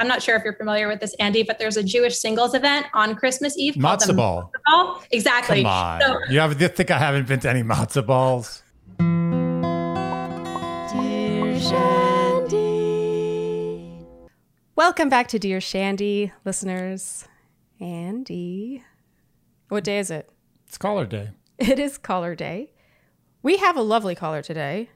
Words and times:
I'm 0.00 0.08
not 0.08 0.22
sure 0.22 0.34
if 0.34 0.42
you're 0.44 0.54
familiar 0.54 0.88
with 0.88 1.00
this, 1.00 1.12
Andy, 1.20 1.42
but 1.42 1.58
there's 1.58 1.76
a 1.76 1.82
Jewish 1.82 2.16
singles 2.16 2.54
event 2.54 2.86
on 2.94 3.14
Christmas 3.14 3.58
Eve. 3.58 3.76
called 3.78 4.00
the 4.00 4.06
Matzo 4.06 4.16
ball. 4.16 4.50
Matzo 4.56 4.62
ball. 4.64 5.02
Exactly. 5.10 5.62
Come 5.62 5.70
on. 5.70 6.00
So 6.00 6.18
you 6.30 6.40
have, 6.40 6.58
you 6.58 6.68
think 6.68 6.90
I 6.90 6.96
haven't 6.96 7.28
been 7.28 7.38
to 7.40 7.50
any 7.50 7.62
matzo 7.62 8.06
balls? 8.06 8.62
Dear 10.90 11.60
Shandy. 11.60 12.98
Welcome 14.74 15.10
back 15.10 15.28
to 15.28 15.38
Dear 15.38 15.60
Shandy, 15.60 16.32
listeners. 16.46 17.28
Andy. 17.78 18.82
What 19.68 19.84
day 19.84 19.98
is 19.98 20.10
it? 20.10 20.30
It's 20.66 20.78
caller 20.78 21.04
day. 21.04 21.32
It 21.58 21.78
is 21.78 21.98
caller 21.98 22.34
day. 22.34 22.72
We 23.42 23.58
have 23.58 23.76
a 23.76 23.82
lovely 23.82 24.14
caller 24.14 24.40
today, 24.40 24.88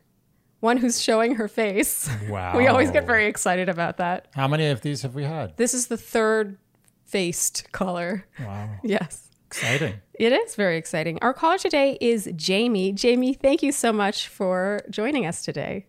one 0.64 0.78
who's 0.78 1.00
showing 1.00 1.36
her 1.36 1.46
face. 1.46 2.10
Wow. 2.28 2.56
We 2.58 2.66
always 2.66 2.90
get 2.90 3.06
very 3.06 3.26
excited 3.26 3.68
about 3.68 3.98
that. 3.98 4.28
How 4.34 4.48
many 4.48 4.66
of 4.68 4.80
these 4.80 5.02
have 5.02 5.14
we 5.14 5.22
had? 5.24 5.56
This 5.56 5.74
is 5.74 5.86
the 5.86 5.96
third 5.96 6.58
faced 7.04 7.70
caller. 7.72 8.26
Wow. 8.40 8.70
Yes. 8.82 9.30
Exciting. 9.46 9.94
It 10.14 10.32
is 10.32 10.56
very 10.56 10.76
exciting. 10.76 11.18
Our 11.22 11.32
caller 11.32 11.58
today 11.58 11.96
is 12.00 12.28
Jamie. 12.34 12.90
Jamie, 12.92 13.34
thank 13.34 13.62
you 13.62 13.70
so 13.70 13.92
much 13.92 14.26
for 14.26 14.80
joining 14.90 15.26
us 15.26 15.44
today. 15.44 15.86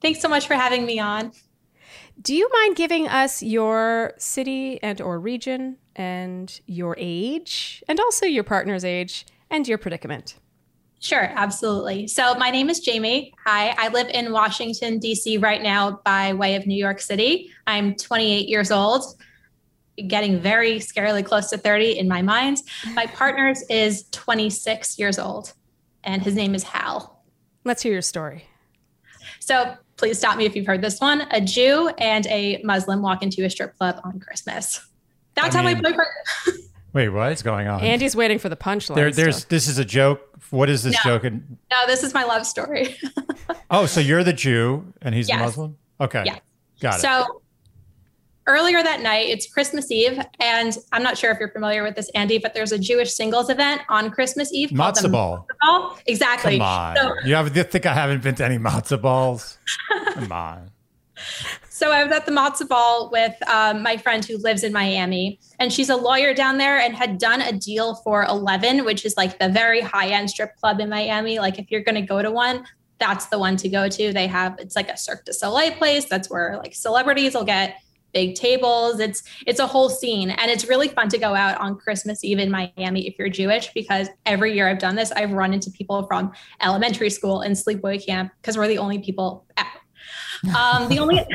thanks 0.00 0.20
so 0.20 0.28
much 0.28 0.46
for 0.46 0.54
having 0.54 0.86
me 0.86 1.00
on. 1.00 1.32
Do 2.22 2.32
you 2.34 2.48
mind 2.52 2.76
giving 2.76 3.08
us 3.08 3.42
your 3.42 4.12
city 4.18 4.80
and 4.82 5.00
or 5.00 5.18
region 5.18 5.78
and 5.96 6.60
your 6.66 6.94
age 6.98 7.82
and 7.88 7.98
also 7.98 8.24
your 8.24 8.44
partner's 8.44 8.84
age 8.84 9.26
and 9.50 9.66
your 9.66 9.78
predicament? 9.78 10.36
Sure, 10.98 11.30
absolutely. 11.34 12.06
So, 12.08 12.34
my 12.36 12.50
name 12.50 12.70
is 12.70 12.80
Jamie. 12.80 13.32
Hi, 13.44 13.74
I 13.78 13.88
live 13.88 14.08
in 14.08 14.32
Washington, 14.32 14.98
D.C. 14.98 15.36
right 15.38 15.62
now 15.62 16.00
by 16.04 16.32
way 16.32 16.56
of 16.56 16.66
New 16.66 16.74
York 16.76 17.00
City. 17.00 17.50
I'm 17.66 17.94
28 17.94 18.48
years 18.48 18.70
old, 18.70 19.04
getting 20.08 20.40
very 20.40 20.78
scarily 20.78 21.24
close 21.24 21.50
to 21.50 21.58
30 21.58 21.98
in 21.98 22.08
my 22.08 22.22
mind. 22.22 22.58
My 22.94 23.06
partner's 23.14 23.62
is 23.68 24.08
26 24.10 24.98
years 24.98 25.18
old, 25.18 25.52
and 26.02 26.22
his 26.22 26.34
name 26.34 26.54
is 26.54 26.62
Hal. 26.62 27.22
Let's 27.64 27.82
hear 27.82 27.92
your 27.92 28.02
story. 28.02 28.46
So, 29.40 29.74
please 29.96 30.18
stop 30.18 30.38
me 30.38 30.46
if 30.46 30.56
you've 30.56 30.66
heard 30.66 30.82
this 30.82 30.98
one. 30.98 31.26
A 31.30 31.40
Jew 31.42 31.88
and 31.98 32.26
a 32.28 32.60
Muslim 32.64 33.02
walk 33.02 33.22
into 33.22 33.44
a 33.44 33.50
strip 33.50 33.76
club 33.76 34.00
on 34.02 34.18
Christmas. 34.18 34.84
That's 35.34 35.54
I 35.54 35.58
how 35.58 35.64
my 35.64 35.74
mean- 35.74 35.82
boyfriend. 35.82 36.10
Wait, 36.94 37.10
what's 37.10 37.42
going 37.42 37.68
on? 37.68 37.82
Andy's 37.82 38.16
waiting 38.16 38.38
for 38.38 38.48
the 38.48 38.56
punchline. 38.56 38.94
there, 38.94 39.10
there's 39.10 39.36
still. 39.40 39.48
this 39.50 39.68
is 39.68 39.76
a 39.76 39.84
joke. 39.84 40.25
What 40.50 40.68
is 40.70 40.82
this 40.82 40.94
No. 41.04 41.12
joke? 41.12 41.24
And, 41.24 41.58
No, 41.70 41.86
this 41.86 42.02
is 42.02 42.14
my 42.14 42.24
love 42.24 42.46
story. 42.46 42.96
oh, 43.70 43.86
so 43.86 44.00
you're 44.00 44.24
the 44.24 44.32
Jew 44.32 44.92
and 45.02 45.14
he's 45.14 45.28
Yes. 45.28 45.38
the 45.38 45.44
Muslim? 45.44 45.76
Okay. 46.00 46.22
Yes. 46.24 46.40
Got 46.80 46.98
it. 46.98 47.00
So 47.02 47.42
earlier 48.46 48.82
that 48.82 49.00
night, 49.00 49.28
it's 49.28 49.46
Christmas 49.52 49.90
Eve, 49.90 50.20
and 50.40 50.76
I'm 50.92 51.02
not 51.02 51.18
sure 51.18 51.30
if 51.32 51.38
you're 51.40 51.50
familiar 51.50 51.82
with 51.82 51.96
this, 51.96 52.08
Andy, 52.14 52.38
but 52.38 52.54
there's 52.54 52.70
a 52.72 52.78
Jewish 52.78 53.12
singles 53.12 53.50
event 53.50 53.80
on 53.88 54.10
Christmas 54.10 54.52
Eve. 54.52 54.70
Matzo 54.70 55.10
ball. 55.10 55.46
Matzo 55.50 55.56
ball. 55.60 55.98
Exactly. 56.06 56.58
Come 56.58 56.66
on. 56.66 56.96
So, 56.96 57.14
you 57.24 57.34
have 57.34 57.56
you 57.56 57.62
think 57.64 57.86
I 57.86 57.94
haven't 57.94 58.22
been 58.22 58.34
to 58.36 58.44
any 58.44 58.58
matzo 58.58 59.00
balls? 59.00 59.58
Come 60.14 60.30
on. 60.32 60.70
so 61.76 61.92
I 61.92 62.02
was 62.02 62.10
at 62.10 62.24
the 62.24 62.32
matzo 62.32 62.66
ball 62.66 63.10
with 63.12 63.34
um, 63.50 63.82
my 63.82 63.98
friend 63.98 64.24
who 64.24 64.38
lives 64.38 64.64
in 64.64 64.72
Miami, 64.72 65.38
and 65.58 65.70
she's 65.70 65.90
a 65.90 65.96
lawyer 65.96 66.32
down 66.32 66.56
there 66.56 66.78
and 66.78 66.96
had 66.96 67.18
done 67.18 67.42
a 67.42 67.52
deal 67.52 67.96
for 67.96 68.24
11, 68.24 68.86
which 68.86 69.04
is 69.04 69.14
like 69.18 69.38
the 69.38 69.50
very 69.50 69.82
high 69.82 70.08
end 70.08 70.30
strip 70.30 70.56
club 70.56 70.80
in 70.80 70.88
Miami. 70.88 71.38
Like 71.38 71.58
if 71.58 71.70
you're 71.70 71.82
going 71.82 71.96
to 71.96 72.00
go 72.00 72.22
to 72.22 72.30
one, 72.30 72.64
that's 72.98 73.26
the 73.26 73.38
one 73.38 73.58
to 73.58 73.68
go 73.68 73.90
to. 73.90 74.10
They 74.10 74.26
have 74.26 74.56
it's 74.58 74.74
like 74.74 74.88
a 74.88 74.96
Cirque 74.96 75.26
du 75.26 75.34
Soleil 75.34 75.72
place. 75.72 76.06
That's 76.06 76.30
where 76.30 76.56
like 76.56 76.74
celebrities 76.74 77.34
will 77.34 77.44
get 77.44 77.76
big 78.14 78.36
tables. 78.36 78.98
It's 78.98 79.22
it's 79.46 79.60
a 79.60 79.66
whole 79.66 79.90
scene, 79.90 80.30
and 80.30 80.50
it's 80.50 80.66
really 80.66 80.88
fun 80.88 81.10
to 81.10 81.18
go 81.18 81.34
out 81.34 81.60
on 81.60 81.76
Christmas 81.76 82.24
Eve 82.24 82.38
in 82.38 82.50
Miami 82.50 83.06
if 83.06 83.18
you're 83.18 83.28
Jewish 83.28 83.70
because 83.74 84.08
every 84.24 84.54
year 84.54 84.66
I've 84.66 84.78
done 84.78 84.96
this, 84.96 85.12
I've 85.12 85.32
run 85.32 85.52
into 85.52 85.70
people 85.72 86.06
from 86.06 86.32
elementary 86.62 87.10
school 87.10 87.42
and 87.42 87.54
sleepaway 87.54 88.02
camp 88.02 88.32
because 88.40 88.56
we're 88.56 88.66
the 88.66 88.78
only 88.78 88.98
people 88.98 89.44
out. 89.58 89.66
Um, 90.54 90.88
the 90.88 90.98
only 90.98 91.26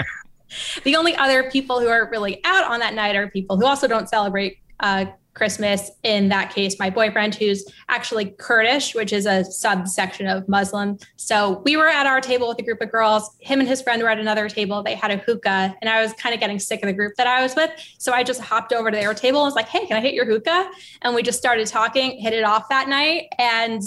the 0.84 0.96
only 0.96 1.16
other 1.16 1.50
people 1.50 1.80
who 1.80 1.88
are 1.88 2.10
really 2.10 2.44
out 2.44 2.70
on 2.70 2.80
that 2.80 2.94
night 2.94 3.16
are 3.16 3.30
people 3.30 3.58
who 3.58 3.66
also 3.66 3.88
don't 3.88 4.10
celebrate 4.10 4.58
uh, 4.80 5.06
Christmas. 5.34 5.92
In 6.04 6.28
that 6.30 6.54
case, 6.54 6.78
my 6.78 6.90
boyfriend, 6.90 7.36
who's 7.36 7.66
actually 7.88 8.32
Kurdish, 8.38 8.94
which 8.94 9.14
is 9.14 9.26
a 9.26 9.46
subsection 9.46 10.28
of 10.28 10.48
Muslim. 10.50 10.98
So 11.16 11.62
we 11.64 11.78
were 11.78 11.88
at 11.88 12.06
our 12.06 12.20
table 12.20 12.50
with 12.50 12.60
a 12.60 12.64
group 12.64 12.82
of 12.82 12.92
girls. 12.92 13.38
Him 13.40 13.60
and 13.60 13.70
his 13.70 13.82
friend 13.82 14.02
were 14.02 14.10
at 14.10 14.20
another 14.20 14.50
table. 14.50 14.84
They 14.84 14.96
had 14.96 15.10
a 15.10 15.18
hookah, 15.18 15.76
and 15.82 15.90
I 15.90 16.02
was 16.02 16.12
kind 16.14 16.34
of 16.34 16.42
getting 16.42 16.60
sick 16.60 16.82
of 16.84 16.88
the 16.88 16.94
group 16.94 17.14
that 17.18 17.28
I 17.28 17.42
was 17.42 17.56
with. 17.56 17.72
So 17.98 18.12
I 18.12 18.24
just 18.24 18.42
hopped 18.42 18.74
over 18.74 18.92
to 18.92 18.98
their 18.98 19.14
table 19.14 19.40
and 19.40 19.48
was 19.48 19.56
like, 19.56 19.70
"Hey, 19.70 19.86
can 19.86 19.96
I 19.96 20.02
hit 20.02 20.14
your 20.14 20.26
hookah?" 20.26 20.70
And 21.02 21.16
we 21.16 21.24
just 21.24 21.40
started 21.40 21.68
talking, 21.68 22.20
hit 22.20 22.34
it 22.34 22.44
off 22.44 22.68
that 22.70 22.90
night, 22.90 23.28
and 23.38 23.82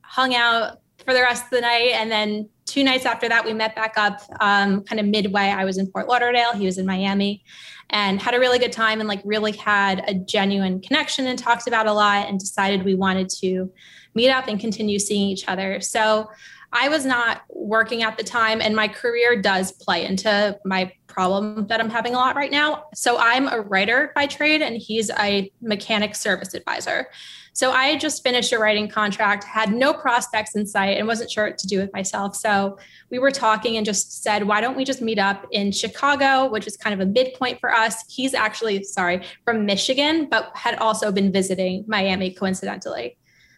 hung 0.00 0.34
out 0.34 0.78
for 1.04 1.14
the 1.14 1.20
rest 1.20 1.44
of 1.44 1.50
the 1.50 1.60
night. 1.60 1.92
And 1.94 2.10
then 2.10 2.48
two 2.74 2.82
nights 2.82 3.06
after 3.06 3.28
that, 3.28 3.44
we 3.44 3.52
met 3.52 3.76
back 3.76 3.94
up 3.96 4.20
um, 4.40 4.82
kind 4.82 4.98
of 4.98 5.06
midway. 5.06 5.42
I 5.42 5.64
was 5.64 5.78
in 5.78 5.86
Fort 5.92 6.08
Lauderdale, 6.08 6.54
he 6.54 6.66
was 6.66 6.76
in 6.76 6.84
Miami, 6.84 7.44
and 7.90 8.20
had 8.20 8.34
a 8.34 8.40
really 8.40 8.58
good 8.58 8.72
time 8.72 8.98
and 8.98 9.08
like 9.08 9.22
really 9.24 9.52
had 9.52 10.02
a 10.08 10.14
genuine 10.14 10.80
connection 10.80 11.28
and 11.28 11.38
talked 11.38 11.68
about 11.68 11.86
a 11.86 11.92
lot 11.92 12.28
and 12.28 12.40
decided 12.40 12.82
we 12.82 12.96
wanted 12.96 13.28
to 13.28 13.70
meet 14.16 14.28
up 14.28 14.48
and 14.48 14.58
continue 14.58 14.98
seeing 14.98 15.28
each 15.28 15.46
other. 15.46 15.80
So 15.80 16.28
I 16.72 16.88
was 16.88 17.06
not 17.06 17.42
working 17.48 18.02
at 18.02 18.18
the 18.18 18.24
time, 18.24 18.60
and 18.60 18.74
my 18.74 18.88
career 18.88 19.40
does 19.40 19.70
play 19.70 20.04
into 20.04 20.58
my 20.64 20.90
problem 21.06 21.68
that 21.68 21.78
I'm 21.80 21.90
having 21.90 22.16
a 22.16 22.18
lot 22.18 22.34
right 22.34 22.50
now. 22.50 22.86
So 22.92 23.18
I'm 23.18 23.46
a 23.46 23.60
writer 23.60 24.10
by 24.16 24.26
trade, 24.26 24.62
and 24.62 24.76
he's 24.76 25.10
a 25.10 25.52
mechanic 25.62 26.16
service 26.16 26.54
advisor. 26.54 27.06
So 27.54 27.70
I 27.70 27.86
had 27.86 28.00
just 28.00 28.24
finished 28.24 28.52
a 28.52 28.58
writing 28.58 28.88
contract, 28.88 29.44
had 29.44 29.72
no 29.72 29.94
prospects 29.94 30.56
in 30.56 30.66
sight, 30.66 30.98
and 30.98 31.06
wasn't 31.06 31.30
sure 31.30 31.46
what 31.46 31.58
to 31.58 31.68
do 31.68 31.78
with 31.78 31.92
myself. 31.92 32.34
So 32.34 32.76
we 33.10 33.20
were 33.20 33.30
talking 33.30 33.76
and 33.76 33.86
just 33.86 34.24
said, 34.24 34.48
why 34.48 34.60
don't 34.60 34.76
we 34.76 34.84
just 34.84 35.00
meet 35.00 35.20
up 35.20 35.46
in 35.52 35.70
Chicago, 35.70 36.50
which 36.50 36.66
is 36.66 36.76
kind 36.76 37.00
of 37.00 37.08
a 37.08 37.08
midpoint 37.08 37.60
for 37.60 37.72
us. 37.72 38.04
He's 38.08 38.34
actually, 38.34 38.82
sorry, 38.82 39.24
from 39.44 39.66
Michigan, 39.66 40.26
but 40.28 40.50
had 40.56 40.74
also 40.78 41.12
been 41.12 41.30
visiting 41.30 41.84
Miami 41.86 42.32
coincidentally. 42.32 43.16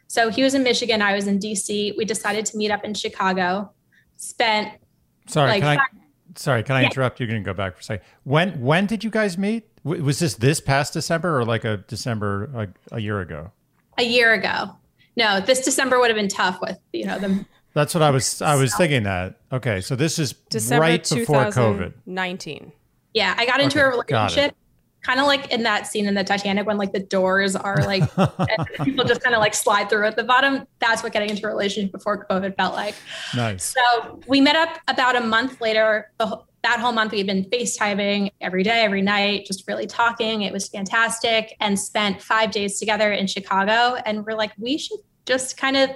So 0.08 0.28
he 0.28 0.42
was 0.42 0.52
in 0.52 0.62
Michigan, 0.62 1.00
I 1.00 1.14
was 1.14 1.26
in 1.26 1.38
DC. 1.38 1.96
We 1.96 2.04
decided 2.04 2.44
to 2.46 2.56
meet 2.58 2.70
up 2.70 2.84
in 2.84 2.92
Chicago. 2.92 3.72
Spent 4.18 4.74
Sorry, 5.26 5.52
like 5.52 5.62
can 5.62 5.78
I 5.78 5.86
Sorry, 6.36 6.62
can 6.62 6.76
I 6.76 6.82
Yeah. 6.82 6.88
interrupt? 6.88 7.18
You're 7.18 7.28
going 7.28 7.42
to 7.42 7.44
go 7.44 7.54
back 7.54 7.74
for 7.76 7.80
a 7.80 7.82
second. 7.82 8.06
When 8.24 8.60
when 8.60 8.84
did 8.84 9.02
you 9.02 9.10
guys 9.10 9.38
meet? 9.38 9.64
Was 9.84 10.18
this 10.18 10.34
this 10.34 10.60
past 10.60 10.92
December 10.92 11.38
or 11.38 11.46
like 11.46 11.64
a 11.64 11.78
December 11.78 12.50
a, 12.54 12.96
a 12.96 13.00
year 13.00 13.20
ago? 13.20 13.52
A 13.98 14.02
year 14.04 14.32
ago. 14.32 14.70
No, 15.16 15.40
this 15.40 15.60
December 15.64 15.98
would 15.98 16.08
have 16.10 16.16
been 16.16 16.28
tough 16.28 16.58
with, 16.60 16.78
you 16.92 17.06
know, 17.06 17.18
the 17.18 17.44
That's 17.74 17.94
what 17.94 18.02
I 18.02 18.10
was 18.10 18.42
I 18.42 18.54
was 18.56 18.74
thinking 18.76 19.04
that. 19.04 19.40
Okay, 19.52 19.80
so 19.80 19.96
this 19.96 20.18
is 20.18 20.32
December 20.50 20.82
right 20.82 21.08
before 21.08 21.44
COVID. 21.46 21.92
2019. 22.04 22.72
Yeah, 23.14 23.34
I 23.38 23.46
got 23.46 23.60
into 23.60 23.78
Okay, 23.78 23.86
a 23.86 23.90
relationship, 23.90 24.54
kind 25.02 25.20
of 25.20 25.26
like 25.26 25.50
in 25.50 25.62
that 25.62 25.86
scene 25.86 26.06
in 26.06 26.12
the 26.14 26.24
Titanic 26.24 26.66
when 26.66 26.76
like 26.76 26.92
the 26.92 27.00
doors 27.00 27.56
are 27.56 27.76
like 27.86 28.02
and 28.18 28.68
people 28.84 29.04
just 29.06 29.22
kind 29.22 29.34
of 29.34 29.40
like 29.40 29.54
slide 29.54 29.88
through 29.88 30.06
at 30.06 30.16
the 30.16 30.24
bottom. 30.24 30.66
That's 30.80 31.02
what 31.02 31.12
getting 31.14 31.30
into 31.30 31.46
a 31.46 31.48
relationship 31.48 31.92
before 31.92 32.26
COVID 32.26 32.56
felt 32.56 32.74
like. 32.74 32.94
Nice. 33.34 33.74
So 33.74 34.20
we 34.26 34.40
met 34.42 34.56
up 34.56 34.78
about 34.88 35.16
a 35.16 35.20
month 35.20 35.60
later. 35.62 36.10
The, 36.18 36.26
wh- 36.26 36.42
that 36.66 36.80
whole 36.80 36.90
month 36.90 37.12
we've 37.12 37.26
been 37.26 37.44
FaceTiming 37.44 38.32
every 38.40 38.64
day, 38.64 38.82
every 38.82 39.00
night, 39.00 39.46
just 39.46 39.68
really 39.68 39.86
talking. 39.86 40.42
It 40.42 40.52
was 40.52 40.68
fantastic, 40.68 41.56
and 41.60 41.78
spent 41.78 42.20
five 42.20 42.50
days 42.50 42.80
together 42.80 43.12
in 43.12 43.28
Chicago. 43.28 43.94
And 44.04 44.26
we're 44.26 44.36
like, 44.36 44.50
we 44.58 44.76
should 44.76 44.98
just 45.26 45.56
kind 45.56 45.76
of 45.76 45.90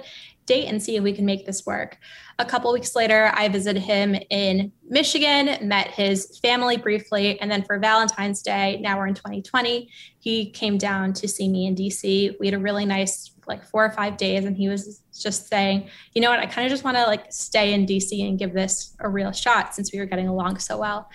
date 0.45 0.67
and 0.67 0.81
see 0.81 0.95
if 0.95 1.03
we 1.03 1.11
can 1.11 1.25
make 1.25 1.45
this 1.45 1.65
work. 1.65 1.97
A 2.39 2.45
couple 2.45 2.71
weeks 2.71 2.95
later, 2.95 3.31
I 3.33 3.49
visited 3.49 3.81
him 3.81 4.15
in 4.29 4.71
Michigan, 4.87 5.57
met 5.67 5.87
his 5.89 6.39
family 6.39 6.77
briefly, 6.77 7.37
and 7.41 7.51
then 7.51 7.63
for 7.63 7.77
Valentine's 7.77 8.41
Day, 8.41 8.79
now 8.79 8.97
we're 8.97 9.07
in 9.07 9.13
2020, 9.13 9.89
he 10.19 10.51
came 10.51 10.77
down 10.77 11.11
to 11.13 11.27
see 11.27 11.49
me 11.49 11.67
in 11.67 11.75
DC. 11.75 12.33
We 12.39 12.47
had 12.47 12.53
a 12.53 12.59
really 12.59 12.85
nice 12.85 13.31
like 13.51 13.63
four 13.63 13.85
or 13.85 13.91
five 13.91 14.17
days, 14.17 14.45
and 14.45 14.57
he 14.57 14.67
was 14.69 15.01
just 15.17 15.47
saying, 15.47 15.89
you 16.13 16.21
know 16.21 16.29
what, 16.29 16.39
I 16.39 16.45
kind 16.45 16.65
of 16.65 16.71
just 16.71 16.83
want 16.83 16.97
to 16.97 17.03
like 17.03 17.31
stay 17.31 17.73
in 17.73 17.85
DC 17.85 18.27
and 18.27 18.39
give 18.39 18.53
this 18.53 18.95
a 18.99 19.09
real 19.09 19.31
shot 19.31 19.75
since 19.75 19.91
we 19.93 19.99
were 19.99 20.05
getting 20.05 20.27
along 20.27 20.59
so 20.59 20.77
well. 20.77 21.09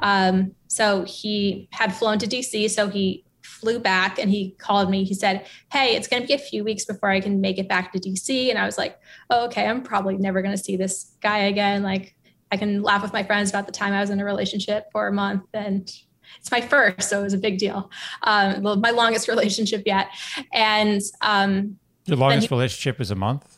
Um, 0.00 0.54
so 0.68 1.04
he 1.04 1.68
had 1.72 1.94
flown 1.94 2.18
to 2.18 2.26
DC, 2.26 2.68
so 2.70 2.88
he 2.88 3.24
flew 3.42 3.78
back 3.78 4.18
and 4.18 4.30
he 4.30 4.50
called 4.58 4.90
me. 4.90 5.04
He 5.04 5.14
said, 5.14 5.46
Hey, 5.72 5.96
it's 5.96 6.08
going 6.08 6.22
to 6.22 6.28
be 6.28 6.34
a 6.34 6.38
few 6.38 6.64
weeks 6.64 6.84
before 6.84 7.10
I 7.10 7.20
can 7.20 7.40
make 7.40 7.58
it 7.58 7.68
back 7.68 7.92
to 7.92 7.98
DC. 7.98 8.50
And 8.50 8.58
I 8.58 8.66
was 8.66 8.76
like, 8.76 8.98
oh, 9.30 9.46
okay, 9.46 9.66
I'm 9.66 9.82
probably 9.82 10.16
never 10.18 10.42
going 10.42 10.54
to 10.56 10.62
see 10.62 10.76
this 10.76 11.14
guy 11.22 11.38
again. 11.38 11.82
Like, 11.82 12.14
I 12.52 12.56
can 12.56 12.82
laugh 12.82 13.02
with 13.02 13.12
my 13.12 13.22
friends 13.22 13.50
about 13.50 13.66
the 13.66 13.72
time 13.72 13.92
I 13.92 14.00
was 14.00 14.10
in 14.10 14.20
a 14.20 14.24
relationship 14.24 14.86
for 14.92 15.08
a 15.08 15.12
month 15.12 15.44
and 15.52 15.90
it's 16.38 16.50
my 16.50 16.60
first, 16.60 17.08
so 17.08 17.20
it 17.20 17.22
was 17.22 17.34
a 17.34 17.38
big 17.38 17.58
deal. 17.58 17.90
Um, 18.22 18.62
well, 18.62 18.76
my 18.76 18.90
longest 18.90 19.28
relationship 19.34 19.82
yet. 19.86 20.08
And 20.52 21.00
um, 21.20 21.78
Your 22.06 22.16
longest 22.16 22.48
he- 22.48 22.54
relationship 22.54 23.00
is 23.00 23.10
a 23.10 23.16
month? 23.16 23.56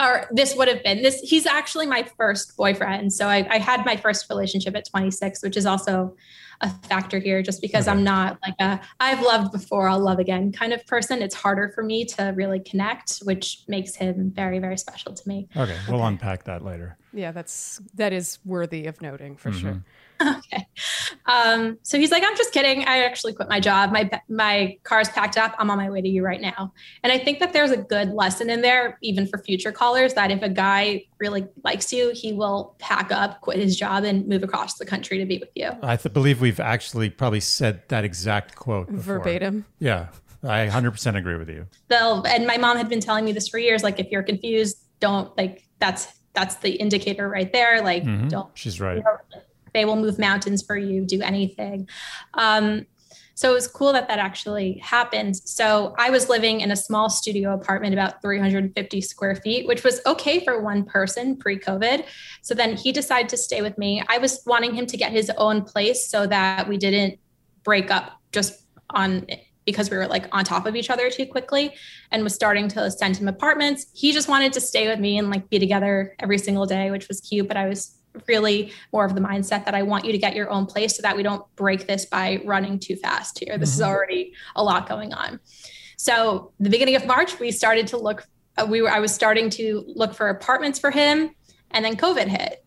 or 0.00 0.26
this 0.30 0.54
would 0.56 0.68
have 0.68 0.82
been 0.82 1.02
this. 1.02 1.20
He's 1.20 1.46
actually 1.46 1.86
my 1.86 2.02
first 2.16 2.56
boyfriend. 2.56 3.12
So 3.12 3.28
I, 3.28 3.46
I 3.50 3.58
had 3.58 3.84
my 3.84 3.96
first 3.96 4.28
relationship 4.30 4.74
at 4.74 4.88
26, 4.88 5.42
which 5.42 5.56
is 5.56 5.66
also 5.66 6.16
a 6.62 6.70
factor 6.86 7.18
here 7.18 7.42
just 7.42 7.60
because 7.60 7.88
okay. 7.88 7.96
I'm 7.96 8.04
not 8.04 8.38
like 8.42 8.54
a 8.60 8.80
I've 9.00 9.20
loved 9.20 9.52
before, 9.52 9.88
I'll 9.88 9.98
love 9.98 10.18
again 10.18 10.52
kind 10.52 10.72
of 10.72 10.86
person. 10.86 11.20
It's 11.20 11.34
harder 11.34 11.72
for 11.74 11.82
me 11.82 12.04
to 12.06 12.32
really 12.36 12.60
connect, 12.60 13.18
which 13.18 13.64
makes 13.68 13.94
him 13.94 14.30
very, 14.30 14.60
very 14.60 14.78
special 14.78 15.12
to 15.12 15.28
me. 15.28 15.48
Okay. 15.56 15.76
We'll 15.88 15.98
okay. 15.98 16.06
unpack 16.06 16.44
that 16.44 16.64
later. 16.64 16.96
Yeah, 17.12 17.32
that's 17.32 17.80
that 17.94 18.12
is 18.12 18.38
worthy 18.44 18.86
of 18.86 19.02
noting 19.02 19.36
for 19.36 19.50
mm-hmm. 19.50 19.60
sure. 19.60 19.84
Okay. 20.22 20.66
Um, 21.26 21.78
so 21.82 21.98
he's 21.98 22.10
like, 22.10 22.22
I'm 22.24 22.36
just 22.36 22.52
kidding. 22.52 22.84
I 22.84 23.04
actually 23.04 23.32
quit 23.32 23.48
my 23.48 23.60
job. 23.60 23.92
My 23.92 24.10
my 24.28 24.76
car's 24.82 25.08
packed 25.08 25.36
up. 25.36 25.54
I'm 25.58 25.70
on 25.70 25.78
my 25.78 25.90
way 25.90 26.00
to 26.00 26.08
you 26.08 26.24
right 26.24 26.40
now. 26.40 26.72
And 27.02 27.12
I 27.12 27.18
think 27.18 27.38
that 27.40 27.52
there's 27.52 27.70
a 27.70 27.76
good 27.76 28.10
lesson 28.10 28.50
in 28.50 28.62
there, 28.62 28.98
even 29.02 29.26
for 29.26 29.38
future 29.38 29.72
callers, 29.72 30.14
that 30.14 30.30
if 30.30 30.42
a 30.42 30.48
guy 30.48 31.04
really 31.18 31.46
likes 31.64 31.92
you, 31.92 32.12
he 32.14 32.32
will 32.32 32.74
pack 32.78 33.12
up, 33.12 33.40
quit 33.40 33.58
his 33.58 33.76
job, 33.76 34.04
and 34.04 34.26
move 34.26 34.42
across 34.42 34.78
the 34.78 34.86
country 34.86 35.18
to 35.18 35.26
be 35.26 35.38
with 35.38 35.50
you. 35.54 35.70
I 35.82 35.96
th- 35.96 36.12
believe 36.12 36.40
we've 36.40 36.60
actually 36.60 37.10
probably 37.10 37.40
said 37.40 37.88
that 37.88 38.04
exact 38.04 38.56
quote 38.56 38.88
before. 38.88 39.18
verbatim. 39.18 39.64
Yeah. 39.78 40.08
I 40.44 40.66
100% 40.66 41.16
agree 41.16 41.36
with 41.36 41.48
you. 41.48 41.66
They'll, 41.88 42.24
and 42.24 42.46
my 42.46 42.56
mom 42.56 42.76
had 42.76 42.88
been 42.88 43.00
telling 43.00 43.24
me 43.24 43.30
this 43.32 43.48
for 43.48 43.58
years. 43.58 43.84
Like, 43.84 44.00
if 44.00 44.10
you're 44.10 44.24
confused, 44.24 44.78
don't 44.98 45.36
like 45.36 45.64
that's 45.78 46.08
that's 46.34 46.56
the 46.56 46.70
indicator 46.72 47.28
right 47.28 47.52
there. 47.52 47.82
Like, 47.82 48.04
mm-hmm. 48.04 48.28
don't. 48.28 48.50
She's 48.54 48.80
right. 48.80 48.96
You 48.96 49.02
know, 49.02 49.40
they 49.74 49.84
will 49.84 49.96
move 49.96 50.18
mountains 50.18 50.62
for 50.62 50.76
you, 50.76 51.04
do 51.04 51.22
anything. 51.22 51.88
Um, 52.34 52.86
so 53.34 53.50
it 53.50 53.54
was 53.54 53.66
cool 53.66 53.92
that 53.94 54.08
that 54.08 54.18
actually 54.18 54.74
happened. 54.78 55.36
So 55.36 55.94
I 55.98 56.10
was 56.10 56.28
living 56.28 56.60
in 56.60 56.70
a 56.70 56.76
small 56.76 57.08
studio 57.08 57.54
apartment, 57.54 57.94
about 57.94 58.20
350 58.22 59.00
square 59.00 59.36
feet, 59.36 59.66
which 59.66 59.84
was 59.84 60.00
okay 60.06 60.44
for 60.44 60.60
one 60.60 60.84
person 60.84 61.36
pre 61.36 61.58
COVID. 61.58 62.04
So 62.42 62.54
then 62.54 62.76
he 62.76 62.92
decided 62.92 63.28
to 63.30 63.36
stay 63.36 63.62
with 63.62 63.78
me. 63.78 64.02
I 64.08 64.18
was 64.18 64.42
wanting 64.46 64.74
him 64.74 64.86
to 64.86 64.96
get 64.96 65.12
his 65.12 65.30
own 65.38 65.62
place 65.62 66.08
so 66.08 66.26
that 66.26 66.68
we 66.68 66.76
didn't 66.76 67.18
break 67.64 67.90
up 67.90 68.12
just 68.32 68.62
on 68.90 69.26
because 69.64 69.90
we 69.90 69.96
were 69.96 70.08
like 70.08 70.26
on 70.32 70.44
top 70.44 70.66
of 70.66 70.74
each 70.74 70.90
other 70.90 71.08
too 71.08 71.24
quickly 71.24 71.72
and 72.10 72.24
was 72.24 72.34
starting 72.34 72.68
to 72.68 72.90
send 72.90 73.16
him 73.16 73.28
apartments. 73.28 73.86
He 73.94 74.12
just 74.12 74.28
wanted 74.28 74.52
to 74.54 74.60
stay 74.60 74.88
with 74.88 74.98
me 74.98 75.18
and 75.18 75.30
like 75.30 75.48
be 75.48 75.58
together 75.58 76.14
every 76.18 76.38
single 76.38 76.66
day, 76.66 76.90
which 76.90 77.08
was 77.08 77.20
cute. 77.20 77.48
But 77.48 77.56
I 77.56 77.68
was 77.68 77.96
really 78.26 78.72
more 78.92 79.04
of 79.04 79.14
the 79.14 79.20
mindset 79.20 79.64
that 79.64 79.74
I 79.74 79.82
want 79.82 80.04
you 80.04 80.12
to 80.12 80.18
get 80.18 80.34
your 80.34 80.50
own 80.50 80.66
place 80.66 80.96
so 80.96 81.02
that 81.02 81.16
we 81.16 81.22
don't 81.22 81.44
break 81.56 81.86
this 81.86 82.04
by 82.04 82.40
running 82.44 82.78
too 82.78 82.96
fast 82.96 83.38
here. 83.38 83.58
This 83.58 83.70
mm-hmm. 83.70 83.82
is 83.82 83.82
already 83.82 84.32
a 84.56 84.62
lot 84.62 84.88
going 84.88 85.12
on. 85.12 85.40
So 85.96 86.52
the 86.58 86.70
beginning 86.70 86.96
of 86.96 87.06
March, 87.06 87.38
we 87.38 87.50
started 87.50 87.86
to 87.88 87.96
look. 87.96 88.26
Uh, 88.58 88.66
we 88.68 88.82
were. 88.82 88.90
I 88.90 89.00
was 89.00 89.14
starting 89.14 89.48
to 89.50 89.84
look 89.86 90.14
for 90.14 90.28
apartments 90.28 90.78
for 90.78 90.90
him, 90.90 91.30
and 91.70 91.84
then 91.84 91.96
COVID 91.96 92.26
hit. 92.26 92.64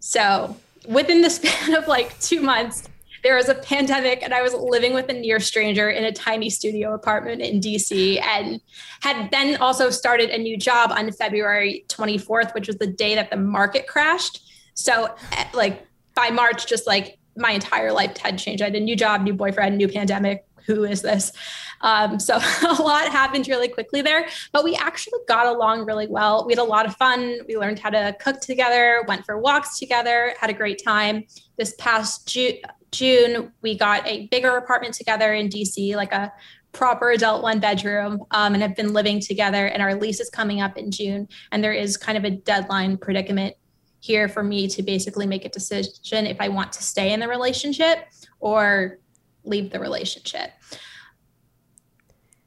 So 0.00 0.56
within 0.86 1.22
the 1.22 1.30
span 1.30 1.74
of 1.78 1.88
like 1.88 2.18
two 2.20 2.40
months, 2.40 2.88
there 3.22 3.36
was 3.36 3.48
a 3.48 3.54
pandemic, 3.54 4.22
and 4.22 4.32
I 4.32 4.42
was 4.42 4.54
living 4.54 4.94
with 4.94 5.08
a 5.08 5.12
near 5.12 5.40
stranger 5.40 5.90
in 5.90 6.04
a 6.04 6.12
tiny 6.12 6.50
studio 6.50 6.94
apartment 6.94 7.40
in 7.40 7.60
DC, 7.60 8.22
and 8.22 8.60
had 9.00 9.30
then 9.30 9.56
also 9.56 9.90
started 9.90 10.30
a 10.30 10.38
new 10.38 10.56
job 10.56 10.92
on 10.92 11.10
February 11.10 11.84
24th, 11.88 12.54
which 12.54 12.68
was 12.68 12.76
the 12.76 12.86
day 12.86 13.14
that 13.14 13.30
the 13.30 13.36
market 13.36 13.86
crashed. 13.86 14.44
So 14.78 15.14
eh, 15.32 15.48
like 15.54 15.86
by 16.14 16.30
March, 16.30 16.66
just 16.66 16.86
like 16.86 17.18
my 17.36 17.50
entire 17.50 17.92
life 17.92 18.16
had 18.16 18.38
changed. 18.38 18.62
I 18.62 18.66
had 18.66 18.76
a 18.76 18.80
new 18.80 18.96
job, 18.96 19.22
new 19.22 19.34
boyfriend, 19.34 19.76
new 19.76 19.88
pandemic. 19.88 20.44
Who 20.66 20.84
is 20.84 21.02
this? 21.02 21.32
Um, 21.80 22.20
so 22.20 22.36
a 22.62 22.82
lot 22.82 23.08
happened 23.08 23.48
really 23.48 23.68
quickly 23.68 24.02
there, 24.02 24.28
but 24.52 24.64
we 24.64 24.76
actually 24.76 25.20
got 25.26 25.46
along 25.46 25.86
really 25.86 26.06
well. 26.06 26.46
We 26.46 26.52
had 26.52 26.58
a 26.58 26.64
lot 26.64 26.86
of 26.86 26.94
fun. 26.96 27.38
We 27.48 27.56
learned 27.56 27.78
how 27.78 27.90
to 27.90 28.14
cook 28.20 28.40
together, 28.40 29.04
went 29.08 29.24
for 29.24 29.38
walks 29.38 29.78
together, 29.78 30.34
had 30.38 30.50
a 30.50 30.52
great 30.52 30.82
time. 30.84 31.24
This 31.56 31.74
past 31.78 32.28
Ju- 32.28 32.58
June, 32.92 33.52
we 33.62 33.76
got 33.76 34.06
a 34.06 34.26
bigger 34.26 34.56
apartment 34.56 34.94
together 34.94 35.32
in 35.32 35.48
DC, 35.48 35.96
like 35.96 36.12
a 36.12 36.32
proper 36.72 37.10
adult 37.10 37.42
one 37.42 37.58
bedroom, 37.60 38.24
um, 38.30 38.54
and 38.54 38.62
have 38.62 38.76
been 38.76 38.92
living 38.92 39.20
together. 39.20 39.66
And 39.66 39.82
our 39.82 39.94
lease 39.94 40.20
is 40.20 40.28
coming 40.30 40.60
up 40.60 40.76
in 40.76 40.90
June, 40.90 41.28
and 41.50 41.64
there 41.64 41.72
is 41.72 41.96
kind 41.96 42.18
of 42.18 42.24
a 42.24 42.30
deadline 42.30 42.96
predicament 42.98 43.56
here 44.00 44.28
for 44.28 44.42
me 44.42 44.68
to 44.68 44.82
basically 44.82 45.26
make 45.26 45.44
a 45.44 45.48
decision 45.48 46.26
if 46.26 46.40
I 46.40 46.48
want 46.48 46.72
to 46.74 46.82
stay 46.82 47.12
in 47.12 47.20
the 47.20 47.28
relationship 47.28 48.06
or 48.40 48.98
leave 49.44 49.70
the 49.70 49.80
relationship. 49.80 50.50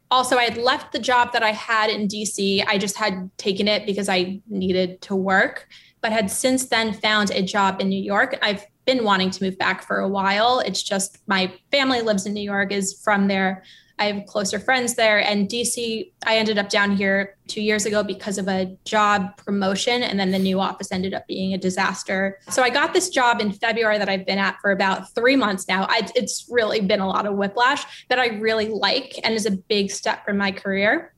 Also, 0.09 0.37
I 0.37 0.43
had 0.43 0.57
left 0.57 0.91
the 0.91 0.99
job 0.99 1.31
that 1.31 1.41
I 1.41 1.51
had 1.51 1.89
in 1.89 2.07
DC. 2.07 2.65
I 2.67 2.77
just 2.77 2.97
had 2.97 3.31
taken 3.37 3.67
it 3.67 3.85
because 3.85 4.09
I 4.09 4.41
needed 4.49 5.01
to 5.03 5.15
work, 5.15 5.69
but 6.01 6.11
had 6.11 6.29
since 6.29 6.65
then 6.65 6.93
found 6.93 7.31
a 7.31 7.41
job 7.41 7.79
in 7.79 7.87
New 7.87 8.01
York. 8.01 8.37
I've 8.41 8.65
been 8.85 9.05
wanting 9.05 9.29
to 9.31 9.43
move 9.43 9.57
back 9.57 9.83
for 9.83 9.99
a 9.99 10.09
while. 10.09 10.59
It's 10.59 10.83
just 10.83 11.19
my 11.27 11.53
family 11.71 12.01
lives 12.01 12.25
in 12.25 12.33
New 12.33 12.43
York, 12.43 12.73
is 12.73 12.99
from 13.01 13.27
there. 13.27 13.63
I 14.01 14.05
have 14.05 14.25
closer 14.25 14.57
friends 14.57 14.95
there. 14.95 15.19
And 15.19 15.47
DC, 15.47 16.11
I 16.25 16.37
ended 16.37 16.57
up 16.57 16.69
down 16.69 16.95
here 16.95 17.37
two 17.47 17.61
years 17.61 17.85
ago 17.85 18.03
because 18.03 18.39
of 18.39 18.47
a 18.47 18.75
job 18.83 19.37
promotion. 19.37 20.01
And 20.01 20.19
then 20.19 20.31
the 20.31 20.39
new 20.39 20.59
office 20.59 20.91
ended 20.91 21.13
up 21.13 21.27
being 21.27 21.53
a 21.53 21.57
disaster. 21.59 22.39
So 22.49 22.63
I 22.63 22.71
got 22.71 22.93
this 22.93 23.09
job 23.09 23.41
in 23.41 23.51
February 23.51 23.99
that 23.99 24.09
I've 24.09 24.25
been 24.25 24.39
at 24.39 24.57
for 24.59 24.71
about 24.71 25.13
three 25.13 25.35
months 25.35 25.67
now. 25.67 25.85
I, 25.87 26.09
it's 26.15 26.47
really 26.49 26.81
been 26.81 26.99
a 26.99 27.07
lot 27.07 27.27
of 27.27 27.35
whiplash 27.35 28.07
that 28.09 28.17
I 28.17 28.29
really 28.39 28.69
like 28.69 29.19
and 29.23 29.35
is 29.35 29.45
a 29.45 29.51
big 29.51 29.91
step 29.91 30.25
for 30.25 30.33
my 30.33 30.51
career. 30.51 31.13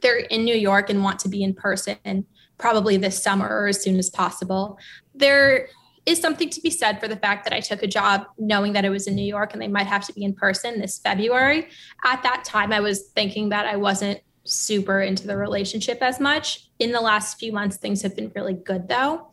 They're 0.00 0.18
in 0.18 0.44
New 0.44 0.54
York 0.54 0.90
and 0.90 1.02
want 1.02 1.18
to 1.20 1.28
be 1.28 1.42
in 1.42 1.52
person 1.52 2.26
probably 2.58 2.96
this 2.96 3.20
summer 3.20 3.48
or 3.48 3.66
as 3.66 3.82
soon 3.82 3.98
as 3.98 4.08
possible. 4.08 4.78
They're 5.16 5.66
is 6.06 6.20
something 6.20 6.50
to 6.50 6.60
be 6.60 6.70
said 6.70 7.00
for 7.00 7.08
the 7.08 7.16
fact 7.16 7.44
that 7.44 7.52
I 7.52 7.60
took 7.60 7.82
a 7.82 7.86
job 7.86 8.26
knowing 8.38 8.74
that 8.74 8.84
it 8.84 8.90
was 8.90 9.06
in 9.06 9.14
New 9.14 9.24
York 9.24 9.52
and 9.52 9.62
they 9.62 9.68
might 9.68 9.86
have 9.86 10.06
to 10.06 10.12
be 10.12 10.22
in 10.24 10.34
person 10.34 10.80
this 10.80 10.98
February. 10.98 11.68
At 12.04 12.22
that 12.22 12.44
time, 12.44 12.72
I 12.72 12.80
was 12.80 13.08
thinking 13.14 13.48
that 13.50 13.66
I 13.66 13.76
wasn't 13.76 14.20
super 14.44 15.00
into 15.00 15.26
the 15.26 15.36
relationship 15.36 15.98
as 16.02 16.20
much. 16.20 16.68
In 16.78 16.92
the 16.92 17.00
last 17.00 17.38
few 17.38 17.52
months, 17.52 17.78
things 17.78 18.02
have 18.02 18.14
been 18.14 18.30
really 18.34 18.54
good 18.54 18.88
though. 18.88 19.30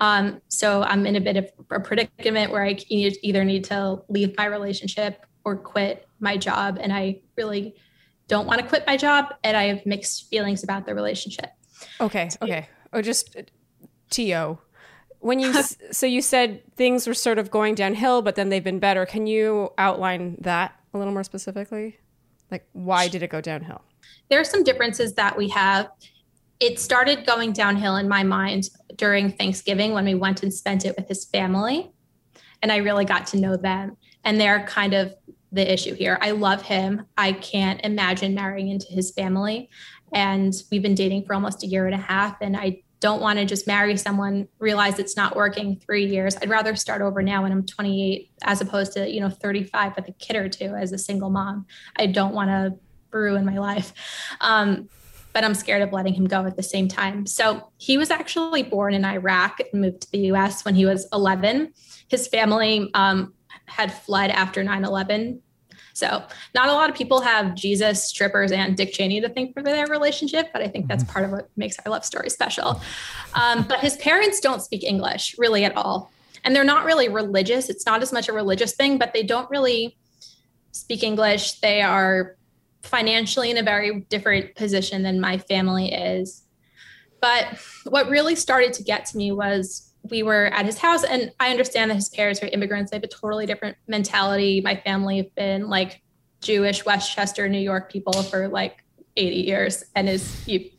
Um, 0.00 0.40
so 0.48 0.82
I'm 0.82 1.06
in 1.06 1.16
a 1.16 1.20
bit 1.20 1.36
of 1.36 1.50
a 1.70 1.80
predicament 1.80 2.50
where 2.50 2.64
I 2.64 2.76
either 2.88 3.44
need 3.44 3.64
to 3.64 4.02
leave 4.08 4.36
my 4.36 4.46
relationship 4.46 5.26
or 5.44 5.56
quit 5.56 6.06
my 6.20 6.36
job. 6.36 6.78
And 6.80 6.92
I 6.92 7.20
really 7.36 7.74
don't 8.28 8.46
want 8.46 8.60
to 8.60 8.66
quit 8.66 8.84
my 8.86 8.96
job. 8.96 9.34
And 9.44 9.56
I 9.56 9.64
have 9.64 9.84
mixed 9.84 10.28
feelings 10.30 10.62
about 10.62 10.86
the 10.86 10.94
relationship. 10.94 11.50
Okay. 12.00 12.30
Okay. 12.40 12.68
Or 12.92 13.00
oh, 13.00 13.02
just 13.02 13.36
TO 14.10 14.58
when 15.22 15.38
you 15.38 15.54
so 15.92 16.06
you 16.06 16.20
said 16.20 16.62
things 16.76 17.06
were 17.06 17.14
sort 17.14 17.38
of 17.38 17.50
going 17.50 17.74
downhill, 17.74 18.22
but 18.22 18.34
then 18.34 18.48
they've 18.48 18.64
been 18.64 18.78
better. 18.78 19.06
Can 19.06 19.26
you 19.26 19.72
outline 19.78 20.36
that 20.40 20.78
a 20.92 20.98
little 20.98 21.12
more 21.12 21.24
specifically? 21.24 21.98
Like 22.50 22.66
why 22.72 23.08
did 23.08 23.22
it 23.22 23.30
go 23.30 23.40
downhill? 23.40 23.82
There 24.28 24.40
are 24.40 24.44
some 24.44 24.64
differences 24.64 25.14
that 25.14 25.36
we 25.36 25.48
have. 25.48 25.90
It 26.60 26.78
started 26.78 27.26
going 27.26 27.52
downhill 27.52 27.96
in 27.96 28.08
my 28.08 28.22
mind 28.22 28.70
during 28.96 29.32
Thanksgiving 29.32 29.92
when 29.92 30.04
we 30.04 30.14
went 30.14 30.42
and 30.42 30.52
spent 30.52 30.84
it 30.84 30.94
with 30.96 31.08
his 31.08 31.24
family. 31.24 31.90
And 32.60 32.70
I 32.70 32.76
really 32.76 33.04
got 33.04 33.26
to 33.28 33.38
know 33.38 33.56
them. 33.56 33.96
And 34.24 34.40
they're 34.40 34.64
kind 34.66 34.94
of 34.94 35.14
the 35.50 35.70
issue 35.70 35.94
here. 35.94 36.18
I 36.20 36.30
love 36.30 36.62
him. 36.62 37.04
I 37.16 37.32
can't 37.32 37.80
imagine 37.84 38.34
marrying 38.34 38.68
into 38.68 38.86
his 38.88 39.10
family. 39.10 39.68
And 40.12 40.54
we've 40.70 40.82
been 40.82 40.94
dating 40.94 41.24
for 41.24 41.34
almost 41.34 41.62
a 41.62 41.66
year 41.66 41.86
and 41.86 41.94
a 41.94 41.98
half. 41.98 42.36
And 42.40 42.56
I 42.56 42.82
don't 43.02 43.20
want 43.20 43.40
to 43.40 43.44
just 43.44 43.66
marry 43.66 43.96
someone, 43.96 44.46
realize 44.60 45.00
it's 45.00 45.16
not 45.16 45.34
working 45.34 45.76
three 45.84 46.06
years. 46.06 46.36
I'd 46.36 46.48
rather 46.48 46.76
start 46.76 47.02
over 47.02 47.20
now 47.20 47.42
when 47.42 47.50
I'm 47.50 47.66
28 47.66 48.30
as 48.44 48.60
opposed 48.60 48.92
to, 48.92 49.10
you 49.10 49.20
know, 49.20 49.28
35 49.28 49.96
with 49.96 50.08
a 50.08 50.12
kid 50.12 50.36
or 50.36 50.48
two 50.48 50.76
as 50.76 50.92
a 50.92 50.98
single 50.98 51.28
mom. 51.28 51.66
I 51.96 52.06
don't 52.06 52.32
want 52.32 52.50
to 52.50 52.78
ruin 53.10 53.44
my 53.44 53.58
life. 53.58 53.92
Um, 54.40 54.88
but 55.32 55.42
I'm 55.42 55.54
scared 55.54 55.82
of 55.82 55.92
letting 55.92 56.14
him 56.14 56.26
go 56.26 56.46
at 56.46 56.56
the 56.56 56.62
same 56.62 56.86
time. 56.86 57.26
So 57.26 57.72
he 57.76 57.98
was 57.98 58.10
actually 58.10 58.62
born 58.62 58.94
in 58.94 59.04
Iraq 59.04 59.58
and 59.60 59.82
moved 59.82 60.02
to 60.02 60.12
the 60.12 60.18
US 60.32 60.64
when 60.64 60.76
he 60.76 60.86
was 60.86 61.08
11. 61.12 61.72
His 62.08 62.28
family 62.28 62.88
um, 62.94 63.34
had 63.66 63.92
fled 63.92 64.30
after 64.30 64.62
9 64.62 64.84
11 64.84 65.42
so, 65.94 66.22
not 66.54 66.68
a 66.68 66.72
lot 66.72 66.88
of 66.88 66.96
people 66.96 67.20
have 67.20 67.54
Jesus, 67.54 68.04
strippers, 68.04 68.50
and 68.52 68.76
Dick 68.76 68.92
Cheney 68.92 69.20
to 69.20 69.28
thank 69.28 69.54
for 69.54 69.62
their 69.62 69.86
relationship, 69.86 70.48
but 70.52 70.62
I 70.62 70.68
think 70.68 70.88
that's 70.88 71.04
mm-hmm. 71.04 71.12
part 71.12 71.24
of 71.26 71.32
what 71.32 71.50
makes 71.56 71.76
our 71.84 71.90
love 71.90 72.04
story 72.04 72.30
special. 72.30 72.80
Um, 73.34 73.64
but 73.68 73.80
his 73.80 73.96
parents 73.96 74.40
don't 74.40 74.62
speak 74.62 74.84
English 74.84 75.34
really 75.38 75.64
at 75.64 75.76
all. 75.76 76.10
And 76.44 76.56
they're 76.56 76.64
not 76.64 76.84
really 76.84 77.08
religious. 77.08 77.68
It's 77.68 77.86
not 77.86 78.02
as 78.02 78.12
much 78.12 78.28
a 78.28 78.32
religious 78.32 78.74
thing, 78.74 78.98
but 78.98 79.12
they 79.12 79.22
don't 79.22 79.48
really 79.50 79.96
speak 80.72 81.02
English. 81.02 81.60
They 81.60 81.82
are 81.82 82.36
financially 82.82 83.50
in 83.50 83.58
a 83.58 83.62
very 83.62 84.00
different 84.08 84.54
position 84.56 85.02
than 85.02 85.20
my 85.20 85.38
family 85.38 85.92
is. 85.92 86.42
But 87.20 87.46
what 87.84 88.08
really 88.08 88.34
started 88.34 88.72
to 88.74 88.82
get 88.82 89.06
to 89.06 89.16
me 89.16 89.30
was 89.30 89.91
we 90.10 90.22
were 90.22 90.46
at 90.46 90.66
his 90.66 90.78
house 90.78 91.04
and 91.04 91.30
i 91.38 91.50
understand 91.50 91.90
that 91.90 91.94
his 91.94 92.08
parents 92.08 92.42
are 92.42 92.48
immigrants 92.48 92.90
they 92.90 92.96
have 92.96 93.04
a 93.04 93.08
totally 93.08 93.46
different 93.46 93.76
mentality 93.86 94.60
my 94.60 94.76
family 94.76 95.18
have 95.18 95.34
been 95.34 95.68
like 95.68 96.02
jewish 96.40 96.84
westchester 96.84 97.48
new 97.48 97.58
york 97.58 97.90
people 97.90 98.22
for 98.22 98.48
like 98.48 98.84
80 99.16 99.36
years 99.36 99.84
and 99.94 100.08
is 100.08 100.46
you 100.48 100.70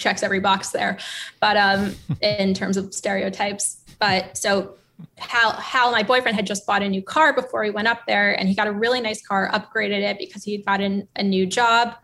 checks 0.00 0.22
every 0.22 0.40
box 0.40 0.70
there. 0.70 0.98
But 1.38 1.56
um, 1.56 1.94
in 2.20 2.54
terms 2.54 2.76
of 2.76 2.92
stereotypes, 2.92 3.84
but 4.00 4.36
so 4.36 4.74
Hal, 5.16 5.52
Hal, 5.52 5.92
my 5.92 6.02
boyfriend, 6.02 6.36
had 6.36 6.46
just 6.46 6.66
bought 6.66 6.82
a 6.82 6.88
new 6.88 7.02
car 7.02 7.32
before 7.32 7.62
he 7.64 7.70
went 7.70 7.88
up 7.88 8.00
there, 8.06 8.38
and 8.38 8.48
he 8.48 8.54
got 8.54 8.66
a 8.66 8.72
really 8.72 9.00
nice 9.00 9.24
car, 9.24 9.50
upgraded 9.52 10.02
it 10.02 10.18
because 10.18 10.44
he 10.44 10.52
had 10.52 10.64
gotten 10.66 11.08
a 11.16 11.22
new 11.22 11.46
job 11.46 11.94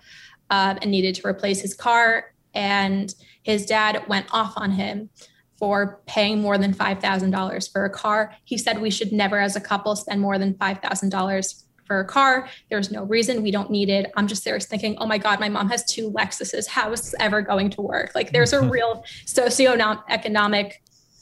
uh, 0.51 0.77
and 0.81 0.91
needed 0.91 1.15
to 1.17 1.27
replace 1.27 1.61
his 1.61 1.75
car. 1.75 2.33
And 2.55 3.15
his 3.43 3.67
dad 3.67 4.05
went 4.09 4.27
off 4.33 4.55
on 4.57 4.71
him 4.71 5.11
for 5.59 6.01
paying 6.07 6.41
more 6.41 6.59
than 6.59 6.75
$5,000 6.75 7.73
for 7.73 7.85
a 7.85 7.91
car. 7.91 8.35
He 8.45 8.59
said 8.59 8.81
we 8.81 8.91
should 8.91 9.13
never, 9.13 9.41
as 9.41 9.57
a 9.57 9.61
couple, 9.61 9.97
spend 9.97 10.21
more 10.21 10.39
than 10.39 10.55
$5,000 10.55 11.65
for 11.87 12.01
a 12.01 12.05
car. 12.05 12.49
There's 12.69 12.91
no 12.91 13.05
reason 13.05 13.43
we 13.43 13.51
don't 13.51 13.71
need 13.71 13.89
it. 13.89 14.13
I'm 14.17 14.27
just 14.27 14.45
there 14.45 14.59
thinking, 14.61 14.97
oh 14.99 15.07
my 15.07 15.19
God, 15.19 15.41
my 15.41 15.49
mom 15.49 15.71
has 15.71 15.85
two 15.85 16.11
Lexuses. 16.11 16.67
How 16.67 16.93
is 16.93 17.01
this 17.01 17.15
ever 17.21 17.41
going 17.43 17.71
to 17.71 17.81
work? 17.81 18.13
Like 18.15 18.33
there's 18.33 18.53
a 18.53 18.59
mm-hmm. 18.59 18.71
real 18.71 19.05
socioeconomic 19.25 20.73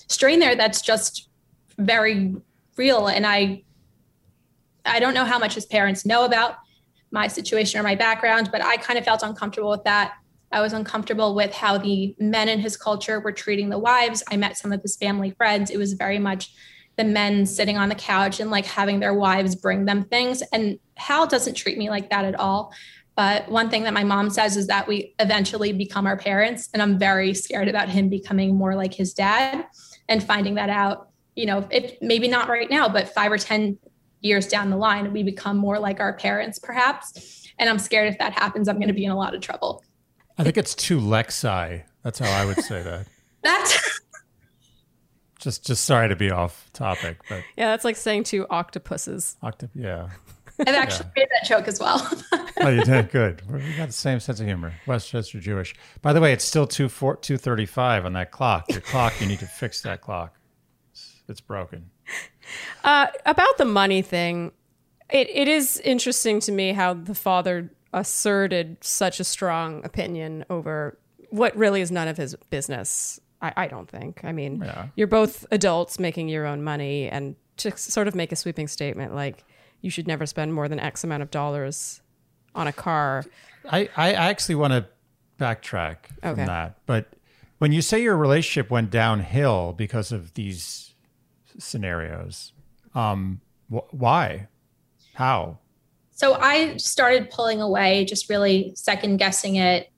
strain 0.08 0.38
there 0.38 0.56
that's 0.56 0.80
just 0.80 1.28
very 1.78 2.34
real. 2.76 3.06
And 3.06 3.26
I 3.26 3.62
I 4.86 5.00
don't 5.00 5.14
know 5.14 5.24
how 5.24 5.38
much 5.38 5.54
his 5.54 5.64
parents 5.64 6.04
know 6.04 6.24
about 6.24 6.56
my 7.10 7.26
situation 7.26 7.80
or 7.80 7.82
my 7.82 7.94
background, 7.94 8.50
but 8.52 8.62
I 8.62 8.76
kind 8.76 8.98
of 8.98 9.04
felt 9.04 9.22
uncomfortable 9.22 9.70
with 9.70 9.84
that. 9.84 10.14
I 10.54 10.60
was 10.60 10.72
uncomfortable 10.72 11.34
with 11.34 11.52
how 11.52 11.78
the 11.78 12.14
men 12.20 12.48
in 12.48 12.60
his 12.60 12.76
culture 12.76 13.18
were 13.18 13.32
treating 13.32 13.70
the 13.70 13.78
wives. 13.78 14.22
I 14.30 14.36
met 14.36 14.56
some 14.56 14.72
of 14.72 14.80
his 14.82 14.96
family 14.96 15.32
friends. 15.32 15.68
It 15.68 15.78
was 15.78 15.94
very 15.94 16.20
much 16.20 16.54
the 16.96 17.02
men 17.02 17.44
sitting 17.44 17.76
on 17.76 17.88
the 17.88 17.96
couch 17.96 18.38
and 18.38 18.52
like 18.52 18.64
having 18.64 19.00
their 19.00 19.14
wives 19.14 19.56
bring 19.56 19.84
them 19.84 20.04
things. 20.04 20.42
And 20.52 20.78
Hal 20.96 21.26
doesn't 21.26 21.54
treat 21.54 21.76
me 21.76 21.90
like 21.90 22.08
that 22.10 22.24
at 22.24 22.36
all. 22.36 22.72
But 23.16 23.48
one 23.48 23.68
thing 23.68 23.82
that 23.82 23.94
my 23.94 24.04
mom 24.04 24.30
says 24.30 24.56
is 24.56 24.68
that 24.68 24.86
we 24.86 25.14
eventually 25.18 25.72
become 25.72 26.06
our 26.06 26.16
parents. 26.16 26.68
And 26.72 26.80
I'm 26.80 27.00
very 27.00 27.34
scared 27.34 27.68
about 27.68 27.88
him 27.88 28.08
becoming 28.08 28.54
more 28.54 28.76
like 28.76 28.94
his 28.94 29.12
dad 29.12 29.66
and 30.08 30.22
finding 30.22 30.54
that 30.54 30.70
out. 30.70 31.08
You 31.34 31.46
know, 31.46 31.66
if 31.72 32.00
maybe 32.00 32.28
not 32.28 32.48
right 32.48 32.70
now, 32.70 32.88
but 32.88 33.12
five 33.12 33.32
or 33.32 33.38
10 33.38 33.76
years 34.20 34.46
down 34.46 34.70
the 34.70 34.76
line, 34.76 35.12
we 35.12 35.24
become 35.24 35.56
more 35.56 35.80
like 35.80 35.98
our 35.98 36.12
parents, 36.12 36.60
perhaps. 36.60 37.44
And 37.58 37.68
I'm 37.68 37.80
scared 37.80 38.08
if 38.08 38.18
that 38.18 38.32
happens, 38.32 38.68
I'm 38.68 38.76
going 38.76 38.88
to 38.88 38.94
be 38.94 39.04
in 39.04 39.10
a 39.10 39.16
lot 39.16 39.34
of 39.34 39.40
trouble. 39.40 39.82
I 40.38 40.44
think 40.44 40.56
it's 40.56 40.74
two 40.74 41.00
Lexi. 41.00 41.82
That's 42.02 42.18
how 42.18 42.30
I 42.30 42.44
would 42.44 42.60
say 42.62 42.82
that. 42.82 43.06
That's 43.42 44.00
just 45.38 45.66
just 45.66 45.84
sorry 45.84 46.08
to 46.08 46.16
be 46.16 46.30
off 46.30 46.70
topic, 46.72 47.18
but 47.28 47.42
yeah, 47.58 47.68
that's 47.68 47.84
like 47.84 47.96
saying 47.96 48.24
two 48.24 48.46
octopuses. 48.48 49.36
Octop, 49.42 49.68
yeah. 49.74 50.08
I've 50.60 50.68
actually 50.68 51.10
yeah. 51.16 51.22
made 51.22 51.28
that 51.30 51.46
joke 51.46 51.68
as 51.68 51.78
well. 51.78 52.10
oh, 52.60 52.68
you 52.68 52.82
did 52.84 53.10
good. 53.10 53.42
We 53.52 53.60
got 53.76 53.88
the 53.88 53.92
same 53.92 54.18
sense 54.20 54.40
of 54.40 54.46
humor. 54.46 54.72
Westchester 54.86 55.40
Jewish. 55.40 55.74
By 56.00 56.14
the 56.14 56.20
way, 56.22 56.32
it's 56.32 56.44
still 56.44 56.66
two 56.66 56.88
four 56.88 57.16
two 57.16 57.36
thirty 57.36 57.66
five 57.66 58.06
on 58.06 58.14
that 58.14 58.30
clock. 58.30 58.70
Your 58.70 58.80
clock. 58.80 59.20
You 59.20 59.26
need 59.26 59.40
to 59.40 59.46
fix 59.46 59.82
that 59.82 60.00
clock. 60.00 60.34
It's, 60.92 61.22
it's 61.28 61.40
broken. 61.42 61.90
Uh, 62.82 63.08
about 63.26 63.58
the 63.58 63.66
money 63.66 64.00
thing, 64.00 64.52
it, 65.10 65.28
it 65.28 65.48
is 65.48 65.78
interesting 65.80 66.40
to 66.40 66.52
me 66.52 66.72
how 66.72 66.94
the 66.94 67.14
father 67.14 67.70
asserted 67.94 68.76
such 68.82 69.20
a 69.20 69.24
strong 69.24 69.82
opinion 69.84 70.44
over 70.50 70.98
what 71.30 71.56
really 71.56 71.80
is 71.80 71.90
none 71.90 72.08
of 72.08 72.16
his 72.16 72.36
business. 72.50 73.20
I, 73.40 73.52
I 73.56 73.66
don't 73.68 73.88
think. 73.88 74.20
I 74.24 74.32
mean, 74.32 74.62
yeah. 74.64 74.88
you're 74.96 75.06
both 75.06 75.46
adults 75.50 75.98
making 75.98 76.28
your 76.28 76.46
own 76.46 76.62
money, 76.62 77.08
and 77.08 77.36
to 77.58 77.76
sort 77.76 78.08
of 78.08 78.14
make 78.14 78.32
a 78.32 78.36
sweeping 78.36 78.68
statement 78.68 79.14
like 79.14 79.44
you 79.80 79.90
should 79.90 80.06
never 80.06 80.26
spend 80.26 80.52
more 80.52 80.68
than 80.68 80.80
X 80.80 81.04
amount 81.04 81.22
of 81.22 81.30
dollars 81.30 82.00
on 82.54 82.66
a 82.66 82.72
car. 82.72 83.24
I, 83.70 83.88
I 83.96 84.12
actually 84.12 84.54
want 84.56 84.72
to 84.72 84.86
backtrack 85.38 85.96
from 86.20 86.30
okay. 86.30 86.44
that. 86.46 86.78
But 86.86 87.14
when 87.58 87.72
you 87.72 87.82
say 87.82 88.02
your 88.02 88.16
relationship 88.16 88.70
went 88.70 88.90
downhill 88.90 89.72
because 89.72 90.12
of 90.12 90.34
these 90.34 90.94
scenarios, 91.58 92.52
um, 92.94 93.40
wh- 93.68 93.92
why? 93.92 94.48
How? 95.14 95.58
So 96.14 96.34
I 96.34 96.76
started 96.76 97.30
pulling 97.30 97.60
away, 97.60 98.04
just 98.04 98.30
really 98.30 98.72
second 98.76 99.18
guessing 99.18 99.56
it. 99.56 99.90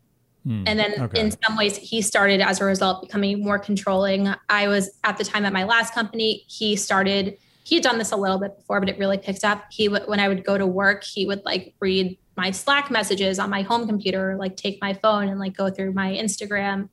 Hmm. 0.44 0.64
And 0.66 0.78
then 0.78 0.94
okay. 1.00 1.20
in 1.20 1.30
some 1.30 1.56
ways, 1.56 1.76
he 1.76 2.02
started 2.02 2.40
as 2.40 2.60
a 2.60 2.64
result 2.64 3.02
becoming 3.02 3.44
more 3.44 3.58
controlling. 3.58 4.32
I 4.48 4.68
was 4.68 4.90
at 5.04 5.18
the 5.18 5.24
time 5.24 5.44
at 5.44 5.52
my 5.52 5.64
last 5.64 5.94
company, 5.94 6.44
he 6.48 6.76
started, 6.76 7.36
he 7.64 7.76
had 7.76 7.84
done 7.84 7.98
this 7.98 8.12
a 8.12 8.16
little 8.16 8.38
bit 8.38 8.56
before, 8.56 8.80
but 8.80 8.88
it 8.88 8.98
really 8.98 9.18
picked 9.18 9.44
up. 9.44 9.64
He 9.70 9.88
would, 9.88 10.04
when 10.06 10.20
I 10.20 10.28
would 10.28 10.44
go 10.44 10.56
to 10.56 10.66
work, 10.66 11.04
he 11.04 11.26
would 11.26 11.44
like 11.44 11.74
read 11.80 12.16
my 12.36 12.50
Slack 12.50 12.90
messages 12.90 13.38
on 13.38 13.50
my 13.50 13.62
home 13.62 13.86
computer, 13.86 14.36
like 14.38 14.56
take 14.56 14.80
my 14.80 14.94
phone 14.94 15.28
and 15.28 15.38
like 15.38 15.56
go 15.56 15.70
through 15.70 15.92
my 15.92 16.12
Instagram 16.12 16.88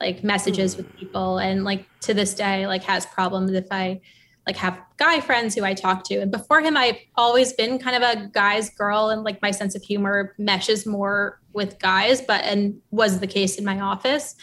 like 0.00 0.24
messages 0.24 0.76
with 0.76 0.94
people. 0.96 1.38
And 1.38 1.64
like 1.64 1.86
to 2.00 2.14
this 2.14 2.34
day, 2.34 2.66
like 2.66 2.82
has 2.84 3.06
problems 3.06 3.52
if 3.52 3.66
I, 3.70 4.00
like 4.46 4.56
have 4.56 4.80
guy 4.96 5.20
friends 5.20 5.54
who 5.54 5.64
I 5.64 5.74
talk 5.74 6.04
to. 6.04 6.16
And 6.16 6.30
before 6.30 6.60
him, 6.60 6.76
I've 6.76 6.96
always 7.16 7.52
been 7.52 7.78
kind 7.78 8.02
of 8.02 8.02
a 8.02 8.26
guy's 8.28 8.70
girl 8.70 9.10
and 9.10 9.22
like 9.22 9.40
my 9.42 9.50
sense 9.50 9.74
of 9.74 9.82
humor 9.82 10.34
meshes 10.38 10.86
more 10.86 11.40
with 11.52 11.78
guys, 11.78 12.20
but 12.20 12.42
and 12.44 12.80
was 12.90 13.20
the 13.20 13.26
case 13.26 13.56
in 13.56 13.64
my 13.64 13.80
office. 13.80 14.34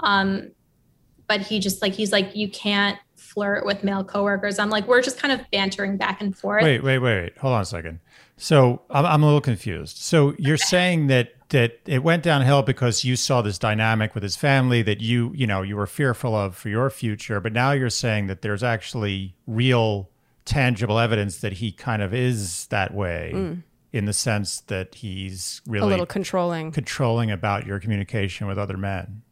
Um, 0.00 0.50
but 1.28 1.40
he 1.40 1.58
just 1.58 1.82
like 1.82 1.92
he's 1.92 2.12
like, 2.12 2.34
you 2.34 2.48
can't 2.48 2.98
flirt 3.16 3.66
with 3.66 3.84
male 3.84 4.04
coworkers. 4.04 4.58
I'm 4.58 4.70
like, 4.70 4.86
we're 4.86 5.02
just 5.02 5.18
kind 5.18 5.38
of 5.38 5.46
bantering 5.50 5.96
back 5.96 6.20
and 6.20 6.36
forth. 6.36 6.62
Wait, 6.62 6.82
wait, 6.82 6.98
wait, 6.98 7.22
wait. 7.22 7.38
Hold 7.38 7.54
on 7.54 7.62
a 7.62 7.66
second. 7.66 8.00
So 8.36 8.82
I'm, 8.90 9.06
I'm 9.06 9.22
a 9.22 9.26
little 9.26 9.40
confused. 9.40 9.98
So 9.98 10.34
you're 10.38 10.56
saying 10.56 11.06
that 11.08 11.30
that 11.50 11.78
it 11.86 12.02
went 12.02 12.22
downhill 12.22 12.62
because 12.62 13.04
you 13.04 13.16
saw 13.16 13.40
this 13.42 13.58
dynamic 13.58 14.14
with 14.14 14.22
his 14.22 14.36
family 14.36 14.82
that 14.82 15.00
you 15.00 15.32
you 15.34 15.46
know 15.46 15.62
you 15.62 15.76
were 15.76 15.86
fearful 15.86 16.34
of 16.34 16.56
for 16.56 16.68
your 16.68 16.90
future. 16.90 17.40
But 17.40 17.52
now 17.52 17.72
you're 17.72 17.90
saying 17.90 18.26
that 18.26 18.42
there's 18.42 18.62
actually 18.62 19.34
real 19.46 20.10
tangible 20.44 20.98
evidence 20.98 21.38
that 21.38 21.54
he 21.54 21.72
kind 21.72 22.02
of 22.02 22.14
is 22.14 22.66
that 22.66 22.94
way 22.94 23.32
mm. 23.34 23.62
in 23.92 24.06
the 24.06 24.12
sense 24.12 24.60
that 24.62 24.94
he's 24.94 25.60
really 25.66 25.86
a 25.86 25.90
little 25.90 26.06
controlling. 26.06 26.72
controlling 26.72 27.30
about 27.30 27.66
your 27.66 27.80
communication 27.80 28.46
with 28.46 28.58
other 28.58 28.76
men. 28.76 29.22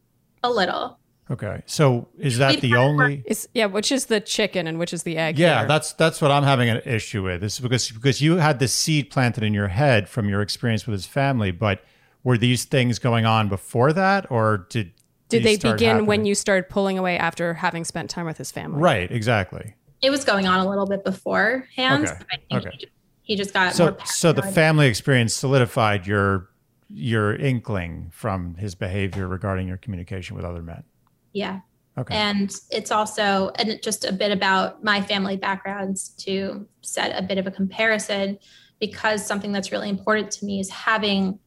A 0.43 0.49
little. 0.49 0.99
Okay. 1.31 1.63
So 1.65 2.07
is 2.19 2.37
that 2.37 2.61
the 2.61 2.75
only 2.75 3.23
is 3.25 3.49
yeah 3.53 3.65
which 3.65 3.91
is 3.91 4.05
the 4.05 4.21
chicken 4.21 4.67
and 4.67 4.77
which 4.77 4.93
is 4.93 5.03
the 5.03 5.17
egg 5.17 5.39
yeah 5.39 5.59
here? 5.59 5.67
that's 5.67 5.93
that's 5.93 6.21
what 6.21 6.29
i'm 6.29 6.43
having 6.43 6.69
an 6.69 6.81
issue 6.85 7.23
with. 7.23 7.41
This 7.41 7.55
is 7.55 7.61
because 7.61 7.89
because 7.89 8.21
you 8.21 8.37
had 8.37 8.59
this 8.59 8.73
seed 8.73 9.09
planted 9.09 9.43
in 9.43 9.53
your 9.53 9.69
head 9.69 10.07
from 10.07 10.29
your 10.29 10.41
experience 10.41 10.85
with 10.85 10.93
his 10.93 11.07
family 11.07 11.51
but 11.51 11.83
were 12.25 12.37
these 12.37 12.65
things 12.65 12.99
going 12.99 13.25
on 13.25 13.47
before 13.47 13.93
that 13.93 14.29
or 14.29 14.67
did 14.69 14.91
did 15.29 15.43
they 15.43 15.55
begin 15.55 15.87
happening? 15.87 16.05
when 16.05 16.25
you 16.25 16.35
started 16.35 16.67
pulling 16.67 16.97
away 16.97 17.17
after 17.17 17.53
having 17.53 17.85
spent 17.85 18.09
time 18.09 18.25
with 18.25 18.37
his 18.37 18.51
family 18.51 18.81
right 18.81 19.09
exactly 19.09 19.73
it 20.01 20.09
was 20.09 20.25
going 20.25 20.45
on 20.45 20.59
a 20.59 20.69
little 20.69 20.85
bit 20.85 21.05
beforehand 21.05 22.07
okay. 22.07 22.57
okay. 22.57 22.69
He, 22.77 22.87
he, 23.21 23.35
just 23.37 23.53
got 23.53 23.73
so 23.73 23.95
so 24.03 24.33
the 24.33 24.41
family 24.41 24.87
experience 24.87 25.33
solidified 25.33 26.05
your 26.05 26.49
your 26.89 27.35
inkling 27.35 28.11
from 28.13 28.55
his 28.55 28.75
behavior 28.75 29.27
regarding 29.27 29.67
your 29.67 29.77
communication 29.77 30.35
with 30.35 30.43
other 30.43 30.61
men 30.61 30.83
yeah 31.31 31.61
Okay. 31.97 32.13
And 32.13 32.53
it's 32.71 32.91
also 32.91 33.51
and 33.55 33.79
just 33.81 34.03
a 34.03 34.11
bit 34.11 34.31
about 34.31 34.83
my 34.83 35.01
family 35.01 35.37
backgrounds 35.37 36.09
to 36.25 36.67
set 36.81 37.17
a 37.17 37.25
bit 37.25 37.37
of 37.37 37.47
a 37.47 37.51
comparison 37.51 38.37
because 38.79 39.25
something 39.25 39.53
that's 39.53 39.71
really 39.71 39.87
important 39.87 40.29
to 40.31 40.45
me 40.45 40.59
is 40.59 40.69
having 40.69 41.39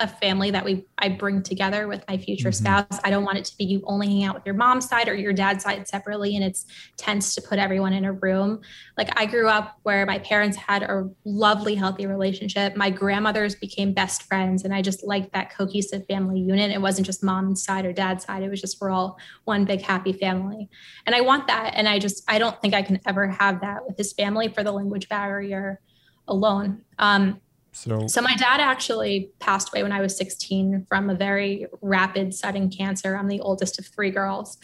a 0.00 0.06
family 0.06 0.50
that 0.50 0.64
we 0.64 0.84
I 0.98 1.08
bring 1.08 1.42
together 1.42 1.88
with 1.88 2.04
my 2.08 2.16
future 2.18 2.50
mm-hmm. 2.50 2.64
spouse. 2.64 3.00
I 3.02 3.10
don't 3.10 3.24
want 3.24 3.38
it 3.38 3.44
to 3.46 3.56
be 3.56 3.64
you 3.64 3.82
only 3.84 4.06
hang 4.06 4.24
out 4.24 4.34
with 4.34 4.46
your 4.46 4.54
mom's 4.54 4.88
side 4.88 5.08
or 5.08 5.14
your 5.14 5.32
dad's 5.32 5.64
side 5.64 5.86
separately 5.88 6.36
and 6.36 6.44
it's 6.44 6.66
tense 6.96 7.34
to 7.34 7.42
put 7.42 7.58
everyone 7.58 7.92
in 7.92 8.04
a 8.04 8.12
room. 8.12 8.60
Like 8.96 9.18
I 9.18 9.26
grew 9.26 9.48
up 9.48 9.78
where 9.82 10.06
my 10.06 10.18
parents 10.20 10.56
had 10.56 10.84
a 10.84 11.08
lovely 11.24 11.74
healthy 11.74 12.06
relationship. 12.06 12.76
My 12.76 12.90
grandmothers 12.90 13.56
became 13.56 13.92
best 13.92 14.22
friends 14.22 14.64
and 14.64 14.72
I 14.72 14.82
just 14.82 15.04
liked 15.04 15.32
that 15.32 15.50
cohesive 15.50 16.06
family 16.06 16.40
unit. 16.40 16.70
It 16.70 16.80
wasn't 16.80 17.06
just 17.06 17.24
mom's 17.24 17.64
side 17.64 17.84
or 17.84 17.92
dad's 17.92 18.24
side. 18.24 18.42
It 18.42 18.50
was 18.50 18.60
just 18.60 18.80
we're 18.80 18.90
all 18.90 19.18
one 19.44 19.64
big 19.64 19.80
happy 19.80 20.12
family. 20.12 20.68
And 21.06 21.14
I 21.14 21.22
want 21.22 21.48
that 21.48 21.72
and 21.74 21.88
I 21.88 21.98
just 21.98 22.22
I 22.28 22.38
don't 22.38 22.60
think 22.60 22.74
I 22.74 22.82
can 22.82 23.00
ever 23.06 23.26
have 23.28 23.60
that 23.62 23.86
with 23.86 23.96
his 23.96 24.12
family 24.12 24.48
for 24.48 24.62
the 24.62 24.72
language 24.72 25.08
barrier 25.08 25.80
alone. 26.28 26.82
Um, 26.98 27.40
so, 27.72 28.06
so 28.06 28.22
my 28.22 28.34
dad 28.36 28.60
actually 28.60 29.30
passed 29.38 29.68
away 29.68 29.82
when 29.82 29.92
I 29.92 30.00
was 30.00 30.16
16 30.16 30.86
from 30.88 31.10
a 31.10 31.14
very 31.14 31.66
rapid 31.80 32.34
sudden 32.34 32.70
cancer. 32.70 33.16
I'm 33.16 33.28
the 33.28 33.40
oldest 33.40 33.78
of 33.78 33.86
three 33.86 34.10
girls. 34.10 34.58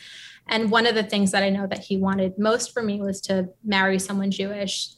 And 0.49 0.70
one 0.70 0.87
of 0.87 0.94
the 0.94 1.02
things 1.02 1.30
that 1.30 1.42
I 1.42 1.50
know 1.50 1.66
that 1.66 1.84
he 1.84 1.96
wanted 1.96 2.38
most 2.38 2.73
for 2.73 2.82
me 2.82 3.00
was 3.00 3.20
to 3.23 3.49
marry 3.64 3.99
someone 3.99 4.30
Jewish, 4.30 4.90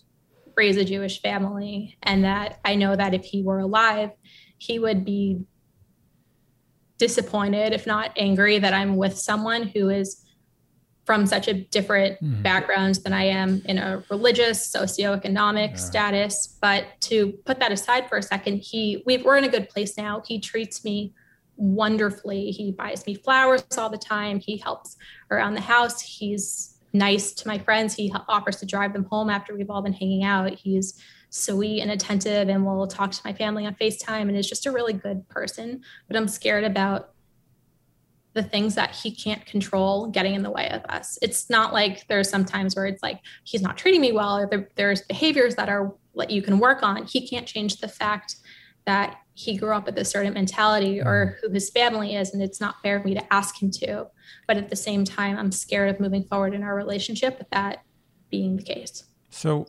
raise 0.56 0.76
a 0.76 0.84
Jewish 0.84 1.20
family. 1.20 1.98
And 2.02 2.25
that 2.25 2.60
I 2.64 2.75
know 2.75 2.96
that 2.96 3.14
if 3.14 3.25
he 3.25 3.42
were 3.42 3.60
alive, 3.60 4.10
he 4.58 4.78
would 4.78 5.04
be 5.04 5.40
disappointed, 6.98 7.72
if 7.72 7.86
not 7.86 8.12
angry, 8.16 8.58
that 8.58 8.72
I'm 8.72 8.96
with 8.96 9.18
someone 9.18 9.68
who 9.68 9.90
is 9.90 10.25
from 11.06 11.25
such 11.25 11.46
a 11.46 11.54
different 11.54 12.20
mm. 12.20 12.42
background 12.42 12.96
than 12.96 13.12
I 13.12 13.22
am 13.25 13.62
in 13.64 13.78
a 13.78 14.02
religious, 14.10 14.70
socioeconomic 14.70 15.70
yeah. 15.70 15.76
status. 15.76 16.58
But 16.60 16.86
to 17.02 17.32
put 17.44 17.60
that 17.60 17.72
aside 17.72 18.08
for 18.08 18.18
a 18.18 18.22
second, 18.22 18.58
he 18.58 19.02
we, 19.06 19.18
we're 19.18 19.36
in 19.36 19.44
a 19.44 19.48
good 19.48 19.68
place 19.68 19.96
now. 19.96 20.22
He 20.26 20.40
treats 20.40 20.84
me 20.84 21.14
wonderfully. 21.56 22.50
He 22.50 22.72
buys 22.72 23.06
me 23.06 23.14
flowers 23.14 23.64
all 23.78 23.88
the 23.88 23.96
time. 23.96 24.40
He 24.40 24.58
helps 24.58 24.96
around 25.30 25.54
the 25.54 25.60
house. 25.60 26.02
He's 26.02 26.76
nice 26.92 27.32
to 27.34 27.48
my 27.48 27.58
friends. 27.58 27.94
He 27.94 28.12
offers 28.28 28.56
to 28.56 28.66
drive 28.66 28.92
them 28.92 29.04
home 29.04 29.30
after 29.30 29.54
we've 29.54 29.70
all 29.70 29.82
been 29.82 29.92
hanging 29.92 30.25
out. 30.25 30.52
He's 30.54 31.00
sweet 31.30 31.82
and 31.82 31.90
attentive 31.90 32.48
and 32.48 32.64
will 32.64 32.86
talk 32.86 33.10
to 33.12 33.20
my 33.25 33.32
family 33.32 33.66
on 33.66 33.75
FaceTime 33.75 34.22
and 34.22 34.36
is 34.36 34.48
just 34.48 34.66
a 34.66 34.72
really 34.72 34.92
good 34.92 35.28
person. 35.28 35.82
But 36.08 36.16
I'm 36.16 36.28
scared 36.28 36.64
about 36.64 37.10
the 38.37 38.43
things 38.43 38.75
that 38.75 38.95
he 38.95 39.11
can't 39.11 39.45
control 39.47 40.09
getting 40.09 40.35
in 40.35 40.43
the 40.43 40.50
way 40.50 40.69
of 40.69 40.85
us. 40.90 41.19
It's 41.23 41.49
not 41.49 41.73
like 41.73 42.07
there's 42.07 42.28
some 42.28 42.45
times 42.45 42.76
where 42.76 42.85
it's 42.85 43.02
like 43.02 43.21
he's 43.45 43.62
not 43.62 43.78
treating 43.78 44.02
me 44.02 44.12
well 44.12 44.37
or 44.37 44.47
there, 44.47 44.69
there's 44.75 45.00
behaviors 45.02 45.55
that 45.55 45.71
are 45.71 45.95
that 46.16 46.31
you 46.31 46.43
can 46.43 46.59
work 46.59 46.83
on. 46.83 47.07
He 47.07 47.26
can't 47.26 47.47
change 47.47 47.78
the 47.78 47.88
fact 47.88 48.37
that 48.85 49.16
he 49.33 49.57
grew 49.57 49.73
up 49.75 49.87
with 49.87 49.97
a 49.97 50.05
certain 50.05 50.35
mentality 50.35 51.00
or 51.00 51.38
mm. 51.38 51.40
who 51.40 51.50
his 51.50 51.71
family 51.71 52.14
is 52.14 52.35
and 52.35 52.43
it's 52.43 52.61
not 52.61 52.81
fair 52.83 53.00
for 53.00 53.09
me 53.09 53.14
to 53.14 53.33
ask 53.33 53.61
him 53.61 53.71
to. 53.71 54.07
But 54.47 54.59
at 54.59 54.69
the 54.69 54.76
same 54.76 55.05
time, 55.07 55.38
I'm 55.38 55.50
scared 55.50 55.88
of 55.88 55.99
moving 55.99 56.25
forward 56.25 56.52
in 56.52 56.62
our 56.62 56.75
relationship 56.75 57.38
with 57.38 57.49
that 57.50 57.85
being 58.31 58.57
the 58.57 58.62
case. 58.62 59.05
So 59.31 59.66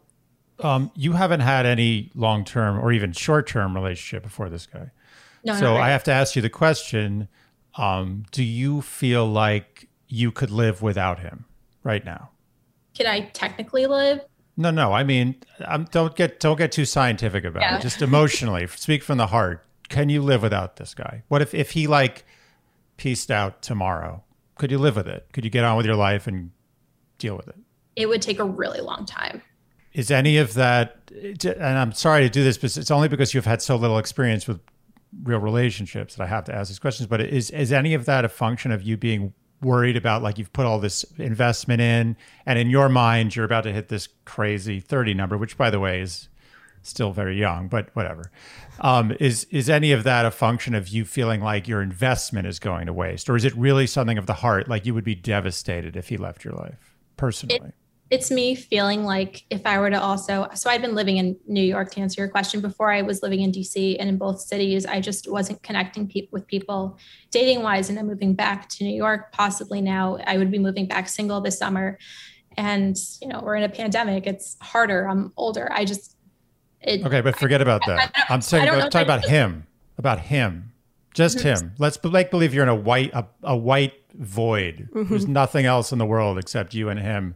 um, 0.60 0.92
you 0.94 1.14
haven't 1.14 1.40
had 1.40 1.66
any 1.66 2.12
long 2.16 2.44
term 2.44 2.78
or 2.78 2.92
even 2.92 3.14
short 3.14 3.48
term 3.48 3.74
relationship 3.74 4.24
before 4.24 4.50
this 4.50 4.66
guy. 4.66 4.92
No, 5.46 5.56
so 5.56 5.78
I 5.78 5.90
have 5.90 6.04
to 6.04 6.12
ask 6.12 6.36
you 6.36 6.42
the 6.42 6.50
question 6.50 7.30
um, 7.78 8.26
Do 8.32 8.44
you 8.44 8.82
feel 8.82 9.26
like 9.26 9.88
you 10.08 10.32
could 10.32 10.52
live 10.52 10.82
without 10.82 11.20
him 11.20 11.46
right 11.84 12.04
now? 12.04 12.32
Can 12.94 13.08
I 13.08 13.30
technically 13.34 13.86
live? 13.86 14.22
No, 14.56 14.72
no. 14.72 14.92
I 14.94 15.04
mean, 15.04 15.36
um, 15.66 15.88
don't 15.92 16.16
get 16.16 16.40
don't 16.40 16.58
get 16.58 16.72
too 16.72 16.86
scientific 16.86 17.44
about 17.44 17.62
yeah. 17.62 17.78
it. 17.78 17.82
Just 17.82 18.02
emotionally, 18.02 18.66
speak 18.76 19.04
from 19.04 19.18
the 19.18 19.28
heart. 19.28 19.64
Can 19.90 20.10
you 20.10 20.22
live 20.22 20.42
without 20.42 20.78
this 20.78 20.94
guy? 20.94 21.24
What 21.28 21.42
if 21.42 21.54
if 21.54 21.72
he 21.72 21.86
like 21.88 22.26
pieced 22.98 23.30
out 23.30 23.62
tomorrow? 23.62 24.24
Could 24.56 24.72
you 24.72 24.80
live 24.80 24.96
with 24.96 25.08
it? 25.08 25.28
Could 25.32 25.46
you 25.46 25.52
get 25.52 25.64
on 25.64 25.78
with 25.78 25.86
your 25.86 25.96
life 25.96 26.26
and 26.26 26.52
deal 27.20 27.38
with 27.38 27.48
it? 27.48 27.56
It 27.96 28.08
would 28.08 28.22
take 28.22 28.40
a 28.40 28.46
really 28.46 28.82
long 28.82 29.06
time 29.06 29.44
is 29.98 30.12
any 30.12 30.38
of 30.38 30.54
that 30.54 31.02
and 31.12 31.78
i'm 31.78 31.92
sorry 31.92 32.22
to 32.22 32.30
do 32.30 32.44
this 32.44 32.58
but 32.58 32.78
it's 32.78 32.92
only 32.92 33.08
because 33.08 33.34
you've 33.34 33.46
had 33.46 33.62
so 33.62 33.76
little 33.76 33.98
experience 33.98 34.48
with 34.48 34.62
real 35.24 35.40
relationships 35.40 36.16
that 36.16 36.24
i 36.24 36.28
have 36.28 36.44
to 36.44 36.54
ask 36.54 36.70
these 36.70 36.80
questions 36.80 37.08
but 37.08 37.22
is 37.22 37.50
is 37.52 37.72
any 37.72 37.94
of 37.94 38.06
that 38.06 38.26
a 38.26 38.30
function 38.30 38.72
of 38.72 38.82
you 38.84 38.98
being 38.98 39.34
worried 39.62 39.98
about 39.98 40.22
like 40.22 40.38
you've 40.38 40.54
put 40.54 40.66
all 40.66 40.80
this 40.80 41.04
investment 41.18 41.82
in 41.82 42.16
and 42.46 42.60
in 42.60 42.70
your 42.70 42.90
mind 42.90 43.36
you're 43.36 43.46
about 43.46 43.64
to 43.64 43.72
hit 43.72 43.88
this 43.88 44.08
crazy 44.26 44.80
30 44.80 45.14
number 45.14 45.38
which 45.38 45.58
by 45.58 45.70
the 45.70 45.80
way 45.80 46.02
is 46.02 46.30
still 46.84 47.12
very 47.12 47.38
young 47.38 47.68
but 47.68 47.90
whatever. 47.94 48.32
Um, 48.80 49.16
is 49.20 49.46
is 49.50 49.70
any 49.70 49.92
of 49.92 50.04
that 50.04 50.26
a 50.26 50.32
function 50.32 50.74
of 50.76 50.88
you 50.88 51.06
feeling 51.06 51.42
like 51.42 51.68
your 51.68 51.82
investment 51.82 52.48
is 52.48 52.60
going 52.60 52.86
to 52.86 52.94
waste 52.94 53.30
or 53.30 53.36
is 53.36 53.44
it 53.44 53.56
really 53.56 53.88
something 53.88 54.18
of 54.18 54.26
the 54.26 54.36
heart 54.36 54.68
like 54.68 54.86
you 54.86 54.94
would 54.94 55.04
be 55.04 55.16
devastated 55.16 55.96
if 55.96 56.10
he 56.10 56.18
left 56.18 56.46
your 56.46 56.54
life 56.54 56.96
personally? 57.18 57.56
It- 57.56 57.74
it's 58.10 58.32
me 58.32 58.56
feeling 58.56 59.04
like 59.04 59.44
if 59.50 59.66
I 59.66 59.80
were 59.80 59.90
to 59.90 60.02
also, 60.02 60.48
so 60.54 60.70
I'd 60.70 60.82
been 60.82 60.96
living 60.96 61.18
in 61.18 61.38
New 61.46 61.64
York 61.64 61.92
to 61.92 62.00
answer 62.00 62.22
your 62.22 62.30
question 62.30 62.62
before 62.62 62.92
I 62.92 63.02
was 63.02 63.22
living 63.22 63.42
in 63.42 63.52
DC 63.52 63.98
and 64.00 64.08
in 64.08 64.18
both 64.18 64.40
cities, 64.40 64.86
I 64.86 65.02
just 65.02 65.30
wasn't 65.30 65.62
connecting 65.62 66.08
pe- 66.08 66.30
with 66.32 66.48
people 66.48 66.98
dating 67.32 67.64
wise. 67.64 67.90
And 67.90 68.00
I'm 68.00 68.08
moving 68.08 68.34
back 68.34 68.70
to 68.70 68.86
New 68.86 68.96
York. 68.96 69.34
Possibly 69.34 69.82
now 69.82 70.18
I 70.26 70.38
would 70.38 70.52
be 70.52 70.60
moving 70.60 70.88
back 70.88 71.10
single 71.10 71.42
this 71.42 71.58
summer. 71.58 71.98
And, 72.56 72.96
you 73.22 73.28
know, 73.28 73.42
we're 73.44 73.56
in 73.56 73.64
a 73.64 73.70
pandemic. 73.70 74.26
It's 74.26 74.56
harder. 74.62 75.08
I'm 75.08 75.34
older. 75.36 75.70
I 75.72 75.84
just, 75.84 76.16
it, 76.82 77.06
okay, 77.06 77.22
but 77.22 77.38
forget 77.38 77.62
about 77.62 77.82
that. 77.88 78.14
I, 78.30 78.34
am 78.34 78.42
saying 78.42 78.70
about, 78.70 78.92
talking 78.92 79.06
about 79.06 79.26
him, 79.26 79.68
about 79.98 80.22
him, 80.22 80.72
just 81.14 81.40
mm-hmm. 81.40 81.66
him. 81.66 81.74
Let's 81.78 82.02
make 82.04 82.32
believe 82.32 82.54
you're 82.54 82.64
in 82.64 82.70
a 82.70 82.76
white, 82.76 83.12
a, 83.14 83.28
a 83.44 83.58
white 83.58 83.96
void. 84.14 84.88
Mm-hmm. 84.94 85.10
There's 85.10 85.28
nothing 85.28 85.66
else 85.66 85.92
in 85.92 86.00
the 86.00 86.06
world 86.06 86.38
except 86.38 86.74
you 86.74 86.88
and 86.88 87.00
him 87.00 87.36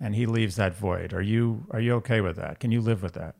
and 0.00 0.14
he 0.14 0.26
leaves 0.26 0.56
that 0.56 0.74
void. 0.74 1.12
Are 1.12 1.22
you 1.22 1.66
are 1.70 1.80
you 1.80 1.94
okay 1.96 2.20
with 2.20 2.36
that? 2.36 2.60
Can 2.60 2.72
you 2.72 2.80
live 2.80 3.02
with 3.02 3.14
that 3.14 3.34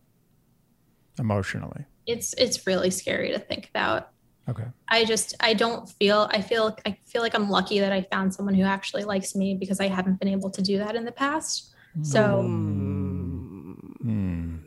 emotionally? 1.18 1.86
It's 2.06 2.34
it's 2.34 2.66
really 2.66 2.90
scary 2.90 3.32
to 3.32 3.38
think 3.38 3.68
about. 3.68 4.10
Okay. 4.48 4.64
I 4.88 5.04
just 5.04 5.34
I 5.40 5.54
don't 5.54 5.88
feel 5.88 6.28
I 6.32 6.42
feel 6.42 6.76
I 6.84 6.98
feel 7.06 7.22
like 7.22 7.34
I'm 7.34 7.48
lucky 7.48 7.80
that 7.80 7.92
I 7.92 8.02
found 8.02 8.34
someone 8.34 8.54
who 8.54 8.64
actually 8.64 9.04
likes 9.04 9.34
me 9.34 9.54
because 9.54 9.80
I 9.80 9.88
haven't 9.88 10.18
been 10.18 10.28
able 10.28 10.50
to 10.50 10.62
do 10.62 10.78
that 10.78 10.96
in 10.96 11.04
the 11.04 11.12
past. 11.12 11.74
So 12.02 12.42
mm. 12.44 14.60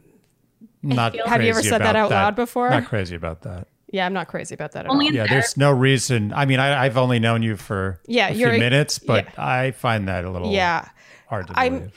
not 0.81 1.15
have 1.27 1.41
you 1.41 1.49
ever 1.49 1.63
said 1.63 1.81
that 1.81 1.95
out 1.95 2.09
that. 2.09 2.23
loud 2.23 2.35
before? 2.35 2.69
Not 2.69 2.85
crazy 2.85 3.15
about 3.15 3.43
that. 3.43 3.67
Yeah, 3.91 4.07
I'm 4.07 4.13
not 4.13 4.27
crazy 4.27 4.55
about 4.55 4.71
that 4.71 4.85
at 4.85 4.91
only 4.91 5.07
all. 5.07 5.13
Yeah, 5.13 5.27
there's 5.27 5.55
no 5.55 5.71
reason. 5.71 6.33
I 6.33 6.45
mean, 6.45 6.59
I, 6.59 6.85
have 6.85 6.97
only 6.97 7.19
known 7.19 7.43
you 7.43 7.55
for 7.55 8.01
yeah, 8.07 8.29
a 8.29 8.33
few 8.33 8.47
minutes, 8.47 8.97
but 8.97 9.25
yeah. 9.25 9.31
I 9.37 9.71
find 9.71 10.07
that 10.07 10.25
a 10.25 10.31
little 10.31 10.51
yeah 10.51 10.89
hard 11.33 11.47
to 11.47 11.53
believe. 11.53 11.73
I'm, 11.73 11.91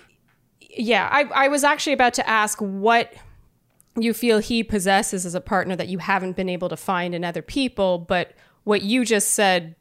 yeah, 0.61 1.09
I, 1.11 1.45
I 1.45 1.49
was 1.49 1.65
actually 1.65 1.93
about 1.93 2.15
to 2.15 2.29
ask 2.29 2.59
what 2.59 3.15
you 3.99 4.13
feel 4.13 4.39
he 4.39 4.63
possesses 4.63 5.25
as 5.25 5.35
a 5.35 5.41
partner 5.41 5.77
that 5.77 5.89
you 5.89 5.99
haven't 5.99 6.37
been 6.37 6.49
able 6.49 6.69
to 6.69 6.77
find 6.77 7.15
in 7.15 7.25
other 7.25 7.43
people, 7.43 7.99
but 7.99 8.33
what 8.65 8.83
you 8.83 9.05
just 9.05 9.31
said 9.31 9.75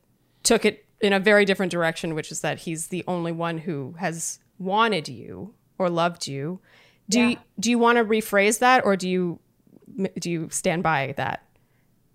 took 0.44 0.64
it 0.64 0.86
in 1.02 1.12
a 1.12 1.20
very 1.20 1.44
different 1.46 1.72
direction, 1.72 2.16
which 2.16 2.32
is 2.32 2.42
that 2.42 2.60
he's 2.60 2.88
the 2.88 3.04
only 3.08 3.32
one 3.32 3.58
who 3.58 3.96
has 4.00 4.40
wanted 4.58 5.10
you 5.10 5.54
or 5.78 5.90
loved 5.90 6.28
you. 6.28 6.60
Do 7.10 7.20
yeah. 7.20 7.30
you, 7.30 7.38
do 7.60 7.70
you 7.70 7.80
want 7.80 7.98
to 7.98 8.06
rephrase 8.06 8.60
that, 8.60 8.86
or 8.86 8.96
do 8.96 9.10
you 9.10 9.40
do 10.20 10.32
you 10.32 10.50
stand 10.50 10.82
by 10.84 11.14
that? 11.18 11.44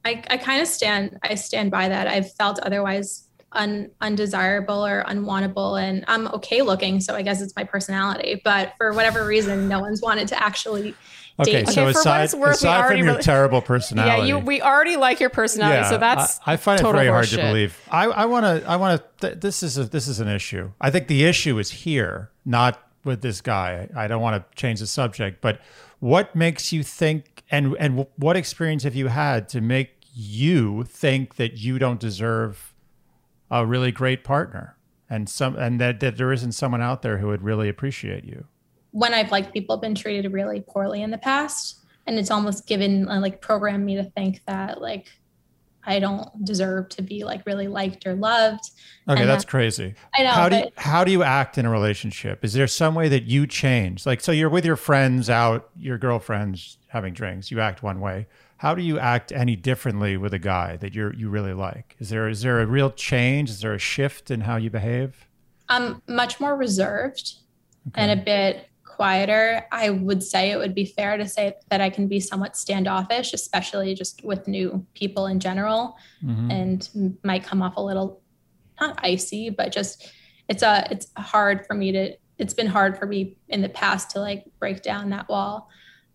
I, 0.05 0.22
I 0.29 0.37
kind 0.38 0.61
of 0.61 0.68
stand 0.68 1.18
I 1.22 1.35
stand 1.35 1.70
by 1.70 1.88
that. 1.88 2.07
I've 2.07 2.33
felt 2.33 2.59
otherwise 2.61 3.29
un, 3.52 3.90
undesirable 4.00 4.84
or 4.84 5.04
unwantable 5.08 5.80
and 5.80 6.04
i'm 6.08 6.28
okay 6.28 6.62
looking 6.62 7.00
so 7.00 7.14
i 7.14 7.22
guess 7.22 7.40
it's 7.40 7.54
my 7.56 7.64
personality 7.64 8.40
but 8.44 8.74
for 8.76 8.92
whatever 8.92 9.26
reason 9.26 9.68
no 9.68 9.80
one's 9.80 10.00
wanted 10.00 10.28
to 10.28 10.40
actually 10.42 10.94
Okay, 11.38 11.64
so 11.64 11.82
okay, 11.82 11.90
aside, 11.98 12.32
worth, 12.34 12.56
aside 12.56 12.88
from 12.88 12.96
your 12.98 13.06
really, 13.06 13.22
terrible 13.22 13.62
personality, 13.62 14.10
yeah, 14.28 14.36
you, 14.36 14.38
we 14.38 14.60
already 14.60 14.96
like 14.96 15.20
your 15.20 15.30
personality, 15.30 15.78
yeah, 15.78 15.88
so 15.88 15.96
that's 15.96 16.38
I, 16.44 16.52
I 16.52 16.56
find 16.58 16.80
it 16.80 16.82
very 16.84 17.08
hard 17.08 17.28
to 17.28 17.36
believe. 17.36 17.78
I 17.90 18.26
want 18.26 18.44
to, 18.44 18.68
I 18.68 18.76
want 18.76 19.00
to. 19.00 19.28
Th- 19.28 19.40
this 19.40 19.62
is 19.62 19.78
a, 19.78 19.84
this 19.84 20.06
is 20.06 20.20
an 20.20 20.28
issue. 20.28 20.70
I 20.82 20.90
think 20.90 21.06
the 21.06 21.24
issue 21.24 21.58
is 21.58 21.70
here, 21.70 22.30
not 22.44 22.82
with 23.04 23.22
this 23.22 23.40
guy. 23.40 23.88
I 23.96 24.06
don't 24.06 24.20
want 24.20 24.36
to 24.36 24.56
change 24.56 24.80
the 24.80 24.86
subject, 24.86 25.40
but 25.40 25.60
what 26.00 26.36
makes 26.36 26.72
you 26.72 26.82
think, 26.82 27.42
and 27.50 27.74
and 27.78 28.06
what 28.16 28.36
experience 28.36 28.82
have 28.82 28.94
you 28.94 29.06
had 29.06 29.48
to 29.50 29.62
make 29.62 29.92
you 30.12 30.84
think 30.84 31.36
that 31.36 31.56
you 31.56 31.78
don't 31.78 32.00
deserve 32.00 32.69
a 33.50 33.66
really 33.66 33.92
great 33.92 34.24
partner. 34.24 34.76
And 35.08 35.28
some 35.28 35.56
and 35.56 35.80
that, 35.80 36.00
that 36.00 36.16
there 36.16 36.32
isn't 36.32 36.52
someone 36.52 36.80
out 36.80 37.02
there 37.02 37.18
who 37.18 37.26
would 37.28 37.42
really 37.42 37.68
appreciate 37.68 38.24
you. 38.24 38.46
When 38.92 39.14
i've 39.14 39.30
liked 39.30 39.52
people 39.52 39.76
have 39.76 39.80
been 39.80 39.94
treated 39.94 40.32
really 40.32 40.64
poorly 40.66 41.02
in 41.02 41.10
the 41.10 41.18
past 41.18 41.80
and 42.06 42.18
it's 42.18 42.30
almost 42.30 42.66
given 42.66 43.08
uh, 43.08 43.20
like 43.20 43.40
programmed 43.40 43.84
me 43.84 43.96
to 43.96 44.04
think 44.04 44.42
that 44.46 44.80
like 44.80 45.08
i 45.84 45.98
don't 45.98 46.44
deserve 46.44 46.88
to 46.90 47.02
be 47.02 47.24
like 47.24 47.46
really 47.46 47.68
liked 47.68 48.06
or 48.06 48.14
loved. 48.14 48.70
Okay 49.08 49.24
that's 49.26 49.44
crazy. 49.44 49.94
I 50.16 50.24
know 50.24 50.30
how 50.30 50.48
do 50.48 50.56
you, 50.56 50.68
how 50.76 51.04
do 51.04 51.12
you 51.12 51.22
act 51.22 51.56
in 51.56 51.66
a 51.66 51.70
relationship? 51.70 52.44
Is 52.44 52.52
there 52.52 52.66
some 52.66 52.94
way 52.94 53.08
that 53.08 53.24
you 53.24 53.46
change? 53.46 54.06
Like 54.06 54.20
so 54.20 54.32
you're 54.32 54.50
with 54.50 54.64
your 54.64 54.76
friends 54.76 55.30
out 55.30 55.70
your 55.76 55.98
girlfriends 55.98 56.78
having 56.88 57.14
drinks 57.14 57.50
you 57.50 57.60
act 57.60 57.82
one 57.82 58.00
way 58.00 58.26
how 58.61 58.75
do 58.75 58.83
you 58.83 58.99
act 58.99 59.33
any 59.33 59.57
differently 59.57 60.18
with 60.18 60.35
a 60.35 60.38
guy 60.38 60.77
that 60.77 60.94
you 60.94 61.11
you 61.16 61.31
really 61.31 61.55
like? 61.55 61.96
Is 61.99 62.11
there 62.11 62.29
is 62.29 62.42
there 62.42 62.61
a 62.61 62.66
real 62.66 62.90
change? 62.90 63.49
Is 63.49 63.62
there 63.62 63.73
a 63.73 63.79
shift 63.79 64.31
in 64.31 64.42
how 64.42 64.57
you 64.57 64.68
behave? 64.68 65.27
I'm 65.70 66.03
much 66.07 66.40
more 66.40 66.55
reserved 66.55 67.37
okay. 67.88 68.03
and 68.03 68.20
a 68.20 68.23
bit 68.23 68.68
quieter. 68.85 69.66
I 69.73 69.88
would 69.88 70.23
say 70.23 70.51
it 70.51 70.59
would 70.59 70.75
be 70.75 70.85
fair 70.85 71.16
to 71.16 71.27
say 71.27 71.55
that 71.70 71.81
I 71.81 71.88
can 71.88 72.07
be 72.07 72.20
somewhat 72.20 72.55
standoffish, 72.55 73.33
especially 73.33 73.94
just 73.94 74.23
with 74.23 74.46
new 74.46 74.87
people 74.92 75.29
in 75.29 75.40
general, 75.40 75.96
mm-hmm. 76.23 76.51
and 76.51 77.16
might 77.25 77.42
come 77.42 77.62
off 77.62 77.77
a 77.79 77.83
little 77.83 78.20
not 78.79 79.01
icy, 79.03 79.49
but 79.49 79.73
just 79.73 80.12
it's 80.51 80.62
a 80.62 80.87
it's 80.90 81.07
hard 81.16 81.66
for 81.66 81.73
me 81.73 81.92
to 81.92 82.14
it's 82.37 82.53
been 82.53 82.66
hard 82.66 82.99
for 82.99 83.07
me 83.07 83.38
in 83.49 83.62
the 83.62 83.70
past 83.70 84.11
to 84.11 84.20
like 84.20 84.44
break 84.59 84.83
down 84.83 85.09
that 85.09 85.31
wall. 85.31 85.70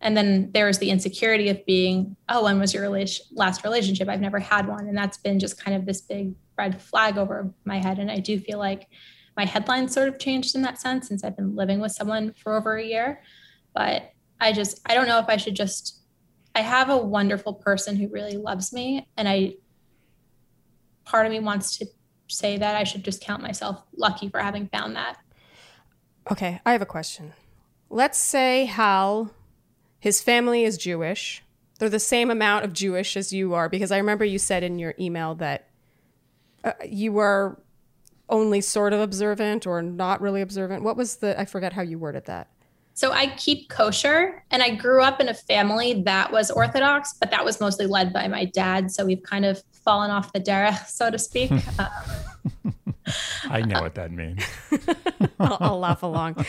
And 0.05 0.15
then 0.15 0.51
there's 0.53 0.77
the 0.77 0.91
insecurity 0.91 1.49
of 1.49 1.65
being, 1.65 2.15
oh, 2.29 2.43
when 2.43 2.59
was 2.59 2.75
your 2.75 2.87
last 3.31 3.63
relationship? 3.63 4.07
I've 4.07 4.21
never 4.21 4.37
had 4.37 4.67
one. 4.67 4.87
And 4.87 4.95
that's 4.95 5.17
been 5.17 5.39
just 5.39 5.59
kind 5.59 5.75
of 5.75 5.87
this 5.87 6.01
big 6.01 6.35
red 6.55 6.79
flag 6.79 7.17
over 7.17 7.51
my 7.65 7.79
head. 7.79 7.97
And 7.97 8.11
I 8.11 8.19
do 8.19 8.39
feel 8.39 8.59
like 8.59 8.87
my 9.35 9.45
headlines 9.45 9.95
sort 9.95 10.07
of 10.07 10.19
changed 10.19 10.55
in 10.55 10.61
that 10.61 10.79
sense 10.79 11.07
since 11.07 11.23
I've 11.23 11.35
been 11.35 11.55
living 11.55 11.79
with 11.79 11.91
someone 11.91 12.33
for 12.33 12.55
over 12.55 12.75
a 12.75 12.85
year. 12.85 13.23
But 13.73 14.11
I 14.39 14.51
just, 14.51 14.79
I 14.85 14.93
don't 14.93 15.07
know 15.07 15.17
if 15.17 15.25
I 15.27 15.37
should 15.37 15.55
just, 15.55 16.01
I 16.53 16.61
have 16.61 16.91
a 16.91 16.97
wonderful 16.97 17.55
person 17.55 17.95
who 17.95 18.07
really 18.09 18.37
loves 18.37 18.71
me. 18.71 19.09
And 19.17 19.27
I, 19.27 19.55
part 21.03 21.25
of 21.25 21.31
me 21.31 21.39
wants 21.39 21.79
to 21.79 21.87
say 22.27 22.59
that 22.59 22.75
I 22.75 22.83
should 22.83 23.03
just 23.03 23.21
count 23.21 23.41
myself 23.41 23.81
lucky 23.97 24.29
for 24.29 24.39
having 24.39 24.67
found 24.67 24.97
that. 24.97 25.17
Okay, 26.31 26.61
I 26.63 26.73
have 26.73 26.83
a 26.83 26.85
question. 26.85 27.33
Let's 27.89 28.19
say 28.19 28.65
Hal 28.65 29.31
his 30.05 30.21
family 30.21 30.63
is 30.63 30.77
Jewish. 30.77 31.43
they're 31.79 31.89
the 31.89 31.99
same 31.99 32.29
amount 32.29 32.63
of 32.63 32.73
Jewish 32.73 33.17
as 33.17 33.33
you 33.33 33.55
are 33.55 33.67
because 33.67 33.91
I 33.91 33.97
remember 33.97 34.23
you 34.23 34.37
said 34.37 34.61
in 34.61 34.77
your 34.77 34.93
email 34.99 35.33
that 35.33 35.67
uh, 36.63 36.73
you 36.87 37.11
were 37.11 37.59
only 38.29 38.61
sort 38.61 38.93
of 38.93 38.99
observant 38.99 39.65
or 39.65 39.81
not 39.81 40.21
really 40.21 40.41
observant. 40.41 40.83
What 40.83 40.95
was 40.95 41.15
the 41.15 41.39
I 41.41 41.45
forget 41.45 41.73
how 41.73 41.81
you 41.81 41.97
worded 41.97 42.25
that. 42.25 42.49
So 42.93 43.13
I 43.13 43.35
keep 43.35 43.67
kosher 43.69 44.43
and 44.51 44.61
I 44.61 44.75
grew 44.75 45.01
up 45.01 45.19
in 45.19 45.27
a 45.27 45.33
family 45.33 46.03
that 46.03 46.31
was 46.31 46.51
Orthodox, 46.51 47.15
but 47.19 47.31
that 47.31 47.43
was 47.43 47.59
mostly 47.59 47.87
led 47.87 48.13
by 48.13 48.27
my 48.27 48.45
dad. 48.45 48.91
So 48.91 49.07
we've 49.07 49.23
kind 49.23 49.43
of 49.43 49.63
fallen 49.71 50.11
off 50.11 50.31
the 50.33 50.39
derech, 50.39 50.85
so 50.87 51.09
to 51.09 51.17
speak. 51.17 51.51
uh, 51.79 51.89
I 53.49 53.61
know 53.61 53.81
what 53.81 53.95
that 53.95 54.11
means. 54.11 54.43
I'll, 55.39 55.57
I'll 55.59 55.79
laugh 55.79 56.03
along. 56.03 56.45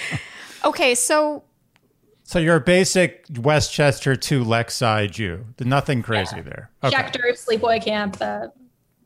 Okay, 0.63 0.95
so 0.95 1.45
So 2.29 2.41
you're 2.41 2.57
a 2.57 2.61
basic 2.61 3.25
Westchester 3.39 4.17
two 4.17 4.45
Lexi 4.45 5.09
Jew. 5.09 5.47
Nothing 5.61 6.03
crazy 6.03 6.41
there. 6.41 6.71
Okay. 6.83 6.97
Schechter, 6.97 7.33
sleepaway 7.33 7.83
camp, 7.83 8.17
uh, 8.21 8.49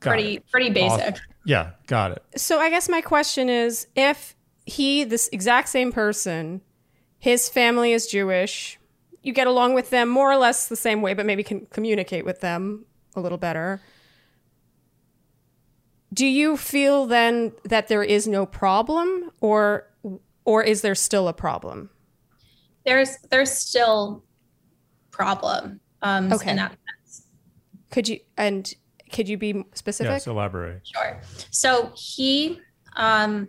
pretty 0.00 0.36
it. 0.36 0.50
pretty 0.50 0.70
basic. 0.70 1.00
Awesome. 1.00 1.24
Yeah, 1.44 1.70
got 1.86 2.12
it. 2.12 2.22
so 2.36 2.58
I 2.58 2.70
guess 2.70 2.88
my 2.88 3.02
question 3.02 3.50
is 3.50 3.86
if 3.94 4.34
he 4.64 5.04
this 5.04 5.28
exact 5.32 5.68
same 5.68 5.92
person, 5.92 6.62
his 7.18 7.50
family 7.50 7.92
is 7.92 8.06
Jewish, 8.06 8.78
you 9.22 9.34
get 9.34 9.46
along 9.46 9.74
with 9.74 9.90
them 9.90 10.08
more 10.08 10.32
or 10.32 10.36
less 10.38 10.68
the 10.68 10.76
same 10.76 11.02
way, 11.02 11.12
but 11.12 11.26
maybe 11.26 11.42
can 11.42 11.66
communicate 11.66 12.24
with 12.24 12.40
them 12.40 12.86
a 13.14 13.20
little 13.20 13.38
better. 13.38 13.82
Do 16.12 16.24
you 16.24 16.56
feel 16.56 17.06
then 17.06 17.52
that 17.64 17.88
there 17.88 18.02
is 18.02 18.26
no 18.26 18.46
problem 18.46 19.30
or 19.42 19.86
or 20.46 20.62
is 20.62 20.80
there 20.80 20.94
still 20.94 21.28
a 21.28 21.34
problem? 21.34 21.90
There's 22.84 23.16
there's 23.30 23.50
still 23.52 24.24
problem. 25.10 25.80
Um, 26.02 26.32
Okay. 26.32 26.50
in 26.50 26.56
that 26.56 26.70
sense. 27.04 27.26
Could 27.90 28.08
you 28.08 28.20
and 28.36 28.72
could 29.12 29.28
you 29.28 29.36
be 29.36 29.64
specific? 29.74 30.12
Yes, 30.12 30.26
elaborate. 30.26 30.80
Sure. 30.86 31.20
So 31.50 31.92
he, 31.96 32.60
um, 32.96 33.48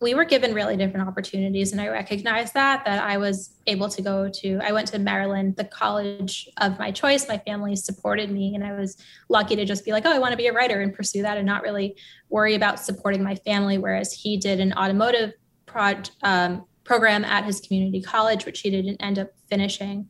we 0.00 0.14
were 0.14 0.24
given 0.24 0.52
really 0.54 0.76
different 0.76 1.06
opportunities, 1.06 1.70
and 1.70 1.80
I 1.80 1.86
recognized 1.88 2.54
that 2.54 2.84
that 2.86 3.04
I 3.04 3.18
was 3.18 3.54
able 3.68 3.88
to 3.90 4.02
go 4.02 4.28
to. 4.28 4.58
I 4.60 4.72
went 4.72 4.88
to 4.88 4.98
Maryland, 4.98 5.54
the 5.56 5.64
college 5.66 6.48
of 6.60 6.78
my 6.80 6.90
choice. 6.90 7.28
My 7.28 7.38
family 7.38 7.76
supported 7.76 8.28
me, 8.30 8.56
and 8.56 8.64
I 8.64 8.72
was 8.72 8.96
lucky 9.28 9.54
to 9.54 9.64
just 9.64 9.84
be 9.84 9.92
like, 9.92 10.04
"Oh, 10.04 10.12
I 10.12 10.18
want 10.18 10.32
to 10.32 10.36
be 10.36 10.48
a 10.48 10.52
writer," 10.52 10.80
and 10.80 10.92
pursue 10.92 11.22
that, 11.22 11.36
and 11.36 11.46
not 11.46 11.62
really 11.62 11.96
worry 12.30 12.54
about 12.56 12.80
supporting 12.80 13.22
my 13.22 13.36
family. 13.36 13.78
Whereas 13.78 14.12
he 14.12 14.38
did 14.38 14.58
an 14.58 14.72
automotive 14.72 15.34
prod, 15.66 16.10
um, 16.24 16.64
program 16.84 17.24
at 17.24 17.44
his 17.44 17.60
community 17.60 18.00
college, 18.00 18.44
which 18.44 18.60
he 18.60 18.70
didn't 18.70 18.96
end 19.02 19.18
up 19.18 19.30
finishing 19.48 20.08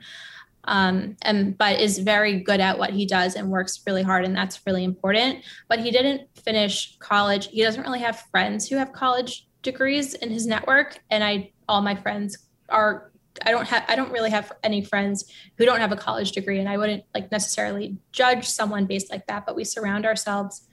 um, 0.65 1.17
and 1.23 1.57
but 1.59 1.81
is 1.81 1.99
very 1.99 2.41
good 2.41 2.61
at 2.61 2.79
what 2.79 2.91
he 2.91 3.07
does 3.07 3.35
and 3.35 3.51
works 3.51 3.81
really 3.87 4.03
hard, 4.03 4.25
and 4.25 4.37
that's 4.37 4.61
really 4.67 4.85
important. 4.85 5.45
But 5.69 5.81
he 5.81 5.91
didn't 5.91 6.29
finish 6.45 6.97
college. 6.99 7.49
He 7.49 7.63
doesn't 7.63 7.83
really 7.83 8.01
have 8.01 8.21
friends 8.31 8.69
who 8.69 8.77
have 8.77 8.93
college 8.93 9.49
degrees 9.63 10.15
in 10.15 10.31
his 10.31 10.47
network, 10.47 10.99
and 11.11 11.25
I 11.25 11.53
all 11.69 11.83
my 11.83 11.95
friends 11.95 12.39
are. 12.69 13.11
I 13.47 13.51
don't 13.51 13.67
have. 13.67 13.85
I 13.89 13.97
don't 13.97 14.13
really 14.13 14.31
have 14.31 14.53
any 14.63 14.85
friends 14.85 15.33
who 15.57 15.65
don't 15.65 15.81
have 15.81 15.91
a 15.91 15.97
college 15.97 16.33
degree, 16.33 16.61
and 16.61 16.69
I 16.69 16.77
wouldn't 16.77 17.05
like 17.15 17.33
necessarily 17.33 17.97
judge 18.13 18.47
someone 18.47 18.87
based 18.87 19.11
like 19.11 19.27
that. 19.27 19.47
But 19.47 19.57
we 19.57 19.65
surround 19.65 20.07
ourselves 20.07 20.69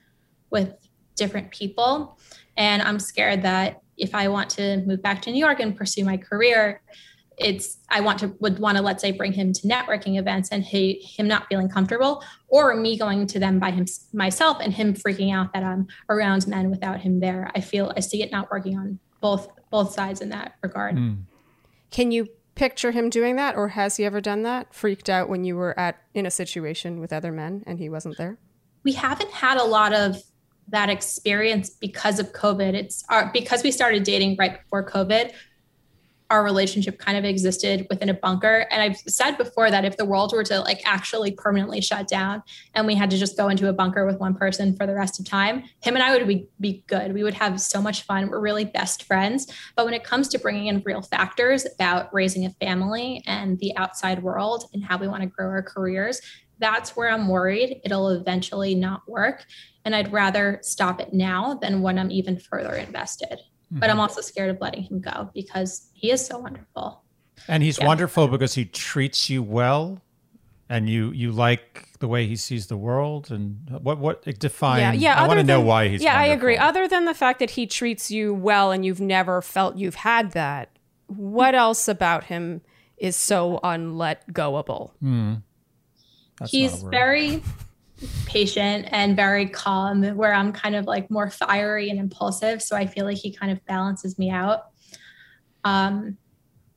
with 0.50 0.74
different 1.16 1.50
people, 1.50 2.18
and 2.56 2.82
I'm 2.82 3.00
scared 3.00 3.42
that 3.42 3.80
if 4.00 4.14
I 4.14 4.28
want 4.28 4.50
to 4.50 4.78
move 4.86 5.02
back 5.02 5.22
to 5.22 5.30
New 5.30 5.38
York 5.38 5.60
and 5.60 5.76
pursue 5.76 6.04
my 6.04 6.16
career, 6.16 6.80
it's 7.40 7.78
I 7.88 8.00
want 8.00 8.18
to 8.20 8.36
would 8.40 8.58
want 8.58 8.76
to 8.76 8.82
let's 8.82 9.02
say 9.02 9.12
bring 9.12 9.32
him 9.32 9.52
to 9.52 9.62
networking 9.66 10.18
events 10.18 10.50
and 10.50 10.62
he 10.62 10.94
him 10.94 11.26
not 11.26 11.48
feeling 11.48 11.68
comfortable 11.68 12.22
or 12.48 12.76
me 12.76 12.98
going 12.98 13.26
to 13.28 13.38
them 13.38 13.58
by 13.58 13.70
him 13.70 13.86
myself 14.12 14.58
and 14.60 14.72
him 14.72 14.94
freaking 14.94 15.34
out 15.34 15.52
that 15.54 15.62
I'm 15.62 15.88
around 16.08 16.46
men 16.46 16.70
without 16.70 17.00
him 17.00 17.20
there. 17.20 17.50
I 17.54 17.60
feel 17.60 17.92
I 17.96 18.00
see 18.00 18.22
it 18.22 18.30
not 18.30 18.50
working 18.50 18.78
on 18.78 18.98
both 19.20 19.48
both 19.70 19.92
sides 19.92 20.20
in 20.20 20.28
that 20.30 20.56
regard. 20.62 20.96
Mm. 20.96 21.22
Can 21.90 22.12
you 22.12 22.28
picture 22.54 22.90
him 22.90 23.08
doing 23.08 23.36
that 23.36 23.56
or 23.56 23.68
has 23.68 23.96
he 23.96 24.04
ever 24.04 24.20
done 24.20 24.42
that? 24.42 24.74
Freaked 24.74 25.08
out 25.08 25.28
when 25.28 25.44
you 25.44 25.56
were 25.56 25.78
at 25.78 25.96
in 26.12 26.26
a 26.26 26.30
situation 26.30 27.00
with 27.00 27.12
other 27.12 27.32
men 27.32 27.64
and 27.66 27.78
he 27.78 27.88
wasn't 27.88 28.18
there? 28.18 28.38
We 28.82 28.92
haven't 28.92 29.30
had 29.30 29.58
a 29.58 29.64
lot 29.64 29.92
of 29.94 30.22
that 30.68 30.90
experience 30.90 31.70
because 31.70 32.18
of 32.18 32.32
COVID. 32.32 32.74
It's 32.74 33.04
our 33.08 33.30
because 33.32 33.62
we 33.62 33.70
started 33.70 34.04
dating 34.04 34.36
right 34.38 34.62
before 34.62 34.86
COVID. 34.86 35.32
Our 36.30 36.44
relationship 36.44 36.96
kind 36.98 37.18
of 37.18 37.24
existed 37.24 37.88
within 37.90 38.08
a 38.08 38.14
bunker. 38.14 38.64
And 38.70 38.80
I've 38.80 38.98
said 38.98 39.36
before 39.36 39.68
that 39.68 39.84
if 39.84 39.96
the 39.96 40.04
world 40.04 40.32
were 40.32 40.44
to 40.44 40.60
like 40.60 40.80
actually 40.84 41.32
permanently 41.32 41.80
shut 41.80 42.06
down 42.06 42.44
and 42.74 42.86
we 42.86 42.94
had 42.94 43.10
to 43.10 43.18
just 43.18 43.36
go 43.36 43.48
into 43.48 43.68
a 43.68 43.72
bunker 43.72 44.06
with 44.06 44.20
one 44.20 44.36
person 44.36 44.76
for 44.76 44.86
the 44.86 44.94
rest 44.94 45.18
of 45.18 45.26
time, 45.26 45.64
him 45.82 45.96
and 45.96 46.04
I 46.04 46.16
would 46.16 46.28
be, 46.28 46.46
be 46.60 46.84
good. 46.86 47.14
We 47.14 47.24
would 47.24 47.34
have 47.34 47.60
so 47.60 47.82
much 47.82 48.02
fun. 48.02 48.30
We're 48.30 48.38
really 48.38 48.64
best 48.64 49.02
friends. 49.02 49.52
But 49.74 49.86
when 49.86 49.94
it 49.94 50.04
comes 50.04 50.28
to 50.28 50.38
bringing 50.38 50.68
in 50.68 50.84
real 50.84 51.02
factors 51.02 51.66
about 51.66 52.14
raising 52.14 52.46
a 52.46 52.50
family 52.50 53.24
and 53.26 53.58
the 53.58 53.76
outside 53.76 54.22
world 54.22 54.70
and 54.72 54.84
how 54.84 54.98
we 54.98 55.08
want 55.08 55.24
to 55.24 55.28
grow 55.28 55.48
our 55.48 55.62
careers, 55.62 56.20
that's 56.60 56.94
where 56.94 57.10
I'm 57.10 57.26
worried 57.26 57.80
it'll 57.84 58.10
eventually 58.10 58.74
not 58.74 59.02
work. 59.08 59.46
And 59.84 59.94
I'd 59.94 60.12
rather 60.12 60.58
stop 60.62 61.00
it 61.00 61.12
now 61.12 61.54
than 61.54 61.80
when 61.82 61.98
I'm 61.98 62.10
even 62.10 62.38
further 62.38 62.74
invested. 62.74 63.38
But 63.70 63.88
I'm 63.88 63.94
mm-hmm. 63.94 64.00
also 64.00 64.20
scared 64.20 64.50
of 64.50 64.60
letting 64.60 64.82
him 64.82 65.00
go 65.00 65.30
because 65.32 65.90
he 65.94 66.10
is 66.10 66.24
so 66.24 66.38
wonderful. 66.38 67.04
And 67.46 67.62
he's 67.62 67.78
Yeah. 67.78 67.86
wonderful 67.86 68.26
because 68.26 68.54
he 68.54 68.64
treats 68.64 69.30
you 69.30 69.42
well, 69.42 70.02
and 70.68 70.88
you 70.88 71.12
you 71.12 71.30
like 71.32 71.88
the 72.00 72.08
way 72.08 72.26
he 72.26 72.36
sees 72.36 72.66
the 72.66 72.76
world. 72.76 73.30
And 73.30 73.78
what 73.82 73.98
what 73.98 74.22
defines? 74.38 74.80
yeah, 74.80 74.92
yeah. 74.92 75.22
I 75.22 75.26
want 75.28 75.38
to 75.38 75.46
know 75.46 75.60
why 75.60 75.88
he's. 75.88 76.02
Yeah, 76.02 76.18
I 76.18 76.26
agree. 76.26 76.56
Other 76.56 76.88
than 76.88 77.04
the 77.04 77.14
fact 77.14 77.38
that 77.38 77.50
he 77.50 77.66
treats 77.66 78.10
you 78.10 78.34
well 78.34 78.72
and 78.72 78.84
you've 78.84 79.00
never 79.00 79.40
felt 79.40 79.76
you've 79.76 79.96
had 79.96 80.32
that, 80.32 80.70
what 81.06 81.54
else 81.54 81.86
about 81.86 82.24
him 82.24 82.62
is 82.96 83.16
so 83.16 83.60
unlet 83.62 84.32
goable? 84.32 84.90
Hmm. 85.00 85.34
That's 86.38 86.52
not 86.52 86.58
He's 86.58 86.80
a 86.80 86.84
word. 86.84 86.90
very 86.90 87.42
patient 88.24 88.88
and 88.90 89.14
very 89.16 89.46
calm, 89.46 90.02
where 90.16 90.32
I'm 90.32 90.52
kind 90.52 90.74
of 90.74 90.86
like 90.86 91.10
more 91.10 91.30
fiery 91.30 91.90
and 91.90 91.98
impulsive. 91.98 92.62
So 92.62 92.76
I 92.76 92.86
feel 92.86 93.04
like 93.04 93.18
he 93.18 93.32
kind 93.32 93.52
of 93.52 93.64
balances 93.66 94.18
me 94.18 94.30
out. 94.30 94.68
Um, 95.64 96.16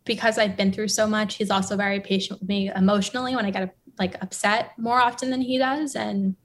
because 0.05 0.37
I've 0.37 0.57
been 0.57 0.73
through 0.73 0.89
so 0.89 1.07
much, 1.07 1.35
he's 1.35 1.49
also 1.49 1.77
very 1.77 2.01
patient 2.01 2.41
with 2.41 2.49
me 2.49 2.69
emotionally 2.69 3.35
when 3.35 3.45
I 3.45 3.51
get 3.51 3.73
like 3.97 4.21
upset 4.21 4.71
more 4.77 4.99
often 4.99 5.29
than 5.29 5.39
he 5.39 5.57
does, 5.57 5.95
and 5.95 6.35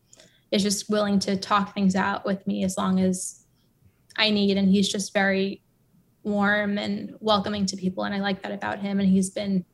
is 0.53 0.63
just 0.63 0.89
willing 0.89 1.19
to 1.21 1.37
talk 1.37 1.75
things 1.75 1.97
out 1.97 2.25
with 2.25 2.47
me 2.47 2.63
as 2.63 2.77
long 2.77 3.01
as 3.01 3.45
I 4.17 4.31
need. 4.31 4.57
And 4.57 4.69
he's 4.69 4.89
just 4.89 5.13
very 5.13 5.63
warm 6.23 6.79
and 6.79 7.17
welcoming 7.21 7.67
to 7.67 7.77
people, 7.77 8.05
and 8.05 8.15
I 8.15 8.21
like 8.21 8.43
that 8.43 8.53
about 8.53 8.79
him. 8.79 9.01
And 9.01 9.09
he's 9.09 9.31
been 9.31 9.65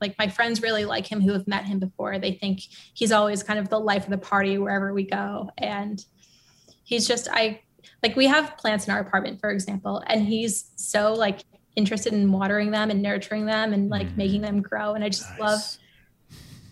like 0.00 0.16
my 0.18 0.28
friends 0.28 0.62
really 0.62 0.84
like 0.84 1.06
him 1.06 1.20
who 1.20 1.32
have 1.32 1.46
met 1.46 1.64
him 1.64 1.78
before. 1.78 2.18
They 2.18 2.32
think 2.32 2.60
he's 2.94 3.12
always 3.12 3.42
kind 3.42 3.58
of 3.58 3.68
the 3.68 3.78
life 3.78 4.04
of 4.04 4.10
the 4.10 4.18
party 4.18 4.58
wherever 4.58 4.92
we 4.92 5.04
go. 5.04 5.50
And 5.58 6.04
he's 6.84 7.06
just, 7.06 7.28
I 7.30 7.60
like, 8.02 8.16
we 8.16 8.26
have 8.26 8.56
plants 8.56 8.86
in 8.86 8.92
our 8.92 9.00
apartment, 9.00 9.40
for 9.40 9.50
example, 9.50 10.02
and 10.06 10.26
he's 10.26 10.70
so 10.76 11.12
like 11.12 11.40
interested 11.76 12.12
in 12.12 12.32
watering 12.32 12.70
them 12.70 12.90
and 12.90 13.02
nurturing 13.02 13.46
them 13.46 13.72
and 13.72 13.88
like 13.90 14.06
mm-hmm. 14.08 14.16
making 14.16 14.40
them 14.42 14.60
grow. 14.60 14.94
And 14.94 15.04
I 15.04 15.08
just 15.08 15.38
love 15.38 15.60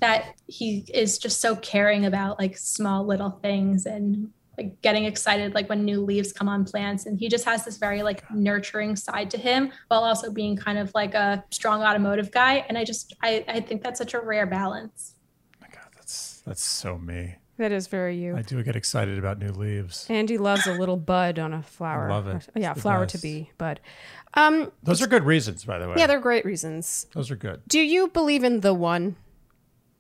that 0.00 0.34
he 0.46 0.84
is 0.92 1.18
just 1.18 1.40
so 1.40 1.56
caring 1.56 2.06
about 2.06 2.38
like 2.38 2.56
small 2.56 3.04
little 3.04 3.30
things 3.30 3.86
and 3.86 4.30
like 4.58 4.82
getting 4.82 5.04
excited 5.04 5.54
like 5.54 5.68
when 5.68 5.84
new 5.84 6.00
leaves 6.04 6.32
come 6.32 6.48
on 6.48 6.64
plants 6.64 7.06
and 7.06 7.18
he 7.18 7.28
just 7.28 7.44
has 7.44 7.64
this 7.64 7.76
very 7.78 8.02
like 8.02 8.28
nurturing 8.30 8.96
side 8.96 9.30
to 9.30 9.38
him 9.38 9.70
while 9.86 10.02
also 10.02 10.30
being 10.30 10.56
kind 10.56 10.78
of 10.78 10.92
like 10.94 11.14
a 11.14 11.42
strong 11.50 11.82
automotive 11.82 12.30
guy 12.32 12.64
and 12.68 12.76
i 12.76 12.84
just 12.84 13.14
i, 13.22 13.44
I 13.48 13.60
think 13.60 13.82
that's 13.82 13.98
such 13.98 14.14
a 14.14 14.20
rare 14.20 14.46
balance 14.46 15.14
My 15.60 15.68
God, 15.68 15.86
that's 15.94 16.42
that's 16.44 16.62
so 16.62 16.98
me. 16.98 17.36
That 17.58 17.72
is 17.72 17.88
very 17.88 18.16
you. 18.16 18.36
I 18.36 18.42
do 18.42 18.62
get 18.62 18.76
excited 18.76 19.18
about 19.18 19.40
new 19.40 19.50
leaves. 19.50 20.06
Andy 20.08 20.38
loves 20.38 20.68
a 20.68 20.72
little 20.72 20.96
bud 20.96 21.40
on 21.40 21.52
a 21.52 21.60
flower. 21.60 22.08
I 22.08 22.14
love 22.14 22.28
it. 22.28 22.48
Yeah, 22.54 22.70
It's 22.70 22.76
the 22.76 22.82
flower 22.82 23.04
to 23.06 23.18
be 23.18 23.50
bud. 23.58 23.80
Um, 24.34 24.70
Those 24.84 25.02
are 25.02 25.08
good 25.08 25.24
reasons, 25.24 25.64
by 25.64 25.78
the 25.80 25.88
way. 25.88 25.94
yeah, 25.98 26.06
they're 26.06 26.20
great 26.20 26.44
reasons. 26.44 27.06
those 27.14 27.32
are 27.32 27.36
good. 27.36 27.62
Do 27.66 27.80
you 27.80 28.06
believe 28.08 28.44
in 28.44 28.60
the 28.60 28.72
one? 28.74 29.16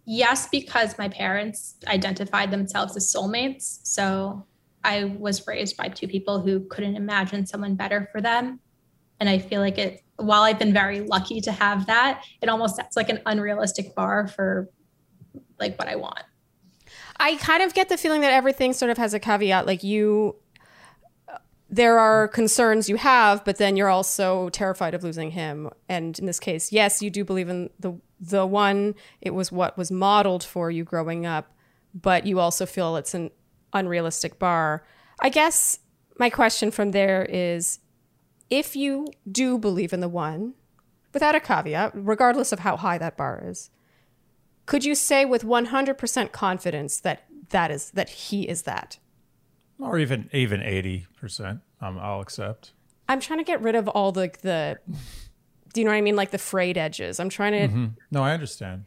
Yes 0.08 0.48
because 0.48 0.96
my 0.98 1.08
parents 1.08 1.76
identified 1.86 2.50
themselves 2.50 2.96
as 2.96 3.12
soulmates 3.12 3.80
so 3.82 4.46
i 4.82 5.04
was 5.04 5.46
raised 5.46 5.76
by 5.76 5.88
two 5.88 6.08
people 6.08 6.40
who 6.40 6.60
couldn't 6.68 6.96
imagine 6.96 7.44
someone 7.44 7.74
better 7.74 8.08
for 8.10 8.20
them 8.20 8.58
and 9.20 9.28
i 9.28 9.38
feel 9.38 9.60
like 9.60 9.76
it 9.76 10.02
while 10.16 10.42
i've 10.42 10.58
been 10.58 10.72
very 10.72 11.00
lucky 11.00 11.40
to 11.40 11.52
have 11.52 11.86
that 11.86 12.24
it 12.40 12.48
almost 12.48 12.76
sets 12.76 12.96
like 12.96 13.10
an 13.10 13.20
unrealistic 13.26 13.94
bar 13.94 14.26
for 14.26 14.70
like 15.60 15.78
what 15.78 15.88
i 15.88 15.94
want 15.94 16.24
I 17.20 17.36
kind 17.36 17.62
of 17.62 17.74
get 17.74 17.88
the 17.88 17.96
feeling 17.96 18.20
that 18.20 18.32
everything 18.32 18.72
sort 18.72 18.90
of 18.90 18.98
has 18.98 19.14
a 19.14 19.18
caveat. 19.18 19.66
Like 19.66 19.82
you, 19.82 20.36
there 21.68 21.98
are 21.98 22.28
concerns 22.28 22.88
you 22.88 22.96
have, 22.96 23.44
but 23.44 23.56
then 23.58 23.76
you're 23.76 23.88
also 23.88 24.48
terrified 24.50 24.94
of 24.94 25.02
losing 25.02 25.32
him. 25.32 25.70
And 25.88 26.18
in 26.18 26.26
this 26.26 26.38
case, 26.38 26.72
yes, 26.72 27.02
you 27.02 27.10
do 27.10 27.24
believe 27.24 27.48
in 27.48 27.70
the 27.78 27.98
the 28.20 28.46
one, 28.46 28.94
it 29.20 29.34
was 29.34 29.52
what 29.52 29.76
was 29.76 29.90
modeled 29.90 30.44
for 30.44 30.70
you 30.70 30.84
growing 30.84 31.26
up, 31.26 31.52
but 31.94 32.26
you 32.26 32.40
also 32.40 32.66
feel 32.66 32.96
it's 32.96 33.14
an 33.14 33.30
unrealistic 33.72 34.38
bar. 34.38 34.84
I 35.20 35.28
guess 35.28 35.78
my 36.18 36.30
question 36.30 36.70
from 36.70 36.90
there 36.90 37.24
is 37.24 37.80
if 38.50 38.74
you 38.74 39.06
do 39.30 39.58
believe 39.58 39.92
in 39.92 40.00
the 40.00 40.08
one, 40.08 40.54
without 41.12 41.34
a 41.34 41.40
caveat, 41.40 41.92
regardless 41.94 42.52
of 42.52 42.60
how 42.60 42.76
high 42.76 42.98
that 42.98 43.16
bar 43.16 43.42
is, 43.44 43.70
could 44.66 44.84
you 44.84 44.94
say 44.94 45.24
with 45.24 45.42
100% 45.42 46.32
confidence 46.32 47.00
that 47.00 47.24
that 47.50 47.70
is 47.70 47.90
that 47.92 48.08
he 48.10 48.48
is 48.48 48.62
that? 48.62 48.98
Or 49.78 49.98
even 49.98 50.28
even 50.32 50.60
80%, 50.60 51.62
um, 51.80 51.98
I'll 51.98 52.20
accept. 52.20 52.72
I'm 53.08 53.20
trying 53.20 53.38
to 53.38 53.44
get 53.44 53.62
rid 53.62 53.74
of 53.74 53.88
all 53.88 54.12
the 54.12 54.30
the 54.42 54.78
do 55.72 55.80
you 55.80 55.84
know 55.84 55.90
what 55.90 55.98
I 55.98 56.00
mean 56.00 56.16
like 56.16 56.30
the 56.30 56.38
frayed 56.38 56.78
edges. 56.78 57.20
I'm 57.20 57.28
trying 57.28 57.52
to 57.52 57.68
Mm-hmm. 57.68 57.86
No, 58.10 58.22
I 58.22 58.32
understand. 58.32 58.84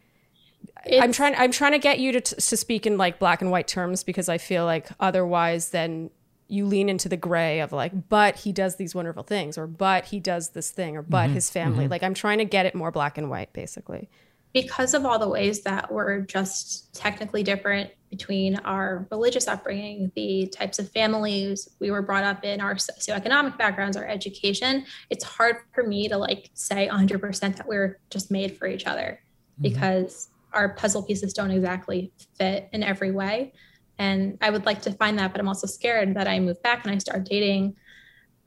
I'm 0.89 1.11
trying. 1.11 1.35
I'm 1.35 1.51
trying 1.51 1.73
to 1.73 1.79
get 1.79 1.99
you 1.99 2.11
to, 2.13 2.21
to 2.21 2.57
speak 2.57 2.85
in 2.85 2.97
like 2.97 3.19
black 3.19 3.41
and 3.41 3.51
white 3.51 3.67
terms 3.67 4.03
because 4.03 4.29
I 4.29 4.37
feel 4.37 4.65
like 4.65 4.89
otherwise, 4.99 5.69
then 5.69 6.09
you 6.47 6.65
lean 6.65 6.89
into 6.89 7.07
the 7.07 7.17
gray 7.17 7.59
of 7.61 7.71
like, 7.71 8.09
but 8.09 8.35
he 8.37 8.51
does 8.51 8.75
these 8.75 8.93
wonderful 8.93 9.23
things, 9.23 9.57
or 9.57 9.67
but 9.67 10.05
he 10.05 10.19
does 10.19 10.49
this 10.49 10.71
thing, 10.71 10.97
or 10.97 11.01
but 11.01 11.29
his 11.29 11.49
family. 11.49 11.87
Like 11.87 12.03
I'm 12.03 12.13
trying 12.13 12.39
to 12.39 12.45
get 12.45 12.65
it 12.65 12.75
more 12.75 12.91
black 12.91 13.17
and 13.17 13.29
white, 13.29 13.53
basically. 13.53 14.09
Because 14.53 14.93
of 14.93 15.05
all 15.05 15.17
the 15.17 15.29
ways 15.29 15.61
that 15.63 15.91
we're 15.91 16.21
just 16.21 16.93
technically 16.93 17.43
different 17.43 17.89
between 18.09 18.57
our 18.57 19.07
religious 19.09 19.47
upbringing, 19.47 20.11
the 20.15 20.47
types 20.47 20.79
of 20.79 20.91
families 20.91 21.69
we 21.79 21.89
were 21.91 22.01
brought 22.01 22.25
up 22.25 22.43
in, 22.43 22.59
our 22.59 22.75
socioeconomic 22.75 23.57
backgrounds, 23.57 23.95
our 23.95 24.05
education, 24.05 24.85
it's 25.09 25.23
hard 25.23 25.57
for 25.73 25.83
me 25.83 26.09
to 26.09 26.17
like 26.17 26.49
say 26.53 26.89
100% 26.91 27.55
that 27.55 27.65
we're 27.65 27.99
just 28.09 28.29
made 28.29 28.57
for 28.57 28.67
each 28.67 28.85
other 28.85 29.21
because 29.61 30.29
our 30.53 30.69
puzzle 30.69 31.03
pieces 31.03 31.33
don't 31.33 31.51
exactly 31.51 32.11
fit 32.37 32.67
in 32.73 32.83
every 32.83 33.11
way. 33.11 33.53
And 33.97 34.37
I 34.41 34.49
would 34.49 34.65
like 34.65 34.81
to 34.83 34.91
find 34.93 35.17
that, 35.19 35.31
but 35.31 35.39
I'm 35.39 35.47
also 35.47 35.67
scared 35.67 36.15
that 36.15 36.27
I 36.27 36.39
move 36.39 36.61
back 36.61 36.83
and 36.83 36.93
I 36.93 36.97
start 36.97 37.23
dating. 37.23 37.75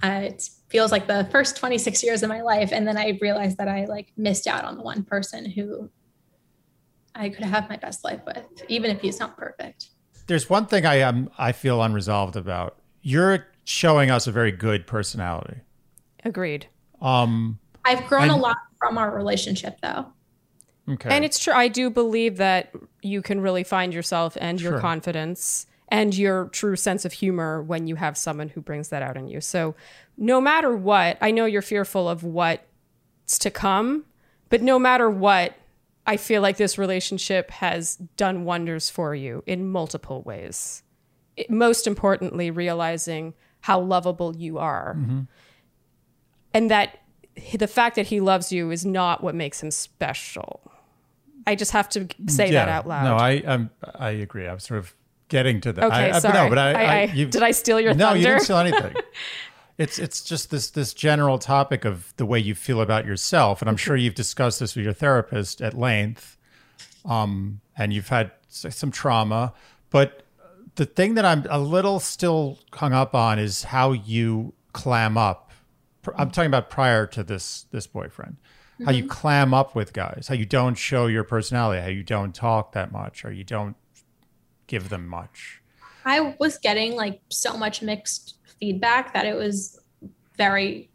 Uh, 0.03 0.23
it 0.25 0.51
feels 0.69 0.93
like 0.93 1.07
the 1.07 1.27
first 1.31 1.57
26 1.57 2.03
years 2.03 2.23
of 2.23 2.29
my 2.29 2.43
life, 2.43 2.71
and 2.73 2.87
then 2.87 2.97
I 2.97 3.17
realized 3.23 3.59
that 3.59 3.69
I 3.69 3.85
like 3.85 4.13
missed 4.17 4.47
out 4.47 4.65
on 4.65 4.77
the 4.77 4.83
one 4.83 5.05
person 5.05 5.49
who 5.49 5.89
I 7.15 7.29
could 7.29 7.45
have 7.45 7.69
my 7.69 7.77
best 7.77 8.05
life 8.05 8.21
with, 8.27 8.47
even 8.69 8.91
if 8.91 9.01
he's 9.01 9.21
not 9.21 9.37
perfect. 9.37 9.91
There's 10.27 10.49
one 10.51 10.67
thing 10.67 10.85
I 10.87 10.97
am 10.97 11.31
I 11.39 11.53
feel 11.53 11.83
unresolved 11.83 12.37
about. 12.37 12.79
You're 13.03 13.47
showing 13.65 14.11
us 14.11 14.27
a 14.27 14.33
very 14.33 14.51
good 14.53 14.87
personality. 14.87 15.59
Agreed. 16.25 16.67
Um 17.01 17.59
I've 17.85 18.07
grown 18.07 18.31
a 18.31 18.37
lot 18.37 18.57
from 18.79 18.97
our 18.99 19.15
relationship, 19.15 19.79
though. 19.83 20.07
okay. 20.91 21.11
And 21.15 21.25
it's 21.25 21.39
true. 21.39 21.53
I 21.53 21.69
do 21.69 21.91
believe 21.91 22.39
that 22.39 22.73
you 23.03 23.21
can 23.21 23.41
really 23.41 23.63
find 23.65 23.93
yourself 23.93 24.37
and 24.41 24.59
your 24.61 24.73
Sure. 24.73 24.81
confidence 24.81 25.67
and 25.89 26.17
your 26.17 26.47
true 26.47 26.77
sense 26.77 27.05
of 27.05 27.13
humor 27.13 27.63
when 27.63 27.87
you 27.87 27.97
have 27.97 28.17
someone 28.17 28.49
who 28.49 28.63
brings 28.63 28.89
that 28.89 29.03
out 29.03 29.19
in 29.19 29.29
you. 29.29 29.41
So, 29.43 29.75
no 30.17 30.41
matter 30.41 30.75
what, 30.75 31.19
I 31.21 31.31
know 31.31 31.45
you're 31.45 31.61
fearful 31.63 32.09
of 32.09 32.25
what's 32.25 33.39
to 33.41 33.51
come, 33.51 34.05
but 34.49 34.63
no 34.63 34.79
matter 34.79 35.11
what, 35.11 35.55
I 36.07 36.17
feel 36.19 36.43
like 36.43 36.57
this 36.59 36.77
relationship 36.79 37.51
has 37.51 37.97
done 38.17 38.45
wonders 38.45 38.91
for 38.91 39.15
you 39.15 39.43
in 39.47 39.69
multiple 39.69 40.23
ways. 40.23 40.83
It, 41.37 41.51
most 41.51 41.87
importantly, 41.87 42.51
realizing 42.51 43.35
how 43.61 43.81
lovable 43.81 44.37
you 44.37 44.59
are. 44.59 44.97
And 46.53 46.71
that 46.71 47.01
the 47.55 47.67
fact 47.67 47.97
that 47.97 48.07
he 48.09 48.21
loves 48.21 48.53
you 48.53 48.71
is 48.71 48.85
not 48.85 49.23
what 49.23 49.35
makes 49.35 49.63
him 49.63 49.71
special. 49.71 50.61
I 51.47 51.55
just 51.55 51.73
have 51.73 51.89
to 51.91 52.07
say 52.29 52.51
that 52.53 52.69
out 52.69 52.87
loud. 52.87 53.05
No, 53.05 53.17
I 53.17 53.37
um, 53.41 53.71
I 53.95 54.11
agree. 54.11 54.47
I'm 54.47 54.61
sort 54.61 54.79
of 54.79 54.95
getting 55.29 55.61
to 55.63 55.73
that. 55.73 55.85
okay, 55.85 56.11
I, 56.13 56.17
I- 56.17 56.19
sorry. 56.21 56.35
no, 56.35 56.49
but 56.49 56.59
I, 56.59 56.73
I, 56.73 57.01
I- 57.03 57.07
did 57.07 57.43
I 57.43 57.51
steal 57.51 57.81
your 57.81 57.95
no, 57.95 58.07
thunder? 58.09 58.21
you 58.21 58.27
didn't 58.27 58.43
steal 58.43 58.59
anything. 58.59 58.95
it's 59.77 59.99
it's 59.99 60.23
just 60.23 60.51
this 60.51 60.71
this 60.71 60.95
general 60.95 61.39
topic 61.39 61.85
of 61.85 62.15
the 62.17 62.27
way 62.27 62.39
you 62.39 62.55
feel 62.55 62.81
about 62.81 63.07
yourself, 63.07 63.61
and 63.61 63.69
I'm 63.69 63.77
sure 63.77 63.97
you've 63.97 64.15
discussed 64.15 64.61
this 64.61 64.77
with 64.77 64.85
your 64.85 64.95
therapist 64.95 65.61
at 65.61 65.75
length. 65.75 66.37
Um, 67.05 67.61
and 67.77 67.93
you've 67.93 68.09
had 68.09 68.31
some 68.49 68.91
trauma, 68.91 69.53
but 69.91 70.23
the 70.77 70.87
thing 70.87 71.15
that 71.15 71.25
I'm 71.27 71.45
a 71.51 71.59
little 71.59 72.01
still 72.01 72.59
hung 72.73 72.95
up 72.95 73.15
on 73.15 73.39
is 73.39 73.65
how 73.65 73.93
you 73.93 74.55
clam 74.73 75.19
up. 75.19 75.51
I'm 76.17 76.31
talking 76.31 76.47
about 76.47 76.71
prior 76.71 77.07
to 77.09 77.23
this 77.23 77.67
this 77.73 77.87
boyfriend. 77.87 78.37
How 78.85 78.91
you 78.91 79.07
clam 79.07 79.55
up 79.55 79.77
with 79.77 79.93
guys, 79.93 80.27
how 80.29 80.35
you 80.35 80.47
don't 80.47 80.75
show 80.75 81.07
your 81.07 81.23
personality, 81.23 81.81
how 81.81 81.89
you 81.89 82.03
don't 82.03 82.35
talk 82.35 82.73
that 82.73 82.91
much, 82.91 83.25
or 83.25 83.31
you 83.31 83.45
don't 83.45 83.77
give 84.67 84.89
them 84.89 85.07
much. 85.07 85.63
I 86.05 86.35
was 86.41 86.59
getting 86.59 86.95
like 86.95 87.21
so 87.31 87.57
much 87.57 87.83
mixed 87.83 88.37
feedback 88.61 89.15
that 89.15 89.27
it 89.27 89.37
was 89.37 89.79
very 90.37 90.91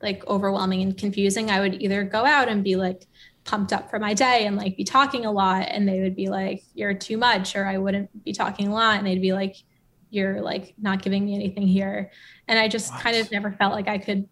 like 0.00 0.26
overwhelming 0.26 0.82
and 0.82 0.96
confusing. 0.96 1.50
I 1.50 1.60
would 1.60 1.80
either 1.80 2.04
go 2.04 2.24
out 2.24 2.48
and 2.48 2.64
be 2.64 2.76
like 2.76 3.06
pumped 3.44 3.72
up 3.72 3.90
for 3.90 3.98
my 3.98 4.14
day 4.14 4.46
and 4.46 4.56
like 4.56 4.76
be 4.76 4.84
talking 4.84 5.24
a 5.24 5.32
lot 5.32 5.66
and 5.68 5.88
they 5.88 6.00
would 6.00 6.14
be 6.14 6.28
like 6.28 6.62
you're 6.74 6.94
too 6.94 7.16
much 7.16 7.56
or 7.56 7.66
I 7.66 7.78
wouldn't 7.78 8.24
be 8.24 8.32
talking 8.32 8.68
a 8.68 8.72
lot 8.72 8.98
and 8.98 9.06
they'd 9.06 9.20
be 9.20 9.32
like 9.32 9.56
you're 10.10 10.40
like 10.42 10.74
not 10.80 11.02
giving 11.02 11.24
me 11.24 11.34
anything 11.34 11.66
here. 11.66 12.10
And 12.46 12.58
I 12.58 12.68
just 12.68 12.92
kind 12.98 13.16
of 13.16 13.30
never 13.32 13.52
felt 13.52 13.72
like 13.72 13.88
I 13.88 13.98
could 13.98 14.28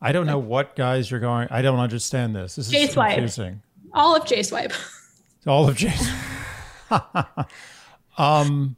I 0.00 0.12
don't 0.12 0.26
know 0.26 0.38
what 0.38 0.76
guys 0.76 1.10
you're 1.10 1.20
going. 1.20 1.48
I 1.50 1.60
don't 1.60 1.80
understand 1.80 2.34
this. 2.34 2.54
This 2.54 2.72
is 2.72 2.90
Swipe. 2.92 3.14
confusing. 3.14 3.62
all 3.92 4.14
of 4.14 4.24
JSwipe. 4.24 4.72
All 5.46 5.68
of 5.68 5.76
Jason. 5.76 6.14
um, 8.18 8.76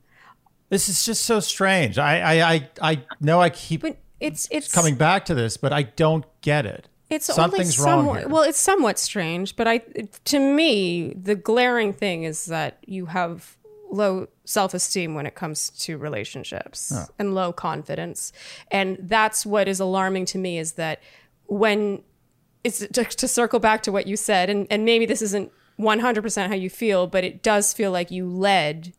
this 0.71 0.89
is 0.89 1.05
just 1.05 1.25
so 1.25 1.41
strange. 1.41 1.99
I, 1.99 2.21
I, 2.21 2.55
I, 2.55 2.69
I 2.81 3.03
know 3.21 3.41
I 3.41 3.51
keep 3.51 3.83
but 3.83 3.99
it's 4.21 4.49
it's 4.51 4.73
coming 4.73 4.95
back 4.95 5.25
to 5.27 5.35
this, 5.35 5.57
but 5.57 5.73
I 5.73 5.83
don't 5.83 6.25
get 6.41 6.65
it. 6.65 6.89
It's 7.11 7.27
Something's 7.27 7.79
only 7.81 8.07
wrong 8.07 8.19
here. 8.19 8.29
Well, 8.29 8.45
it's 8.45 8.59
somewhat 8.59 8.99
strange, 8.99 9.57
but 9.57 9.67
I, 9.67 9.79
to 10.27 10.39
me, 10.39 11.13
the 11.15 11.35
glaring 11.35 11.93
thing 11.93 12.23
is 12.23 12.47
that 12.47 12.79
you 12.87 13.07
have 13.07 13.57
low 13.91 14.29
self-esteem 14.45 15.17
when 15.17 15.27
it 15.27 15.35
comes 15.35 15.71
to 15.71 15.99
relationships 15.99 16.93
and 17.19 17.35
low 17.35 17.53
confidence, 17.53 18.33
and 18.71 18.97
that's 19.01 19.45
what 19.45 19.67
is 19.67 19.81
alarming 19.81 20.27
to 20.27 20.39
me. 20.39 20.59
Is 20.59 20.75
that 20.75 21.03
when 21.47 22.05
it's 22.63 22.79
to, 22.79 23.05
to 23.05 23.27
circle 23.27 23.59
back 23.59 23.83
to 23.83 23.93
what 23.93 24.07
you 24.07 24.17
said, 24.17 24.49
and, 24.49 24.69
and 24.71 24.85
maybe 24.85 25.05
this 25.05 25.21
isn't 25.21 25.51
100% 25.81 26.49
how 26.49 26.55
you 26.55 26.71
feel, 26.71 27.09
but 27.09 27.25
it 27.25 27.43
does 27.43 27.73
feel 27.73 27.91
like 27.91 28.13
you 28.13 28.29
led 28.29 28.93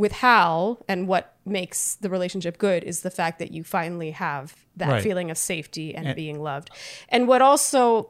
with 0.00 0.12
Hal, 0.12 0.82
and 0.88 1.06
what 1.06 1.36
makes 1.44 1.96
the 1.96 2.08
relationship 2.08 2.56
good 2.56 2.82
is 2.84 3.02
the 3.02 3.10
fact 3.10 3.38
that 3.38 3.52
you 3.52 3.62
finally 3.62 4.12
have 4.12 4.56
that 4.74 4.88
Right. 4.88 5.02
feeling 5.02 5.30
of 5.30 5.36
safety 5.36 5.94
and, 5.94 6.16
being 6.16 6.40
loved. 6.42 6.70
And 7.10 7.28
what 7.28 7.42
also 7.42 8.08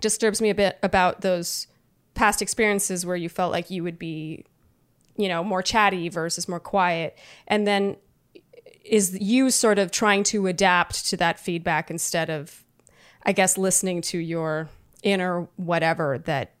disturbs 0.00 0.42
me 0.42 0.50
a 0.50 0.54
bit 0.54 0.78
about 0.82 1.22
those 1.22 1.66
past 2.12 2.42
experiences 2.42 3.06
where 3.06 3.16
you 3.16 3.30
felt 3.30 3.52
like 3.52 3.70
you 3.70 3.82
would 3.82 3.98
be, 3.98 4.44
you 5.16 5.26
know, 5.28 5.42
more 5.42 5.62
chatty 5.62 6.10
versus 6.10 6.46
more 6.46 6.60
quiet, 6.60 7.16
and 7.46 7.66
then 7.66 7.96
is 8.84 9.18
you 9.18 9.50
sort 9.50 9.78
of 9.78 9.90
trying 9.90 10.24
to 10.24 10.46
adapt 10.46 11.06
to 11.06 11.16
that 11.16 11.40
feedback 11.40 11.90
instead 11.90 12.28
of, 12.28 12.64
I 13.22 13.32
guess, 13.32 13.56
listening 13.56 14.02
to 14.02 14.18
your 14.18 14.68
inner 15.02 15.48
whatever 15.56 16.18
that 16.18 16.52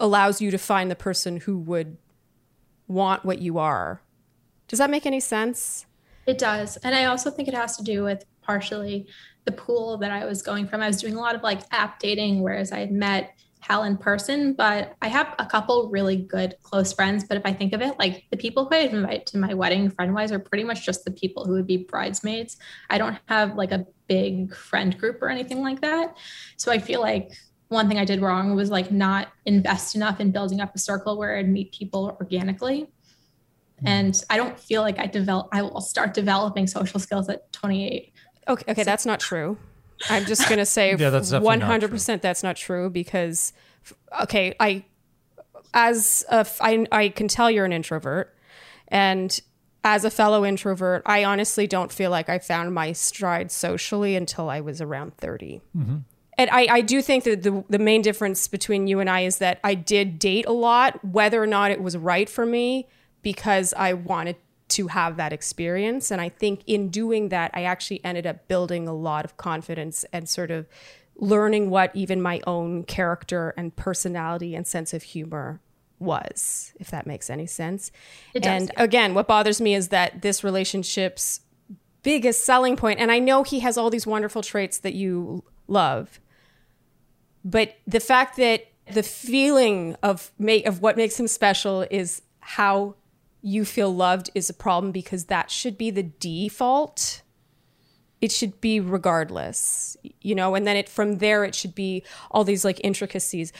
allows 0.00 0.40
you 0.40 0.50
to 0.50 0.58
find 0.58 0.90
the 0.90 0.96
person 0.96 1.36
who 1.36 1.56
would 1.56 1.98
want 2.92 3.24
what 3.24 3.40
you 3.40 3.58
are. 3.58 4.02
Does 4.68 4.78
that 4.78 4.90
make 4.90 5.06
any 5.06 5.20
sense? 5.20 5.86
It 6.26 6.38
does. 6.38 6.76
And 6.78 6.94
I 6.94 7.06
also 7.06 7.30
think 7.30 7.48
it 7.48 7.54
has 7.54 7.76
to 7.76 7.82
do 7.82 8.04
with 8.04 8.24
partially 8.42 9.06
the 9.44 9.52
pool 9.52 9.98
that 9.98 10.10
I 10.10 10.24
was 10.24 10.42
going 10.42 10.66
from. 10.66 10.80
I 10.80 10.86
was 10.86 11.00
doing 11.00 11.14
a 11.14 11.20
lot 11.20 11.34
of 11.34 11.42
like 11.42 11.60
app 11.72 11.98
dating, 11.98 12.42
whereas 12.42 12.72
I 12.72 12.78
had 12.78 12.92
met 12.92 13.34
Hal 13.60 13.84
in 13.84 13.96
person, 13.96 14.54
but 14.54 14.96
I 15.02 15.08
have 15.08 15.34
a 15.38 15.46
couple 15.46 15.88
really 15.88 16.16
good 16.16 16.56
close 16.62 16.92
friends. 16.92 17.24
But 17.24 17.36
if 17.36 17.46
I 17.46 17.52
think 17.52 17.72
of 17.72 17.80
it, 17.80 17.96
like 17.98 18.24
the 18.30 18.36
people 18.36 18.64
who 18.64 18.74
I 18.74 18.80
invite 18.80 19.26
to 19.26 19.38
my 19.38 19.54
wedding 19.54 19.88
friend 19.88 20.14
wise 20.14 20.32
are 20.32 20.40
pretty 20.40 20.64
much 20.64 20.84
just 20.84 21.04
the 21.04 21.12
people 21.12 21.44
who 21.44 21.52
would 21.52 21.66
be 21.66 21.76
bridesmaids. 21.76 22.56
I 22.90 22.98
don't 22.98 23.18
have 23.28 23.54
like 23.54 23.70
a 23.70 23.86
big 24.08 24.54
friend 24.54 24.98
group 24.98 25.22
or 25.22 25.28
anything 25.28 25.62
like 25.62 25.80
that. 25.80 26.16
So 26.56 26.72
I 26.72 26.78
feel 26.78 27.00
like 27.00 27.30
one 27.72 27.88
thing 27.88 27.98
I 27.98 28.04
did 28.04 28.20
wrong 28.20 28.54
was 28.54 28.70
like 28.70 28.92
not 28.92 29.28
invest 29.46 29.94
enough 29.94 30.20
in 30.20 30.30
building 30.30 30.60
up 30.60 30.74
a 30.74 30.78
circle 30.78 31.16
where 31.16 31.36
I'd 31.36 31.48
meet 31.48 31.72
people 31.72 32.16
organically 32.20 32.88
hmm. 33.80 33.86
and 33.86 34.24
I 34.30 34.36
don't 34.36 34.58
feel 34.58 34.82
like 34.82 34.98
I 34.98 35.06
develop. 35.06 35.48
I 35.52 35.62
will 35.62 35.80
start 35.80 36.14
developing 36.14 36.66
social 36.66 37.00
skills 37.00 37.28
at 37.28 37.52
28. 37.52 38.12
Okay, 38.48 38.72
okay, 38.72 38.82
that's 38.82 39.06
not 39.06 39.20
true. 39.20 39.56
I'm 40.10 40.24
just 40.24 40.48
gonna 40.48 40.66
say 40.66 40.90
Yeah, 40.98 41.10
that's 41.10 41.30
definitely 41.30 41.46
one 41.46 41.58
not 41.60 41.66
hundred 41.66 41.90
percent 41.90 42.22
that's 42.22 42.42
not 42.42 42.56
true 42.56 42.90
because, 42.90 43.52
okay, 44.22 44.54
I 44.58 44.84
as 45.74 46.24
a 46.28 46.40
f- 46.40 46.58
I 46.60 46.86
I 46.90 47.08
can 47.08 47.28
tell 47.28 47.50
you're 47.50 47.64
an 47.64 47.72
introvert, 47.72 48.34
and 48.88 49.40
as 49.84 50.04
a 50.04 50.10
fellow 50.10 50.44
introvert, 50.44 51.02
I 51.06 51.24
honestly 51.24 51.66
don't 51.66 51.92
feel 51.92 52.10
like 52.10 52.28
I 52.28 52.38
found 52.38 52.74
my 52.74 52.92
stride 52.92 53.50
socially 53.50 54.16
until 54.16 54.48
I 54.48 54.60
was 54.60 54.80
around 54.80 55.16
30. 55.16 55.60
Mm-hmm. 55.76 55.96
And 56.38 56.50
I, 56.50 56.66
I 56.70 56.80
do 56.80 57.02
think 57.02 57.24
that 57.24 57.42
the, 57.42 57.64
the 57.68 57.78
main 57.78 58.02
difference 58.02 58.48
between 58.48 58.86
you 58.86 59.00
and 59.00 59.10
I 59.10 59.20
is 59.20 59.38
that 59.38 59.60
I 59.62 59.74
did 59.74 60.18
date 60.18 60.46
a 60.46 60.52
lot, 60.52 61.04
whether 61.04 61.42
or 61.42 61.46
not 61.46 61.70
it 61.70 61.82
was 61.82 61.96
right 61.96 62.28
for 62.28 62.46
me, 62.46 62.88
because 63.22 63.74
I 63.76 63.92
wanted 63.92 64.36
to 64.68 64.88
have 64.88 65.18
that 65.18 65.32
experience. 65.32 66.10
And 66.10 66.20
I 66.20 66.30
think 66.30 66.62
in 66.66 66.88
doing 66.88 67.28
that, 67.28 67.50
I 67.52 67.64
actually 67.64 68.02
ended 68.04 68.26
up 68.26 68.48
building 68.48 68.88
a 68.88 68.94
lot 68.94 69.24
of 69.24 69.36
confidence 69.36 70.04
and 70.12 70.28
sort 70.28 70.50
of 70.50 70.66
learning 71.16 71.68
what 71.68 71.94
even 71.94 72.22
my 72.22 72.40
own 72.46 72.84
character 72.84 73.52
and 73.56 73.76
personality 73.76 74.54
and 74.54 74.66
sense 74.66 74.94
of 74.94 75.02
humor 75.02 75.60
was, 75.98 76.72
if 76.80 76.90
that 76.90 77.06
makes 77.06 77.28
any 77.28 77.46
sense. 77.46 77.92
It 78.32 78.42
does, 78.42 78.50
and 78.50 78.72
yeah. 78.74 78.82
again, 78.82 79.14
what 79.14 79.28
bothers 79.28 79.60
me 79.60 79.74
is 79.74 79.88
that 79.88 80.22
this 80.22 80.42
relationship's 80.42 81.42
biggest 82.02 82.44
selling 82.44 82.76
point, 82.76 82.98
and 82.98 83.12
I 83.12 83.18
know 83.18 83.42
he 83.42 83.60
has 83.60 83.76
all 83.76 83.90
these 83.90 84.06
wonderful 84.06 84.42
traits 84.42 84.78
that 84.78 84.94
you 84.94 85.44
love, 85.68 86.18
but 87.44 87.76
the 87.86 88.00
fact 88.00 88.36
that 88.36 88.66
the 88.92 89.02
feeling 89.02 89.96
of 90.02 90.30
make 90.38 90.66
of 90.66 90.80
what 90.82 90.96
makes 90.96 91.18
him 91.18 91.28
special 91.28 91.86
is 91.90 92.22
how 92.40 92.94
you 93.42 93.64
feel 93.64 93.94
loved 93.94 94.30
is 94.34 94.48
a 94.50 94.54
problem 94.54 94.92
because 94.92 95.24
that 95.26 95.50
should 95.50 95.76
be 95.76 95.90
the 95.90 96.02
default 96.02 97.22
it 98.20 98.30
should 98.30 98.60
be 98.60 98.80
regardless 98.80 99.96
you 100.20 100.34
know 100.34 100.54
and 100.54 100.66
then 100.66 100.76
it 100.76 100.88
from 100.88 101.18
there 101.18 101.44
it 101.44 101.54
should 101.54 101.74
be 101.74 102.02
all 102.30 102.44
these 102.44 102.64
like 102.64 102.80
intricacies 102.84 103.52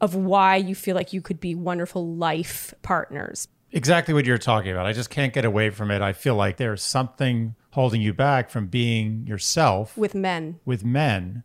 of 0.00 0.14
why 0.14 0.56
you 0.56 0.74
feel 0.74 0.94
like 0.94 1.12
you 1.12 1.20
could 1.20 1.40
be 1.40 1.54
wonderful 1.54 2.06
life 2.14 2.74
partners 2.82 3.48
Exactly 3.72 4.14
what 4.14 4.24
you're 4.24 4.38
talking 4.38 4.70
about. 4.70 4.86
I 4.86 4.92
just 4.92 5.10
can't 5.10 5.32
get 5.32 5.44
away 5.44 5.70
from 5.70 5.90
it. 5.90 6.00
I 6.00 6.12
feel 6.12 6.34
like 6.34 6.56
there's 6.56 6.82
something 6.82 7.56
holding 7.72 8.00
you 8.00 8.14
back 8.14 8.48
from 8.48 8.68
being 8.68 9.26
yourself 9.26 9.98
with 9.98 10.14
men 10.14 10.60
with 10.64 10.84
men. 10.84 11.42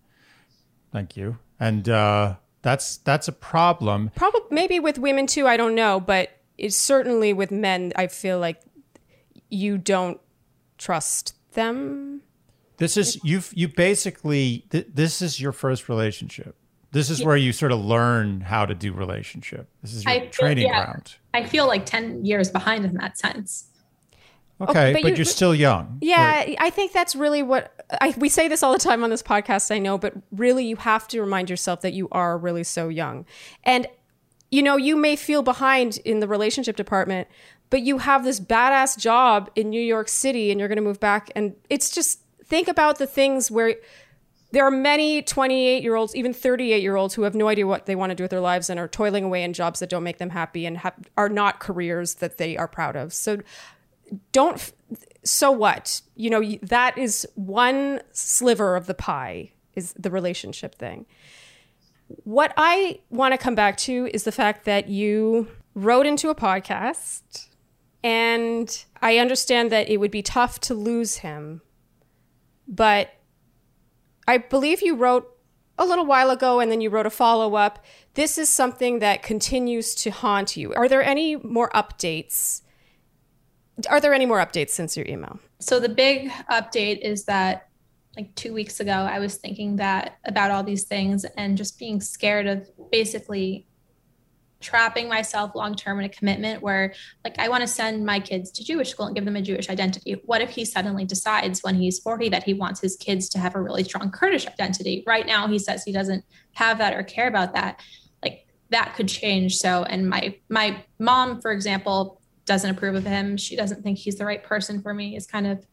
Thank 0.92 1.18
you. 1.18 1.40
And 1.62 1.88
uh, 1.88 2.36
that's 2.62 2.98
that's 2.98 3.28
a 3.30 3.32
problem. 3.32 4.12
probably 4.16 4.42
maybe 4.52 4.80
with 4.80 4.98
women 5.00 5.26
too 5.28 5.48
i 5.48 5.56
don't 5.58 5.74
know 5.76 6.00
but 6.00 6.30
it's 6.58 6.76
certainly 6.76 7.34
with 7.34 7.50
men 7.52 7.92
i 7.96 8.06
feel 8.08 8.38
like 8.40 8.62
you 9.50 9.78
don't 9.78 10.20
trust 10.78 11.36
them 11.54 12.22
This 12.78 12.98
is 12.98 13.20
you've 13.24 13.52
you 13.56 13.68
basically 13.68 14.66
th- 14.72 14.88
this 14.94 15.22
is 15.22 15.40
your 15.40 15.52
first 15.52 15.88
relationship. 15.90 16.56
This 16.92 17.10
is 17.10 17.24
where 17.24 17.38
you 17.38 17.52
sort 17.54 17.72
of 17.72 17.80
learn 17.80 18.42
how 18.42 18.66
to 18.66 18.76
do 18.76 18.92
relationship. 18.92 19.70
This 19.82 19.94
is 19.94 20.04
your 20.04 20.14
I 20.14 20.20
feel- 20.22 20.30
training 20.32 20.68
yeah. 20.68 20.84
ground. 20.86 21.16
I 21.34 21.46
feel 21.46 21.66
like 21.68 21.86
10 21.86 22.26
years 22.26 22.50
behind 22.50 22.84
in 22.86 22.96
that 22.96 23.18
sense. 23.18 23.68
Okay, 24.60 24.94
but 24.94 25.02
but, 25.02 25.12
you- 25.12 25.16
you, 25.18 25.22
are 25.22 25.26
still 25.26 25.56
young. 25.56 25.98
Yeah, 26.02 26.46
I 26.60 26.70
think 26.70 26.92
that's 26.92 27.16
really 27.16 27.44
what 27.44 27.81
I, 28.00 28.14
we 28.18 28.30
say 28.30 28.48
this 28.48 28.64
all 28.64 28.72
the 28.72 28.80
time 28.80 29.04
on 29.04 29.10
this 29.10 29.24
podcast. 29.24 29.74
I 29.74 29.80
know, 29.80 29.98
but 29.98 30.14
really, 30.32 30.66
you 30.66 30.78
have 30.78 31.08
to 31.10 31.20
remind 31.20 31.50
yourself 31.50 31.82
that 31.82 31.94
you 31.94 32.08
are 32.12 32.38
really 32.38 32.64
so 32.64 32.90
young, 32.90 33.26
and 33.64 33.88
you 34.50 34.62
know 34.62 34.78
you 34.78 34.96
may 34.96 35.16
feel 35.16 35.42
behind 35.42 35.98
in 36.06 36.20
the 36.20 36.28
relationship 36.28 36.76
department, 36.76 37.28
but 37.70 37.82
you 37.82 37.98
have 38.00 38.24
this 38.24 38.40
badass 38.40 38.98
job 38.98 39.50
in 39.56 39.70
New 39.70 39.82
York 39.82 40.08
City, 40.08 40.52
and 40.52 40.60
you're 40.60 40.70
going 40.70 40.78
to 40.78 40.84
move 40.84 41.00
back, 41.00 41.32
and 41.36 41.56
it's 41.70 41.90
just 41.90 42.22
think 42.46 42.68
about 42.68 42.98
the 42.98 43.08
things 43.08 43.52
where. 43.52 43.76
There 44.54 44.66
are 44.66 44.72
many 44.72 45.22
28 45.22 45.82
year 45.82 45.96
olds, 45.96 46.14
even 46.14 46.34
38 46.34 46.82
year 46.82 46.98
olds, 46.98 47.14
who 47.14 47.22
have 47.22 47.34
no 47.34 47.48
idea 47.48 47.66
what 47.66 47.86
they 47.86 47.96
want 47.96 48.10
to 48.10 48.16
do 48.16 48.26
with 48.26 48.32
their 48.32 48.42
lives 48.42 48.70
and 48.70 48.78
are 48.78 48.88
toiling 48.90 49.24
away 49.24 49.44
in 49.44 49.54
jobs 49.54 49.80
that 49.80 49.88
don't 49.88 50.04
make 50.04 50.18
them 50.18 50.32
happy 50.32 50.66
and 50.66 50.82
are 51.16 51.30
not 51.30 51.62
careers 51.62 52.16
that 52.16 52.38
they 52.38 52.58
are 52.58 52.68
proud 52.68 52.98
of. 52.98 53.14
So 53.14 53.38
don't 54.32 54.72
so 55.24 55.52
what? 55.52 56.02
You 56.16 56.30
know 56.30 56.56
that 56.64 56.98
is 56.98 57.28
one 57.36 58.02
sliver 58.12 58.76
of 58.76 58.88
the 58.88 58.94
pie 58.94 59.52
is 59.76 59.94
the 59.94 60.12
relationship 60.12 60.76
thing. 60.76 61.06
What 62.24 62.54
i 62.58 63.00
want 63.10 63.34
to 63.34 63.38
come 63.38 63.56
back 63.56 63.78
to 63.78 64.10
is 64.14 64.26
the 64.26 64.32
fact 64.32 64.66
that 64.66 64.90
you 64.90 65.48
wrote 65.76 66.06
into 66.06 66.30
a 66.30 66.36
podcast 66.36 67.48
and 68.04 68.84
i 69.02 69.18
understand 69.18 69.72
that 69.72 69.90
it 69.90 69.96
would 69.96 70.12
be 70.12 70.22
tough 70.22 70.60
to 70.60 70.74
lose 70.74 71.18
him 71.18 71.62
but 72.68 73.14
i 74.28 74.38
believe 74.38 74.82
you 74.82 74.94
wrote 74.94 75.32
a 75.82 75.86
little 75.86 76.06
while 76.06 76.30
ago 76.30 76.60
and 76.60 76.72
then 76.72 76.80
you 76.80 76.90
wrote 76.90 77.08
a 77.08 77.10
follow-up. 77.10 77.84
This 78.14 78.38
is 78.38 78.50
something 78.50 79.00
that 79.00 79.24
continues 79.24 79.96
to 79.96 80.12
haunt 80.12 80.56
you. 80.56 80.74
Are 80.76 80.88
there 80.88 81.04
any 81.04 81.38
more 81.38 81.70
updates 81.72 82.61
are 83.90 84.00
there 84.00 84.14
any 84.14 84.26
more 84.26 84.40
updates 84.40 84.70
since 84.70 84.96
your 84.96 85.06
email? 85.08 85.40
So 85.60 85.80
the 85.80 85.90
big 85.90 86.30
update 86.52 87.00
is 87.00 87.26
that 87.26 87.68
like 88.18 88.36
2 88.36 88.54
weeks 88.54 88.80
ago 88.80 88.92
I 88.92 89.20
was 89.20 89.36
thinking 89.36 89.78
that 89.78 90.18
about 90.26 90.52
all 90.52 90.64
these 90.64 90.84
things 90.84 91.26
and 91.38 91.58
just 91.58 91.80
being 91.80 92.02
scared 92.02 92.48
of 92.48 92.70
basically 92.92 93.68
trapping 94.60 95.10
myself 95.10 95.56
long 95.56 95.74
term 95.74 95.98
in 96.00 96.06
a 96.06 96.10
commitment 96.10 96.62
where 96.62 96.94
like 97.24 97.40
I 97.40 97.50
want 97.50 97.62
to 97.62 97.68
send 97.68 98.06
my 98.06 98.20
kids 98.20 98.52
to 98.52 98.64
Jewish 98.64 98.92
school 98.92 99.08
and 99.08 99.16
give 99.16 99.26
them 99.26 99.36
a 99.36 99.42
Jewish 99.42 99.70
identity. 99.70 100.22
What 100.26 100.42
if 100.42 100.52
he 100.52 100.66
suddenly 100.66 101.04
decides 101.04 101.62
when 101.62 101.76
he's 101.76 102.00
40 102.00 102.30
that 102.30 102.44
he 102.44 102.54
wants 102.54 102.80
his 102.80 102.96
kids 102.96 103.28
to 103.30 103.40
have 103.40 103.56
a 103.56 103.62
really 103.62 103.84
strong 103.84 104.12
Kurdish 104.12 104.46
identity? 104.46 105.04
Right 105.08 105.26
now 105.26 105.48
he 105.48 105.58
says 105.58 105.84
he 105.84 105.92
doesn't 105.92 106.24
have 106.54 106.78
that 106.78 106.94
or 106.94 107.02
care 107.02 107.28
about 107.28 107.54
that. 107.56 107.82
Like 108.24 108.46
that 108.70 108.94
could 108.96 109.08
change. 109.08 109.58
So 109.58 109.84
and 109.84 110.08
my 110.08 110.36
my 110.48 110.84
mom 111.00 111.42
for 111.42 111.52
example 111.52 112.21
doesn't 112.46 112.70
approve 112.70 112.96
of 112.96 113.06
him. 113.06 113.38
She 113.38 113.56
doesn't 113.56 113.84
think 113.84 113.98
he's 113.98 114.18
the 114.18 114.26
right 114.26 114.44
person 114.44 114.82
for 114.82 114.94
me. 114.94 115.16
Is 115.16 115.28
kind 115.28 115.48
of 115.48 115.66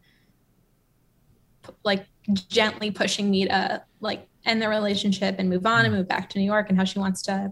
like 1.83 2.05
gently 2.47 2.91
pushing 2.91 3.29
me 3.29 3.47
to 3.47 3.83
like 3.99 4.27
end 4.45 4.61
the 4.61 4.69
relationship 4.69 5.35
and 5.39 5.49
move 5.49 5.65
on 5.65 5.85
and 5.85 5.93
move 5.93 6.07
back 6.07 6.29
to 6.29 6.39
New 6.39 6.45
York 6.45 6.67
and 6.69 6.77
how 6.77 6.83
she 6.83 6.99
wants 6.99 7.21
to 7.23 7.51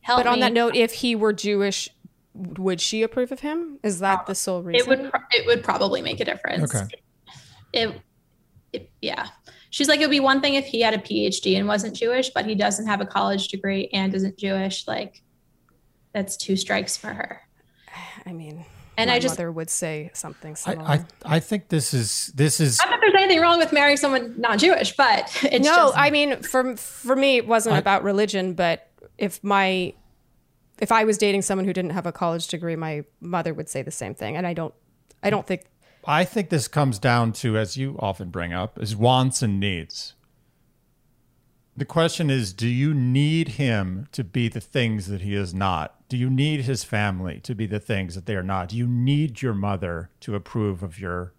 help 0.00 0.20
But 0.20 0.26
on 0.26 0.36
me. 0.36 0.40
that 0.40 0.52
note, 0.52 0.74
if 0.74 0.92
he 0.92 1.14
were 1.14 1.32
Jewish, 1.32 1.88
would 2.34 2.80
she 2.80 3.02
approve 3.02 3.32
of 3.32 3.40
him? 3.40 3.78
Is 3.82 3.98
that 4.00 4.26
the 4.26 4.34
sole 4.34 4.62
reason? 4.62 4.80
it 4.80 4.88
would 4.88 5.10
pro- 5.10 5.20
it 5.32 5.46
would 5.46 5.62
probably 5.64 6.02
make 6.02 6.20
a 6.20 6.24
difference. 6.24 6.74
Okay. 6.74 6.86
It, 7.72 8.00
it 8.72 8.90
yeah. 9.02 9.28
She's 9.70 9.88
like 9.88 10.00
it 10.00 10.04
would 10.04 10.10
be 10.10 10.20
one 10.20 10.40
thing 10.40 10.54
if 10.54 10.64
he 10.64 10.80
had 10.80 10.94
a 10.94 10.98
PhD 10.98 11.58
and 11.58 11.68
wasn't 11.68 11.94
Jewish, 11.94 12.30
but 12.30 12.46
he 12.46 12.54
doesn't 12.54 12.86
have 12.86 13.00
a 13.00 13.06
college 13.06 13.48
degree 13.48 13.88
and 13.92 14.14
isn't 14.14 14.38
Jewish. 14.38 14.86
Like 14.86 15.22
that's 16.14 16.36
two 16.36 16.56
strikes 16.56 16.96
for 16.96 17.08
her. 17.08 17.42
I 18.26 18.32
mean, 18.32 18.64
And 18.96 19.08
my 19.08 19.16
I 19.16 19.18
just 19.18 19.32
mother 19.38 19.52
would 19.52 19.70
say 19.70 20.10
something 20.14 20.56
similar. 20.56 20.88
I, 20.88 20.94
I 21.24 21.36
I 21.36 21.40
think 21.40 21.68
this 21.68 21.94
is 21.94 22.32
this 22.34 22.60
is 22.60 22.78
not 22.78 22.90
that 22.90 23.00
there's 23.00 23.14
anything 23.14 23.40
wrong 23.40 23.58
with 23.58 23.72
marrying 23.72 23.96
someone 23.96 24.34
non-Jewish, 24.40 24.96
but 24.96 25.30
it's 25.44 25.64
no, 25.66 25.74
just 25.74 25.96
I 25.96 26.10
mean, 26.10 26.42
for 26.42 26.76
for 26.76 27.16
me, 27.16 27.36
it 27.36 27.46
wasn't 27.46 27.76
I- 27.76 27.78
about 27.78 28.02
religion, 28.02 28.54
but 28.54 28.88
if 29.18 29.42
my 29.42 29.94
if 30.80 30.92
I 30.92 31.04
was 31.04 31.18
dating 31.18 31.42
someone 31.42 31.64
who 31.64 31.72
didn't 31.72 31.90
have 31.90 32.06
a 32.06 32.12
college 32.12 32.46
degree, 32.48 32.76
my 32.76 33.04
mother 33.20 33.52
would 33.52 33.68
say 33.68 33.82
the 33.82 33.90
same 33.90 34.14
thing, 34.14 34.36
and 34.36 34.46
I 34.46 34.54
don't, 34.54 34.74
I 35.22 35.30
don't 35.30 35.46
think. 35.46 35.64
I 36.04 36.24
think 36.24 36.48
this 36.48 36.68
comes 36.68 36.98
down 36.98 37.32
to, 37.34 37.58
as 37.58 37.76
you 37.76 37.96
often 37.98 38.30
bring 38.30 38.52
up, 38.54 38.80
is 38.80 38.94
wants 38.96 39.42
and 39.42 39.58
needs. 39.60 40.14
The 41.78 41.84
question 41.84 42.28
is, 42.28 42.52
do 42.52 42.66
you 42.66 42.92
need 42.92 43.50
him 43.50 44.08
to 44.10 44.24
be 44.24 44.48
the 44.48 44.60
things 44.60 45.06
that 45.06 45.20
he 45.20 45.36
is 45.36 45.54
not? 45.54 45.94
Do 46.08 46.16
you 46.16 46.28
need 46.28 46.62
his 46.62 46.82
family 46.82 47.38
to 47.44 47.54
be 47.54 47.66
the 47.66 47.78
things 47.78 48.16
that 48.16 48.26
they 48.26 48.34
are 48.34 48.42
not? 48.42 48.70
Do 48.70 48.76
you 48.76 48.88
need 48.88 49.42
your 49.42 49.54
mother 49.54 50.10
to 50.22 50.34
approve 50.34 50.82
of 50.82 50.98
your 50.98 51.34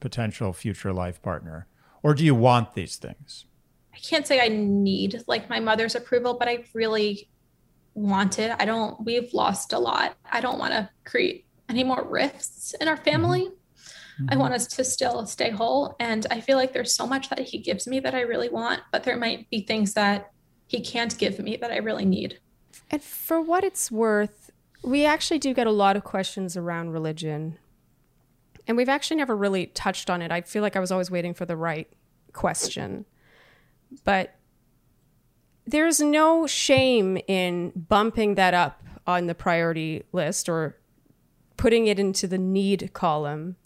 potential 0.00 0.54
future 0.54 0.94
life 0.94 1.20
partner? 1.20 1.66
Or 2.02 2.14
do 2.14 2.24
you 2.24 2.34
want 2.34 2.72
these 2.72 2.96
things? 2.96 3.44
I 3.92 3.98
can't 3.98 4.26
say 4.26 4.40
I 4.40 4.48
need 4.48 5.24
like 5.26 5.50
my 5.50 5.60
mother's 5.60 5.94
approval, 5.94 6.38
but 6.38 6.48
I 6.48 6.64
really 6.72 7.28
want 7.92 8.38
it. 8.38 8.56
I 8.58 8.64
don't, 8.64 8.98
we've 9.04 9.34
lost 9.34 9.74
a 9.74 9.78
lot. 9.78 10.16
I 10.24 10.40
don't 10.40 10.58
want 10.58 10.72
to 10.72 10.88
create 11.04 11.44
any 11.68 11.84
more 11.84 12.02
rifts 12.02 12.74
in 12.80 12.88
our 12.88 12.94
mm-hmm. 12.94 13.04
family. 13.04 13.50
I 14.28 14.36
want 14.36 14.52
mm-hmm. 14.52 14.56
us 14.56 14.66
to 14.68 14.84
still 14.84 15.26
stay 15.26 15.50
whole. 15.50 15.96
And 15.98 16.26
I 16.30 16.40
feel 16.40 16.56
like 16.56 16.72
there's 16.72 16.94
so 16.94 17.06
much 17.06 17.30
that 17.30 17.40
he 17.40 17.58
gives 17.58 17.86
me 17.86 18.00
that 18.00 18.14
I 18.14 18.20
really 18.20 18.48
want, 18.48 18.80
but 18.92 19.04
there 19.04 19.16
might 19.16 19.48
be 19.50 19.62
things 19.62 19.94
that 19.94 20.30
he 20.66 20.80
can't 20.80 21.16
give 21.18 21.38
me 21.38 21.56
that 21.56 21.70
I 21.70 21.78
really 21.78 22.04
need. 22.04 22.38
And 22.90 23.02
for 23.02 23.40
what 23.40 23.64
it's 23.64 23.90
worth, 23.90 24.50
we 24.82 25.04
actually 25.04 25.38
do 25.38 25.54
get 25.54 25.66
a 25.66 25.72
lot 25.72 25.96
of 25.96 26.04
questions 26.04 26.56
around 26.56 26.90
religion, 26.90 27.58
and 28.66 28.76
we've 28.76 28.88
actually 28.88 29.16
never 29.16 29.36
really 29.36 29.66
touched 29.66 30.10
on 30.10 30.22
it. 30.22 30.32
I 30.32 30.40
feel 30.40 30.62
like 30.62 30.76
I 30.76 30.80
was 30.80 30.90
always 30.90 31.10
waiting 31.10 31.34
for 31.34 31.46
the 31.46 31.56
right 31.56 31.88
question, 32.32 33.04
but 34.04 34.34
there's 35.66 36.00
no 36.00 36.46
shame 36.46 37.18
in 37.28 37.72
bumping 37.76 38.34
that 38.34 38.54
up 38.54 38.82
on 39.06 39.26
the 39.26 39.34
priority 39.34 40.02
list 40.12 40.48
or 40.48 40.76
putting 41.56 41.86
it 41.86 41.98
into 41.98 42.26
the 42.26 42.38
need 42.38 42.90
column. 42.92 43.56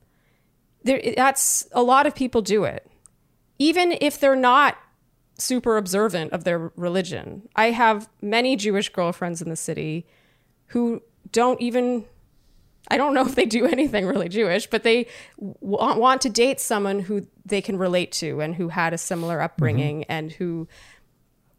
There, 0.87 1.01
that's 1.17 1.67
a 1.73 1.83
lot 1.83 2.07
of 2.07 2.15
people 2.15 2.43
do 2.43 2.65
it, 2.65 2.89
even 3.59 3.97
if 4.01 4.21
they're 4.21 4.37
not 4.37 4.79
super 5.37 5.77
observant 5.77 6.33
of 6.33 6.45
their 6.45 6.71
religion. 6.77 7.49
I 7.57 7.73
have 7.73 8.09
many 8.23 8.57
Jewish 8.57 8.89
girlfriends 8.89 9.43
in 9.43 9.51
the 9.51 9.57
city 9.57 10.07
who 10.69 11.03
don't 11.33 11.61
even 11.61 12.05
I 12.89 12.99
don't 12.99 13.15
know 13.15 13.27
if 13.27 13.35
they 13.35 13.47
do 13.47 13.67
anything 13.77 14.07
really 14.07 14.29
Jewish, 14.29 14.69
but 14.69 14.85
they 14.85 15.07
want, 15.39 15.99
want 15.99 16.21
to 16.23 16.31
date 16.31 16.61
someone 16.61 17.01
who 17.01 17.27
they 17.45 17.61
can 17.61 17.79
relate 17.79 18.13
to 18.13 18.41
and 18.41 18.55
who 18.55 18.69
had 18.69 18.95
a 18.95 18.99
similar 18.99 19.41
upbringing 19.41 20.03
mm-hmm. 20.03 20.13
and 20.13 20.33
who 20.33 20.69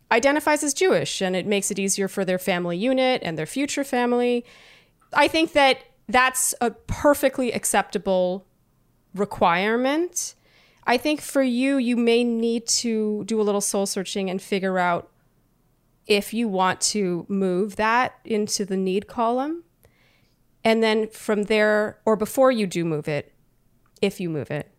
identifies 0.10 0.64
as 0.64 0.74
Jewish 0.74 1.22
and 1.22 1.36
it 1.36 1.46
makes 1.46 1.70
it 1.70 1.78
easier 1.78 2.08
for 2.08 2.24
their 2.24 2.40
family 2.40 2.78
unit 2.78 3.22
and 3.26 3.38
their 3.38 3.46
future 3.46 3.84
family. 3.84 4.46
I 5.12 5.28
think 5.28 5.52
that 5.52 5.80
that's 6.08 6.56
a 6.62 6.72
perfectly 6.72 7.52
acceptable 7.52 8.46
requirement. 9.20 10.36
I 10.86 10.98
think 10.98 11.22
for 11.22 11.44
you, 11.44 11.78
you 11.78 11.98
may 11.98 12.24
need 12.24 12.68
to 12.68 13.24
do 13.26 13.42
a 13.42 13.44
little 13.44 13.62
soul 13.62 13.86
searching 13.86 14.30
and 14.30 14.42
figure 14.42 14.80
out 14.80 15.12
if 16.06 16.34
you 16.34 16.48
want 16.48 16.80
to 16.80 17.26
move 17.28 17.76
that 17.76 18.20
into 18.24 18.66
the 18.66 18.78
need 18.78 19.08
column. 19.08 19.64
And 20.64 20.82
then 20.82 21.10
from 21.10 21.44
there, 21.44 22.00
or 22.06 22.16
before 22.16 22.52
you 22.52 22.66
do 22.68 22.86
move 22.86 23.08
it, 23.08 23.34
if 24.02 24.20
you 24.20 24.30
move 24.30 24.52
it, 24.52 24.72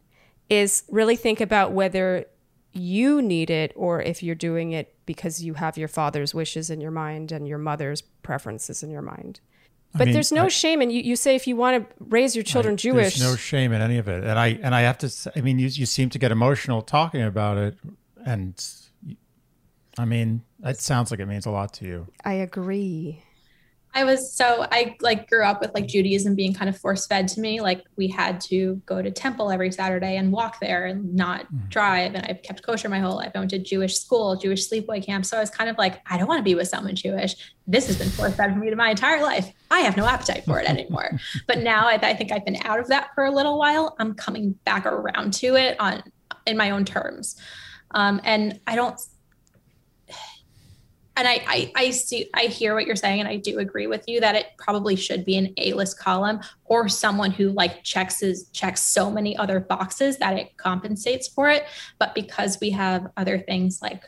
is 0.48 0.84
really 0.88 1.16
think 1.16 1.40
about 1.40 1.72
whether 1.72 2.24
you 2.72 3.20
need 3.20 3.50
it 3.50 3.72
or 3.76 4.00
if 4.00 4.22
you're 4.22 4.34
doing 4.34 4.72
it 4.72 4.94
because 5.06 5.42
you 5.42 5.54
have 5.54 5.76
your 5.76 5.88
father's 5.88 6.34
wishes 6.34 6.70
in 6.70 6.80
your 6.80 6.90
mind 6.90 7.32
and 7.32 7.48
your 7.48 7.58
mother's 7.58 8.00
preferences 8.00 8.82
in 8.82 8.90
your 8.90 9.02
mind. 9.02 9.40
But 9.94 10.06
mean, 10.06 10.14
there's 10.14 10.32
no 10.32 10.44
I- 10.44 10.48
shame, 10.48 10.80
and 10.80 10.92
you, 10.92 11.00
you 11.00 11.16
say 11.16 11.34
if 11.34 11.46
you 11.46 11.56
want 11.56 11.88
to 11.88 11.94
raise 11.98 12.36
your 12.36 12.42
children 12.42 12.76
Jewish, 12.76 13.18
There's 13.18 13.30
no 13.30 13.36
shame 13.36 13.72
in 13.72 13.80
any 13.80 13.98
of 13.98 14.06
it, 14.08 14.22
and 14.22 14.38
I 14.38 14.58
and 14.62 14.74
I 14.74 14.82
have 14.82 14.98
to. 14.98 15.08
Say, 15.08 15.30
I 15.34 15.40
mean, 15.40 15.58
you 15.58 15.68
you 15.68 15.86
seem 15.86 16.10
to 16.10 16.18
get 16.18 16.30
emotional 16.30 16.82
talking 16.82 17.22
about 17.22 17.56
it, 17.58 17.78
and 18.24 18.54
I 19.98 20.04
mean, 20.04 20.42
it 20.62 20.80
sounds 20.80 21.10
like 21.10 21.20
it 21.20 21.26
means 21.26 21.46
a 21.46 21.50
lot 21.50 21.72
to 21.74 21.86
you. 21.86 22.06
I 22.24 22.34
agree. 22.34 23.22
I 23.98 24.04
was 24.04 24.32
so 24.32 24.64
I 24.70 24.96
like 25.00 25.28
grew 25.28 25.42
up 25.42 25.60
with 25.60 25.74
like 25.74 25.88
Judaism 25.88 26.36
being 26.36 26.54
kind 26.54 26.68
of 26.68 26.78
force 26.78 27.04
fed 27.08 27.26
to 27.28 27.40
me. 27.40 27.60
Like 27.60 27.84
we 27.96 28.06
had 28.06 28.40
to 28.42 28.80
go 28.86 29.02
to 29.02 29.10
temple 29.10 29.50
every 29.50 29.72
Saturday 29.72 30.16
and 30.16 30.30
walk 30.30 30.60
there 30.60 30.86
and 30.86 31.16
not 31.16 31.46
drive. 31.68 32.14
And 32.14 32.24
I've 32.24 32.40
kept 32.44 32.62
kosher 32.62 32.88
my 32.88 33.00
whole 33.00 33.16
life. 33.16 33.32
I 33.34 33.40
went 33.40 33.50
to 33.50 33.58
Jewish 33.58 33.96
school, 33.96 34.36
Jewish 34.36 34.70
sleepaway 34.70 35.04
camp. 35.04 35.26
So 35.26 35.36
I 35.36 35.40
was 35.40 35.50
kind 35.50 35.68
of 35.68 35.76
like, 35.78 36.00
I 36.08 36.16
don't 36.16 36.28
want 36.28 36.38
to 36.38 36.44
be 36.44 36.54
with 36.54 36.68
someone 36.68 36.94
Jewish. 36.94 37.34
This 37.66 37.88
has 37.88 37.98
been 37.98 38.08
force 38.10 38.36
fed 38.36 38.52
for 38.52 38.58
me 38.60 38.70
to 38.70 38.76
my 38.76 38.90
entire 38.90 39.20
life. 39.20 39.52
I 39.68 39.80
have 39.80 39.96
no 39.96 40.06
appetite 40.06 40.44
for 40.44 40.60
it 40.60 40.68
anymore. 40.70 41.18
but 41.48 41.58
now 41.58 41.88
I, 41.88 41.94
I 41.94 42.14
think 42.14 42.30
I've 42.30 42.44
been 42.44 42.58
out 42.62 42.78
of 42.78 42.86
that 42.88 43.08
for 43.16 43.24
a 43.24 43.32
little 43.32 43.58
while. 43.58 43.96
I'm 43.98 44.14
coming 44.14 44.52
back 44.64 44.86
around 44.86 45.34
to 45.34 45.56
it 45.56 45.74
on 45.80 46.04
in 46.46 46.56
my 46.56 46.70
own 46.70 46.84
terms. 46.84 47.34
Um, 47.90 48.20
and 48.22 48.60
I 48.64 48.76
don't 48.76 49.00
and 51.18 51.26
I, 51.26 51.42
I 51.46 51.72
I 51.74 51.90
see 51.90 52.30
I 52.32 52.44
hear 52.44 52.74
what 52.74 52.86
you're 52.86 52.96
saying 52.96 53.18
and 53.18 53.28
I 53.28 53.36
do 53.36 53.58
agree 53.58 53.88
with 53.88 54.04
you 54.06 54.20
that 54.20 54.36
it 54.36 54.46
probably 54.56 54.94
should 54.94 55.24
be 55.24 55.36
an 55.36 55.52
A-list 55.58 55.98
column 55.98 56.40
or 56.64 56.88
someone 56.88 57.32
who 57.32 57.50
like 57.50 57.82
checks 57.82 58.22
is 58.22 58.48
checks 58.52 58.82
so 58.82 59.10
many 59.10 59.36
other 59.36 59.58
boxes 59.58 60.16
that 60.18 60.38
it 60.38 60.56
compensates 60.56 61.26
for 61.26 61.50
it. 61.50 61.64
But 61.98 62.14
because 62.14 62.58
we 62.60 62.70
have 62.70 63.08
other 63.16 63.38
things 63.38 63.82
like 63.82 64.04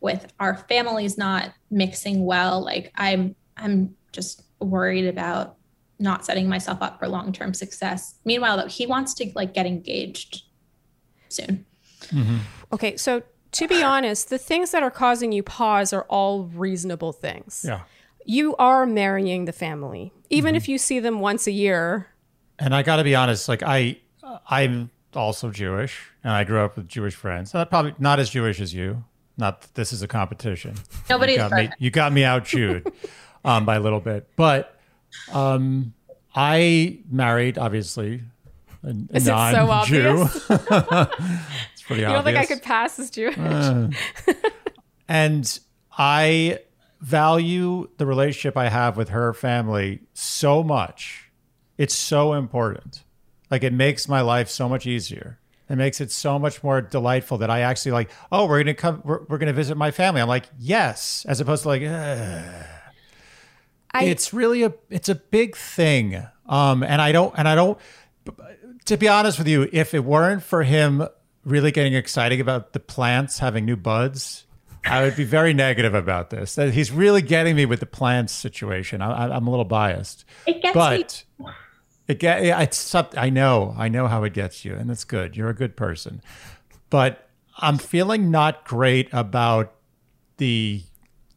with 0.00 0.32
our 0.38 0.56
families 0.56 1.18
not 1.18 1.52
mixing 1.70 2.24
well 2.24 2.64
like 2.64 2.92
I'm 2.94 3.34
I'm 3.56 3.96
just 4.12 4.42
worried 4.60 5.06
about 5.06 5.56
not 5.98 6.24
setting 6.24 6.48
myself 6.48 6.78
up 6.80 6.98
for 6.98 7.08
long-term 7.08 7.54
success. 7.54 8.14
Meanwhile 8.24 8.56
though 8.56 8.68
he 8.68 8.86
wants 8.86 9.14
to 9.14 9.30
like 9.34 9.52
get 9.52 9.66
engaged 9.66 10.44
soon. 11.28 11.66
Mm-hmm. 12.06 12.38
Okay, 12.72 12.96
so 12.96 13.22
to 13.52 13.68
be 13.68 13.82
honest, 13.82 14.30
the 14.30 14.38
things 14.38 14.70
that 14.72 14.82
are 14.82 14.90
causing 14.90 15.32
you 15.32 15.42
pause 15.42 15.92
are 15.92 16.02
all 16.08 16.44
reasonable 16.44 17.12
things. 17.12 17.64
Yeah, 17.66 17.80
You 18.24 18.54
are 18.56 18.86
marrying 18.86 19.44
the 19.46 19.52
family, 19.52 20.12
even 20.30 20.54
if 20.54 20.68
you 20.68 20.78
see 20.78 21.00
them 21.00 21.20
once 21.20 21.46
a 21.46 21.52
year. 21.52 22.08
and 22.58 22.74
I 22.74 22.82
got 22.82 22.96
to 22.96 23.04
be 23.04 23.14
honest. 23.14 23.48
Like 23.48 23.62
I, 23.62 23.98
I'm 24.48 24.90
also 25.14 25.50
Jewish, 25.50 26.10
and 26.22 26.32
I 26.32 26.44
grew 26.44 26.60
up 26.60 26.76
with 26.76 26.86
Jewish 26.88 27.14
friends. 27.14 27.54
Uh, 27.54 27.64
probably 27.64 27.94
not 27.98 28.20
as 28.20 28.30
Jewish 28.30 28.60
as 28.60 28.72
you. 28.72 29.04
Not 29.36 29.62
that 29.62 29.74
this 29.74 29.92
is 29.92 30.02
a 30.02 30.06
competition. 30.08 30.74
nobody's 31.08 31.36
you 31.36 31.48
got 31.48 31.52
me, 31.52 31.70
you 31.78 31.90
got 31.90 32.12
me 32.12 32.24
out 32.24 32.44
chewed 32.44 32.86
um, 33.44 33.64
by 33.64 33.76
a 33.76 33.80
little 33.80 34.00
bit. 34.00 34.28
But 34.36 34.78
um, 35.32 35.94
I 36.34 36.98
married, 37.10 37.56
obviously, 37.58 38.22
a, 38.84 38.88
a 38.88 39.16
Is 39.16 39.26
it 39.26 39.30
so 39.30 39.32
non-Jew. 39.32 40.08
obvious? 40.28 40.50
it's 40.50 41.69
pretty 41.90 42.02
You 42.02 42.08
don't 42.08 42.24
think 42.24 42.36
I 42.36 42.46
could 42.46 42.62
pass 42.62 42.98
as 42.98 43.10
Jewish? 43.10 43.36
and 45.08 45.60
I 45.96 46.58
value 47.00 47.88
the 47.96 48.06
relationship 48.06 48.56
I 48.56 48.68
have 48.68 48.96
with 48.96 49.08
her 49.10 49.32
family 49.32 50.00
so 50.12 50.62
much. 50.62 51.30
It's 51.78 51.94
so 51.96 52.34
important. 52.34 53.04
Like 53.50 53.64
it 53.64 53.72
makes 53.72 54.08
my 54.08 54.20
life 54.20 54.48
so 54.48 54.68
much 54.68 54.86
easier. 54.86 55.38
It 55.68 55.76
makes 55.76 56.00
it 56.00 56.10
so 56.10 56.38
much 56.38 56.62
more 56.64 56.80
delightful 56.80 57.38
that 57.38 57.50
I 57.50 57.60
actually 57.60 57.92
like, 57.92 58.10
oh, 58.32 58.46
we're 58.46 58.58
gonna 58.58 58.74
come, 58.74 59.02
we're, 59.04 59.22
we're 59.28 59.38
gonna 59.38 59.52
visit 59.52 59.76
my 59.76 59.90
family. 59.92 60.20
I'm 60.20 60.28
like, 60.28 60.46
yes, 60.58 61.24
as 61.28 61.40
opposed 61.40 61.62
to 61.62 61.68
like, 61.68 61.82
I, 63.92 64.04
it's 64.04 64.32
really 64.32 64.62
a 64.62 64.72
it's 64.88 65.08
a 65.08 65.14
big 65.16 65.56
thing 65.56 66.24
um 66.46 66.82
and 66.84 67.02
i 67.02 67.10
don't 67.10 67.34
and 67.36 67.48
i 67.48 67.56
don't 67.56 67.76
to 68.84 68.96
be 68.96 69.08
honest 69.08 69.38
with 69.38 69.48
you 69.48 69.68
if 69.72 69.94
it 69.94 70.04
weren't 70.04 70.42
for 70.44 70.62
him 70.62 71.06
really 71.44 71.70
getting 71.72 71.94
excited 71.94 72.40
about 72.40 72.72
the 72.72 72.80
plants 72.80 73.38
having 73.38 73.64
new 73.64 73.76
buds 73.76 74.44
i 74.84 75.02
would 75.02 75.16
be 75.16 75.24
very 75.24 75.52
negative 75.52 75.94
about 75.94 76.30
this. 76.30 76.54
That 76.54 76.72
he's 76.72 76.90
really 76.90 77.20
getting 77.22 77.54
me 77.54 77.66
with 77.66 77.80
the 77.80 77.86
plants 77.86 78.32
situation. 78.32 79.02
I, 79.02 79.26
I- 79.26 79.36
i'm 79.36 79.46
a 79.46 79.50
little 79.50 79.64
biased. 79.64 80.24
It 80.46 80.62
gets 80.62 80.74
me 80.74 80.80
but 80.80 81.24
it 82.08 82.18
get 82.18 82.42
it's 82.42 82.94
i 82.94 83.28
know 83.30 83.74
i 83.78 83.88
know 83.88 84.06
how 84.08 84.24
it 84.24 84.32
gets 84.32 84.64
you 84.64 84.74
and 84.74 84.88
that's 84.88 85.04
good. 85.04 85.36
You're 85.36 85.50
a 85.50 85.54
good 85.54 85.76
person. 85.76 86.22
But 86.88 87.28
i'm 87.58 87.76
feeling 87.78 88.30
not 88.30 88.64
great 88.64 89.08
about 89.12 89.74
the 90.38 90.82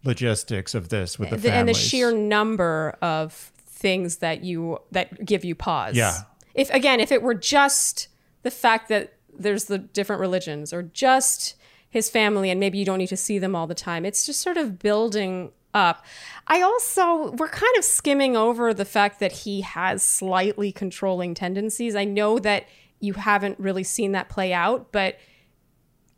logistics 0.05 0.73
of 0.75 0.89
this 0.89 1.17
with 1.19 1.29
the, 1.29 1.37
the, 1.37 1.51
and 1.51 1.67
the 1.67 1.73
sheer 1.73 2.11
number 2.11 2.97
of 3.01 3.51
things 3.67 4.17
that 4.17 4.43
you 4.43 4.79
that 4.91 5.25
give 5.25 5.43
you 5.43 5.55
pause. 5.55 5.95
Yeah. 5.95 6.13
If 6.53 6.69
again, 6.69 6.99
if 6.99 7.11
it 7.11 7.21
were 7.21 7.33
just 7.33 8.07
the 8.43 8.51
fact 8.51 8.89
that 8.89 9.13
there's 9.37 9.65
the 9.65 9.77
different 9.77 10.19
religions 10.19 10.73
or 10.73 10.83
just 10.83 11.55
his 11.89 12.09
family 12.09 12.49
and 12.49 12.59
maybe 12.59 12.77
you 12.77 12.85
don't 12.85 12.97
need 12.97 13.07
to 13.07 13.17
see 13.17 13.39
them 13.39 13.55
all 13.55 13.67
the 13.67 13.75
time, 13.75 14.05
it's 14.05 14.25
just 14.25 14.41
sort 14.41 14.57
of 14.57 14.79
building 14.79 15.51
up. 15.73 16.05
I 16.47 16.61
also 16.61 17.31
we're 17.31 17.47
kind 17.47 17.75
of 17.77 17.83
skimming 17.83 18.35
over 18.37 18.73
the 18.73 18.85
fact 18.85 19.19
that 19.19 19.31
he 19.31 19.61
has 19.61 20.03
slightly 20.03 20.71
controlling 20.71 21.33
tendencies. 21.33 21.95
I 21.95 22.03
know 22.03 22.39
that 22.39 22.65
you 22.99 23.13
haven't 23.13 23.59
really 23.59 23.83
seen 23.83 24.11
that 24.13 24.29
play 24.29 24.53
out, 24.53 24.91
but 24.91 25.17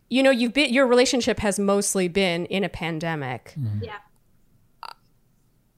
you 0.09 0.21
know, 0.21 0.31
you've 0.31 0.53
been 0.53 0.73
your 0.73 0.87
relationship 0.87 1.39
has 1.39 1.57
mostly 1.57 2.07
been 2.07 2.45
in 2.45 2.63
a 2.63 2.69
pandemic 2.69 3.53
mm-hmm. 3.57 3.83
yeah 3.83 3.97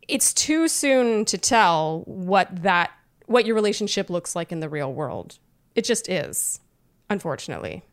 it's 0.08 0.34
too 0.34 0.68
soon 0.68 1.26
to 1.26 1.38
tell 1.38 2.04
what 2.06 2.64
that 2.64 2.92
what 3.26 3.46
your 3.46 3.56
relationship 3.56 4.10
looks 4.10 4.36
like 4.36 4.52
in 4.52 4.62
the 4.62 4.70
real 4.70 4.94
world. 4.94 5.38
It 5.76 5.84
just 5.84 6.10
is, 6.10 6.62
unfortunately. 7.10 7.84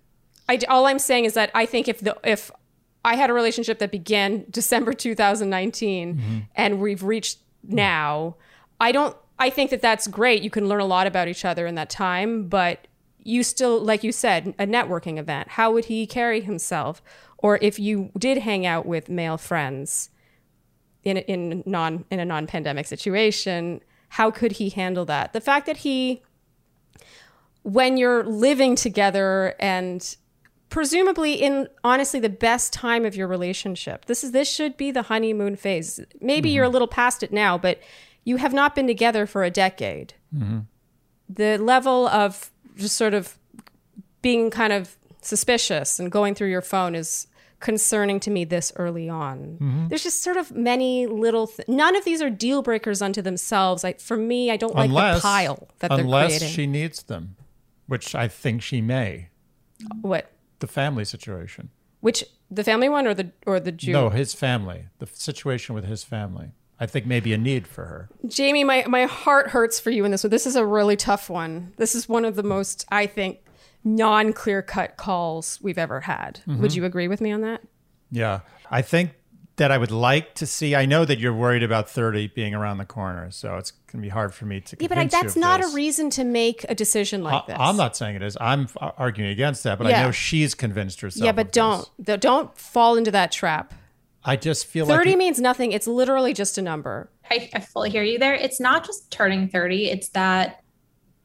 I, 0.48 0.58
all 0.68 0.86
I'm 0.86 0.98
saying 0.98 1.24
is 1.24 1.34
that 1.34 1.50
I 1.54 1.66
think 1.66 1.88
if 1.88 2.00
the 2.00 2.16
if 2.24 2.50
I 3.04 3.16
had 3.16 3.30
a 3.30 3.32
relationship 3.32 3.78
that 3.78 3.90
began 3.90 4.44
December 4.50 4.92
2019 4.92 6.14
mm-hmm. 6.14 6.38
and 6.54 6.80
we've 6.80 7.02
reached 7.02 7.38
now, 7.62 8.36
I 8.80 8.92
don't. 8.92 9.16
I 9.38 9.50
think 9.50 9.70
that 9.70 9.82
that's 9.82 10.06
great. 10.06 10.42
You 10.42 10.50
can 10.50 10.68
learn 10.68 10.80
a 10.80 10.86
lot 10.86 11.06
about 11.06 11.26
each 11.28 11.44
other 11.44 11.66
in 11.66 11.74
that 11.74 11.90
time, 11.90 12.48
but 12.48 12.86
you 13.18 13.42
still, 13.42 13.80
like 13.80 14.04
you 14.04 14.12
said, 14.12 14.54
a 14.58 14.66
networking 14.66 15.18
event. 15.18 15.48
How 15.50 15.72
would 15.72 15.86
he 15.86 16.06
carry 16.06 16.40
himself? 16.40 17.02
Or 17.38 17.58
if 17.60 17.78
you 17.78 18.10
did 18.16 18.38
hang 18.38 18.64
out 18.64 18.86
with 18.86 19.08
male 19.08 19.36
friends, 19.36 20.10
in 21.04 21.18
in 21.18 21.62
non 21.66 22.04
in 22.10 22.18
a 22.18 22.24
non-pandemic 22.24 22.86
situation 22.86 23.80
how 24.10 24.30
could 24.30 24.52
he 24.52 24.70
handle 24.70 25.04
that 25.04 25.32
the 25.32 25.40
fact 25.40 25.66
that 25.66 25.78
he 25.78 26.22
when 27.64 27.96
you're 27.96 28.22
living 28.24 28.76
together 28.76 29.54
and 29.58 30.16
presumably 30.68 31.34
in 31.34 31.68
honestly 31.82 32.20
the 32.20 32.28
best 32.28 32.72
time 32.72 33.04
of 33.04 33.16
your 33.16 33.26
relationship 33.26 34.04
this 34.06 34.22
is 34.22 34.32
this 34.32 34.50
should 34.50 34.76
be 34.76 34.90
the 34.90 35.02
honeymoon 35.02 35.56
phase 35.56 36.00
maybe 36.20 36.50
you're 36.50 36.64
a 36.64 36.68
little 36.68 36.88
past 36.88 37.22
it 37.22 37.32
now 37.32 37.58
but 37.58 37.78
you 38.24 38.36
have 38.36 38.52
not 38.52 38.74
been 38.74 38.86
together 38.86 39.26
for 39.26 39.44
a 39.44 39.50
decade 39.50 40.14
mm-hmm. 40.34 40.60
the 41.28 41.58
level 41.58 42.06
of 42.08 42.50
just 42.76 42.96
sort 42.96 43.14
of 43.14 43.38
being 44.20 44.50
kind 44.50 44.72
of 44.72 44.96
suspicious 45.22 45.98
and 45.98 46.10
going 46.10 46.34
through 46.34 46.50
your 46.50 46.62
phone 46.62 46.94
is 46.94 47.26
concerning 47.60 48.20
to 48.20 48.30
me 48.30 48.44
this 48.44 48.72
early 48.76 49.08
on. 49.08 49.58
Mm-hmm. 49.60 49.88
There's 49.88 50.02
just 50.02 50.22
sort 50.22 50.36
of 50.36 50.52
many 50.52 51.06
little. 51.06 51.46
Th- 51.46 51.66
None 51.66 51.96
of 51.96 52.04
these 52.04 52.20
are 52.20 52.28
deal 52.28 52.62
breakers 52.62 53.00
unto 53.00 53.22
themselves. 53.22 53.84
I, 53.84 53.94
for 53.94 54.16
me, 54.16 54.50
I 54.50 54.56
don't 54.56 54.74
like 54.74 54.90
the 54.90 55.20
pile 55.20 55.68
that 55.78 55.88
they're 55.88 56.00
unless 56.00 56.38
creating. 56.38 56.48
she 56.48 56.66
needs 56.66 57.02
them, 57.04 57.36
which 57.86 58.14
I 58.14 58.28
think 58.28 58.62
she 58.62 58.80
may. 58.80 59.28
what? 60.00 60.30
The 60.60 60.66
family 60.66 61.04
situation. 61.04 61.70
Which 62.00 62.24
the 62.50 62.64
family 62.64 62.88
one 62.88 63.06
or 63.06 63.14
the 63.14 63.32
or 63.46 63.58
the 63.60 63.72
Jew? 63.72 63.92
No, 63.92 64.10
his 64.10 64.34
family. 64.34 64.86
The 64.98 65.06
situation 65.06 65.74
with 65.74 65.84
his 65.84 66.04
family. 66.04 66.52
I 66.78 66.86
think 66.86 67.06
maybe 67.06 67.32
a 67.32 67.38
need 67.38 67.66
for 67.66 67.86
her. 67.86 68.08
Jamie, 68.26 68.64
my 68.64 68.84
my 68.88 69.04
heart 69.04 69.50
hurts 69.50 69.80
for 69.80 69.90
you 69.90 70.04
in 70.04 70.10
this 70.10 70.24
one. 70.24 70.30
This 70.30 70.46
is 70.46 70.56
a 70.56 70.66
really 70.66 70.96
tough 70.96 71.30
one. 71.30 71.72
This 71.76 71.94
is 71.94 72.08
one 72.08 72.24
of 72.24 72.36
the 72.36 72.42
most 72.42 72.84
I 72.90 73.06
think 73.06 73.38
non 73.84 74.32
clear 74.32 74.62
cut 74.62 74.96
calls 74.96 75.58
we've 75.62 75.78
ever 75.78 76.00
had. 76.00 76.40
Mm-hmm. 76.46 76.62
Would 76.62 76.74
you 76.74 76.84
agree 76.84 77.08
with 77.08 77.20
me 77.20 77.32
on 77.32 77.42
that? 77.42 77.62
Yeah. 78.10 78.40
I 78.70 78.82
think 78.82 79.12
that 79.56 79.70
I 79.70 79.78
would 79.78 79.90
like 79.92 80.34
to 80.36 80.46
see. 80.46 80.74
I 80.74 80.84
know 80.84 81.04
that 81.04 81.18
you're 81.18 81.34
worried 81.34 81.62
about 81.62 81.88
30 81.88 82.28
being 82.28 82.54
around 82.54 82.78
the 82.78 82.84
corner, 82.84 83.30
so 83.30 83.56
it's 83.56 83.70
going 83.70 84.02
to 84.02 84.06
be 84.06 84.08
hard 84.08 84.34
for 84.34 84.46
me 84.46 84.60
to. 84.60 84.76
Yeah, 84.80 84.88
but 84.88 84.98
I, 84.98 85.06
that's 85.06 85.36
not 85.36 85.60
this. 85.60 85.72
a 85.72 85.76
reason 85.76 86.10
to 86.10 86.24
make 86.24 86.64
a 86.68 86.74
decision 86.74 87.22
like 87.22 87.44
I, 87.44 87.46
this. 87.46 87.56
I'm 87.60 87.76
not 87.76 87.96
saying 87.96 88.16
it 88.16 88.22
is. 88.22 88.36
I'm 88.40 88.68
arguing 88.80 89.30
against 89.30 89.62
that, 89.64 89.78
but 89.78 89.86
Yeah. 89.88 90.00
I 90.00 90.04
know 90.04 90.10
she's 90.10 90.54
convinced 90.54 91.00
herself. 91.00 91.24
yeah, 91.24 91.32
but 91.32 91.48
this. 91.48 91.54
don't 91.54 91.88
th- 92.04 92.20
don't 92.20 92.56
fall 92.58 92.96
into 92.96 93.12
that 93.12 93.30
trap. 93.30 93.74
I 94.24 94.36
just 94.36 94.66
feel 94.66 94.86
30 94.86 95.10
like 95.10 95.18
means 95.18 95.40
nothing. 95.40 95.72
It's 95.72 95.86
literally 95.86 96.32
just 96.32 96.56
a 96.58 96.62
number. 96.62 97.10
I, 97.30 97.48
I 97.54 97.60
fully 97.60 97.90
hear 97.90 98.02
you 98.02 98.18
there. 98.18 98.34
It's 98.34 98.58
not 98.58 98.84
just 98.84 99.10
turning 99.10 99.48
30, 99.48 99.90
it's 99.90 100.08
that 100.10 100.62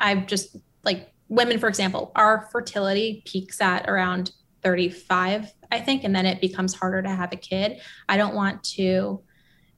I've 0.01 0.27
just 0.27 0.55
like 0.84 1.11
women, 1.30 1.59
for 1.59 1.67
example, 1.69 2.11
our 2.15 2.47
fertility 2.51 3.23
peaks 3.25 3.61
at 3.61 3.89
around 3.89 4.32
35, 4.64 5.51
I 5.72 5.80
think, 5.80 6.03
and 6.03 6.16
then 6.16 6.26
it 6.26 6.41
becomes 6.41 6.74
harder 6.74 7.01
to 7.01 7.10
have 7.10 7.32
a 7.34 7.36
kid. 7.36 7.80
I 8.07 8.18
don't 8.18 8.36
want 8.36 8.64
to 8.76 9.22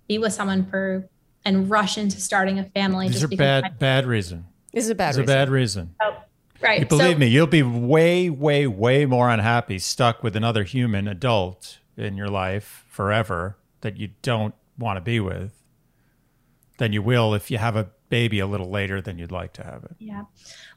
be 0.07 0.17
with 0.17 0.33
someone 0.33 0.65
for 0.65 1.07
and 1.45 1.69
rush 1.69 1.97
into 1.97 2.19
starting 2.21 2.59
a 2.59 2.63
family. 2.63 3.07
these 3.07 3.15
just 3.15 3.25
are 3.25 3.27
because 3.29 3.61
bad, 3.61 3.63
my- 3.63 3.69
bad 3.69 4.05
reason. 4.05 4.45
This 4.73 4.85
is 4.85 4.89
a 4.91 4.95
bad 4.95 5.09
It's 5.09 5.17
a 5.17 5.21
reason. 5.21 5.35
bad 5.35 5.49
reason. 5.49 5.95
Oh, 6.01 6.17
right. 6.61 6.79
You 6.81 6.85
believe 6.85 7.15
so, 7.15 7.19
me, 7.19 7.27
you'll 7.27 7.47
be 7.47 7.63
way, 7.63 8.29
way, 8.29 8.67
way 8.67 9.05
more 9.05 9.29
unhappy 9.29 9.79
stuck 9.79 10.23
with 10.23 10.35
another 10.35 10.63
human 10.63 11.07
adult 11.07 11.79
in 11.97 12.15
your 12.15 12.29
life 12.29 12.85
forever 12.89 13.57
that 13.81 13.97
you 13.97 14.09
don't 14.21 14.53
want 14.77 14.97
to 14.97 15.01
be 15.01 15.19
with 15.19 15.51
than 16.77 16.93
you 16.93 17.01
will 17.01 17.33
if 17.33 17.51
you 17.51 17.57
have 17.57 17.75
a 17.75 17.89
baby 18.11 18.39
a 18.39 18.45
little 18.45 18.69
later 18.69 19.01
than 19.01 19.17
you'd 19.17 19.31
like 19.31 19.53
to 19.53 19.63
have 19.63 19.85
it. 19.85 19.95
Yeah. 19.97 20.25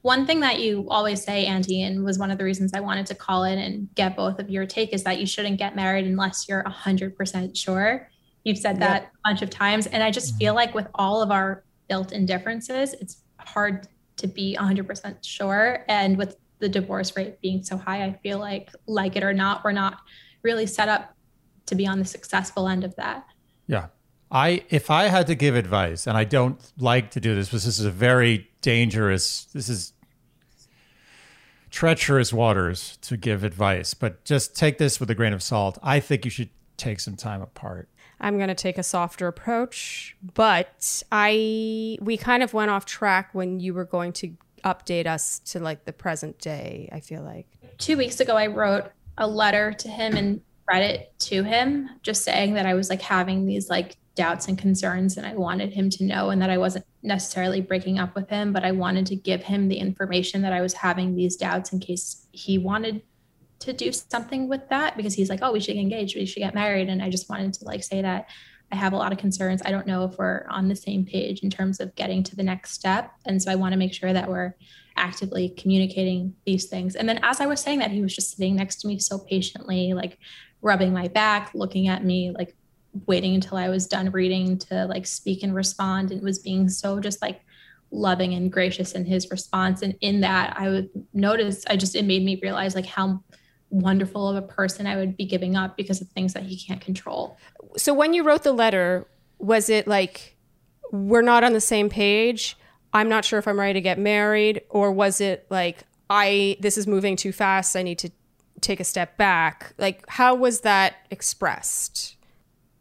One 0.03 0.25
thing 0.25 0.41
that 0.41 0.61
you 0.61 0.87
always 0.89 1.23
say, 1.23 1.45
Andy, 1.45 1.83
and 1.83 2.05
was 2.05 2.17
one 2.17 2.31
of 2.31 2.39
the 2.39 2.45
reasons 2.45 2.73
I 2.73 2.81
wanted 2.81 3.07
to 3.07 3.15
call 3.17 3.43
in 3.43 3.59
and 3.59 3.93
get 3.97 4.17
both 4.17 4.39
of 4.39 4.49
your 4.49 4.65
take 4.65 4.95
is 4.95 5.03
that 5.03 5.19
you 5.19 5.27
shouldn't 5.27 5.59
get 5.59 5.75
married 5.75 6.07
unless 6.07 6.47
you're 6.49 6.63
100% 6.63 7.57
sure. 7.57 8.09
You've 8.45 8.59
said 8.59 8.79
that 8.81 9.03
a 9.03 9.29
bunch 9.29 9.43
of 9.43 9.51
times. 9.51 9.89
And 9.89 10.03
I 10.03 10.13
just 10.13 10.31
mm-hmm. 10.31 10.39
feel 10.39 10.55
like 10.55 10.75
with 10.75 10.87
all 10.95 11.23
of 11.23 11.33
our 11.33 11.65
built 11.89 12.13
in 12.13 12.25
differences, 12.25 12.95
it's 12.95 13.23
hard 13.39 13.89
to 14.19 14.29
be 14.29 14.57
100% 14.59 15.17
sure. 15.23 15.85
And 15.89 16.17
with 16.17 16.37
the 16.61 16.69
divorce 16.69 17.17
rate 17.17 17.41
being 17.41 17.65
so 17.65 17.77
high, 17.77 18.05
I 18.05 18.13
feel 18.23 18.39
like, 18.39 18.71
like 18.87 19.17
it 19.17 19.25
or 19.25 19.35
not, 19.35 19.65
we're 19.65 19.73
not 19.73 19.99
really 20.43 20.67
set 20.67 20.89
up 20.89 21.17
to 21.67 21.75
be 21.75 21.85
on 21.85 21.99
the 21.99 22.05
successful 22.05 22.69
end 22.69 22.85
of 22.85 22.95
that. 22.95 23.27
Yeah. 23.67 23.89
I 24.35 24.65
if 24.69 24.91
I 24.91 25.05
had 25.05 25.29
to 25.29 25.37
give 25.37 25.55
advice, 25.55 26.07
and 26.09 26.19
I 26.19 26.25
don't 26.25 26.61
like 26.77 27.13
to 27.13 27.21
do 27.21 27.35
this, 27.37 27.49
because 27.49 27.65
this 27.65 27.79
is 27.79 27.87
a 27.87 27.91
very 27.91 28.51
dangerous 28.61 29.45
this 29.55 29.69
is 29.69 29.93
treacherous 31.71 32.33
waters 32.33 32.99
to 33.03 33.17
give 33.17 33.45
advice, 33.45 33.95
but 33.95 34.25
just 34.25 34.57
take 34.57 34.79
this 34.79 35.01
with 35.01 35.09
a 35.11 35.15
grain 35.15 35.33
of 35.33 35.43
salt. 35.43 35.79
I 35.83 36.01
think 36.01 36.25
you 36.25 36.31
should 36.31 36.51
take 36.77 37.01
some 37.01 37.17
time 37.17 37.43
apart. 37.43 37.89
I'm 38.21 38.37
going 38.37 38.49
to 38.49 38.55
take 38.55 38.79
a 38.79 38.83
softer 38.83 39.29
approach, 39.29 40.17
but 40.35 41.03
I 41.13 41.99
we 42.01 42.17
kind 42.17 42.43
of 42.43 42.53
went 42.53 42.73
off 42.73 42.87
track 42.87 43.31
when 43.35 43.61
you 43.61 43.73
were 43.73 43.85
going 43.85 44.13
to 44.15 44.37
update 44.65 45.07
us 45.07 45.39
to 45.41 45.61
like 45.61 45.85
the 45.85 45.93
present 45.93 46.39
day, 46.39 46.89
I 46.91 47.01
feel 47.01 47.23
like. 47.23 47.47
two 47.79 47.97
weeks 47.97 48.19
ago 48.21 48.37
i 48.37 48.47
wrote 48.47 48.91
a 49.19 49.27
letter 49.27 49.73
to 49.73 49.89
him 49.89 50.17
and 50.17 50.41
read 50.69 50.83
it 50.83 51.13
to 51.19 51.43
him 51.43 51.91
just 52.03 52.25
saying 52.25 52.55
that 52.55 52.67
i 52.67 52.75
was 52.75 52.89
like 52.89 53.03
having 53.03 53.47
these 53.47 53.69
like 53.69 53.97
doubts 54.15 54.49
and 54.49 54.59
concerns 54.59 55.17
and 55.17 55.27
i 55.27 55.35
wanted 55.35 55.73
him 55.73 55.91
to 55.91 56.05
know 56.05 56.31
and 56.31 56.41
that 56.41 56.51
i 56.51 56.59
wasn't 56.59 56.85
necessarily 57.03 57.61
breaking 57.61 57.99
up 57.99 58.15
with 58.15 58.29
him 58.29 58.53
but 58.53 58.65
i 58.65 58.71
wanted 58.71 59.07
to 59.07 59.17
give 59.17 59.43
him 59.43 59.69
the 59.69 59.77
information 59.77 60.43
that 60.43 60.53
i 60.53 60.61
was 60.61 60.73
having 60.73 61.15
these 61.15 61.37
doubts 61.37 61.73
in 61.73 61.81
case 61.81 62.27
he 62.33 62.59
wanted 62.59 63.03
to 63.59 63.73
do 63.73 63.93
something 63.93 64.49
with 64.49 64.69
that 64.69 64.97
because 64.97 65.15
he's 65.15 65.31
like 65.31 65.41
oh 65.43 65.53
we 65.53 65.61
should 65.61 65.75
get 65.75 65.81
engaged 65.81 66.17
we 66.17 66.27
should 66.27 66.41
get 66.41 66.55
married. 66.55 66.89
And 66.89 67.03
i 67.03 67.09
just 67.09 67.29
wanted 67.29 67.53
to 67.55 67.65
like 67.65 67.83
say 67.83 68.03
that 68.03 68.29
i 68.73 68.77
have 68.77 68.93
a 68.93 68.97
lot 68.97 69.13
of 69.13 69.19
concerns. 69.19 69.63
I 69.65 69.71
don't 69.71 69.87
know 69.87 70.05
if 70.05 70.19
we're 70.19 70.47
on 70.49 70.69
the 70.69 70.77
same 70.77 71.05
page 71.05 71.41
in 71.41 71.51
terms 71.51 71.81
of 71.81 71.95
getting 71.95 72.23
to 72.25 72.37
the 72.37 72.43
next 72.43 72.73
step. 72.73 73.13
And 73.27 73.41
so 73.43 73.51
i 73.51 73.55
want 73.55 73.73
to 73.73 73.79
make 73.79 73.93
sure 73.93 74.13
that 74.13 74.29
we're 74.29 74.55
actively 74.97 75.51
communicating 75.51 76.35
these 76.47 76.67
things. 76.67 76.95
And 76.95 77.09
then 77.09 77.21
as 77.23 77.41
I 77.41 77.47
was 77.47 77.61
saying 77.61 77.81
that, 77.81 77.91
he 77.91 78.01
was 78.01 78.15
just 78.15 78.37
sitting 78.37 78.57
next 78.57 78.77
to 78.83 78.89
me 78.89 78.99
so 78.99 79.19
patiently, 79.19 79.93
like 79.93 80.19
rubbing 80.63 80.93
my 80.93 81.09
back, 81.09 81.51
looking 81.55 81.89
at 81.89 82.05
me, 82.05 82.31
like 82.31 82.57
waiting 83.07 83.35
until 83.35 83.57
I 83.57 83.69
was 83.69 83.87
done 83.87 84.11
reading 84.11 84.59
to 84.59 84.87
like 84.87 85.07
speak 85.07 85.43
and 85.43 85.55
respond. 85.55 86.13
And 86.13 86.23
was 86.23 86.39
being 86.39 86.69
so 86.69 87.01
just 87.01 87.21
like 87.21 87.41
loving 87.91 88.35
and 88.35 88.53
gracious 88.53 88.93
in 88.93 89.05
his 89.05 89.31
response. 89.31 89.83
And 89.83 89.97
in 90.01 90.21
that, 90.21 90.55
I 90.59 90.69
would 90.69 90.91
notice, 91.13 91.65
I 91.69 91.77
just, 91.77 91.95
it 91.95 92.05
made 92.05 92.25
me 92.25 92.39
realize 92.43 92.75
like 92.75 92.87
how 92.87 93.23
wonderful 93.71 94.29
of 94.29 94.37
a 94.37 94.47
person 94.47 94.87
I 94.87 94.97
would 94.97 95.17
be 95.17 95.25
giving 95.25 95.57
up 95.57 95.77
because 95.77 96.01
of 96.01 96.09
things 96.09 96.33
that 96.35 96.45
he 96.45 96.57
can't 96.57 96.81
control. 96.81 97.37
So 97.77 97.93
when 97.93 98.15
you 98.15 98.23
wrote 98.23 98.43
the 98.43 98.53
letter, 98.53 99.07
was 99.39 99.69
it 99.69 99.87
like 99.87 100.37
we're 100.93 101.23
not 101.23 101.45
on 101.45 101.53
the 101.53 101.61
same 101.61 101.89
page? 101.89 102.57
I'm 102.93 103.09
not 103.09 103.25
sure 103.25 103.39
if 103.39 103.49
I'm 103.49 103.59
ready 103.59 103.75
to 103.75 103.81
get 103.81 103.99
married 103.99 104.63
or 104.71 104.93
was 104.93 105.21
it 105.21 105.47
like 105.51 105.83
I 106.09 106.57
this 106.61 106.79
is 106.79 106.87
moving 106.87 107.17
too 107.17 107.33
fast, 107.33 107.75
I 107.75 107.83
need 107.83 107.99
to 107.99 108.11
take 108.61 108.79
a 108.79 108.85
step 108.85 109.17
back? 109.17 109.75
Like 109.79 110.05
how 110.09 110.35
was 110.35 110.61
that 110.61 110.95
expressed? 111.11 112.14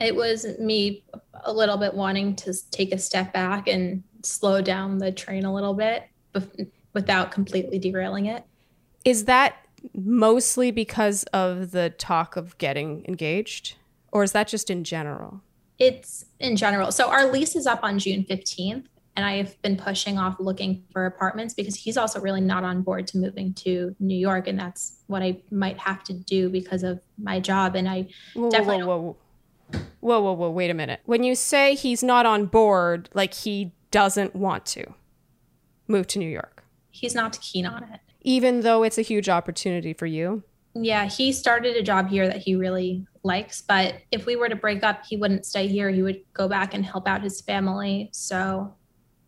It 0.03 0.15
was 0.15 0.45
me 0.59 1.05
a 1.45 1.51
little 1.51 1.77
bit 1.77 1.93
wanting 1.93 2.35
to 2.37 2.53
take 2.71 2.91
a 2.91 2.97
step 2.97 3.33
back 3.33 3.67
and 3.67 4.03
slow 4.23 4.61
down 4.61 4.97
the 4.97 5.11
train 5.11 5.45
a 5.45 5.53
little 5.53 5.73
bit 5.73 6.03
bef- 6.33 6.69
without 6.93 7.31
completely 7.31 7.79
derailing 7.79 8.25
it. 8.25 8.43
Is 9.05 9.25
that 9.25 9.55
mostly 9.95 10.71
because 10.71 11.23
of 11.25 11.71
the 11.71 11.89
talk 11.89 12.35
of 12.35 12.57
getting 12.57 13.05
engaged 13.07 13.75
or 14.11 14.23
is 14.23 14.31
that 14.33 14.47
just 14.47 14.69
in 14.69 14.83
general? 14.83 15.41
It's 15.79 16.25
in 16.39 16.55
general. 16.55 16.91
So 16.91 17.09
our 17.09 17.31
lease 17.31 17.55
is 17.55 17.65
up 17.65 17.79
on 17.83 17.97
June 17.97 18.23
15th, 18.23 18.85
and 19.15 19.25
I've 19.25 19.59
been 19.63 19.75
pushing 19.75 20.17
off 20.17 20.35
looking 20.39 20.83
for 20.91 21.07
apartments 21.07 21.53
because 21.53 21.75
he's 21.75 21.97
also 21.97 22.21
really 22.21 22.41
not 22.41 22.63
on 22.63 22.83
board 22.83 23.07
to 23.07 23.17
moving 23.17 23.53
to 23.55 23.95
New 23.99 24.15
York, 24.15 24.47
and 24.47 24.57
that's 24.57 24.99
what 25.07 25.23
I 25.23 25.41
might 25.51 25.79
have 25.79 26.03
to 26.05 26.13
do 26.13 26.49
because 26.49 26.83
of 26.83 26.99
my 27.17 27.39
job. 27.39 27.75
And 27.75 27.89
I 27.89 28.07
Whoa, 28.35 28.51
definitely 28.51 28.83
whoa, 28.83 28.97
whoa, 29.01 29.17
whoa. 29.71 30.21
Whoa, 30.21 30.33
whoa, 30.33 30.49
wait 30.49 30.69
a 30.69 30.73
minute. 30.73 31.01
When 31.05 31.23
you 31.23 31.35
say 31.35 31.75
he's 31.75 32.03
not 32.03 32.25
on 32.25 32.45
board, 32.45 33.09
like 33.13 33.33
he 33.33 33.71
doesn't 33.91 34.35
want 34.35 34.65
to 34.67 34.85
move 35.87 36.07
to 36.07 36.19
New 36.19 36.29
York, 36.29 36.63
he's 36.91 37.15
not 37.15 37.39
keen 37.41 37.65
on 37.65 37.83
it. 37.83 37.99
even 38.21 38.61
though 38.61 38.83
it's 38.83 38.97
a 38.97 39.01
huge 39.01 39.29
opportunity 39.29 39.93
for 39.93 40.05
you. 40.05 40.43
Yeah, 40.75 41.05
he 41.05 41.31
started 41.31 41.75
a 41.75 41.83
job 41.83 42.09
here 42.09 42.27
that 42.27 42.37
he 42.37 42.55
really 42.55 43.05
likes, 43.23 43.61
but 43.61 43.95
if 44.11 44.25
we 44.25 44.35
were 44.35 44.49
to 44.49 44.55
break 44.55 44.81
up, 44.83 45.05
he 45.05 45.17
wouldn't 45.17 45.45
stay 45.45 45.67
here. 45.67 45.89
He 45.91 46.01
would 46.01 46.21
go 46.33 46.47
back 46.47 46.73
and 46.73 46.83
help 46.83 47.07
out 47.07 47.21
his 47.21 47.41
family. 47.41 48.09
So, 48.11 48.73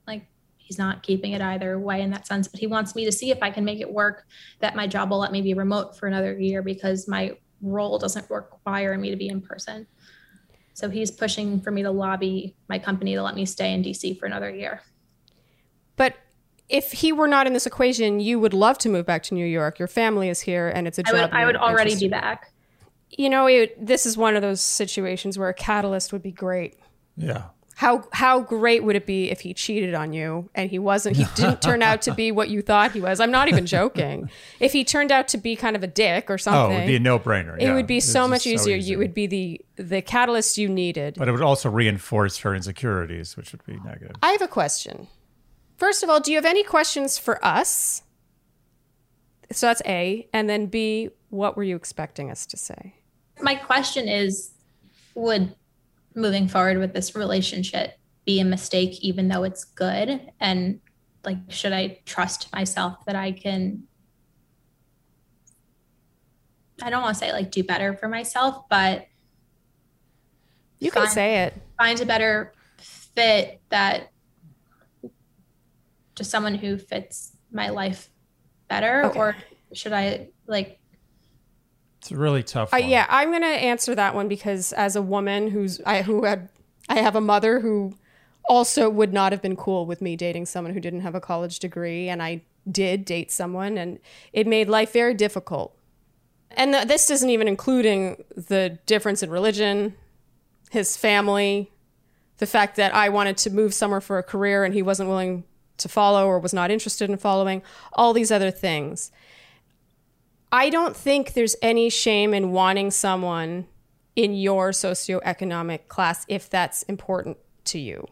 like, 0.07 0.25
he's 0.57 0.79
not 0.79 1.03
keeping 1.03 1.33
it 1.33 1.41
either 1.41 1.77
way 1.77 2.01
in 2.01 2.09
that 2.09 2.25
sense. 2.25 2.47
But 2.47 2.59
he 2.59 2.65
wants 2.65 2.95
me 2.95 3.05
to 3.05 3.11
see 3.11 3.29
if 3.29 3.43
I 3.43 3.51
can 3.51 3.63
make 3.63 3.79
it 3.79 3.93
work 3.93 4.25
that 4.59 4.75
my 4.75 4.87
job 4.87 5.11
will 5.11 5.19
let 5.19 5.31
me 5.31 5.41
be 5.43 5.53
remote 5.53 5.95
for 5.95 6.07
another 6.07 6.37
year 6.39 6.63
because 6.63 7.07
my 7.07 7.37
role 7.61 7.99
doesn't 7.99 8.27
require 8.31 8.97
me 8.97 9.11
to 9.11 9.15
be 9.15 9.27
in 9.27 9.39
person. 9.39 9.85
So, 10.75 10.89
he's 10.89 11.09
pushing 11.09 11.59
for 11.59 11.71
me 11.71 11.81
to 11.81 11.89
lobby 11.89 12.55
my 12.69 12.77
company 12.77 13.15
to 13.15 13.23
let 13.23 13.35
me 13.35 13.45
stay 13.47 13.73
in 13.73 13.83
DC 13.83 14.19
for 14.19 14.27
another 14.27 14.49
year. 14.49 14.81
But 15.95 16.15
if 16.69 16.91
he 16.91 17.11
were 17.11 17.27
not 17.27 17.47
in 17.47 17.53
this 17.53 17.65
equation, 17.65 18.19
you 18.19 18.39
would 18.39 18.53
love 18.53 18.77
to 18.79 18.89
move 18.89 19.05
back 19.05 19.23
to 19.23 19.33
New 19.33 19.45
York. 19.45 19.79
Your 19.79 19.87
family 19.87 20.29
is 20.29 20.41
here, 20.41 20.67
and 20.67 20.87
it's 20.87 20.99
a 20.99 21.03
I 21.07 21.11
job. 21.11 21.21
would, 21.21 21.31
I 21.31 21.45
would 21.45 21.55
already 21.55 21.97
be 21.97 22.07
back. 22.07 22.51
You 23.09 23.29
know, 23.29 23.47
it, 23.47 23.83
this 23.83 24.05
is 24.05 24.17
one 24.17 24.35
of 24.35 24.41
those 24.41 24.61
situations 24.61 25.37
where 25.37 25.49
a 25.49 25.53
catalyst 25.53 26.11
would 26.11 26.23
be 26.23 26.31
great. 26.31 26.77
Yeah. 27.15 27.45
How 27.77 28.07
how 28.13 28.39
great 28.39 28.85
would 28.85 28.95
it 28.95 29.05
be 29.05 29.29
if 29.29 29.41
he 29.41 29.53
cheated 29.53 29.93
on 29.93 30.13
you 30.13 30.49
and 30.55 30.69
he 30.69 30.79
wasn't? 30.79 31.17
He 31.17 31.25
didn't 31.35 31.61
turn 31.61 31.81
out 31.83 32.01
to 32.03 32.13
be 32.13 32.31
what 32.31 32.47
you 32.49 32.61
thought 32.61 32.93
he 32.93 33.01
was. 33.01 33.19
I'm 33.19 33.31
not 33.31 33.49
even 33.49 33.65
joking. 33.65 34.29
If 34.61 34.71
he 34.71 34.85
turned 34.85 35.11
out 35.11 35.27
to 35.29 35.37
be 35.37 35.57
kind 35.57 35.75
of 35.75 35.83
a 35.83 35.87
dick 35.87 36.29
or 36.29 36.35
Oh, 36.35 36.37
something, 36.37 36.77
it 36.77 36.79
would 36.81 36.87
be 36.87 36.95
a 36.95 36.99
no-brainer. 37.01 37.57
it 37.57 37.63
yeah. 37.63 37.73
would 37.73 37.85
be 37.85 37.97
It's 37.97 38.09
so 38.09 38.29
much 38.29 38.47
easier. 38.47 38.77
easy. 38.77 38.91
You 38.91 38.97
would 38.99 39.13
be 39.13 39.27
the 39.27 39.61
the 39.75 40.01
catalyst 40.01 40.57
you 40.57 40.69
needed. 40.69 41.15
but 41.17 41.27
it 41.27 41.33
would 41.33 41.41
also 41.41 41.69
reinforce 41.69 42.37
her 42.39 42.55
insecurities, 42.55 43.35
which 43.35 43.51
would 43.51 43.65
be 43.65 43.77
negative. 43.83 44.15
I 44.23 44.31
have 44.31 44.41
a 44.41 44.47
question. 44.47 45.07
First 45.75 46.01
of 46.01 46.09
all, 46.09 46.21
do 46.21 46.31
you 46.31 46.37
have 46.37 46.45
any 46.45 46.63
questions 46.63 47.17
for 47.17 47.43
us? 47.45 48.03
So 49.51 49.67
that's 49.67 49.81
A, 49.85 50.27
and 50.31 50.49
then 50.49 50.67
B, 50.67 51.09
what 51.29 51.57
were 51.57 51.63
you 51.63 51.75
expecting 51.75 52.31
us 52.31 52.45
to 52.45 52.57
say? 52.57 52.95
my 53.41 53.53
question 53.55 54.07
is 54.07 54.51
would 55.13 55.53
moving 56.15 56.47
forward 56.47 56.77
with 56.77 56.93
this 56.93 57.15
relationship 57.15 57.91
be 58.25 58.39
a 58.39 58.45
mistake 58.45 58.97
even 59.03 59.27
though 59.27 59.43
it's 59.43 59.63
good 59.65 60.31
and 60.39 60.79
like 61.25 61.37
should 61.49 61.73
i 61.73 61.99
trust 62.05 62.51
myself 62.53 62.97
that 63.05 63.15
i 63.15 63.31
can 63.31 63.83
i 66.81 66.89
don't 66.89 67.01
want 67.01 67.13
to 67.13 67.19
say 67.19 67.31
like 67.31 67.51
do 67.51 67.63
better 67.63 67.93
for 67.93 68.07
myself 68.07 68.63
but 68.69 69.05
You 70.79 70.91
can 70.91 71.03
Fine. 71.03 71.11
say 71.11 71.43
it. 71.43 71.53
find 71.77 71.99
a 72.01 72.05
better 72.05 72.53
fit 72.79 73.61
that 73.69 74.09
just 76.15 76.31
someone 76.31 76.55
who 76.55 76.77
fits 76.77 77.35
my 77.51 77.69
life 77.69 78.09
better 78.69 79.05
Okay. 79.05 79.19
or 79.19 79.35
should 79.73 79.93
i 79.93 80.29
like 80.47 80.79
It's 82.05 82.11
a 82.11 82.17
really 82.17 82.43
tough 82.43 82.71
Uh, 82.71 82.77
yeah, 82.77 83.07
I'm 83.09 83.31
gonna 83.31 83.47
answer 83.47 83.95
that 83.95 84.13
one 84.13 84.27
because 84.27 84.73
as 84.73 84.95
a 84.95 85.01
woman 85.01 85.49
who's 85.49 85.81
I 85.87 86.03
who 86.03 86.23
had 86.23 86.49
I 86.87 86.99
have 86.99 87.15
a 87.15 87.21
mother 87.21 87.61
who 87.61 87.95
also 88.47 88.91
would 88.91 89.11
not 89.11 89.31
have 89.31 89.41
been 89.41 89.55
cool 89.55 89.87
with 89.87 90.03
me 90.03 90.15
dating 90.15 90.45
someone 90.45 90.75
who 90.75 90.79
didn't 90.79 91.01
have 91.01 91.15
a 91.15 91.19
college 91.19 91.57
degree, 91.57 92.07
and 92.07 92.21
I 92.21 92.43
did 92.69 93.05
date 93.05 93.31
someone, 93.31 93.75
and 93.75 93.97
it 94.33 94.45
made 94.45 94.69
life 94.69 94.93
very 94.93 95.15
difficult. 95.15 95.75
And 96.51 96.73
th- 96.73 96.87
this 96.87 97.09
isn't 97.09 97.31
even 97.31 97.47
including 97.47 98.23
the 98.35 98.77
difference 98.85 99.23
in 99.23 99.31
religion, 99.31 99.95
his 100.69 100.95
family, 100.95 101.71
the 102.37 102.45
fact 102.45 102.75
that 102.75 102.93
I 102.93 103.09
wanted 103.09 103.35
to 103.37 103.49
move 103.49 103.73
somewhere 103.73 103.99
for 103.99 104.19
a 104.19 104.23
career 104.23 104.63
and 104.63 104.75
he 104.75 104.83
wasn't 104.83 105.09
willing 105.09 105.43
to 105.77 105.89
follow 105.89 106.27
or 106.27 106.37
was 106.37 106.53
not 106.53 106.69
interested 106.69 107.09
in 107.09 107.17
following, 107.17 107.63
all 107.93 108.13
these 108.13 108.31
other 108.31 108.51
things. 108.51 109.11
I 110.55 110.69
don't 110.69 110.95
think 110.95 111.33
there's 111.33 111.57
any 111.61 111.89
shame 111.89 112.33
in 112.33 112.53
wanting 112.53 112.89
someone 112.89 113.67
in 114.15 114.33
your 114.33 114.71
socioeconomic 114.71 115.89
class 115.89 116.25
if 116.29 116.49
that's 116.49 116.83
important 116.83 117.35
to 117.65 117.77
you. 117.77 118.07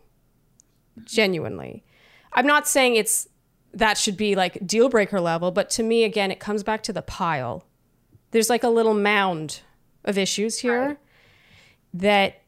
Genuinely. 1.06 1.86
I'm 2.34 2.46
not 2.46 2.68
saying 2.68 2.98
it's 2.98 3.30
that 3.74 3.98
should 3.98 4.18
be 4.18 4.36
like 4.36 4.68
deal 4.68 4.90
breaker 4.90 5.22
level, 5.22 5.52
but 5.52 5.70
to 5.70 5.84
me 5.84 6.04
again 6.04 6.32
it 6.32 6.42
comes 6.42 6.64
back 6.64 6.84
to 6.84 6.92
the 6.92 7.02
pile. 7.02 7.64
There's 8.32 8.50
like 8.50 8.66
a 8.66 8.70
little 8.70 8.94
mound 8.94 9.62
of 10.04 10.18
issues 10.18 10.60
here 10.60 10.98
that 11.94 12.42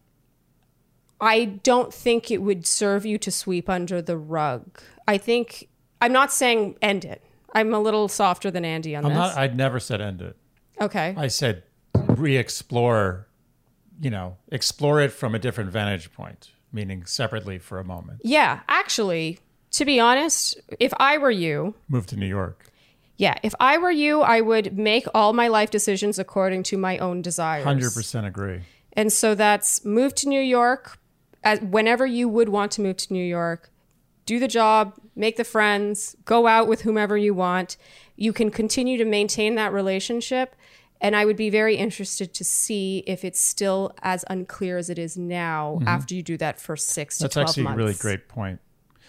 I 1.22 1.46
don't 1.46 1.94
think 1.94 2.30
it 2.30 2.42
would 2.42 2.68
serve 2.68 3.06
you 3.06 3.18
to 3.20 3.32
sweep 3.32 3.70
under 3.70 4.02
the 4.02 4.18
rug. 4.18 4.78
I 5.08 5.18
think 5.18 5.70
I'm 6.02 6.12
not 6.12 6.34
saying 6.34 6.76
end 6.82 7.06
it. 7.06 7.24
I'm 7.56 7.74
a 7.74 7.80
little 7.80 8.08
softer 8.08 8.52
than 8.52 8.64
Andy 8.66 8.96
on 8.96 9.06
I'm 9.06 9.10
this. 9.12 9.18
not. 9.18 9.38
I'd 9.38 9.56
never 9.58 9.80
said 9.80 10.02
end 10.02 10.22
it. 10.22 10.36
okay. 10.80 11.16
I 11.18 11.28
said 11.28 11.64
re-explore. 12.30 13.28
You 14.02 14.10
know, 14.10 14.36
explore 14.52 15.00
it 15.02 15.14
from 15.14 15.34
a 15.36 15.40
different 15.40 15.70
vantage 15.72 16.12
point, 16.12 16.52
meaning 16.74 17.06
separately 17.06 17.60
for 17.60 17.80
a 17.80 17.84
moment. 17.86 18.20
Yeah, 18.26 18.60
actually, 18.68 19.40
to 19.72 19.86
be 19.86 20.02
honest, 20.02 20.60
if 20.82 20.94
I 21.00 21.18
were 21.18 21.32
you, 21.32 21.76
Move 21.88 22.06
to 22.08 22.18
New 22.18 22.26
York. 22.28 22.66
yeah, 23.16 23.36
if 23.42 23.56
I 23.58 23.78
were 23.78 23.92
you, 23.92 24.20
I 24.22 24.42
would 24.42 24.78
make 24.78 25.06
all 25.14 25.32
my 25.32 25.48
life 25.48 25.72
decisions 25.72 26.20
according 26.20 26.64
to 26.64 26.78
my 26.78 26.98
own 26.98 27.22
desires. 27.22 27.64
Hundred 27.64 27.94
percent 27.94 28.26
agree. 28.28 28.64
And 28.92 29.14
so 29.14 29.34
that's 29.34 29.86
move 29.86 30.14
to 30.16 30.28
New 30.28 30.42
York 30.42 30.98
as, 31.42 31.62
whenever 31.62 32.06
you 32.06 32.28
would 32.28 32.50
want 32.50 32.74
to 32.74 32.82
move 32.82 32.98
to 32.98 33.14
New 33.14 33.24
York. 33.24 33.72
Do 34.26 34.40
the 34.40 34.48
job, 34.48 34.96
make 35.16 35.38
the 35.38 35.44
friends, 35.44 36.16
go 36.26 36.48
out 36.48 36.68
with 36.68 36.82
whomever 36.82 37.18
you 37.18 37.34
want. 37.34 37.78
You 38.16 38.34
can 38.34 38.50
continue 38.50 38.98
to 38.98 39.06
maintain 39.06 39.56
that 39.56 39.72
relationship. 39.72 40.56
And 41.02 41.16
I 41.16 41.26
would 41.26 41.36
be 41.36 41.50
very 41.50 41.76
interested 41.76 42.34
to 42.34 42.44
see 42.44 43.04
if 43.06 43.26
it's 43.26 43.40
still 43.40 43.94
as 44.02 44.26
unclear 44.30 44.78
as 44.78 44.90
it 44.90 44.98
is 44.98 45.18
now 45.18 45.80
after 45.86 46.16
you 46.16 46.24
do 46.24 46.38
that 46.38 46.60
for 46.60 46.76
six 46.76 47.20
That's 47.20 47.34
to 47.34 47.42
12 47.42 47.50
actually 47.50 47.66
a 47.66 47.76
really 47.76 47.94
great 47.94 48.28
point. 48.28 48.60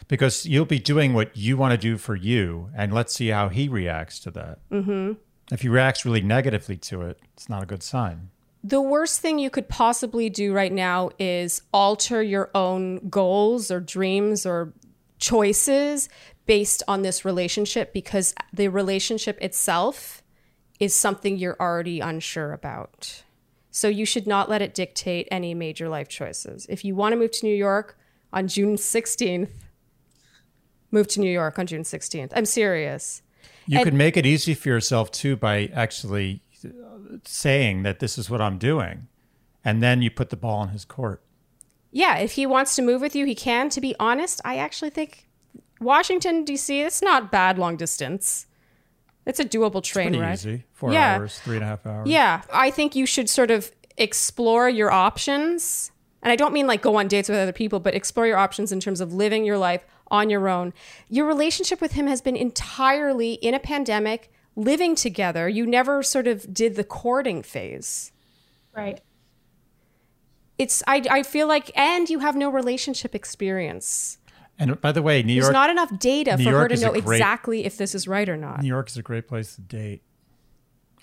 Because 0.09 0.47
you'll 0.47 0.67
be 0.67 0.79
doing 0.79 1.15
what 1.15 1.37
you 1.37 1.57
want 1.57 1.73
to 1.73 1.79
do 1.79 1.97
for 1.97 2.15
you, 2.15 2.71
and 2.77 2.93
let's 2.93 3.15
see 3.15 3.29
how 3.29 3.49
he 3.49 3.69
reacts 3.69 4.21
to 4.21 4.31
that. 4.33 4.59
Mm-hmm. 4.71 5.15
If 5.51 5.63
he 5.63 5.69
reacts 5.69 6.05
really 6.05 6.21
negatively 6.21 6.77
to 6.77 7.03
it, 7.03 7.19
it's 7.35 7.49
not 7.49 7.63
a 7.63 7.67
good 7.67 7.83
sign. 7.83 8.31
The 8.63 8.81
worst 8.81 9.21
thing 9.21 9.39
you 9.39 9.49
could 9.49 9.69
possibly 9.69 10.29
do 10.29 10.53
right 10.53 10.73
now 10.73 11.11
is 11.19 11.63
alter 11.73 12.23
your 12.23 12.51
own 12.55 13.09
goals 13.09 13.71
or 13.71 13.81
dreams 13.81 14.45
or 14.45 14.75
choices 15.19 16.09
based 16.47 16.83
on 16.87 17.03
this 17.03 17.25
relationship 17.25 17.93
because 17.93 18.35
the 18.53 18.69
relationship 18.69 19.39
itself 19.41 20.23
is 20.79 20.95
something 20.95 21.37
you're 21.37 21.57
already 21.59 22.01
unsure 22.01 22.53
about. 22.53 23.23
So 23.71 23.89
you 23.89 24.07
should 24.07 24.27
not 24.27 24.49
let 24.49 24.63
it 24.63 24.75
dictate 24.75 25.29
any 25.31 25.55
major 25.55 25.89
life 25.89 26.09
choices. 26.09 26.67
If 26.69 26.85
you 26.85 26.95
want 26.95 27.13
to 27.13 27.17
move 27.17 27.31
to 27.33 27.47
New 27.47 27.55
York 27.55 27.99
on 28.33 28.49
June 28.49 28.77
16th, 28.77 29.51
move 30.91 31.09
to 31.09 31.21
New 31.21 31.31
York 31.31 31.59
on 31.59 31.67
June 31.67 31.83
16th. 31.83 32.33
I'm 32.35 32.47
serious. 32.47 33.23
You 33.67 33.79
And- 33.79 33.85
could 33.85 33.95
make 33.95 34.17
it 34.17 34.25
easy 34.25 34.55
for 34.55 34.69
yourself 34.69 35.11
too 35.11 35.37
by 35.37 35.71
actually 35.75 36.43
uh, 36.65 36.69
saying 37.25 37.83
that 37.83 37.99
this 37.99 38.17
is 38.17 38.31
what 38.31 38.41
I'm 38.41 38.59
doing, 38.59 39.09
and 39.65 39.83
then 39.83 40.01
you 40.03 40.11
put 40.11 40.31
the 40.31 40.37
ball 40.37 40.63
in 40.63 40.71
his 40.71 40.85
court. 40.85 41.23
Yeah, 41.97 42.19
if 42.19 42.33
he 42.33 42.45
wants 42.47 42.77
to 42.77 42.83
move 42.83 43.01
with 43.01 43.17
you, 43.17 43.25
he 43.27 43.35
can. 43.35 43.69
To 43.71 43.81
be 43.81 43.95
honest, 43.99 44.41
I 44.45 44.57
actually 44.59 44.91
think 44.91 45.27
Washington 45.81 46.45
D.C. 46.45 46.81
It's 46.83 47.01
not 47.03 47.31
bad 47.33 47.59
long 47.59 47.77
distance. 47.77 48.47
It's 49.25 49.41
a 49.41 49.45
doable 49.45 49.83
train 49.83 50.09
Pretty 50.09 50.21
ride. 50.21 50.35
easy. 50.35 50.65
Four 50.73 50.93
Yeah. 50.93 51.17
hours, 51.17 51.39
three 51.41 51.57
and 51.57 51.65
a 51.65 51.69
half 51.69 51.87
hours. 51.87 52.07
Yeah, 52.09 52.43
I 52.53 52.71
think 52.71 52.95
you 52.95 53.07
should 53.07 53.29
sort 53.31 53.51
of 53.51 53.73
explore 53.97 54.69
your 54.69 54.91
options. 54.93 55.91
And 56.23 56.31
I 56.31 56.37
don't 56.37 56.53
mean 56.53 56.67
like 56.67 56.83
go 56.83 56.97
on 56.97 57.09
dates 57.09 57.29
with 57.29 57.39
other 57.39 57.53
people, 57.53 57.81
but 57.81 57.95
explore 57.95 58.27
your 58.27 58.37
options 58.39 58.73
in 58.73 58.79
terms 58.81 59.01
of 59.01 59.13
living 59.15 59.45
your 59.45 59.59
life 59.59 59.85
on 60.11 60.29
your 60.31 60.49
own. 60.49 60.73
Your 61.09 61.27
relationship 61.27 61.81
with 61.81 61.93
him 61.93 62.07
has 62.07 62.21
been 62.21 62.37
entirely 62.37 63.33
in 63.35 63.55
a 63.55 63.59
pandemic, 63.59 64.31
living 64.55 64.95
together. 64.95 65.49
You 65.49 65.67
never 65.67 66.03
sort 66.03 66.27
of 66.29 66.53
did 66.53 66.77
the 66.77 66.85
courting 66.85 67.43
phase. 67.43 68.13
Right. 68.75 69.01
It's 70.59 70.83
I 70.87 71.03
I 71.11 71.23
feel 71.23 71.47
like 71.49 71.71
and 71.79 72.09
you 72.09 72.21
have 72.21 72.37
no 72.37 72.49
relationship 72.51 73.15
experience. 73.15 74.19
And 74.59 74.81
by 74.81 74.91
the 74.93 75.03
way, 75.03 75.23
New 75.23 75.35
There's 75.35 75.45
York, 75.45 75.53
not 75.53 75.69
enough 75.71 75.99
data 75.99 76.37
New 76.39 76.45
for 76.45 76.51
her 76.53 76.69
to 76.69 76.77
know 76.81 76.93
great- 76.93 77.17
exactly 77.17 77.65
if 77.67 77.77
this 77.77 77.95
is 77.95 78.09
right 78.09 78.27
or 78.29 78.37
not. 78.39 78.63
New 78.63 78.69
York 78.69 78.89
is 78.89 78.97
a 78.97 79.03
great 79.03 79.29
place 79.29 79.55
to 79.57 79.61
date. 79.61 80.01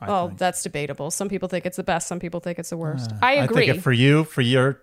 I 0.01 0.07
Oh, 0.07 0.27
think. 0.27 0.39
that's 0.39 0.63
debatable. 0.63 1.11
Some 1.11 1.29
people 1.29 1.47
think 1.47 1.65
it's 1.67 1.77
the 1.77 1.83
best. 1.83 2.07
Some 2.07 2.19
people 2.19 2.39
think 2.39 2.57
it's 2.59 2.71
the 2.71 2.77
worst. 2.77 3.11
Uh, 3.11 3.15
I 3.21 3.31
agree. 3.33 3.39
I 3.39 3.43
agree. 3.45 3.65
think 3.67 3.77
if 3.77 3.83
for 3.83 3.91
you, 3.93 4.23
for 4.25 4.41
your, 4.41 4.81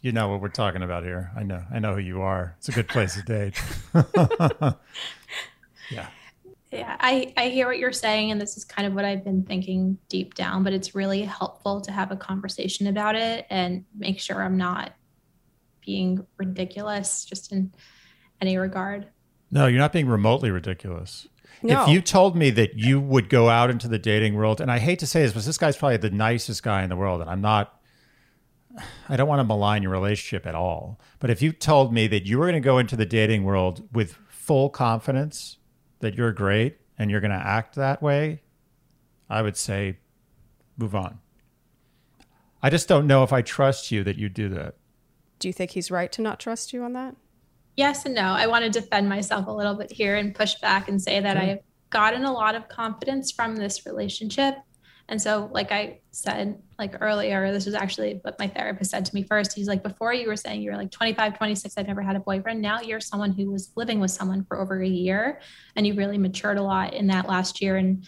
you 0.00 0.12
know 0.12 0.28
what 0.28 0.40
we're 0.40 0.48
talking 0.48 0.82
about 0.82 1.02
here. 1.02 1.32
I 1.36 1.42
know, 1.42 1.62
I 1.72 1.80
know 1.80 1.94
who 1.94 2.00
you 2.00 2.22
are. 2.22 2.54
It's 2.58 2.68
a 2.68 2.72
good 2.72 2.88
place 2.88 3.14
to 3.14 3.22
date. 3.22 3.60
yeah. 5.90 6.06
Yeah, 6.74 6.96
I, 6.98 7.32
I 7.36 7.48
hear 7.50 7.66
what 7.68 7.78
you're 7.78 7.92
saying, 7.92 8.32
and 8.32 8.40
this 8.40 8.56
is 8.56 8.64
kind 8.64 8.86
of 8.88 8.94
what 8.94 9.04
I've 9.04 9.22
been 9.22 9.44
thinking 9.44 9.96
deep 10.08 10.34
down, 10.34 10.64
but 10.64 10.72
it's 10.72 10.94
really 10.94 11.22
helpful 11.22 11.80
to 11.82 11.92
have 11.92 12.10
a 12.10 12.16
conversation 12.16 12.88
about 12.88 13.14
it 13.14 13.46
and 13.48 13.84
make 13.96 14.18
sure 14.18 14.42
I'm 14.42 14.56
not 14.56 14.92
being 15.86 16.26
ridiculous 16.36 17.24
just 17.24 17.52
in 17.52 17.72
any 18.40 18.56
regard. 18.56 19.06
No, 19.52 19.66
you're 19.66 19.78
not 19.78 19.92
being 19.92 20.08
remotely 20.08 20.50
ridiculous. 20.50 21.28
No. 21.62 21.82
If 21.82 21.88
you 21.90 22.00
told 22.00 22.36
me 22.36 22.50
that 22.50 22.76
you 22.76 23.00
would 23.00 23.28
go 23.28 23.48
out 23.48 23.70
into 23.70 23.86
the 23.86 23.98
dating 23.98 24.34
world, 24.34 24.60
and 24.60 24.70
I 24.70 24.80
hate 24.80 24.98
to 24.98 25.06
say 25.06 25.22
this, 25.22 25.32
but 25.32 25.44
this 25.44 25.58
guy's 25.58 25.76
probably 25.76 25.98
the 25.98 26.10
nicest 26.10 26.64
guy 26.64 26.82
in 26.82 26.90
the 26.90 26.96
world, 26.96 27.20
and 27.20 27.30
I'm 27.30 27.40
not, 27.40 27.80
I 29.08 29.16
don't 29.16 29.28
want 29.28 29.38
to 29.38 29.44
malign 29.44 29.84
your 29.84 29.92
relationship 29.92 30.44
at 30.44 30.56
all. 30.56 30.98
But 31.20 31.30
if 31.30 31.40
you 31.40 31.52
told 31.52 31.92
me 31.92 32.08
that 32.08 32.26
you 32.26 32.38
were 32.38 32.46
going 32.46 32.54
to 32.54 32.60
go 32.60 32.78
into 32.78 32.96
the 32.96 33.06
dating 33.06 33.44
world 33.44 33.88
with 33.92 34.18
full 34.28 34.70
confidence 34.70 35.58
that 36.00 36.14
you're 36.14 36.32
great 36.32 36.78
and 36.98 37.10
you're 37.10 37.20
going 37.20 37.30
to 37.30 37.36
act 37.36 37.74
that 37.76 38.02
way, 38.02 38.42
I 39.28 39.42
would 39.42 39.56
say 39.56 39.98
move 40.76 40.94
on. 40.94 41.18
I 42.62 42.70
just 42.70 42.88
don't 42.88 43.06
know 43.06 43.22
if 43.22 43.32
I 43.32 43.42
trust 43.42 43.90
you 43.90 44.04
that 44.04 44.16
you 44.16 44.28
do 44.28 44.48
that. 44.50 44.76
Do 45.38 45.48
you 45.48 45.52
think 45.52 45.72
he's 45.72 45.90
right 45.90 46.10
to 46.12 46.22
not 46.22 46.40
trust 46.40 46.72
you 46.72 46.82
on 46.82 46.92
that? 46.94 47.14
Yes 47.76 48.06
and 48.06 48.14
no. 48.14 48.22
I 48.22 48.46
want 48.46 48.64
to 48.64 48.70
defend 48.70 49.08
myself 49.08 49.46
a 49.46 49.50
little 49.50 49.74
bit 49.74 49.90
here 49.90 50.16
and 50.16 50.34
push 50.34 50.54
back 50.56 50.88
and 50.88 51.02
say 51.02 51.20
that 51.20 51.36
I've 51.36 51.58
gotten 51.90 52.24
a 52.24 52.32
lot 52.32 52.54
of 52.54 52.68
confidence 52.68 53.32
from 53.32 53.56
this 53.56 53.84
relationship. 53.84 54.54
And 55.08 55.20
so, 55.20 55.50
like 55.52 55.72
I 55.72 56.00
said, 56.12 56.62
like 56.78 56.96
earlier, 57.00 57.52
this 57.52 57.66
was 57.66 57.74
actually 57.74 58.20
what 58.22 58.38
my 58.38 58.48
therapist 58.48 58.90
said 58.90 59.04
to 59.04 59.14
me 59.14 59.22
first. 59.22 59.52
He's 59.52 59.68
like, 59.68 59.82
before 59.82 60.12
you 60.12 60.26
were 60.26 60.36
saying 60.36 60.62
you 60.62 60.70
were 60.70 60.76
like 60.76 60.90
25, 60.90 61.36
26, 61.36 61.74
I've 61.76 61.86
never 61.86 62.02
had 62.02 62.16
a 62.16 62.20
boyfriend. 62.20 62.60
Now 62.60 62.80
you're 62.80 63.00
someone 63.00 63.32
who 63.32 63.50
was 63.50 63.70
living 63.76 64.00
with 64.00 64.10
someone 64.10 64.44
for 64.44 64.58
over 64.58 64.82
a 64.82 64.88
year 64.88 65.40
and 65.76 65.86
you 65.86 65.94
really 65.94 66.18
matured 66.18 66.58
a 66.58 66.62
lot 66.62 66.94
in 66.94 67.06
that 67.08 67.28
last 67.28 67.60
year 67.60 67.76
and 67.76 68.06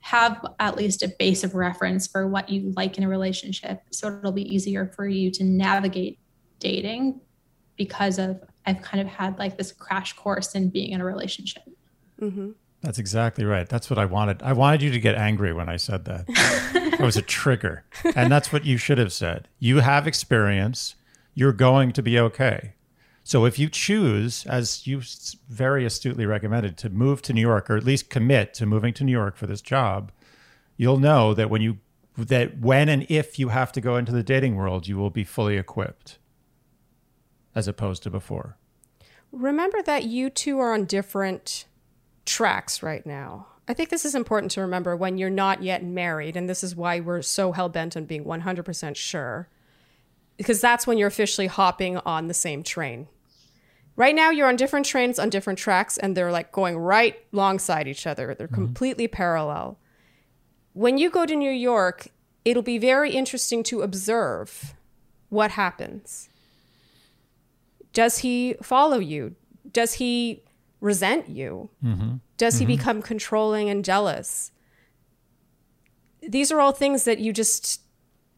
have 0.00 0.44
at 0.60 0.76
least 0.76 1.02
a 1.02 1.08
base 1.18 1.44
of 1.44 1.54
reference 1.54 2.06
for 2.06 2.28
what 2.28 2.50
you 2.50 2.72
like 2.76 2.98
in 2.98 3.04
a 3.04 3.08
relationship. 3.08 3.82
So 3.90 4.08
it'll 4.08 4.32
be 4.32 4.54
easier 4.54 4.92
for 4.94 5.08
you 5.08 5.30
to 5.30 5.44
navigate 5.44 6.18
dating 6.58 7.20
because 7.76 8.18
of 8.18 8.42
I've 8.66 8.82
kind 8.82 9.00
of 9.00 9.06
had 9.06 9.38
like 9.38 9.56
this 9.56 9.72
crash 9.72 10.12
course 10.14 10.54
in 10.54 10.68
being 10.68 10.92
in 10.92 11.00
a 11.00 11.04
relationship. 11.04 11.62
Mm-hmm. 12.20 12.50
That's 12.82 12.98
exactly 12.98 13.46
right. 13.46 13.66
That's 13.66 13.88
what 13.88 13.98
I 13.98 14.04
wanted. 14.04 14.42
I 14.42 14.52
wanted 14.52 14.82
you 14.82 14.90
to 14.90 15.00
get 15.00 15.14
angry 15.14 15.54
when 15.54 15.70
I 15.70 15.76
said 15.76 16.04
that. 16.04 16.26
it 17.00 17.04
was 17.04 17.16
a 17.16 17.22
trigger. 17.22 17.84
And 18.14 18.30
that's 18.30 18.52
what 18.52 18.64
you 18.64 18.76
should 18.76 18.98
have 18.98 19.12
said. 19.12 19.48
You 19.58 19.80
have 19.80 20.06
experience. 20.06 20.94
You're 21.34 21.52
going 21.52 21.92
to 21.92 22.02
be 22.02 22.18
okay. 22.18 22.74
So 23.22 23.46
if 23.46 23.58
you 23.58 23.70
choose, 23.70 24.44
as 24.46 24.86
you 24.86 25.00
very 25.48 25.86
astutely 25.86 26.26
recommended, 26.26 26.76
to 26.78 26.90
move 26.90 27.22
to 27.22 27.32
New 27.32 27.40
York 27.40 27.70
or 27.70 27.76
at 27.76 27.84
least 27.84 28.10
commit 28.10 28.52
to 28.54 28.66
moving 28.66 28.92
to 28.94 29.04
New 29.04 29.12
York 29.12 29.36
for 29.36 29.46
this 29.46 29.62
job, 29.62 30.12
you'll 30.76 30.98
know 30.98 31.32
that 31.34 31.48
when 31.48 31.62
you 31.62 31.78
that 32.16 32.60
when 32.60 32.88
and 32.88 33.06
if 33.08 33.38
you 33.40 33.48
have 33.48 33.72
to 33.72 33.80
go 33.80 33.96
into 33.96 34.12
the 34.12 34.22
dating 34.22 34.54
world, 34.54 34.86
you 34.86 34.96
will 34.96 35.10
be 35.10 35.24
fully 35.24 35.56
equipped 35.56 36.18
as 37.54 37.66
opposed 37.66 38.02
to 38.02 38.10
before. 38.10 38.56
Remember 39.32 39.82
that 39.82 40.04
you 40.04 40.30
two 40.30 40.60
are 40.60 40.74
on 40.74 40.84
different 40.84 41.64
tracks 42.24 42.82
right 42.82 43.04
now. 43.04 43.46
I 43.66 43.72
think 43.74 43.88
this 43.88 44.04
is 44.04 44.14
important 44.14 44.52
to 44.52 44.60
remember 44.60 44.94
when 44.94 45.16
you're 45.16 45.30
not 45.30 45.62
yet 45.62 45.82
married, 45.82 46.36
and 46.36 46.48
this 46.48 46.62
is 46.62 46.76
why 46.76 47.00
we're 47.00 47.22
so 47.22 47.52
hell 47.52 47.68
bent 47.68 47.96
on 47.96 48.04
being 48.04 48.24
100% 48.24 48.96
sure, 48.96 49.48
because 50.36 50.60
that's 50.60 50.86
when 50.86 50.98
you're 50.98 51.08
officially 51.08 51.46
hopping 51.46 51.96
on 51.98 52.28
the 52.28 52.34
same 52.34 52.62
train. 52.62 53.08
Right 53.96 54.14
now, 54.14 54.30
you're 54.30 54.48
on 54.48 54.56
different 54.56 54.86
trains 54.86 55.18
on 55.18 55.30
different 55.30 55.58
tracks, 55.58 55.96
and 55.96 56.16
they're 56.16 56.32
like 56.32 56.52
going 56.52 56.76
right 56.76 57.16
alongside 57.32 57.88
each 57.88 58.06
other. 58.06 58.34
They're 58.34 58.48
mm-hmm. 58.48 58.54
completely 58.54 59.08
parallel. 59.08 59.78
When 60.72 60.98
you 60.98 61.08
go 61.08 61.24
to 61.24 61.36
New 61.36 61.52
York, 61.52 62.08
it'll 62.44 62.62
be 62.62 62.78
very 62.78 63.12
interesting 63.12 63.62
to 63.64 63.82
observe 63.82 64.74
what 65.30 65.52
happens. 65.52 66.28
Does 67.92 68.18
he 68.18 68.56
follow 68.62 68.98
you? 68.98 69.36
Does 69.70 69.94
he 69.94 70.43
resent 70.84 71.28
you? 71.28 71.70
Does 72.36 72.58
he 72.58 72.66
become 72.66 73.00
controlling 73.02 73.70
and 73.70 73.84
jealous? 73.84 74.52
These 76.22 76.52
are 76.52 76.60
all 76.60 76.72
things 76.72 77.04
that 77.04 77.18
you 77.18 77.32
just 77.32 77.80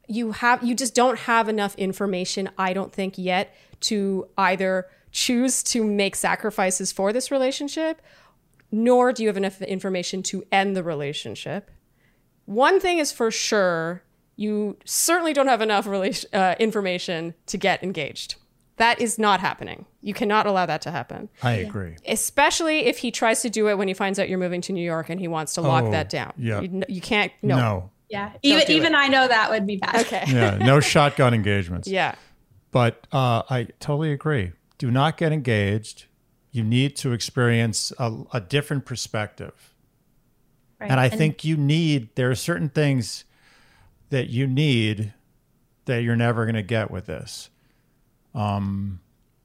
you 0.08 0.30
have 0.32 0.62
you 0.62 0.74
just 0.74 0.94
don't 0.94 1.18
have 1.20 1.48
enough 1.48 1.74
information 1.74 2.48
I 2.56 2.72
don't 2.72 2.92
think 2.92 3.18
yet 3.18 3.54
to 3.80 4.28
either 4.38 4.86
choose 5.10 5.64
to 5.64 5.82
make 5.84 6.14
sacrifices 6.14 6.92
for 6.92 7.12
this 7.12 7.30
relationship 7.32 8.00
nor 8.70 9.12
do 9.12 9.22
you 9.22 9.28
have 9.28 9.36
enough 9.36 9.62
information 9.62 10.22
to 10.24 10.44
end 10.52 10.76
the 10.76 10.82
relationship. 10.82 11.70
One 12.44 12.78
thing 12.80 12.98
is 12.98 13.12
for 13.12 13.30
sure, 13.30 14.02
you 14.36 14.76
certainly 14.84 15.32
don't 15.32 15.48
have 15.48 15.62
enough 15.62 15.86
relation, 15.86 16.28
uh, 16.32 16.54
information 16.58 17.34
to 17.46 17.56
get 17.56 17.82
engaged. 17.82 18.36
That 18.76 19.00
is 19.00 19.18
not 19.18 19.40
happening. 19.40 19.86
You 20.02 20.12
cannot 20.14 20.46
allow 20.46 20.66
that 20.66 20.82
to 20.82 20.90
happen 20.90 21.28
I 21.42 21.52
agree. 21.52 21.96
especially 22.06 22.86
if 22.86 22.98
he 22.98 23.10
tries 23.10 23.42
to 23.42 23.50
do 23.50 23.68
it 23.68 23.78
when 23.78 23.88
he 23.88 23.94
finds 23.94 24.18
out 24.18 24.28
you're 24.28 24.38
moving 24.38 24.60
to 24.62 24.72
New 24.72 24.84
York 24.84 25.08
and 25.08 25.18
he 25.18 25.28
wants 25.28 25.54
to 25.54 25.62
lock 25.62 25.84
Oh, 25.84 25.90
that 25.92 26.08
down. 26.10 26.32
yeah. 26.36 26.60
You, 26.60 26.82
you 26.88 27.00
can't. 27.00 27.32
No. 27.42 27.56
No. 27.56 27.90
Yeah. 28.08 28.32
Even 28.42 28.66
do 28.66 28.72
even 28.74 28.94
it. 28.94 28.98
I 28.98 29.08
know 29.08 29.26
that 29.26 29.50
would 29.50 29.66
be 29.66 29.76
bad. 29.78 29.96
Okay. 30.02 30.24
Yeah. 30.28 30.58
No 30.58 30.78
shotgun 30.92 31.32
engagements. 31.34 31.88
Yeah. 31.88 32.14
But 32.70 33.06
uh, 33.12 33.42
I 33.48 33.68
totally 33.80 34.12
agree. 34.12 34.52
Do 34.78 34.90
not 34.90 35.16
get 35.16 35.32
engaged. 35.32 36.04
You 36.52 36.62
need 36.62 36.94
to 36.96 37.12
experience 37.12 37.92
a, 37.98 38.12
a 38.34 38.40
different 38.40 38.84
perspective. 38.84 39.74
Right. 40.78 40.90
And 40.90 41.00
I 41.00 41.08
think 41.08 41.44
you 41.44 41.56
need, 41.56 42.14
there 42.16 42.30
are 42.30 42.34
certain 42.34 42.68
things 42.68 43.24
that 44.10 44.28
you 44.28 44.46
need 44.46 45.14
that 45.86 46.02
you're 46.02 46.16
never 46.16 46.44
going 46.44 46.54
to 46.56 46.62
get 46.62 46.90
with 46.90 47.06
this. 47.06 47.48
Um, 48.36 49.00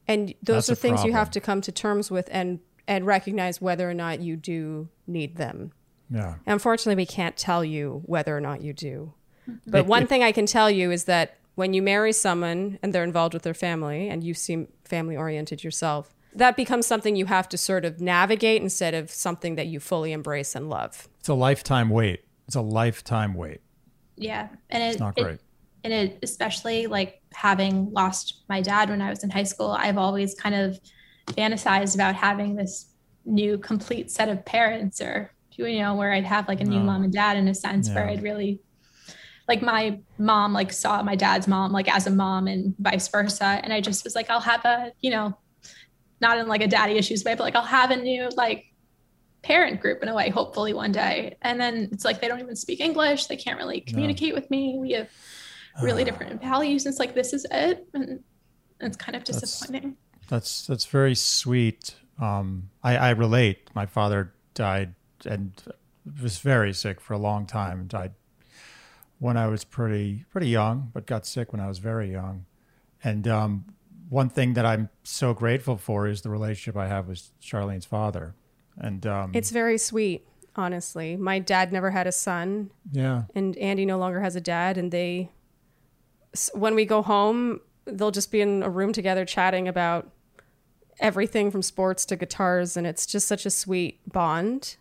and 0.07 0.33
those 0.43 0.69
are 0.69 0.73
a 0.73 0.75
things 0.75 1.03
you 1.05 1.13
have 1.13 1.31
to 1.31 1.39
come 1.39 1.61
to 1.61 1.71
terms 1.71 2.11
with 2.11 2.27
and 2.31 2.59
and 2.87 3.05
recognize 3.05 3.61
whether 3.61 3.89
or 3.89 3.93
not 3.93 4.19
you 4.21 4.35
do 4.35 4.89
need 5.07 5.37
them. 5.37 5.71
Yeah. 6.09 6.35
Unfortunately, 6.45 6.95
we 7.01 7.05
can't 7.05 7.37
tell 7.37 7.63
you 7.63 8.01
whether 8.05 8.35
or 8.35 8.41
not 8.41 8.61
you 8.61 8.73
do. 8.73 9.13
Mm-hmm. 9.49 9.71
But 9.71 9.81
If- 9.81 9.87
one 9.87 10.03
if- 10.03 10.09
thing 10.09 10.23
I 10.23 10.31
can 10.33 10.45
tell 10.45 10.69
you 10.69 10.91
is 10.91 11.05
that 11.05 11.37
when 11.55 11.73
you 11.73 11.81
marry 11.81 12.11
someone 12.11 12.79
and 12.83 12.91
they're 12.93 13.03
involved 13.03 13.33
with 13.33 13.43
their 13.43 13.53
family 13.53 14.09
and 14.09 14.23
you 14.23 14.33
seem 14.33 14.67
family 14.83 15.15
oriented 15.15 15.63
yourself, 15.63 16.13
that 16.35 16.55
becomes 16.57 16.85
something 16.87 17.15
you 17.15 17.27
have 17.27 17.47
to 17.49 17.57
sort 17.57 17.85
of 17.85 18.01
navigate 18.01 18.61
instead 18.61 18.93
of 18.93 19.09
something 19.11 19.55
that 19.55 19.67
you 19.67 19.79
fully 19.79 20.11
embrace 20.11 20.55
and 20.55 20.69
love. 20.69 21.07
It's 21.19 21.29
a 21.29 21.33
lifetime 21.33 21.89
wait. 21.89 22.23
It's 22.47 22.55
a 22.55 22.61
lifetime 22.61 23.33
wait. 23.35 23.61
Yeah, 24.17 24.49
and 24.69 24.83
it, 24.83 24.87
It's 24.87 24.99
not 24.99 25.17
it- 25.17 25.23
great. 25.23 25.39
and 25.83 25.93
it 25.93 26.19
especially 26.23 26.87
like 26.87 27.20
having 27.33 27.91
lost 27.91 28.43
my 28.49 28.61
dad 28.61 28.89
when 28.89 29.01
I 29.01 29.09
was 29.09 29.23
in 29.23 29.29
high 29.29 29.43
school, 29.43 29.71
I've 29.71 29.97
always 29.97 30.35
kind 30.35 30.55
of 30.55 30.79
fantasized 31.27 31.95
about 31.95 32.15
having 32.15 32.55
this 32.55 32.93
new 33.25 33.57
complete 33.57 34.11
set 34.11 34.29
of 34.29 34.43
parents, 34.45 35.01
or 35.01 35.31
you 35.55 35.79
know, 35.79 35.95
where 35.95 36.11
I'd 36.11 36.23
have 36.25 36.47
like 36.47 36.61
a 36.61 36.65
new 36.65 36.79
No. 36.79 36.85
mom 36.85 37.03
and 37.03 37.13
dad 37.13 37.37
in 37.37 37.47
a 37.47 37.53
sense, 37.53 37.89
where 37.89 38.09
I'd 38.09 38.23
really 38.23 38.59
like 39.47 39.61
my 39.61 39.99
mom 40.17 40.53
like 40.53 40.71
saw 40.71 41.03
my 41.03 41.15
dad's 41.15 41.47
mom 41.47 41.71
like 41.71 41.93
as 41.93 42.07
a 42.07 42.11
mom 42.11 42.47
and 42.47 42.75
vice 42.79 43.07
versa, 43.07 43.59
and 43.63 43.71
I 43.71 43.81
just 43.81 44.03
was 44.03 44.15
like, 44.15 44.29
I'll 44.29 44.39
have 44.39 44.65
a 44.65 44.91
you 45.01 45.11
know, 45.11 45.37
not 46.19 46.37
in 46.37 46.47
like 46.47 46.61
a 46.61 46.67
daddy 46.67 46.93
issues 46.97 47.23
way, 47.23 47.35
but 47.35 47.43
like 47.43 47.55
I'll 47.55 47.63
have 47.63 47.91
a 47.91 47.95
new 47.95 48.29
like 48.35 48.65
parent 49.43 49.81
group 49.81 50.03
in 50.03 50.09
a 50.09 50.13
way, 50.13 50.29
hopefully 50.29 50.73
one 50.73 50.91
day. 50.91 51.35
And 51.41 51.59
then 51.59 51.89
it's 51.91 52.05
like 52.05 52.21
they 52.21 52.27
don't 52.27 52.39
even 52.39 52.55
speak 52.55 52.79
English. 52.79 53.25
They 53.25 53.37
can't 53.37 53.57
really 53.57 53.81
communicate 53.81 54.35
with 54.35 54.49
me. 54.51 54.77
We 54.79 54.91
have 54.91 55.09
really 55.81 56.03
different 56.03 56.41
values. 56.41 56.85
And 56.85 56.91
it's 56.93 56.99
like 56.99 57.13
this 57.13 57.33
is 57.33 57.45
it. 57.51 57.87
And 57.93 58.23
it's 58.79 58.97
kind 58.97 59.15
of 59.15 59.23
disappointing. 59.23 59.95
That's 60.27 60.65
that's 60.67 60.85
very 60.85 61.15
sweet. 61.15 61.95
Um, 62.19 62.69
I, 62.83 62.97
I 62.97 63.09
relate. 63.11 63.69
My 63.73 63.85
father 63.85 64.33
died 64.53 64.93
and 65.25 65.53
was 66.21 66.39
very 66.39 66.73
sick 66.73 66.99
for 67.01 67.13
a 67.13 67.17
long 67.17 67.45
time. 67.45 67.87
Died 67.87 68.13
when 69.19 69.37
I 69.37 69.47
was 69.47 69.63
pretty 69.63 70.25
pretty 70.31 70.47
young, 70.49 70.89
but 70.93 71.05
got 71.05 71.25
sick 71.25 71.51
when 71.51 71.61
I 71.61 71.67
was 71.67 71.79
very 71.79 72.11
young. 72.11 72.45
And 73.03 73.27
um, 73.27 73.65
one 74.09 74.29
thing 74.29 74.53
that 74.53 74.65
I'm 74.65 74.89
so 75.03 75.33
grateful 75.33 75.77
for 75.77 76.07
is 76.07 76.21
the 76.21 76.29
relationship 76.29 76.77
I 76.77 76.87
have 76.87 77.07
with 77.07 77.29
Sharleen's 77.41 77.85
father. 77.85 78.35
And 78.77 79.05
um, 79.05 79.31
It's 79.33 79.49
very 79.51 79.77
sweet, 79.77 80.27
honestly. 80.55 81.17
My 81.17 81.39
dad 81.39 81.71
never 81.73 81.91
had 81.91 82.07
a 82.07 82.11
son, 82.11 82.71
yeah, 82.91 83.23
and 83.35 83.57
Andy 83.57 83.85
no 83.85 83.97
longer 83.97 84.21
has 84.21 84.35
a 84.35 84.41
dad. 84.41 84.77
And 84.77 84.91
they, 84.91 85.29
s- 85.29 85.29
when 86.53 86.75
we 86.75 86.85
go 86.85 87.01
home, 87.01 87.59
they'll 87.85 88.11
just 88.11 88.31
be 88.31 88.41
in 88.41 88.63
a 88.63 88.69
room 88.69 88.93
together 88.93 89.25
chatting 89.25 89.67
about 89.67 90.09
everything 90.99 91.51
from 91.51 91.61
sports 91.61 92.05
to 92.05 92.15
guitars. 92.15 92.77
And 92.77 92.85
it's 92.85 93.05
just 93.05 93.27
such 93.27 93.45
a 93.45 93.49
sweet 93.49 93.99
bond 94.11 94.75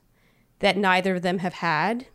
that 0.61 0.77
neither 0.77 1.17
of 1.17 1.23
them 1.23 1.39
have 1.39 1.55
had, 1.55 2.07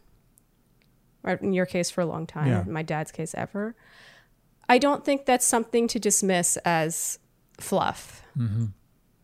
or 1.24 1.34
in 1.34 1.54
your 1.54 1.66
case, 1.66 1.90
for 1.90 2.02
a 2.02 2.06
long 2.06 2.28
time, 2.28 2.48
Yeah. 2.48 2.62
in 2.62 2.72
my 2.72 2.84
dad's 2.84 3.12
case, 3.12 3.34
ever. 3.36 3.76
I 4.70 4.78
don't 4.78 5.04
think 5.04 5.26
that's 5.26 5.46
something 5.46 5.88
to 5.90 6.00
dismiss 6.00 6.58
as 6.58 7.20
fluff. 7.60 8.24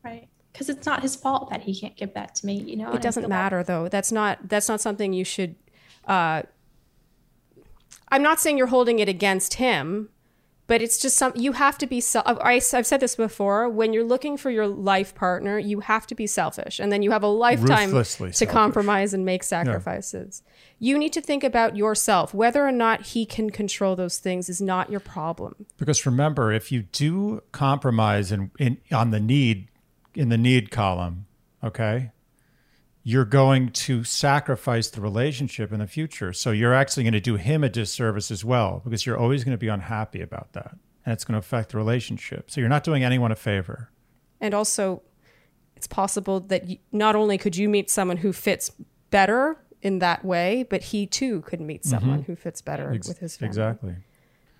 Right. 0.03 0.27
Because 0.51 0.69
it's 0.69 0.85
not 0.85 1.01
his 1.01 1.15
fault 1.15 1.49
that 1.51 1.61
he 1.61 1.79
can't 1.79 1.95
give 1.95 2.13
that 2.15 2.35
to 2.35 2.45
me, 2.45 2.55
you 2.55 2.75
know? 2.75 2.91
it 2.93 3.01
doesn't 3.01 3.23
feel 3.23 3.29
that- 3.29 3.35
matter 3.35 3.63
though 3.63 3.87
that's 3.87 4.11
not 4.11 4.49
that's 4.49 4.67
not 4.67 4.81
something 4.81 5.13
you 5.13 5.23
should 5.23 5.55
uh 6.07 6.41
i'm 8.11 8.23
not 8.23 8.39
saying 8.39 8.57
you're 8.57 8.67
holding 8.67 8.99
it 8.99 9.09
against 9.09 9.55
him 9.55 10.09
but 10.67 10.81
it's 10.81 10.97
just 10.97 11.17
some 11.17 11.33
you 11.35 11.51
have 11.51 11.77
to 11.77 11.85
be 11.85 11.99
self 11.99 12.25
I, 12.25 12.61
i've 12.73 12.85
said 12.85 12.99
this 13.01 13.15
before 13.17 13.67
when 13.67 13.91
you're 13.91 14.05
looking 14.05 14.37
for 14.37 14.49
your 14.49 14.67
life 14.67 15.13
partner 15.13 15.59
you 15.59 15.81
have 15.81 16.07
to 16.07 16.15
be 16.15 16.27
selfish 16.27 16.79
and 16.79 16.91
then 16.91 17.01
you 17.01 17.11
have 17.11 17.23
a 17.23 17.27
lifetime 17.27 17.89
Ruthlessly 17.89 18.29
to 18.29 18.33
selfish. 18.33 18.53
compromise 18.53 19.13
and 19.13 19.25
make 19.25 19.43
sacrifices. 19.43 20.43
You 20.79 20.97
need 20.97 21.13
to 21.13 21.21
think 21.21 21.43
about 21.43 21.75
yourself. 21.75 22.33
Whether 22.33 22.65
or 22.65 22.71
not 22.71 23.07
he 23.07 23.25
can 23.25 23.49
control 23.49 23.95
those 23.95 24.17
things 24.17 24.49
is 24.49 24.61
not 24.61 24.89
your 24.89 24.99
problem. 25.01 25.65
Because 25.77 26.05
remember, 26.05 26.51
if 26.51 26.71
you 26.71 26.83
do 26.83 27.43
compromise 27.51 28.31
in, 28.31 28.49
in 28.57 28.77
on 28.91 29.11
the 29.11 29.19
need 29.19 29.67
in 30.15 30.29
the 30.29 30.37
need 30.37 30.71
column, 30.71 31.25
okay, 31.63 32.11
you're 33.03 33.25
going 33.25 33.69
to 33.69 34.03
sacrifice 34.03 34.89
the 34.89 35.01
relationship 35.01 35.71
in 35.71 35.79
the 35.79 35.87
future. 35.87 36.33
So 36.33 36.51
you're 36.51 36.73
actually 36.73 37.03
going 37.03 37.13
to 37.13 37.19
do 37.19 37.35
him 37.35 37.63
a 37.63 37.69
disservice 37.69 38.29
as 38.29 38.45
well 38.45 38.81
because 38.83 39.05
you're 39.05 39.17
always 39.17 39.43
going 39.43 39.53
to 39.53 39.59
be 39.59 39.69
unhappy 39.69 40.21
about 40.21 40.53
that. 40.53 40.75
And 41.05 41.13
it's 41.13 41.23
going 41.25 41.33
to 41.33 41.39
affect 41.39 41.71
the 41.71 41.77
relationship. 41.77 42.51
So 42.51 42.61
you're 42.61 42.69
not 42.69 42.83
doing 42.83 43.03
anyone 43.03 43.31
a 43.31 43.35
favor. 43.35 43.89
and 44.39 44.53
also 44.53 45.01
it's 45.75 45.87
possible 45.87 46.39
that 46.39 46.69
you, 46.69 46.77
not 46.91 47.15
only 47.15 47.39
could 47.39 47.55
you 47.55 47.67
meet 47.67 47.89
someone 47.89 48.17
who 48.17 48.31
fits 48.31 48.71
better 49.09 49.57
in 49.81 49.97
that 49.97 50.23
way 50.23 50.63
but 50.69 50.83
he 50.83 51.07
too 51.07 51.41
could 51.41 51.59
meet 51.59 51.81
mm-hmm. 51.81 51.89
someone 51.89 52.21
who 52.23 52.35
fits 52.35 52.61
better 52.61 52.93
Ex- 52.93 53.07
with 53.07 53.17
his 53.17 53.35
family. 53.35 53.49
Exactly. 53.49 53.95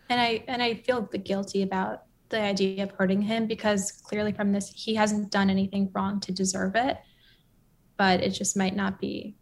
And 0.09 0.19
I 0.19 0.43
and 0.47 0.63
I 0.63 0.73
feel 0.73 1.01
guilty 1.01 1.61
about 1.61 2.03
the 2.29 2.41
idea 2.41 2.83
of 2.83 2.91
hurting 2.91 3.21
him 3.21 3.45
because 3.45 3.91
clearly 3.91 4.31
from 4.31 4.51
this 4.51 4.71
he 4.75 4.95
hasn't 4.95 5.31
done 5.31 5.49
anything 5.49 5.91
wrong 5.93 6.19
to 6.21 6.31
deserve 6.31 6.75
it. 6.75 6.97
But 8.01 8.21
it 8.23 8.31
just 8.31 8.57
might 8.57 8.75
not 8.75 8.99
be 8.99 9.35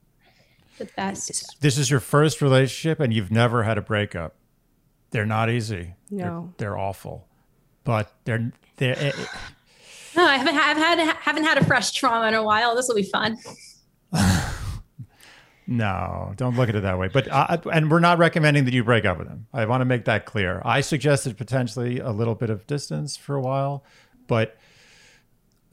the 0.79 0.89
best. 0.97 1.61
This 1.61 1.77
is 1.77 1.89
your 1.89 2.01
first 2.01 2.41
relationship 2.41 2.99
and 2.99 3.13
you've 3.13 3.31
never 3.31 3.63
had 3.63 3.77
a 3.77 3.81
breakup. 3.81 4.35
They're 5.11 5.25
not 5.25 5.49
easy. 5.49 5.93
They're- 6.11 6.25
No. 6.25 6.53
They're, 6.57 6.77
awful. 6.77 7.25
But 7.85 8.11
they're 8.25 8.51
they're 8.75 9.13
No, 10.13 10.25
I 10.25 10.35
haven't 10.35 10.57
I've 10.57 10.75
had 10.75 10.99
haven't 11.21 11.45
had 11.45 11.57
a 11.57 11.63
fresh 11.63 11.91
trauma 11.93 12.27
in 12.27 12.33
a 12.33 12.43
while. 12.43 12.75
This 12.75 12.89
will 12.89 12.97
be 12.97 13.03
fun. 13.03 13.37
No, 15.71 16.33
don't 16.35 16.55
look 16.57 16.67
at 16.67 16.75
it 16.75 16.81
that 16.81 16.97
way. 16.97 17.07
But 17.09 17.27
uh, 17.31 17.57
and 17.71 17.91
we're 17.91 17.99
not 17.99 18.17
recommending 18.17 18.65
that 18.65 18.73
you 18.73 18.83
break 18.83 19.05
up 19.05 19.19
with 19.19 19.27
him. 19.27 19.45
I 19.53 19.65
want 19.67 19.81
to 19.81 19.85
make 19.85 20.03
that 20.05 20.25
clear. 20.25 20.61
I 20.65 20.81
suggested 20.81 21.37
potentially 21.37 21.99
a 21.99 22.09
little 22.09 22.33
bit 22.33 22.49
of 22.49 22.65
distance 22.65 23.15
for 23.15 23.35
a 23.35 23.41
while, 23.41 23.85
but 24.27 24.57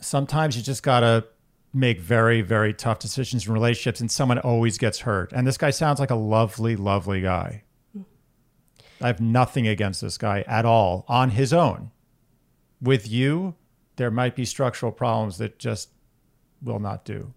sometimes 0.01 0.55
you 0.57 0.63
just 0.63 0.83
gotta 0.83 1.25
make 1.73 2.01
very, 2.01 2.41
very 2.41 2.73
tough 2.73 2.99
decisions 2.99 3.47
in 3.47 3.53
relationships, 3.53 4.01
and 4.01 4.11
someone 4.11 4.39
always 4.39 4.79
gets 4.79 5.01
hurt. 5.01 5.33
And 5.33 5.47
this 5.47 5.59
guy 5.59 5.71
sounds 5.71 6.01
like 6.01 6.11
a 6.11 6.17
lovely, 6.17 6.77
lovely 6.77 7.21
guy. 7.21 7.63
I 9.01 9.09
have 9.09 9.21
nothing 9.21 9.69
against 9.69 10.01
this 10.01 10.17
guy 10.17 10.43
at 10.47 10.65
all 10.65 11.05
on 11.07 11.31
his 11.31 11.53
own. 11.53 11.91
With 12.81 13.09
you, 13.09 13.55
there 13.97 14.11
might 14.11 14.35
be 14.35 14.45
structural 14.45 14.93
problems 14.93 15.39
that 15.39 15.59
just 15.59 15.91
will 16.63 16.79
not 16.79 17.05
do. 17.05 17.35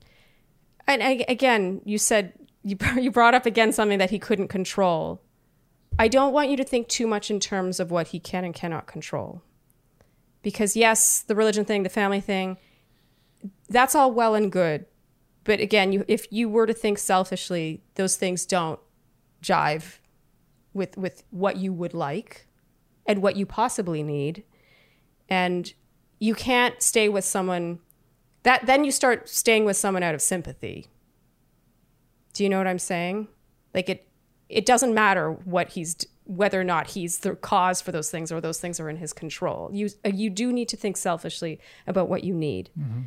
And 0.88 1.03
I, 1.03 1.25
again, 1.27 1.82
you 1.86 1.97
said 1.97 2.34
you 2.63 2.77
you 2.99 3.11
brought 3.11 3.34
up 3.34 3.45
again 3.45 3.71
something 3.71 3.99
that 3.99 4.09
he 4.09 4.19
couldn't 4.19 4.47
control. 4.47 5.21
I 5.97 6.07
don't 6.07 6.34
want 6.34 6.49
you 6.49 6.57
to 6.57 6.63
think 6.63 6.88
too 6.88 7.07
much 7.07 7.30
in 7.30 7.39
terms 7.39 7.80
of 7.80 7.91
what 7.91 8.09
he 8.09 8.19
can 8.19 8.45
and 8.45 8.53
cannot 8.53 8.88
control. 8.88 9.41
Because 10.41 10.77
yes, 10.77 11.21
the 11.21 11.36
religion 11.36 11.65
thing, 11.65 11.84
the 11.84 11.89
family 11.89 12.21
thing, 12.21 12.57
that's 13.70 13.96
all 13.96 14.12
well 14.12 14.36
and 14.36 14.52
good. 14.52 14.86
But 15.44 15.60
again, 15.60 15.92
you 15.92 16.06
if 16.08 16.32
you 16.32 16.50
were 16.50 16.68
to 16.68 16.74
think 16.74 16.98
selfishly, 16.98 17.82
those 17.96 18.16
things 18.16 18.46
don't 18.46 18.80
jive 19.42 20.00
with 20.74 20.98
with 20.98 21.24
what 21.32 21.58
you 21.58 21.74
would 21.74 21.94
like 21.94 22.48
and 23.06 23.22
what 23.22 23.36
you 23.36 23.46
possibly 23.46 24.04
need. 24.04 24.44
And 25.30 25.74
you 26.20 26.36
can't 26.36 26.82
stay 26.82 27.10
with 27.10 27.26
someone 27.26 27.80
that 28.44 28.66
then 28.66 28.84
you 28.84 28.92
start 28.92 29.30
staying 29.30 29.66
with 29.66 29.78
someone 29.78 30.04
out 30.04 30.16
of 30.16 30.22
sympathy. 30.22 30.88
Do 32.34 32.44
you 32.44 32.50
know 32.50 32.58
what 32.58 32.68
I'm 32.68 32.80
saying? 32.80 33.28
Like 33.74 33.90
it 33.90 34.08
it 34.48 34.66
doesn't 34.66 34.94
matter 34.94 35.32
what 35.32 35.70
he's 35.70 35.96
whether 36.26 36.62
or 36.62 36.64
not 36.64 36.92
he's 36.92 37.20
the 37.20 37.36
cause 37.36 37.82
for 37.82 37.92
those 37.92 38.12
things 38.12 38.32
or 38.32 38.40
those 38.40 38.60
things 38.60 38.80
are 38.80 38.90
in 38.90 38.98
his 38.98 39.14
control. 39.14 39.70
You 39.74 39.90
you 40.06 40.30
do 40.30 40.54
need 40.54 40.70
to 40.70 40.78
think 40.78 40.98
selfishly 40.98 41.60
about 41.88 42.10
what 42.10 42.24
you 42.24 42.34
need. 42.34 42.70
Mm-hmm. 42.80 43.02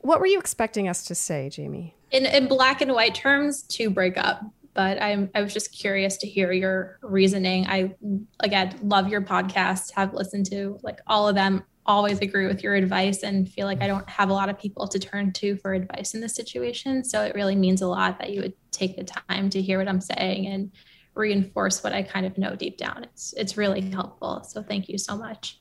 What 0.00 0.20
were 0.20 0.26
you 0.26 0.38
expecting 0.38 0.88
us 0.88 1.04
to 1.04 1.14
say, 1.14 1.48
Jamie? 1.50 1.94
In 2.10 2.26
in 2.26 2.48
black 2.48 2.80
and 2.80 2.92
white 2.92 3.14
terms, 3.14 3.62
to 3.64 3.90
break 3.90 4.16
up. 4.16 4.42
But 4.74 5.02
I'm 5.02 5.30
I 5.34 5.42
was 5.42 5.52
just 5.52 5.72
curious 5.72 6.16
to 6.18 6.26
hear 6.26 6.52
your 6.52 6.98
reasoning. 7.02 7.66
I 7.66 7.94
again 8.40 8.78
love 8.82 9.08
your 9.08 9.20
podcast. 9.20 9.92
Have 9.92 10.14
listened 10.14 10.46
to 10.50 10.78
like 10.82 11.00
all 11.06 11.28
of 11.28 11.34
them 11.34 11.64
always 11.86 12.20
agree 12.20 12.46
with 12.46 12.62
your 12.62 12.74
advice 12.74 13.22
and 13.22 13.48
feel 13.48 13.66
like 13.66 13.82
I 13.82 13.86
don't 13.86 14.08
have 14.08 14.30
a 14.30 14.32
lot 14.32 14.48
of 14.48 14.58
people 14.58 14.86
to 14.86 14.98
turn 14.98 15.32
to 15.32 15.56
for 15.56 15.74
advice 15.74 16.14
in 16.14 16.20
this 16.20 16.34
situation. 16.34 17.02
So 17.02 17.22
it 17.22 17.34
really 17.34 17.56
means 17.56 17.82
a 17.82 17.88
lot 17.88 18.18
that 18.18 18.30
you 18.30 18.42
would 18.42 18.52
take 18.70 18.96
the 18.96 19.04
time 19.04 19.50
to 19.50 19.60
hear 19.60 19.78
what 19.78 19.88
I'm 19.88 20.00
saying 20.00 20.46
and 20.46 20.70
reinforce 21.14 21.82
what 21.82 21.92
I 21.92 22.02
kind 22.02 22.26
of 22.26 22.38
know 22.38 22.54
deep 22.54 22.78
down. 22.78 23.04
It's 23.04 23.34
it's 23.36 23.56
really 23.56 23.80
helpful. 23.80 24.42
So 24.44 24.62
thank 24.62 24.88
you 24.88 24.98
so 24.98 25.16
much. 25.16 25.60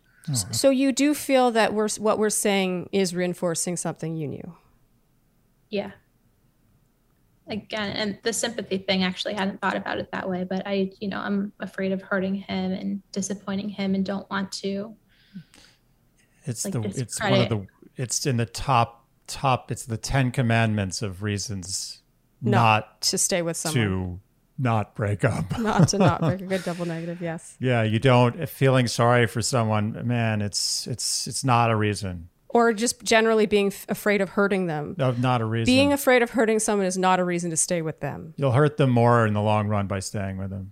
So 0.51 0.69
you 0.69 0.91
do 0.91 1.13
feel 1.13 1.51
that 1.51 1.73
we're 1.73 1.89
what 1.97 2.19
we're 2.19 2.29
saying 2.29 2.89
is 2.91 3.15
reinforcing 3.15 3.77
something 3.77 4.15
you 4.15 4.27
knew. 4.27 4.55
Yeah. 5.69 5.91
Again, 7.47 7.89
and 7.91 8.19
the 8.21 8.31
sympathy 8.31 8.77
thing 8.77 9.03
actually 9.03 9.33
hadn't 9.33 9.59
thought 9.59 9.75
about 9.75 9.97
it 9.97 10.11
that 10.11 10.29
way, 10.29 10.43
but 10.43 10.67
I, 10.67 10.91
you 10.99 11.07
know, 11.07 11.17
I'm 11.17 11.51
afraid 11.59 11.91
of 11.91 12.01
hurting 12.03 12.35
him 12.35 12.71
and 12.71 13.01
disappointing 13.11 13.69
him 13.69 13.95
and 13.95 14.05
don't 14.05 14.29
want 14.29 14.51
to 14.51 14.95
it's 16.45 16.65
like 16.65 16.73
the 16.73 16.81
it's 16.95 17.21
one 17.21 17.33
of 17.33 17.49
the 17.49 17.67
it's 17.95 18.25
in 18.25 18.37
the 18.37 18.45
top 18.45 19.05
top. 19.27 19.71
It's 19.71 19.85
the 19.85 19.97
Ten 19.97 20.31
Commandments 20.31 21.01
of 21.01 21.21
reasons 21.21 22.01
not, 22.41 22.51
not 22.51 23.01
to 23.01 23.17
stay 23.17 23.41
with 23.41 23.57
someone. 23.57 23.87
To 23.87 24.19
not 24.59 24.95
break 24.95 25.23
up. 25.23 25.57
not 25.59 25.87
to 25.89 25.97
not 25.97 26.21
break 26.21 26.41
a 26.41 26.45
good 26.45 26.63
double 26.63 26.85
negative. 26.85 27.21
Yes. 27.21 27.55
Yeah, 27.59 27.83
you 27.83 27.97
don't 27.97 28.47
feeling 28.47 28.87
sorry 28.87 29.25
for 29.25 29.41
someone. 29.41 30.05
Man, 30.07 30.41
it's 30.41 30.85
it's 30.87 31.25
it's 31.27 31.43
not 31.43 31.71
a 31.71 31.75
reason. 31.75 32.29
Or 32.49 32.73
just 32.73 33.03
generally 33.03 33.45
being 33.45 33.67
f- 33.67 33.85
afraid 33.89 34.21
of 34.21 34.29
hurting 34.29 34.65
them. 34.65 34.95
No, 34.97 35.11
not 35.11 35.39
a 35.39 35.45
reason. 35.45 35.65
Being 35.65 35.93
afraid 35.93 36.23
of 36.23 36.31
hurting 36.31 36.59
someone 36.59 36.87
is 36.87 36.97
not 36.97 37.19
a 37.19 37.23
reason 37.23 37.51
to 37.51 37.57
stay 37.57 37.81
with 37.83 37.99
them. 37.99 38.33
You'll 38.37 38.51
hurt 38.53 38.77
them 38.77 38.89
more 38.89 39.25
in 39.27 39.33
the 39.33 39.41
long 39.41 39.67
run 39.67 39.85
by 39.87 39.99
staying 39.99 40.37
with 40.37 40.49
them. 40.49 40.71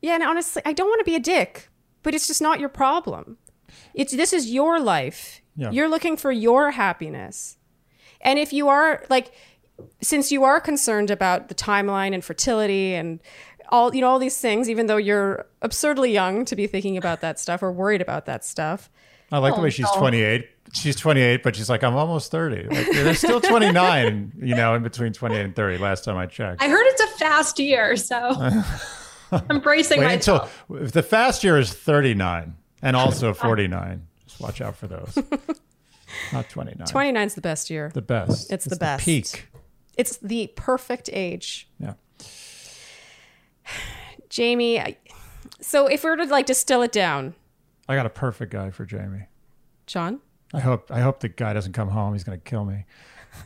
Yeah, 0.00 0.14
and 0.14 0.22
honestly, 0.22 0.62
I 0.64 0.72
don't 0.72 0.88
want 0.88 1.00
to 1.00 1.04
be 1.04 1.16
a 1.16 1.20
dick, 1.20 1.68
but 2.04 2.14
it's 2.14 2.28
just 2.28 2.40
not 2.40 2.60
your 2.60 2.68
problem. 2.68 3.36
It's 3.94 4.12
this 4.12 4.32
is 4.32 4.50
your 4.50 4.78
life. 4.78 5.42
Yeah. 5.56 5.70
You're 5.72 5.88
looking 5.88 6.16
for 6.16 6.30
your 6.30 6.70
happiness. 6.70 7.56
And 8.20 8.38
if 8.38 8.52
you 8.52 8.68
are 8.68 9.04
like 9.10 9.32
since 10.00 10.32
you 10.32 10.44
are 10.44 10.60
concerned 10.60 11.10
about 11.10 11.48
the 11.48 11.54
timeline 11.54 12.14
and 12.14 12.24
fertility 12.24 12.94
and 12.94 13.20
all 13.70 13.94
you 13.94 14.00
know 14.00 14.08
all 14.08 14.18
these 14.18 14.38
things 14.38 14.70
even 14.70 14.86
though 14.86 14.96
you're 14.96 15.46
absurdly 15.62 16.12
young 16.12 16.44
to 16.44 16.54
be 16.54 16.66
thinking 16.66 16.96
about 16.96 17.20
that 17.20 17.38
stuff 17.38 17.62
or 17.62 17.72
worried 17.72 18.00
about 18.00 18.26
that 18.26 18.44
stuff. 18.44 18.90
I 19.32 19.38
like 19.38 19.54
oh, 19.54 19.56
the 19.56 19.62
way 19.62 19.68
oh, 19.68 19.70
she's 19.70 19.90
28. 19.90 20.48
She's 20.72 20.96
28, 20.96 21.42
but 21.42 21.56
she's 21.56 21.68
like, 21.68 21.82
I'm 21.82 21.96
almost 21.96 22.30
30. 22.30 22.68
Like, 22.68 22.90
there's 22.92 23.18
still 23.18 23.40
29, 23.40 24.32
you 24.40 24.54
know, 24.54 24.74
in 24.74 24.82
between 24.82 25.12
28 25.12 25.40
and 25.40 25.56
30. 25.56 25.78
Last 25.78 26.04
time 26.04 26.16
I 26.16 26.26
checked. 26.26 26.62
I 26.62 26.68
heard 26.68 26.84
it's 26.86 27.00
a 27.00 27.18
fast 27.18 27.58
year, 27.58 27.96
so 27.96 28.16
I'm 29.32 29.60
bracing 29.60 30.00
Wait 30.00 30.06
myself. 30.06 30.64
Until, 30.68 30.86
the 30.88 31.02
fast 31.02 31.42
year 31.42 31.58
is 31.58 31.72
39 31.72 32.54
and 32.82 32.96
also 32.96 33.32
49. 33.34 34.06
Just 34.26 34.40
watch 34.40 34.60
out 34.60 34.76
for 34.76 34.86
those. 34.86 35.18
Not 36.32 36.48
29. 36.48 36.86
29 36.86 37.26
is 37.26 37.34
the 37.34 37.40
best 37.40 37.70
year. 37.70 37.90
The 37.94 38.02
best. 38.02 38.52
It's, 38.52 38.64
it's 38.64 38.64
the 38.66 38.76
best. 38.76 39.04
The 39.04 39.22
peak. 39.22 39.48
It's 39.96 40.16
the 40.18 40.52
perfect 40.56 41.08
age. 41.12 41.68
Yeah. 41.78 41.94
Jamie, 44.28 44.80
I, 44.80 44.96
so 45.60 45.86
if 45.86 46.04
we 46.04 46.10
were 46.10 46.16
to 46.16 46.24
like 46.24 46.46
distill 46.46 46.82
it 46.82 46.92
down, 46.92 47.34
I 47.88 47.94
got 47.94 48.06
a 48.06 48.10
perfect 48.10 48.52
guy 48.52 48.70
for 48.70 48.84
Jamie. 48.84 49.26
John. 49.86 50.20
I 50.52 50.60
hope 50.60 50.90
I 50.90 51.00
hope 51.00 51.20
the 51.20 51.28
guy 51.28 51.52
doesn't 51.52 51.72
come 51.72 51.88
home. 51.88 52.12
He's 52.12 52.24
gonna 52.24 52.38
kill 52.38 52.64
me. 52.64 52.84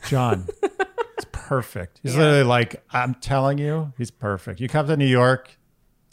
John. 0.08 0.48
it's 0.62 1.26
perfect. 1.32 2.00
He's 2.02 2.14
yeah. 2.14 2.20
literally 2.20 2.44
like, 2.44 2.82
I'm 2.90 3.14
telling 3.14 3.58
you, 3.58 3.92
he's 3.98 4.10
perfect. 4.10 4.60
You 4.60 4.68
come 4.68 4.86
to 4.86 4.96
New 4.96 5.06
York, 5.06 5.58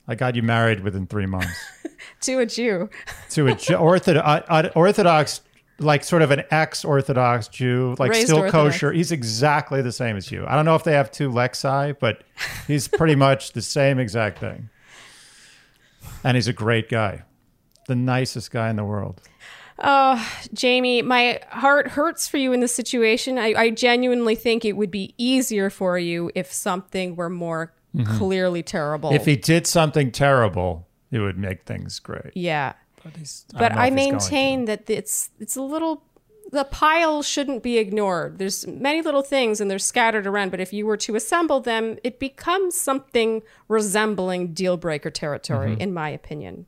I 0.07 0.15
got 0.15 0.35
you 0.35 0.43
married 0.43 0.81
within 0.81 1.05
three 1.05 1.25
months. 1.25 1.53
to 2.21 2.39
a 2.39 2.45
Jew. 2.45 2.89
to 3.31 3.47
a 3.47 3.55
Jew, 3.55 3.75
orthodox, 3.75 4.45
uh, 4.49 4.69
orthodox, 4.75 5.41
like 5.79 6.03
sort 6.03 6.21
of 6.21 6.31
an 6.31 6.43
ex-Orthodox 6.49 7.47
Jew, 7.49 7.95
like 7.99 8.11
Raised 8.11 8.27
still 8.27 8.39
Orthodox. 8.39 8.75
kosher. 8.75 8.91
He's 8.91 9.11
exactly 9.11 9.81
the 9.81 9.91
same 9.91 10.17
as 10.17 10.31
you. 10.31 10.45
I 10.47 10.55
don't 10.55 10.65
know 10.65 10.75
if 10.75 10.83
they 10.83 10.93
have 10.93 11.11
two 11.11 11.29
lexi, 11.29 11.97
but 11.99 12.23
he's 12.65 12.87
pretty 12.87 13.15
much 13.27 13.53
the 13.53 13.61
same 13.61 13.99
exact 13.99 14.39
thing. 14.39 14.69
And 16.23 16.35
he's 16.35 16.47
a 16.47 16.53
great 16.53 16.89
guy, 16.89 17.23
the 17.87 17.95
nicest 17.95 18.51
guy 18.51 18.69
in 18.69 18.75
the 18.75 18.83
world. 18.83 19.21
Oh, 19.79 20.27
Jamie, 20.53 21.03
my 21.03 21.39
heart 21.49 21.89
hurts 21.89 22.27
for 22.27 22.37
you 22.37 22.51
in 22.51 22.61
this 22.61 22.73
situation. 22.73 23.37
I, 23.37 23.53
I 23.55 23.69
genuinely 23.69 24.33
think 24.33 24.65
it 24.65 24.73
would 24.73 24.89
be 24.89 25.13
easier 25.17 25.69
for 25.69 25.99
you 25.99 26.31
if 26.33 26.51
something 26.51 27.15
were 27.15 27.29
more 27.29 27.73
mm-hmm. 27.95 28.17
clearly 28.17 28.63
terrible. 28.63 29.13
If 29.13 29.25
he 29.25 29.35
did 29.35 29.67
something 29.67 30.11
terrible, 30.11 30.87
it 31.11 31.19
would 31.19 31.37
make 31.37 31.63
things 31.65 31.99
great. 31.99 32.31
Yeah. 32.35 32.73
But, 33.53 33.71
I, 33.73 33.87
I 33.87 33.89
maintain 33.89 34.65
that 34.65 34.89
it's 34.89 35.29
it's 35.39 35.55
a 35.55 35.61
little 35.61 36.03
the 36.51 36.63
pile 36.63 37.21
shouldn't 37.21 37.63
be 37.63 37.77
ignored. 37.77 38.37
There's 38.37 38.65
many 38.67 39.01
little 39.01 39.21
things 39.21 39.59
and 39.59 39.69
they're 39.69 39.79
scattered 39.79 40.25
around, 40.25 40.51
but 40.51 40.59
if 40.59 40.71
you 40.71 40.85
were 40.85 40.97
to 40.97 41.15
assemble 41.15 41.59
them, 41.59 41.97
it 42.03 42.19
becomes 42.19 42.79
something 42.79 43.41
resembling 43.67 44.53
deal 44.53 44.77
breaker 44.77 45.09
territory, 45.09 45.71
mm-hmm. 45.71 45.81
in 45.81 45.93
my 45.93 46.09
opinion. 46.09 46.65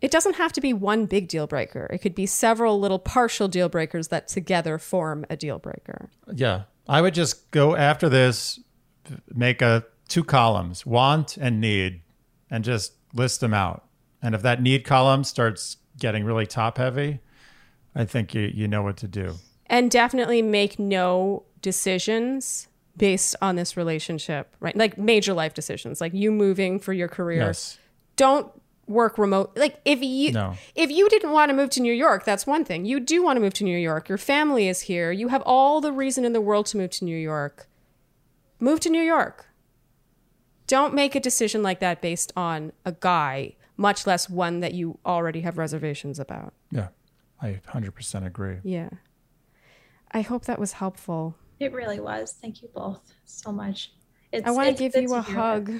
It 0.00 0.10
doesn't 0.10 0.36
have 0.36 0.52
to 0.52 0.60
be 0.60 0.72
one 0.72 1.06
big 1.06 1.28
deal 1.28 1.46
breaker. 1.46 1.86
It 1.92 1.98
could 1.98 2.14
be 2.14 2.26
several 2.26 2.80
little 2.80 2.98
partial 2.98 3.48
deal 3.48 3.68
breakers 3.68 4.08
that 4.08 4.28
together 4.28 4.78
form 4.78 5.26
a 5.28 5.36
deal 5.36 5.58
breaker. 5.58 6.08
Yeah. 6.32 6.62
I 6.88 7.02
would 7.02 7.14
just 7.14 7.50
go 7.50 7.76
after 7.76 8.08
this, 8.08 8.60
make 9.32 9.60
a 9.62 9.84
two 10.08 10.24
columns, 10.24 10.86
want 10.86 11.36
and 11.36 11.60
need, 11.60 12.00
and 12.50 12.64
just 12.64 12.94
list 13.12 13.40
them 13.40 13.52
out. 13.52 13.84
And 14.22 14.34
if 14.34 14.42
that 14.42 14.60
need 14.62 14.84
column 14.84 15.24
starts 15.24 15.78
getting 15.98 16.24
really 16.24 16.46
top 16.46 16.78
heavy, 16.78 17.20
I 17.94 18.04
think 18.04 18.34
you 18.34 18.50
you 18.52 18.68
know 18.68 18.82
what 18.82 18.96
to 18.98 19.08
do. 19.08 19.34
And 19.66 19.90
definitely 19.90 20.42
make 20.42 20.78
no 20.78 21.44
decisions 21.62 22.68
based 22.96 23.36
on 23.40 23.56
this 23.56 23.76
relationship, 23.76 24.54
right? 24.60 24.76
Like 24.76 24.98
major 24.98 25.32
life 25.32 25.54
decisions, 25.54 26.00
like 26.00 26.12
you 26.12 26.30
moving 26.30 26.78
for 26.80 26.92
your 26.92 27.08
career. 27.08 27.42
Yes. 27.42 27.78
Don't 28.16 28.52
work 28.86 29.16
remote. 29.16 29.56
Like 29.56 29.80
if 29.84 30.02
you 30.02 30.32
no. 30.32 30.54
if 30.74 30.90
you 30.90 31.08
didn't 31.08 31.30
want 31.30 31.48
to 31.50 31.56
move 31.56 31.70
to 31.70 31.80
New 31.80 31.92
York, 31.92 32.24
that's 32.24 32.46
one 32.46 32.64
thing. 32.64 32.84
You 32.84 33.00
do 33.00 33.22
want 33.22 33.36
to 33.36 33.40
move 33.40 33.54
to 33.54 33.64
New 33.64 33.78
York. 33.78 34.08
Your 34.08 34.18
family 34.18 34.68
is 34.68 34.82
here. 34.82 35.12
You 35.12 35.28
have 35.28 35.42
all 35.46 35.80
the 35.80 35.92
reason 35.92 36.24
in 36.24 36.32
the 36.32 36.40
world 36.40 36.66
to 36.66 36.76
move 36.76 36.90
to 36.90 37.04
New 37.04 37.16
York. 37.16 37.68
Move 38.58 38.80
to 38.80 38.90
New 38.90 39.02
York. 39.02 39.46
Don't 40.66 40.94
make 40.94 41.14
a 41.14 41.20
decision 41.20 41.62
like 41.62 41.80
that 41.80 42.00
based 42.00 42.32
on 42.36 42.72
a 42.84 42.92
guy, 42.92 43.56
much 43.80 44.06
less 44.06 44.28
one 44.28 44.60
that 44.60 44.74
you 44.74 44.98
already 45.06 45.40
have 45.40 45.56
reservations 45.56 46.20
about. 46.20 46.52
Yeah, 46.70 46.88
I 47.40 47.60
100% 47.66 48.26
agree. 48.26 48.58
Yeah. 48.62 48.90
I 50.12 50.20
hope 50.20 50.44
that 50.44 50.58
was 50.58 50.72
helpful. 50.72 51.36
It 51.58 51.72
really 51.72 51.98
was. 51.98 52.32
Thank 52.32 52.62
you 52.62 52.68
both 52.74 53.00
so 53.24 53.50
much. 53.50 53.92
It's, 54.32 54.46
I 54.46 54.50
want 54.50 54.68
to 54.68 54.88
give 54.88 54.94
you 54.94 55.14
a 55.14 55.22
hug. 55.22 55.72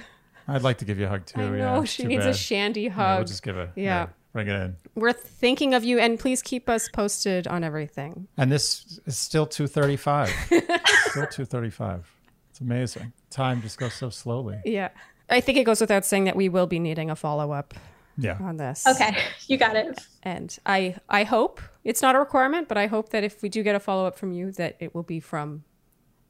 I'd 0.47 0.63
like 0.63 0.79
to 0.79 0.85
give 0.85 0.99
you 0.99 1.05
a 1.05 1.09
hug 1.09 1.25
too. 1.25 1.41
I 1.41 1.49
know 1.49 1.79
yeah, 1.79 1.83
she 1.83 2.03
needs 2.03 2.25
bad. 2.25 2.31
a 2.31 2.37
shandy 2.37 2.87
hug. 2.87 3.05
Yeah, 3.05 3.15
we'll 3.17 3.25
just 3.25 3.43
give 3.43 3.57
a 3.57 3.71
yeah. 3.75 3.83
yeah. 3.83 4.07
Bring 4.33 4.47
it 4.47 4.55
in. 4.55 4.75
We're 4.95 5.13
thinking 5.13 5.73
of 5.73 5.83
you, 5.83 5.99
and 5.99 6.17
please 6.17 6.41
keep 6.41 6.69
us 6.69 6.89
posted 6.89 7.47
on 7.47 7.63
everything. 7.63 8.27
And 8.37 8.51
this 8.51 8.99
is 9.05 9.17
still 9.17 9.45
two 9.45 9.67
thirty 9.67 9.95
five. 9.95 10.33
still 11.09 11.27
two 11.27 11.45
thirty 11.45 11.69
five. 11.69 12.09
It's 12.49 12.61
amazing 12.61 13.13
time 13.29 13.61
just 13.61 13.77
goes 13.77 13.93
so 13.93 14.09
slowly. 14.09 14.59
Yeah. 14.65 14.89
I 15.29 15.39
think 15.39 15.57
it 15.57 15.63
goes 15.63 15.79
without 15.79 16.05
saying 16.05 16.25
that 16.25 16.35
we 16.35 16.49
will 16.49 16.67
be 16.67 16.79
needing 16.79 17.09
a 17.09 17.15
follow 17.15 17.51
up 17.53 17.73
yeah. 18.17 18.37
on 18.41 18.57
this. 18.57 18.85
Okay, 18.87 19.15
you 19.47 19.57
got 19.57 19.75
it. 19.75 19.99
And 20.23 20.57
I 20.65 20.95
I 21.09 21.23
hope 21.23 21.61
it's 21.83 22.01
not 22.01 22.15
a 22.15 22.19
requirement, 22.19 22.67
but 22.67 22.77
I 22.77 22.87
hope 22.87 23.09
that 23.09 23.23
if 23.23 23.41
we 23.41 23.49
do 23.49 23.63
get 23.63 23.75
a 23.75 23.79
follow 23.79 24.05
up 24.05 24.17
from 24.17 24.31
you 24.31 24.51
that 24.53 24.75
it 24.79 24.93
will 24.93 25.03
be 25.03 25.19
from 25.19 25.63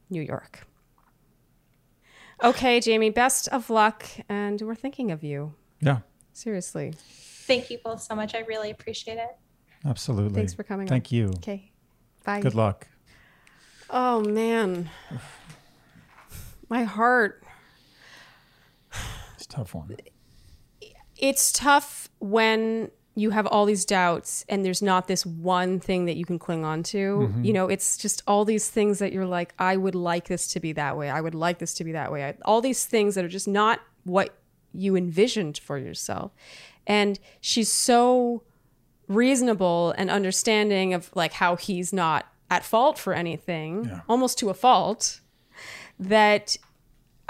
New 0.10 0.22
York. 0.22 0.68
Okay, 2.44 2.80
Jamie, 2.80 3.12
best 3.12 3.48
of 3.50 3.70
luck, 3.70 4.06
and 4.28 4.60
we're 4.62 4.74
thinking 4.74 5.12
of 5.12 5.24
you. 5.24 5.54
Yeah, 5.80 6.00
Seriously. 6.34 6.94
Thank 6.98 7.70
you 7.70 7.80
both 7.84 8.02
so 8.02 8.16
much. 8.16 8.36
I 8.36 8.40
really 8.40 8.72
appreciate 8.72 9.18
it. 9.18 9.36
absolutely. 9.86 10.36
Thanks 10.36 10.54
for 10.54 10.64
coming 10.64 10.86
on. 10.86 10.90
Thank 10.90 11.12
you. 11.12 11.28
Okay. 11.38 11.72
Bye. 12.24 12.40
Good 12.40 12.56
luck. 12.56 12.88
Oh, 13.90 14.22
man. 14.22 14.90
My 16.70 16.84
heart. 16.84 17.44
It's 19.36 19.46
a 19.46 19.50
tough 19.50 19.76
one. 19.76 19.96
It's 21.22 21.52
tough 21.52 22.10
when 22.20 22.92
you 23.16 23.30
have 23.30 23.46
all 23.48 23.66
these 23.66 23.84
doubts 23.86 24.46
and 24.50 24.64
there's 24.66 24.82
not 24.82 25.08
this 25.08 25.26
one 25.26 25.80
thing 25.80 26.06
that 26.06 26.16
you 26.16 26.26
can 26.26 26.40
cling 26.40 26.64
on 26.66 26.82
to. 26.82 26.98
Mm-hmm. 27.30 27.44
You 27.44 27.54
know, 27.54 27.68
it's 27.68 27.98
just 27.98 28.24
all 28.26 28.46
these 28.46 28.70
things 28.70 29.00
that 29.00 29.12
you're 29.14 29.26
like, 29.26 29.54
I 29.60 29.76
would 29.78 29.96
like 29.96 30.28
this 30.28 30.48
to 30.54 30.60
be 30.60 30.72
that 30.74 30.98
way. 30.98 31.10
I 31.10 31.20
would 31.22 31.36
like 31.36 31.60
this 31.60 31.74
to 31.76 31.84
be 31.84 31.92
that 31.92 32.12
way. 32.12 32.24
I, 32.26 32.36
all 32.46 32.62
these 32.62 32.86
things 32.86 33.16
that 33.16 33.26
are 33.26 33.30
just 33.30 33.48
not 33.48 33.82
what 34.06 34.34
you 34.74 34.96
envisioned 34.96 35.58
for 35.58 35.78
yourself. 35.78 36.32
And 36.88 37.20
she's 37.42 37.72
so 37.72 38.44
reasonable 39.08 39.94
and 39.98 40.10
understanding 40.10 40.94
of 40.94 41.12
like 41.14 41.34
how 41.34 41.58
he's 41.58 41.92
not 41.92 42.26
at 42.50 42.64
fault 42.64 42.98
for 42.98 43.14
anything, 43.14 43.86
Yeah. 43.86 44.02
almost 44.08 44.38
to 44.40 44.50
a 44.50 44.54
fault, 44.54 45.20
that 46.00 46.56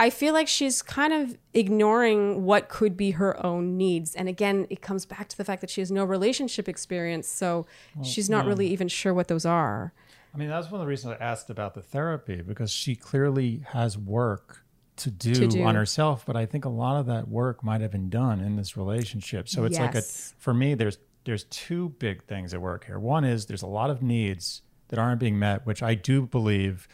I 0.01 0.09
feel 0.09 0.33
like 0.33 0.47
she's 0.47 0.81
kind 0.81 1.13
of 1.13 1.37
ignoring 1.53 2.43
what 2.43 2.69
could 2.69 2.97
be 2.97 3.11
her 3.11 3.45
own 3.45 3.77
needs. 3.77 4.15
And 4.15 4.27
again, 4.27 4.65
it 4.71 4.81
comes 4.81 5.05
back 5.05 5.27
to 5.27 5.37
the 5.37 5.45
fact 5.45 5.61
that 5.61 5.69
she 5.69 5.79
has 5.79 5.91
no 5.91 6.03
relationship 6.03 6.67
experience. 6.67 7.27
So 7.27 7.67
she's 8.01 8.27
not 8.27 8.47
really 8.47 8.65
even 8.69 8.87
sure 8.87 9.13
what 9.13 9.27
those 9.27 9.45
are. 9.45 9.93
I 10.33 10.37
mean, 10.37 10.49
that's 10.49 10.71
one 10.71 10.81
of 10.81 10.85
the 10.85 10.89
reasons 10.89 11.17
I 11.19 11.23
asked 11.23 11.51
about 11.51 11.75
the 11.75 11.83
therapy 11.83 12.41
because 12.41 12.71
she 12.71 12.95
clearly 12.95 13.63
has 13.73 13.95
work 13.95 14.63
to 14.95 15.11
do, 15.11 15.35
To 15.35 15.47
do. 15.47 15.63
on 15.63 15.75
herself, 15.75 16.25
but 16.25 16.35
I 16.35 16.47
think 16.47 16.65
a 16.65 16.69
lot 16.69 16.99
of 16.99 17.05
that 17.05 17.27
work 17.27 17.63
might 17.63 17.81
have 17.81 17.91
been 17.91 18.09
done 18.09 18.39
in 18.39 18.55
this 18.55 18.75
relationship. 18.75 19.47
So 19.49 19.65
it's 19.65 19.77
like 19.77 19.93
a 19.93 20.01
for 20.01 20.53
me 20.53 20.73
there's 20.73 20.97
there's 21.25 21.43
two 21.45 21.89
big 21.99 22.23
things 22.23 22.55
at 22.55 22.61
work 22.61 22.85
here. 22.85 22.97
One 22.97 23.23
is 23.23 23.45
there's 23.45 23.61
a 23.61 23.67
lot 23.67 23.91
of 23.91 24.01
needs 24.01 24.63
that 24.87 24.97
aren't 24.97 25.19
being 25.19 25.37
met, 25.37 25.67
which 25.67 25.83
I 25.83 25.93
do 25.93 26.23
believe 26.23 26.87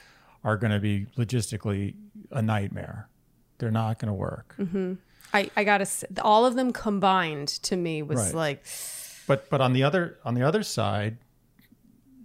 are 0.47 0.55
going 0.55 0.71
to 0.71 0.79
be 0.79 1.05
logistically 1.17 1.93
a 2.31 2.41
nightmare. 2.41 3.09
They're 3.57 3.69
not 3.69 3.99
going 3.99 4.07
to 4.07 4.13
work. 4.13 4.55
Mm-hmm. 4.57 4.93
I, 5.33 5.51
I 5.57 5.65
gotta 5.65 5.85
all 6.21 6.45
of 6.45 6.55
them 6.55 6.71
combined 6.71 7.49
to 7.63 7.75
me 7.75 8.01
was 8.01 8.17
Right. 8.27 8.33
like, 8.33 8.65
But 9.27 9.49
but 9.49 9.59
on 9.59 9.73
the 9.73 9.83
other 9.83 10.17
on 10.23 10.35
the 10.35 10.43
other 10.43 10.63
side, 10.63 11.17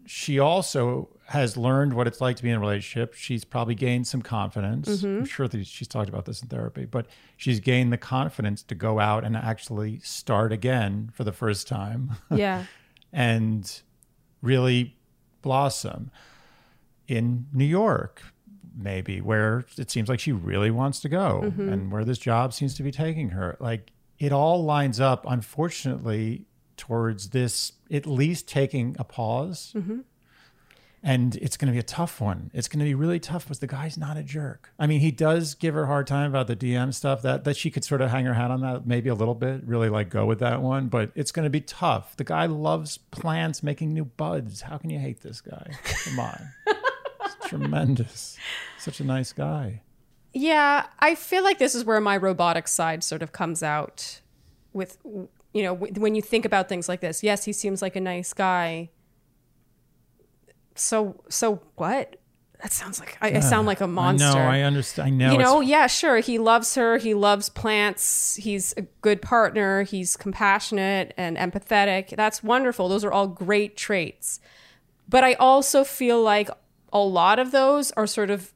she 0.06 0.38
also 0.38 1.08
has 1.26 1.56
learned 1.56 1.94
what 1.94 2.06
it's 2.06 2.20
like 2.20 2.36
to 2.36 2.44
be 2.44 2.50
in 2.50 2.56
a 2.56 2.60
relationship. 2.60 3.14
She's 3.14 3.44
probably 3.44 3.74
gained 3.74 4.06
some 4.06 4.22
confidence. 4.22 4.88
Mm-hmm. 4.88 5.18
I'm 5.20 5.24
sure 5.24 5.48
that 5.48 5.66
she's 5.66 5.88
talked 5.88 6.08
about 6.08 6.26
this 6.26 6.42
in 6.42 6.48
therapy, 6.48 6.84
but 6.84 7.06
she's 7.36 7.58
gained 7.58 7.92
the 7.92 7.98
confidence 7.98 8.62
to 8.64 8.76
go 8.76 9.00
out 9.00 9.24
and 9.24 9.36
actually 9.36 9.98
start 10.00 10.52
again 10.52 11.10
for 11.12 11.24
the 11.24 11.32
first 11.32 11.66
time 11.66 12.12
yeah, 12.30 12.66
and 13.12 13.82
really 14.42 14.96
blossom 15.42 16.12
in 17.08 17.46
New 17.52 17.64
York, 17.64 18.22
maybe 18.76 19.20
where 19.20 19.64
it 19.76 19.90
seems 19.90 20.08
like 20.08 20.20
she 20.20 20.32
really 20.32 20.70
wants 20.70 21.00
to 21.00 21.08
go 21.08 21.42
mm-hmm. 21.44 21.68
and 21.68 21.92
where 21.92 22.04
this 22.04 22.18
job 22.18 22.52
seems 22.52 22.74
to 22.74 22.82
be 22.82 22.90
taking 22.90 23.30
her. 23.30 23.56
Like 23.60 23.92
it 24.18 24.32
all 24.32 24.64
lines 24.64 25.00
up, 25.00 25.24
unfortunately, 25.28 26.46
towards 26.76 27.30
this 27.30 27.72
at 27.92 28.06
least 28.06 28.48
taking 28.48 28.96
a 28.98 29.04
pause. 29.04 29.72
Mm-hmm. 29.76 30.00
And 31.04 31.34
it's 31.36 31.56
going 31.56 31.66
to 31.66 31.72
be 31.72 31.80
a 31.80 31.82
tough 31.82 32.20
one. 32.20 32.52
It's 32.54 32.68
going 32.68 32.78
to 32.78 32.84
be 32.84 32.94
really 32.94 33.18
tough 33.18 33.44
because 33.44 33.58
the 33.58 33.66
guy's 33.66 33.98
not 33.98 34.16
a 34.16 34.22
jerk. 34.22 34.70
I 34.78 34.86
mean, 34.86 35.00
he 35.00 35.10
does 35.10 35.54
give 35.54 35.74
her 35.74 35.82
a 35.82 35.86
hard 35.86 36.06
time 36.06 36.30
about 36.30 36.46
the 36.46 36.54
DM 36.54 36.94
stuff. 36.94 37.22
That 37.22 37.42
that 37.42 37.56
she 37.56 37.72
could 37.72 37.82
sort 37.82 38.00
of 38.00 38.10
hang 38.10 38.24
her 38.24 38.34
hat 38.34 38.52
on 38.52 38.60
that 38.60 38.86
maybe 38.86 39.08
a 39.08 39.14
little 39.14 39.34
bit, 39.34 39.64
really 39.64 39.88
like 39.88 40.10
go 40.10 40.26
with 40.26 40.38
that 40.38 40.62
one. 40.62 40.86
But 40.86 41.10
it's 41.16 41.32
going 41.32 41.42
to 41.42 41.50
be 41.50 41.60
tough. 41.60 42.16
The 42.16 42.22
guy 42.22 42.46
loves 42.46 42.98
plants, 42.98 43.64
making 43.64 43.92
new 43.92 44.04
buds. 44.04 44.60
How 44.60 44.78
can 44.78 44.90
you 44.90 45.00
hate 45.00 45.22
this 45.22 45.40
guy? 45.40 45.72
Come 46.04 46.20
on, 46.20 46.48
tremendous. 47.60 48.36
Such 48.78 49.00
a 49.00 49.04
nice 49.04 49.32
guy. 49.32 49.82
yeah. 50.32 50.86
I 50.98 51.14
feel 51.14 51.44
like 51.44 51.58
this 51.58 51.74
is 51.74 51.84
where 51.84 52.00
my 52.00 52.16
robotic 52.16 52.66
side 52.68 53.04
sort 53.04 53.22
of 53.22 53.32
comes 53.32 53.62
out. 53.62 54.20
With 54.72 54.96
you 55.04 55.62
know, 55.62 55.74
when 55.74 56.14
you 56.14 56.22
think 56.22 56.44
about 56.46 56.68
things 56.68 56.88
like 56.88 57.00
this, 57.00 57.22
yes, 57.22 57.44
he 57.44 57.52
seems 57.52 57.82
like 57.82 57.94
a 57.96 58.00
nice 58.00 58.32
guy. 58.32 58.90
So 60.74 61.22
so 61.28 61.60
what? 61.76 62.16
That 62.62 62.72
sounds 62.72 63.00
like 63.00 63.18
I, 63.20 63.36
I 63.36 63.40
sound 63.40 63.66
like 63.66 63.80
a 63.80 63.88
monster. 63.88 64.38
No. 64.38 64.44
I 64.44 64.60
understand. 64.60 65.06
I 65.08 65.10
know. 65.10 65.32
you 65.32 65.38
know, 65.38 65.60
yeah, 65.60 65.88
sure. 65.88 66.18
He 66.18 66.38
loves 66.38 66.76
her. 66.76 66.96
He 66.96 67.12
loves 67.12 67.48
plants. 67.48 68.36
He's 68.36 68.72
a 68.76 68.82
good 69.00 69.20
partner. 69.20 69.82
He's 69.82 70.16
compassionate 70.16 71.12
and 71.16 71.36
empathetic. 71.36 72.14
That's 72.16 72.40
wonderful. 72.42 72.88
Those 72.88 73.04
are 73.04 73.10
all 73.12 73.26
great 73.26 73.76
traits. 73.76 74.38
But 75.08 75.24
I 75.24 75.34
also 75.34 75.82
feel 75.82 76.22
like 76.22 76.50
a 76.92 76.98
lot 76.98 77.38
of 77.38 77.50
those 77.50 77.90
are 77.92 78.06
sort 78.06 78.30
of, 78.30 78.52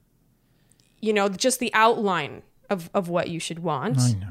you 1.01 1.12
know, 1.12 1.28
just 1.28 1.59
the 1.61 1.72
outline 1.74 2.43
of, 2.70 2.91
of 2.95 3.09
what 3.09 3.28
you 3.28 3.41
should 3.41 3.61
want. 3.61 3.99
I 3.99 4.12
know. 4.12 4.26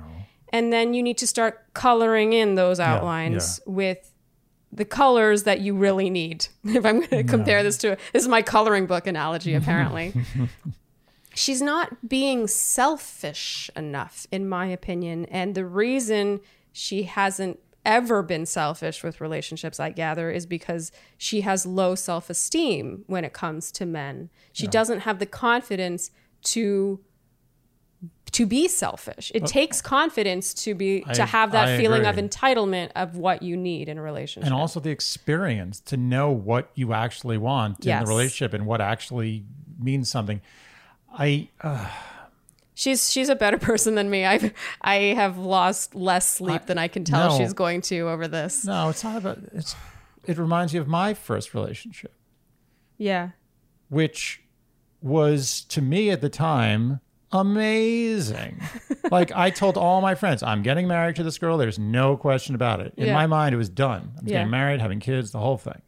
And 0.49 0.71
then 0.71 0.93
you 0.93 1.03
need 1.03 1.17
to 1.17 1.27
start 1.27 1.73
coloring 1.73 2.33
in 2.33 2.55
those 2.55 2.79
outlines 2.79 3.59
with 3.65 4.11
the 4.71 4.85
colors 4.85 5.43
that 5.43 5.61
you 5.61 5.75
really 5.75 6.09
need. 6.09 6.47
If 6.63 6.85
I'm 6.85 6.99
going 6.99 7.09
to 7.09 7.23
compare 7.23 7.63
this 7.63 7.77
to 7.79 7.97
this 8.13 8.23
is 8.23 8.27
my 8.27 8.41
coloring 8.41 8.85
book 8.85 9.07
analogy 9.07 9.53
apparently. 9.53 10.13
She's 11.33 11.61
not 11.61 12.07
being 12.07 12.47
selfish 12.47 13.69
enough 13.75 14.25
in 14.31 14.47
my 14.47 14.67
opinion, 14.67 15.25
and 15.25 15.55
the 15.55 15.65
reason 15.65 16.39
she 16.71 17.03
hasn't 17.03 17.59
ever 17.85 18.23
been 18.23 18.45
selfish 18.45 19.03
with 19.03 19.21
relationships 19.21 19.79
I 19.79 19.91
gather 19.91 20.29
is 20.31 20.45
because 20.45 20.91
she 21.17 21.41
has 21.41 21.65
low 21.65 21.95
self-esteem 21.95 23.03
when 23.07 23.23
it 23.23 23.33
comes 23.33 23.71
to 23.73 23.85
men. 23.85 24.29
She 24.51 24.67
doesn't 24.67 25.01
have 25.01 25.19
the 25.19 25.25
confidence 25.25 26.11
to 26.43 26.99
to 28.31 28.45
be 28.45 28.67
selfish. 28.67 29.31
It 29.33 29.45
takes 29.45 29.81
confidence 29.81 30.53
to 30.65 30.75
be 30.75 31.01
to 31.13 31.25
have 31.25 31.53
that 31.53 31.69
I 31.69 31.77
feeling 31.77 32.05
of 32.05 32.17
entitlement 32.17 32.91
of 32.93 33.15
what 33.15 33.41
you 33.41 33.55
need 33.55 33.87
in 33.87 33.97
a 33.97 34.01
relationship. 34.01 34.45
and 34.45 34.53
also 34.53 34.81
the 34.81 34.89
experience 34.89 35.79
to 35.81 35.95
know 35.95 36.31
what 36.31 36.69
you 36.75 36.91
actually 36.91 37.37
want 37.37 37.85
in 37.85 37.99
the 37.99 38.05
relationship 38.05 38.53
and 38.53 38.65
what 38.65 38.81
actually 38.81 39.45
means 39.79 40.09
something. 40.09 40.41
I 41.17 41.47
uh, 41.61 41.89
she's 42.75 43.11
she's 43.11 43.29
a 43.29 43.35
better 43.35 43.57
person 43.71 43.95
than 43.95 44.09
me. 44.11 44.23
I've 44.25 44.53
I 44.81 44.95
have 45.15 45.39
lost 45.39 45.95
less 45.95 46.31
sleep 46.31 46.67
than 46.67 46.77
I 46.77 46.87
can 46.87 47.03
tell 47.03 47.31
no. 47.31 47.37
she's 47.37 47.53
going 47.53 47.81
to 47.81 48.01
over 48.09 48.27
this. 48.27 48.63
no, 48.65 48.89
it's 48.89 49.03
not 49.03 49.17
about 49.17 49.39
it's. 49.53 49.75
It 50.25 50.37
reminds 50.37 50.73
me 50.73 50.79
of 50.79 50.87
my 50.87 51.13
first 51.13 51.53
relationship, 51.53 52.13
Yeah. 52.97 53.29
which 53.89 54.41
was 55.01 55.61
to 55.69 55.81
me 55.81 56.09
at 56.11 56.21
the 56.21 56.29
time 56.29 56.99
amazing. 57.31 58.61
like 59.11 59.31
I 59.33 59.49
told 59.49 59.77
all 59.77 60.01
my 60.01 60.15
friends, 60.15 60.41
I'm 60.41 60.63
getting 60.63 60.87
married 60.87 61.15
to 61.17 61.23
this 61.23 61.37
girl. 61.37 61.57
There's 61.57 61.77
no 61.79 62.17
question 62.17 62.55
about 62.55 62.79
it. 62.79 62.93
In 62.97 63.07
Yeah. 63.07 63.13
my 63.13 63.27
mind, 63.27 63.53
it 63.53 63.57
was 63.57 63.69
done. 63.69 64.13
I 64.17 64.21
was 64.21 64.31
Yeah. 64.31 64.37
getting 64.39 64.51
married, 64.51 64.81
having 64.81 64.99
kids, 64.99 65.31
the 65.31 65.39
whole 65.39 65.57
thing. 65.57 65.81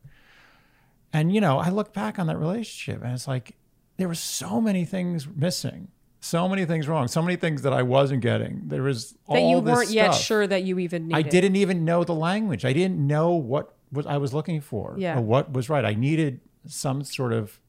And 1.14 1.34
you 1.34 1.42
know, 1.42 1.58
I 1.58 1.70
look 1.70 1.94
back 1.94 2.20
on 2.20 2.28
that 2.28 2.38
relationship, 2.38 3.02
and 3.04 3.14
it's 3.14 3.28
like 3.28 3.56
there 3.98 4.08
were 4.08 4.14
so 4.16 4.62
many 4.62 4.86
things 4.86 5.28
missing, 5.28 5.88
so 6.20 6.48
many 6.50 6.66
things 6.66 6.88
wrong, 6.88 7.08
so 7.08 7.22
many 7.22 7.36
things 7.36 7.62
that 7.62 7.74
I 7.74 7.84
wasn't 7.84 8.22
getting. 8.22 8.62
There 8.66 8.84
was 8.84 9.16
all 9.28 9.36
That 9.36 9.42
you 9.44 9.62
this 9.62 9.76
weren't 9.76 9.90
yet 9.92 10.14
stuff. 10.14 10.24
sure 10.26 10.48
that 10.48 10.64
you 10.64 10.80
even 10.80 11.08
needed. 11.08 11.26
I 11.26 11.30
didn't 11.30 11.56
even 11.56 11.86
know 11.86 12.04
the 12.04 12.16
language. 12.16 12.66
I 12.66 12.74
didn't 12.74 12.98
know 13.06 13.32
what 13.32 13.74
was 13.92 14.06
I 14.06 14.18
was 14.18 14.34
looking 14.34 14.60
for 14.62 14.96
Yeah. 14.98 15.18
or 15.18 15.22
what 15.22 15.52
was 15.54 15.70
right. 15.70 15.86
I 15.86 15.94
needed 15.94 16.42
some 16.66 17.04
sort 17.04 17.34
of 17.34 17.60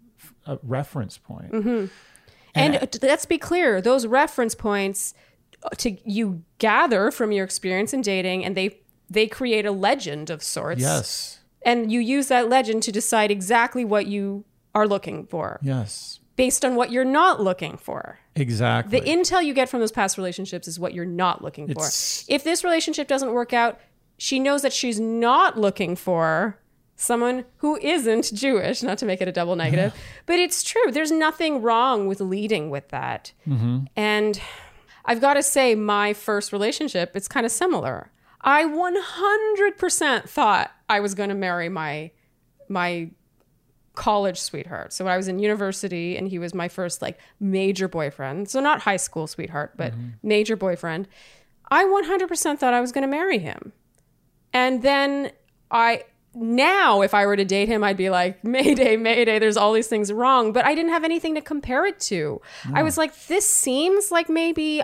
uh 0.47 0.57
reference 0.63 1.19
point. 1.19 1.53
Mm-hmm. 1.53 1.87
And 2.55 2.77
uh, 2.77 2.87
t- 2.87 2.99
let's 3.03 3.27
be 3.27 3.39
clear, 3.39 3.81
those 3.81 4.07
reference 4.07 4.55
points 4.55 5.15
uh, 5.63 5.69
to 5.79 5.97
you 6.11 6.43
gather 6.59 7.11
from 7.11 7.31
your 7.33 7.45
experience 7.45 7.93
in 7.93 8.01
dating 8.03 8.45
and 8.45 8.57
they 8.57 8.81
they 9.11 9.27
create 9.27 9.65
a 9.67 9.73
legend 9.73 10.31
of 10.31 10.43
sorts. 10.43 10.81
Yes. 10.81 11.41
And 11.63 11.91
you 11.93 12.01
use 12.01 12.29
that 12.29 12.49
legend 12.49 12.83
to 12.85 12.93
decide 12.93 13.31
exactly 13.31 13.85
what 13.85 14.07
you 14.07 14.45
are 14.75 14.87
looking 14.89 15.27
for 15.27 15.59
Yes. 15.63 16.18
Based 16.39 16.65
on 16.65 16.77
what 16.77 16.93
you're 16.93 17.05
not 17.05 17.43
looking 17.43 17.77
for. 17.77 18.21
Exactly. 18.37 19.01
The 19.01 19.05
intel 19.05 19.45
you 19.45 19.53
get 19.53 19.69
from 19.69 19.81
those 19.81 19.91
past 19.91 20.17
relationships 20.17 20.69
is 20.69 20.79
what 20.79 20.95
you're 20.95 21.05
not 21.05 21.43
looking 21.43 21.67
for. 21.67 21.85
If 21.85 22.45
this 22.45 22.63
relationship 22.63 23.09
doesn't 23.09 23.33
work 23.33 23.53
out, 23.53 23.81
she 24.19 24.39
knows 24.39 24.63
that 24.63 24.73
she's 24.73 25.01
not 25.01 25.59
looking 25.59 25.97
for 25.97 26.57
someone 26.95 27.45
who 27.57 27.77
isn't 27.79 28.33
Jewish, 28.33 28.85
not 28.85 28.99
to 28.99 29.07
make 29.07 29.21
it 29.21 29.27
a 29.27 29.33
double 29.33 29.57
negative, 29.57 29.93
but 30.27 30.39
it's 30.39 30.63
true. 30.63 30.93
There's 30.93 31.11
nothing 31.11 31.61
wrong 31.61 32.07
with 32.07 32.21
leading 32.21 32.71
with 32.71 32.89
that. 32.91 33.33
Mm-hmm. 33.45 33.87
And 33.97 34.41
I've 35.05 35.21
got 35.21 35.35
to 35.35 35.43
say, 35.43 35.75
my 35.75 36.13
first 36.13 36.53
relationship, 36.53 37.17
it's 37.17 37.27
kind 37.27 37.47
of 37.47 37.51
similar. 37.51 38.13
I 38.43 38.63
100% 38.63 40.29
thought 40.29 40.71
I 40.89 41.01
was 41.01 41.17
going 41.17 41.31
to 41.31 41.35
marry 41.35 41.69
my 41.69 42.13
my 42.69 43.11
college 43.99 44.41
sweetheart. 44.41 44.93
So 44.93 45.05
when 45.05 45.13
I 45.13 45.17
was 45.17 45.27
in 45.27 45.41
university 45.41 46.17
and 46.17 46.29
he 46.29 46.39
was 46.39 46.55
my 46.55 46.69
first 46.69 47.03
like 47.03 47.19
major 47.41 47.89
boyfriend. 47.89 48.49
So 48.49 48.61
not 48.61 48.81
high 48.83 48.97
school 48.97 49.27
sweetheart, 49.27 49.73
but 49.77 49.93
mm-hmm. 49.93 50.11
major 50.23 50.55
boyfriend. 50.55 51.09
I 51.69 51.85
100% 51.85 52.59
thought 52.59 52.73
I 52.73 52.81
was 52.81 52.93
going 52.93 53.03
to 53.03 53.09
marry 53.09 53.39
him. 53.39 53.73
And 54.53 54.83
then 54.83 55.33
I 55.73 56.05
now 56.33 57.03
if 57.03 57.13
I 57.13 57.27
were 57.27 57.35
to 57.35 57.45
date 57.45 57.69
him, 57.69 57.83
I'd 57.83 57.97
be 57.97 58.09
like, 58.09 58.45
Mayday, 58.45 58.97
Mayday, 58.97 59.41
there's 59.41 59.57
all 59.57 59.73
these 59.73 59.89
things 59.89 60.13
wrong. 60.13 60.53
But 60.53 60.65
I 60.65 60.77
didn't 60.77 60.93
have 60.93 61.03
anything 61.03 61.35
to 61.35 61.41
compare 61.41 61.85
it 61.85 61.99
to. 62.03 62.41
I 62.73 62.85
was 62.85 62.97
like, 62.97 63.27
this 63.27 63.51
seems 63.51 64.13
like 64.13 64.29
maybe 64.29 64.81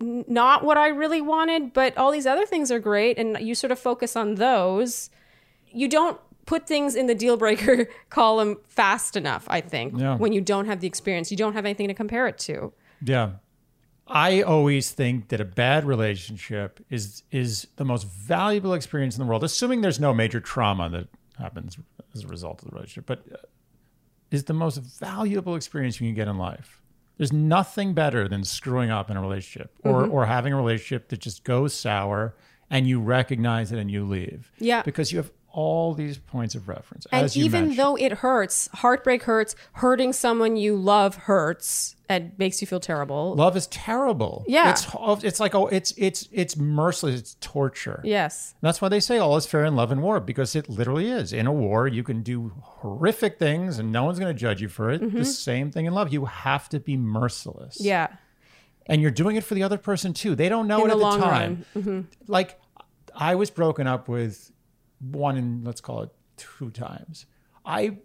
not 0.00 0.64
what 0.64 0.76
I 0.76 0.88
really 0.88 1.20
wanted, 1.20 1.72
but 1.72 1.96
all 1.96 2.10
these 2.10 2.26
other 2.26 2.46
things 2.46 2.72
are 2.72 2.80
great. 2.80 3.16
And 3.16 3.38
you 3.40 3.54
sort 3.54 3.70
of 3.70 3.78
focus 3.78 4.16
on 4.16 4.34
those. 4.34 5.08
You 5.70 5.88
don't 5.88 6.18
put 6.46 6.66
things 6.66 6.94
in 6.94 7.06
the 7.06 7.14
deal 7.14 7.36
breaker 7.36 7.86
column 8.08 8.56
fast 8.68 9.16
enough, 9.16 9.44
I 9.48 9.60
think, 9.60 9.94
Yeah. 9.98 10.16
when 10.16 10.32
you 10.32 10.40
don't 10.40 10.66
have 10.66 10.80
the 10.80 10.86
experience. 10.86 11.30
You 11.30 11.36
don't 11.36 11.52
have 11.54 11.64
anything 11.64 11.88
to 11.88 11.94
compare 11.94 12.26
it 12.26 12.38
to. 12.38 12.72
Yeah. 13.04 13.32
I 14.08 14.42
always 14.42 14.92
think 14.92 15.28
that 15.28 15.40
a 15.40 15.44
bad 15.44 15.84
relationship 15.84 16.78
is 16.90 17.24
is 17.32 17.66
the 17.74 17.84
most 17.84 18.06
valuable 18.06 18.72
experience 18.74 19.16
in 19.16 19.20
the 19.24 19.28
world, 19.28 19.42
assuming 19.42 19.80
there's 19.80 19.98
no 19.98 20.14
major 20.14 20.38
trauma 20.40 20.88
that 20.90 21.08
happens 21.38 21.76
as 22.14 22.22
a 22.24 22.28
result 22.28 22.62
of 22.62 22.70
the 22.70 22.74
relationship, 22.76 23.04
but 23.06 23.24
uh, 23.32 23.36
is 24.30 24.44
the 24.44 24.54
most 24.54 24.76
valuable 24.78 25.56
experience 25.56 26.00
you 26.00 26.06
can 26.06 26.14
get 26.14 26.28
in 26.28 26.38
life. 26.38 26.80
There's 27.18 27.32
nothing 27.32 27.94
better 27.94 28.28
than 28.28 28.44
screwing 28.44 28.90
up 28.90 29.10
in 29.10 29.16
a 29.16 29.20
relationship 29.20 29.72
or 29.82 30.02
Mm-hmm. 30.02 30.12
or 30.12 30.26
having 30.26 30.52
a 30.52 30.56
relationship 30.56 31.08
that 31.08 31.18
just 31.18 31.42
goes 31.42 31.74
sour 31.74 32.36
and 32.70 32.86
you 32.86 33.00
recognize 33.00 33.72
it 33.72 33.78
and 33.80 33.90
you 33.90 34.04
leave. 34.04 34.52
Yeah. 34.58 34.82
Because 34.82 35.10
you 35.10 35.18
have 35.18 35.32
all 35.56 35.94
these 35.94 36.18
points 36.18 36.54
of 36.54 36.68
reference. 36.68 37.06
And 37.10 37.34
even 37.34 37.62
mentioned. 37.62 37.78
though 37.78 37.96
it 37.96 38.12
hurts, 38.12 38.68
heartbreak 38.74 39.22
hurts, 39.22 39.56
hurting 39.72 40.12
someone 40.12 40.56
you 40.56 40.76
love 40.76 41.14
hurts 41.16 41.96
and 42.10 42.32
makes 42.38 42.60
you 42.60 42.66
feel 42.66 42.78
terrible. 42.78 43.34
love 43.34 43.56
is 43.56 43.66
terrible. 43.68 44.44
Yeah. 44.46 44.70
It's 44.70 44.86
it's 45.24 45.40
like 45.40 45.54
oh 45.54 45.66
it's 45.68 45.94
it's 45.96 46.28
it's 46.30 46.58
merciless, 46.58 47.18
it's 47.18 47.36
torture. 47.40 48.02
yes. 48.04 48.54
That's 48.60 48.82
why 48.82 48.90
they 48.90 49.00
say 49.00 49.16
all 49.16 49.34
is 49.38 49.46
fair 49.46 49.64
in 49.64 49.74
love 49.74 49.90
and 49.90 50.02
war 50.02 50.20
because 50.20 50.54
it 50.54 50.68
literally 50.68 51.08
is. 51.08 51.32
In 51.32 51.46
a 51.46 51.52
war, 51.52 51.88
you 51.88 52.02
can 52.04 52.22
do 52.22 52.52
horrific 52.62 53.38
things 53.38 53.78
and 53.78 53.90
no 53.90 54.04
one's 54.04 54.18
going 54.18 54.32
to 54.32 54.38
judge 54.38 54.60
you 54.60 54.68
for 54.68 54.90
it. 54.90 55.00
The 55.10 55.24
same 55.24 55.70
thing 55.70 55.86
in 55.86 55.94
love. 55.94 56.12
You 56.12 56.26
have 56.26 56.68
to 56.68 56.78
be 56.78 56.98
merciless. 56.98 57.78
Mm-hmm. 57.78 57.86
Yeah. 57.86 58.08
And 58.84 59.00
you're 59.00 59.10
doing 59.10 59.36
it 59.36 59.42
for 59.42 59.54
the 59.54 59.62
other 59.62 59.78
person 59.78 60.12
too. 60.12 60.34
They 60.36 60.50
don't 60.50 60.68
know 60.68 60.84
In 60.84 60.90
it 60.90 60.98
the 60.98 61.06
at 61.06 61.12
the 61.12 61.18
time. 61.18 62.08
Like 62.28 62.60
I 63.16 63.34
was 63.34 63.50
broken 63.50 63.86
up 63.86 64.06
with 64.06 64.52
one 65.00 65.36
and 65.36 65.64
let's 65.64 65.80
call 65.80 66.02
it 66.02 66.10
two 66.36 66.70
times. 66.70 67.26
I 67.64 67.98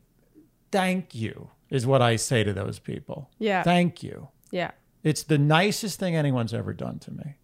thank 0.72 1.14
you 1.16 1.50
is 1.70 1.86
what 1.86 2.02
I 2.02 2.16
say 2.16 2.44
to 2.44 2.54
those 2.54 2.80
people. 2.80 3.30
Yeah. 3.40 3.64
Thank 3.64 4.04
you. 4.04 4.30
Yeah. 4.52 4.72
It's 5.04 5.24
the 5.24 5.38
nicest 5.38 6.00
thing 6.00 6.16
anyone's 6.16 6.54
ever 6.54 6.74
done 6.74 7.00
to 7.00 7.12
me. 7.12 7.36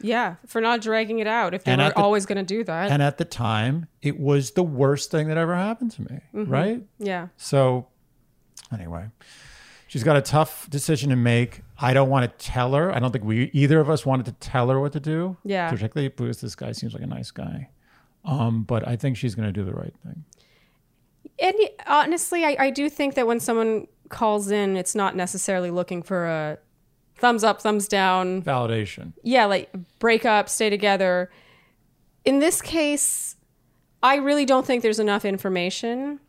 Yeah. 0.00 0.36
For 0.46 0.60
not 0.60 0.80
dragging 0.80 1.18
it 1.20 1.26
out 1.26 1.54
if 1.54 1.64
they 1.64 1.72
And 1.72 1.80
were 1.80 1.88
the- 1.88 1.96
always 1.96 2.26
going 2.26 2.38
to 2.38 2.42
do 2.44 2.64
that. 2.64 2.90
And 2.90 3.02
at 3.02 3.18
the 3.18 3.24
time, 3.24 3.86
it 4.00 4.18
was 4.18 4.52
the 4.52 4.62
worst 4.62 5.10
thing 5.10 5.28
that 5.28 5.36
ever 5.36 5.54
happened 5.54 5.90
to 5.92 6.02
me. 6.02 6.20
Mm-hmm. 6.34 6.50
Right? 6.50 6.82
yeah. 6.98 7.28
So, 7.36 7.86
anyway, 8.72 9.06
she's 9.86 10.02
got 10.02 10.16
a 10.16 10.22
tough 10.22 10.68
decision 10.70 11.10
to 11.10 11.16
make. 11.16 11.62
I 11.78 11.92
don't 11.94 12.08
want 12.10 12.24
to 12.38 12.44
tell 12.44 12.74
her. 12.74 12.92
I 12.94 12.98
don't 12.98 13.12
think 13.12 13.24
we 13.24 13.50
either 13.52 13.78
of 13.80 13.88
us 13.90 14.04
wanted 14.06 14.26
to 14.26 14.32
tell 14.32 14.68
her 14.70 14.80
what 14.80 14.92
to 14.92 15.00
do. 15.00 15.36
Yeah. 15.44 15.70
Particularly 15.70 16.08
because 16.08 16.40
this 16.40 16.54
guy 16.56 16.72
seems 16.72 16.94
like 16.94 17.02
a 17.02 17.06
nice 17.06 17.30
guy. 17.30 17.68
Um, 18.24 18.62
but 18.62 18.86
I 18.86 18.96
think 18.96 19.16
she's 19.16 19.34
going 19.34 19.48
to 19.48 19.52
do 19.52 19.64
the 19.64 19.72
right 19.72 19.94
thing. 20.04 20.24
And 21.38 21.54
honestly, 21.86 22.44
I, 22.44 22.56
I 22.58 22.70
do 22.70 22.88
think 22.88 23.14
that 23.14 23.26
when 23.26 23.40
someone 23.40 23.88
calls 24.08 24.50
in, 24.50 24.76
it's 24.76 24.94
not 24.94 25.16
necessarily 25.16 25.70
looking 25.70 26.02
for 26.02 26.26
a 26.26 26.58
thumbs 27.16 27.42
up, 27.44 27.60
thumbs 27.60 27.88
down. 27.88 28.42
Validation. 28.42 29.12
Yeah, 29.22 29.46
like 29.46 29.70
break 29.98 30.24
up, 30.24 30.48
stay 30.48 30.70
together. 30.70 31.30
In 32.24 32.38
this 32.38 32.62
case, 32.62 33.36
I 34.02 34.16
really 34.16 34.44
don't 34.44 34.66
think 34.66 34.82
there's 34.82 35.00
enough 35.00 35.24
information. 35.24 36.20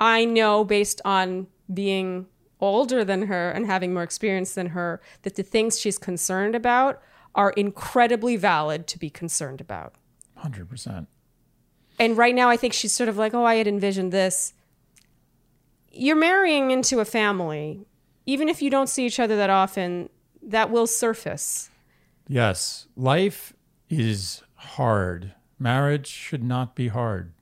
I 0.00 0.24
know 0.24 0.64
based 0.64 1.00
on 1.04 1.46
being 1.72 2.26
older 2.60 3.04
than 3.04 3.22
her 3.22 3.50
and 3.50 3.66
having 3.66 3.94
more 3.94 4.02
experience 4.02 4.54
than 4.54 4.68
her 4.68 5.00
that 5.22 5.36
the 5.36 5.42
things 5.42 5.78
she's 5.78 5.98
concerned 5.98 6.54
about 6.54 7.00
are 7.34 7.50
incredibly 7.50 8.36
valid 8.36 8.86
to 8.88 8.98
be 8.98 9.10
concerned 9.10 9.60
about. 9.60 9.94
100%. 10.42 11.06
And 11.98 12.16
right 12.16 12.34
now, 12.34 12.48
I 12.48 12.56
think 12.56 12.72
she's 12.72 12.92
sort 12.92 13.08
of 13.08 13.16
like, 13.16 13.34
oh, 13.34 13.44
I 13.44 13.56
had 13.56 13.66
envisioned 13.66 14.12
this. 14.12 14.54
You're 15.90 16.16
marrying 16.16 16.70
into 16.70 17.00
a 17.00 17.04
family. 17.04 17.86
Even 18.26 18.48
if 18.48 18.62
you 18.62 18.70
don't 18.70 18.88
see 18.88 19.06
each 19.06 19.18
other 19.18 19.36
that 19.36 19.50
often, 19.50 20.10
that 20.42 20.70
will 20.70 20.86
surface. 20.86 21.70
Yes. 22.28 22.86
Life 22.94 23.54
is 23.88 24.42
hard. 24.54 25.34
Marriage 25.58 26.06
should 26.06 26.44
not 26.44 26.76
be 26.76 26.88
hard. 26.88 27.32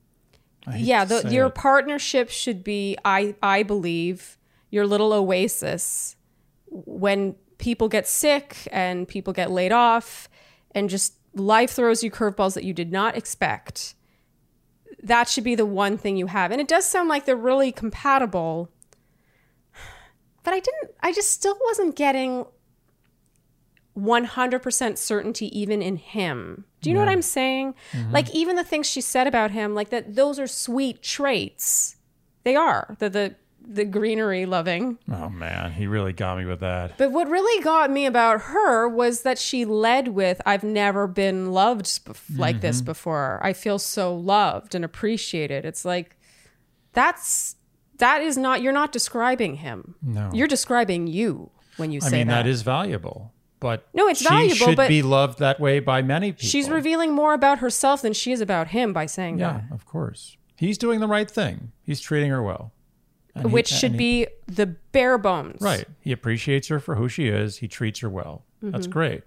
Yeah, 0.75 1.05
the, 1.05 1.29
your 1.31 1.47
it. 1.47 1.55
partnership 1.55 2.31
should 2.31 2.65
be, 2.65 2.97
I, 3.05 3.35
I 3.43 3.63
believe, 3.63 4.39
your 4.71 4.87
little 4.87 5.13
oasis 5.13 6.17
when 6.69 7.35
people 7.59 7.89
get 7.89 8.07
sick 8.07 8.57
and 8.73 9.07
people 9.07 9.33
get 9.33 9.51
laid 9.51 9.73
off 9.73 10.29
and 10.73 10.89
just 10.89 11.15
life 11.35 11.71
throws 11.73 12.03
you 12.03 12.11
curveballs 12.11 12.55
that 12.55 12.65
you 12.65 12.73
did 12.73 12.91
not 12.91 13.17
expect. 13.17 13.95
That 15.03 15.29
should 15.29 15.45
be 15.45 15.55
the 15.55 15.67
one 15.67 15.99
thing 15.99 16.17
you 16.17 16.27
have. 16.27 16.51
And 16.51 16.61
it 16.61 16.69
does 16.69 16.87
sound 16.87 17.09
like 17.09 17.25
they're 17.25 17.37
really 17.37 17.73
compatible. 17.73 18.71
But 20.43 20.55
I 20.55 20.61
didn't, 20.61 20.93
I 21.01 21.13
just 21.13 21.31
still 21.31 21.59
wasn't 21.65 21.97
getting 21.97 22.47
100% 23.99 24.99
certainty 24.99 25.59
even 25.59 25.83
in 25.83 25.97
him. 25.97 26.65
Do 26.81 26.91
you 26.91 26.95
know 26.95 27.01
what 27.01 27.09
I'm 27.09 27.23
saying? 27.23 27.75
Mm-hmm. 27.93 28.13
Like 28.13 28.33
even 28.35 28.57
the 28.57 28.65
things 28.65 28.89
she 28.89 29.01
said 29.01 29.27
about 29.27 29.51
him, 29.51 29.75
like 29.75 29.91
that 29.91 30.15
those 30.15 30.39
are 30.39 30.47
sweet 30.47 31.03
traits. 31.03 31.97
They 32.45 32.55
are. 32.55 32.97
The 33.01 33.11
the 33.11 33.35
the 33.69 33.85
greenery 33.85 34.47
loving. 34.47 34.99
Oh, 35.13 35.29
man. 35.29 35.73
He 35.73 35.87
really 35.87 36.13
got 36.13 36.39
me 36.39 36.45
with 36.45 36.61
that. 36.61 36.97
But 36.99 37.13
what 37.13 37.29
really 37.29 37.63
got 37.63 37.91
me 37.91 38.07
about 38.07 38.43
her 38.43 38.89
was 38.89 39.23
that 39.23 39.39
she 39.39 39.65
led 39.65 40.09
with 40.09 40.41
I've 40.47 40.65
never 40.65 41.07
been 41.07 41.53
loved 41.53 42.01
like 42.37 42.61
this 42.61 42.79
mm-hmm. 42.79 42.87
before. 42.87 43.41
I 43.43 43.53
feel 43.53 43.79
so 43.79 44.15
loved 44.15 44.75
and 44.75 44.85
appreciated. 44.85 45.65
It's 45.65 45.85
like 45.85 46.17
that's 46.93 47.57
that 47.99 48.23
is 48.23 48.37
not 48.37 48.63
you're 48.63 48.73
not 48.73 48.93
describing 48.93 49.57
him. 49.57 49.97
No. 50.03 50.31
You're 50.33 50.49
describing 50.49 51.07
you 51.07 51.51
when 51.77 51.91
you 51.93 52.01
say 52.01 52.11
that. 52.11 52.15
I 52.15 52.19
mean, 52.19 52.29
that. 52.29 52.43
that 52.45 52.49
is 52.49 52.63
valuable. 52.63 53.33
But 53.59 53.89
No, 53.95 54.07
it's 54.07 54.21
she 54.21 54.29
valuable, 54.29 54.55
should 54.55 54.77
but- 54.77 54.89
be 54.89 55.03
loved 55.03 55.39
that 55.39 55.59
way 55.59 55.81
by 55.81 56.03
many 56.03 56.33
people. 56.33 56.49
She's 56.49 56.69
revealing 56.69 57.13
more 57.13 57.35
about 57.35 57.59
herself 57.59 58.03
than 58.03 58.13
she 58.13 58.33
is 58.33 58.41
about 58.41 58.69
him 58.69 58.93
by 58.93 59.07
saying 59.07 59.39
that. 59.39 59.65
Yeah, 59.69 59.75
of 59.75 59.87
course. 59.87 60.37
He's 60.57 60.79
doing 60.79 61.01
the 61.01 61.07
right 61.07 61.31
thing. 61.31 61.73
He's 61.83 62.01
treating 62.01 62.31
her 62.31 62.43
well. 62.43 62.73
And 63.37 63.45
that. 63.45 63.49
he- 63.49 63.55
Which 63.55 63.69
should 63.69 63.93
he- 63.93 63.99
be 63.99 64.27
the 64.47 64.67
bare 64.67 65.19
bones. 65.19 65.61
right. 65.61 65.85
He 66.01 66.13
appreciates 66.13 66.69
her 66.69 66.81
for 66.81 66.95
who 66.97 67.09
she 67.09 67.29
is. 67.29 67.59
He 67.59 67.69
treats 67.69 68.01
her 68.01 68.09
well. 68.09 68.45
Mm-hmm. 68.63 68.71
That's 68.73 68.87
great. 68.87 69.23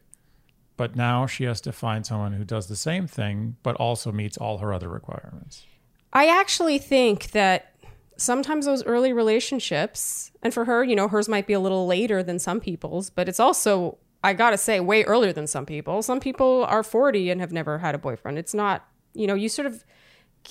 But 0.78 0.96
now 0.96 1.26
she 1.26 1.44
has 1.44 1.60
to 1.62 1.72
find 1.72 2.06
someone 2.06 2.34
who 2.34 2.44
does 2.46 2.68
the 2.68 2.76
same 2.76 3.06
thing, 3.08 3.58
but 3.64 3.76
also 3.76 4.12
meets 4.12 4.38
all 4.38 4.60
her 4.60 4.74
other 4.74 4.88
requirements. 4.88 5.66
I 6.14 6.28
actually 6.28 6.78
think 6.78 7.32
that 7.32 7.74
sometimes 8.18 8.66
those 8.66 8.84
early 8.86 9.12
relationships, 9.14 10.32
and 10.42 10.54
for 10.54 10.66
her, 10.66 10.84
you 10.84 10.96
know, 10.96 11.08
hers 11.08 11.28
might 11.30 11.48
be 11.48 11.54
a 11.54 11.60
little 11.60 11.86
later 11.86 12.24
than 12.24 12.40
some 12.40 12.60
people's, 12.60 13.10
but 13.10 13.28
it's 13.30 13.40
also, 13.40 13.98
I 14.24 14.34
gotta 14.34 14.58
say, 14.58 14.80
way 14.80 15.04
earlier 15.04 15.34
than 15.34 15.48
some 15.48 15.66
people. 15.66 16.02
Some 16.02 16.20
people 16.20 16.66
are 16.66 16.84
40 16.84 17.30
and 17.30 17.42
have 17.42 17.52
never 17.52 17.78
had 17.80 17.94
a 17.96 17.98
boyfriend. 17.98 18.38
It's 18.38 18.54
not, 18.54 18.88
you 19.14 19.28
know, 19.28 19.36
you 19.36 19.50
sort 19.50 19.66
of, 19.66 19.84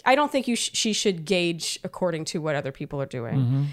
I 0.04 0.14
don't 0.14 0.30
think 0.30 0.48
you 0.48 0.56
sh- 0.56 0.70
she 0.72 0.92
should 0.92 1.24
gauge 1.24 1.78
according 1.84 2.24
to 2.26 2.40
what 2.40 2.54
other 2.54 2.72
people 2.72 3.00
are 3.00 3.06
doing. 3.06 3.68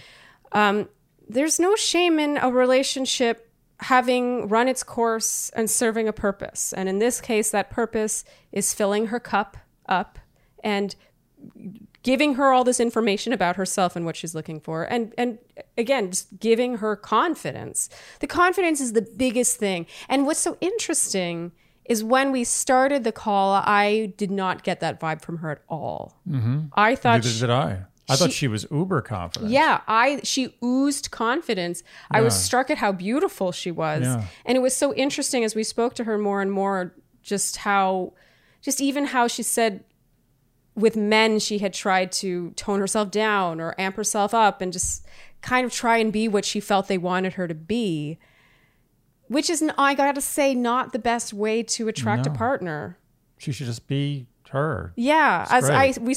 Um, 0.51 0.89
there's 1.27 1.59
no 1.59 1.75
shame 1.75 2.19
in 2.19 2.37
a 2.37 2.49
relationship 2.51 3.51
having 3.79 4.47
run 4.47 4.67
its 4.67 4.83
course 4.83 5.49
and 5.55 5.69
serving 5.69 6.07
a 6.07 6.13
purpose. 6.13 6.73
And 6.73 6.87
in 6.87 6.99
this 6.99 7.19
case, 7.19 7.51
that 7.51 7.69
purpose 7.69 8.23
is 8.51 8.73
filling 8.73 9.07
her 9.07 9.19
cup 9.19 9.57
up 9.87 10.17
and 10.63 10.95
giving 12.03 12.35
her 12.35 12.53
all 12.53 12.63
this 12.63 12.79
information 12.79 13.33
about 13.33 13.55
herself 13.55 13.95
and 13.95 14.05
what 14.05 14.15
she's 14.15 14.35
looking 14.35 14.59
for 14.59 14.83
and 14.83 15.13
and 15.17 15.39
again 15.77 16.11
just 16.11 16.39
giving 16.39 16.77
her 16.77 16.95
confidence 16.95 17.89
the 18.19 18.27
confidence 18.27 18.79
is 18.79 18.93
the 18.93 19.01
biggest 19.01 19.57
thing 19.57 19.85
and 20.07 20.25
what's 20.25 20.39
so 20.39 20.57
interesting 20.61 21.51
is 21.85 22.03
when 22.03 22.31
we 22.31 22.43
started 22.43 23.03
the 23.03 23.11
call 23.11 23.53
i 23.53 24.13
did 24.17 24.31
not 24.31 24.63
get 24.63 24.79
that 24.79 24.99
vibe 24.99 25.21
from 25.21 25.37
her 25.37 25.51
at 25.51 25.61
all 25.67 26.17
mm-hmm. 26.27 26.61
i 26.73 26.95
thought 26.95 27.15
Neither 27.17 27.29
she- 27.29 27.39
did 27.39 27.49
I. 27.49 27.83
I 28.07 28.15
thought 28.15 28.31
she- 28.31 28.37
she 28.41 28.47
was 28.47 28.67
uber 28.69 29.01
confident. 29.01 29.51
yeah, 29.51 29.81
I 29.87 30.19
she 30.23 30.55
oozed 30.63 31.09
confidence. 31.09 31.81
I 32.11 32.21
was 32.21 32.35
struck 32.35 32.69
at 32.69 32.77
how 32.77 32.91
beautiful 32.91 33.51
she 33.51 33.71
was. 33.71 34.03
Yeah. 34.03 34.25
And 34.45 34.55
it 34.55 34.61
was 34.61 34.75
so 34.77 34.93
interesting 34.93 35.43
as 35.43 35.55
we 35.55 35.63
spoke 35.63 35.95
to 35.95 36.03
her 36.03 36.19
more 36.19 36.39
and 36.39 36.51
more 36.51 36.93
just 37.23 37.57
how 37.57 38.13
just 38.61 38.79
even 38.79 39.05
how 39.05 39.27
she 39.27 39.41
said 39.41 39.85
with 40.75 40.95
men, 40.95 41.39
she 41.39 41.57
had 41.57 41.73
tried 41.73 42.11
to 42.11 42.51
tone 42.51 42.79
herself 42.79 43.09
down 43.09 43.59
or 43.59 43.73
amp 43.79 43.95
herself 43.95 44.35
up 44.35 44.61
and 44.61 44.71
just 44.71 45.03
kind 45.41 45.65
of 45.65 45.71
try 45.73 45.97
and 45.97 46.13
be 46.13 46.27
what 46.27 46.45
she 46.45 46.59
felt 46.59 46.87
they 46.87 46.99
wanted 46.99 47.33
her 47.33 47.47
to 47.47 47.55
be, 47.55 48.19
which 49.27 49.49
is, 49.49 49.63
I 49.77 49.93
gotta 49.93 50.21
say, 50.21 50.53
not 50.55 50.93
the 50.93 50.99
best 50.99 51.33
way 51.33 51.63
to 51.63 51.87
attract 51.87 52.27
a 52.27 52.31
partner. 52.31 52.97
She 53.37 53.51
should 53.51 53.67
just 53.67 53.87
be 53.87 54.27
her. 54.49 54.93
Yeah, 54.95 55.43
It's 55.43 55.51
as 55.51 55.69
I 55.69 55.93
we 55.99 56.15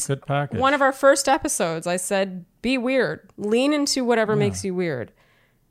one 0.58 0.74
of 0.74 0.80
our 0.80 0.92
first 0.92 1.28
episodes, 1.28 1.86
I 1.86 1.96
said, 1.96 2.44
"Be 2.62 2.78
weird, 2.78 3.28
lean 3.36 3.72
into 3.72 4.04
whatever 4.04 4.36
makes 4.36 4.64
you 4.64 4.74
weird." 4.74 5.12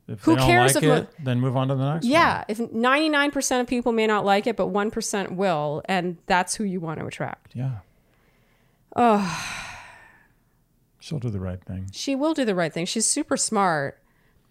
If 0.06 0.22
who 0.22 0.36
cares 0.36 0.74
like 0.74 0.84
if 0.84 0.88
mo- 0.88 1.06
then 1.22 1.38
move 1.40 1.54
on 1.56 1.68
to 1.68 1.74
the 1.74 1.92
next 1.94 2.06
Yeah, 2.06 2.44
if 2.48 2.58
ninety 2.72 3.08
nine 3.08 3.30
percent 3.30 3.60
of 3.60 3.66
people 3.68 3.92
may 3.92 4.06
not 4.06 4.24
like 4.24 4.46
it, 4.46 4.56
but 4.56 4.68
one 4.68 4.90
percent 4.90 5.32
will, 5.32 5.82
and 5.86 6.16
that's 6.26 6.54
who 6.56 6.64
you 6.64 6.80
want 6.80 6.98
to 7.00 7.06
attract. 7.06 7.54
Yeah. 7.54 7.78
Oh, 8.96 9.64
She'll 10.98 11.18
do 11.18 11.30
the 11.30 11.40
right 11.40 11.62
thing. 11.62 11.88
she 11.92 12.14
will 12.16 12.34
do 12.34 12.44
the 12.44 12.54
right 12.54 12.72
thing. 12.72 12.84
She's 12.86 13.06
super 13.06 13.36
smart. 13.36 14.02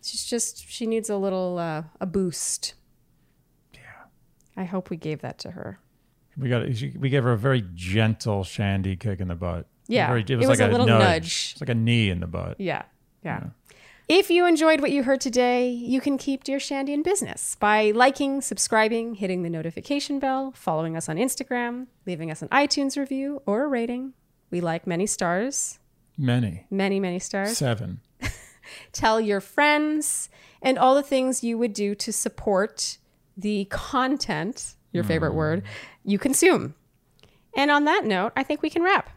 She's 0.04 0.24
just 0.26 0.68
she 0.70 0.86
needs 0.88 1.10
a 1.10 1.18
little 1.18 1.58
uh, 1.60 1.84
a 2.00 2.06
boost. 2.06 2.74
Yeah. 4.58 4.64
I 4.64 4.66
hope 4.66 4.90
we 4.90 4.98
gave 4.98 5.22
that 5.22 5.38
to 5.40 5.52
her. 5.52 5.80
We 6.38 6.50
got 6.50 6.64
we 7.00 7.10
gave 7.10 7.24
her 7.24 7.32
a 7.34 7.38
very 7.38 7.64
gentle 7.74 8.44
Shandy 8.44 8.96
kick 8.96 9.20
in 9.22 9.28
the 9.28 9.36
butt. 9.36 9.68
Yeah, 9.88 10.08
Very- 10.08 10.22
it 10.28 10.36
was 10.36 10.46
it 10.46 10.50
was 10.50 10.60
like 10.60 10.68
a 10.68 10.72
little 10.72 10.86
nudge. 10.86 11.00
nudge. 11.04 11.50
It's 11.54 11.62
like 11.62 11.70
a 11.70 11.76
knee 11.76 12.10
in 12.10 12.20
the 12.20 12.28
butt. 12.28 12.60
Yeah, 12.60 12.84
yeah. 13.24 13.46
If 14.10 14.30
you 14.30 14.46
enjoyed 14.46 14.80
what 14.82 14.92
you 14.92 15.04
heard 15.04 15.20
today, 15.20 15.70
you 15.70 16.00
can 16.00 16.18
keep 16.18 16.44
Dear 16.44 16.60
Shandy 16.60 16.94
in 16.94 17.04
business 17.04 17.56
by 17.56 17.92
liking, 17.92 18.40
subscribing, 18.42 19.16
hitting 19.16 19.44
the 19.44 19.50
notification 19.50 20.20
bell, 20.20 20.54
following 20.56 20.96
us 20.96 21.10
on 21.10 21.18
Instagram, 21.18 21.88
leaving 22.06 22.32
us 22.32 22.42
an 22.42 22.48
iTunes 22.50 22.98
review 22.98 23.42
or 23.46 23.64
a 23.66 23.68
rating. 23.68 24.14
We 24.50 24.62
like 24.62 24.88
many 24.88 25.08
stars, 25.08 25.80
Many. 26.18 26.68
many, 26.70 27.00
many 27.02 27.20
stars. 27.20 27.58
Seven. 27.58 28.00
Tell 28.94 29.20
your 29.20 29.42
friends 29.42 30.30
and 30.62 30.78
all 30.78 30.96
the 30.96 31.04
things 31.04 31.44
you 31.44 31.58
would 31.58 31.74
do 31.74 31.94
to 31.96 32.14
support 32.14 32.98
the 33.38 33.66
content, 33.66 34.76
your 34.92 35.04
favorite 35.04 35.32
hmm. 35.32 35.38
word, 35.38 35.64
you 36.04 36.18
consume. 36.18 36.74
And 37.56 37.72
on 37.72 37.86
that 37.86 38.06
note, 38.06 38.34
I 38.36 38.44
think 38.44 38.62
we 38.62 38.70
can 38.70 38.84
wrap. 38.84 39.10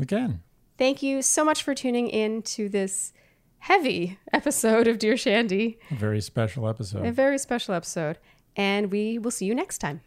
Again. 0.00 0.42
Thank 0.78 1.02
you 1.02 1.22
so 1.22 1.44
much 1.44 1.62
for 1.62 1.74
tuning 1.74 2.08
in 2.08 2.42
to 2.42 2.68
this 2.68 3.12
heavy 3.58 4.18
episode 4.32 4.86
of 4.86 4.98
Dear 4.98 5.16
Shandy, 5.16 5.78
A 5.90 5.94
very 5.94 6.20
special 6.20 6.68
episode. 6.68 7.06
a 7.06 7.12
very 7.12 7.38
special 7.38 7.74
episode. 7.74 8.18
And 8.54 8.90
we 8.90 9.18
will 9.18 9.30
see 9.30 9.46
you 9.46 9.54
next 9.54 9.78
time. 9.78 10.02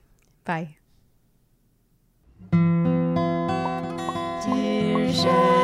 Bye. 0.45 0.77
Dear 2.51 2.61
Shandy. 5.13 5.58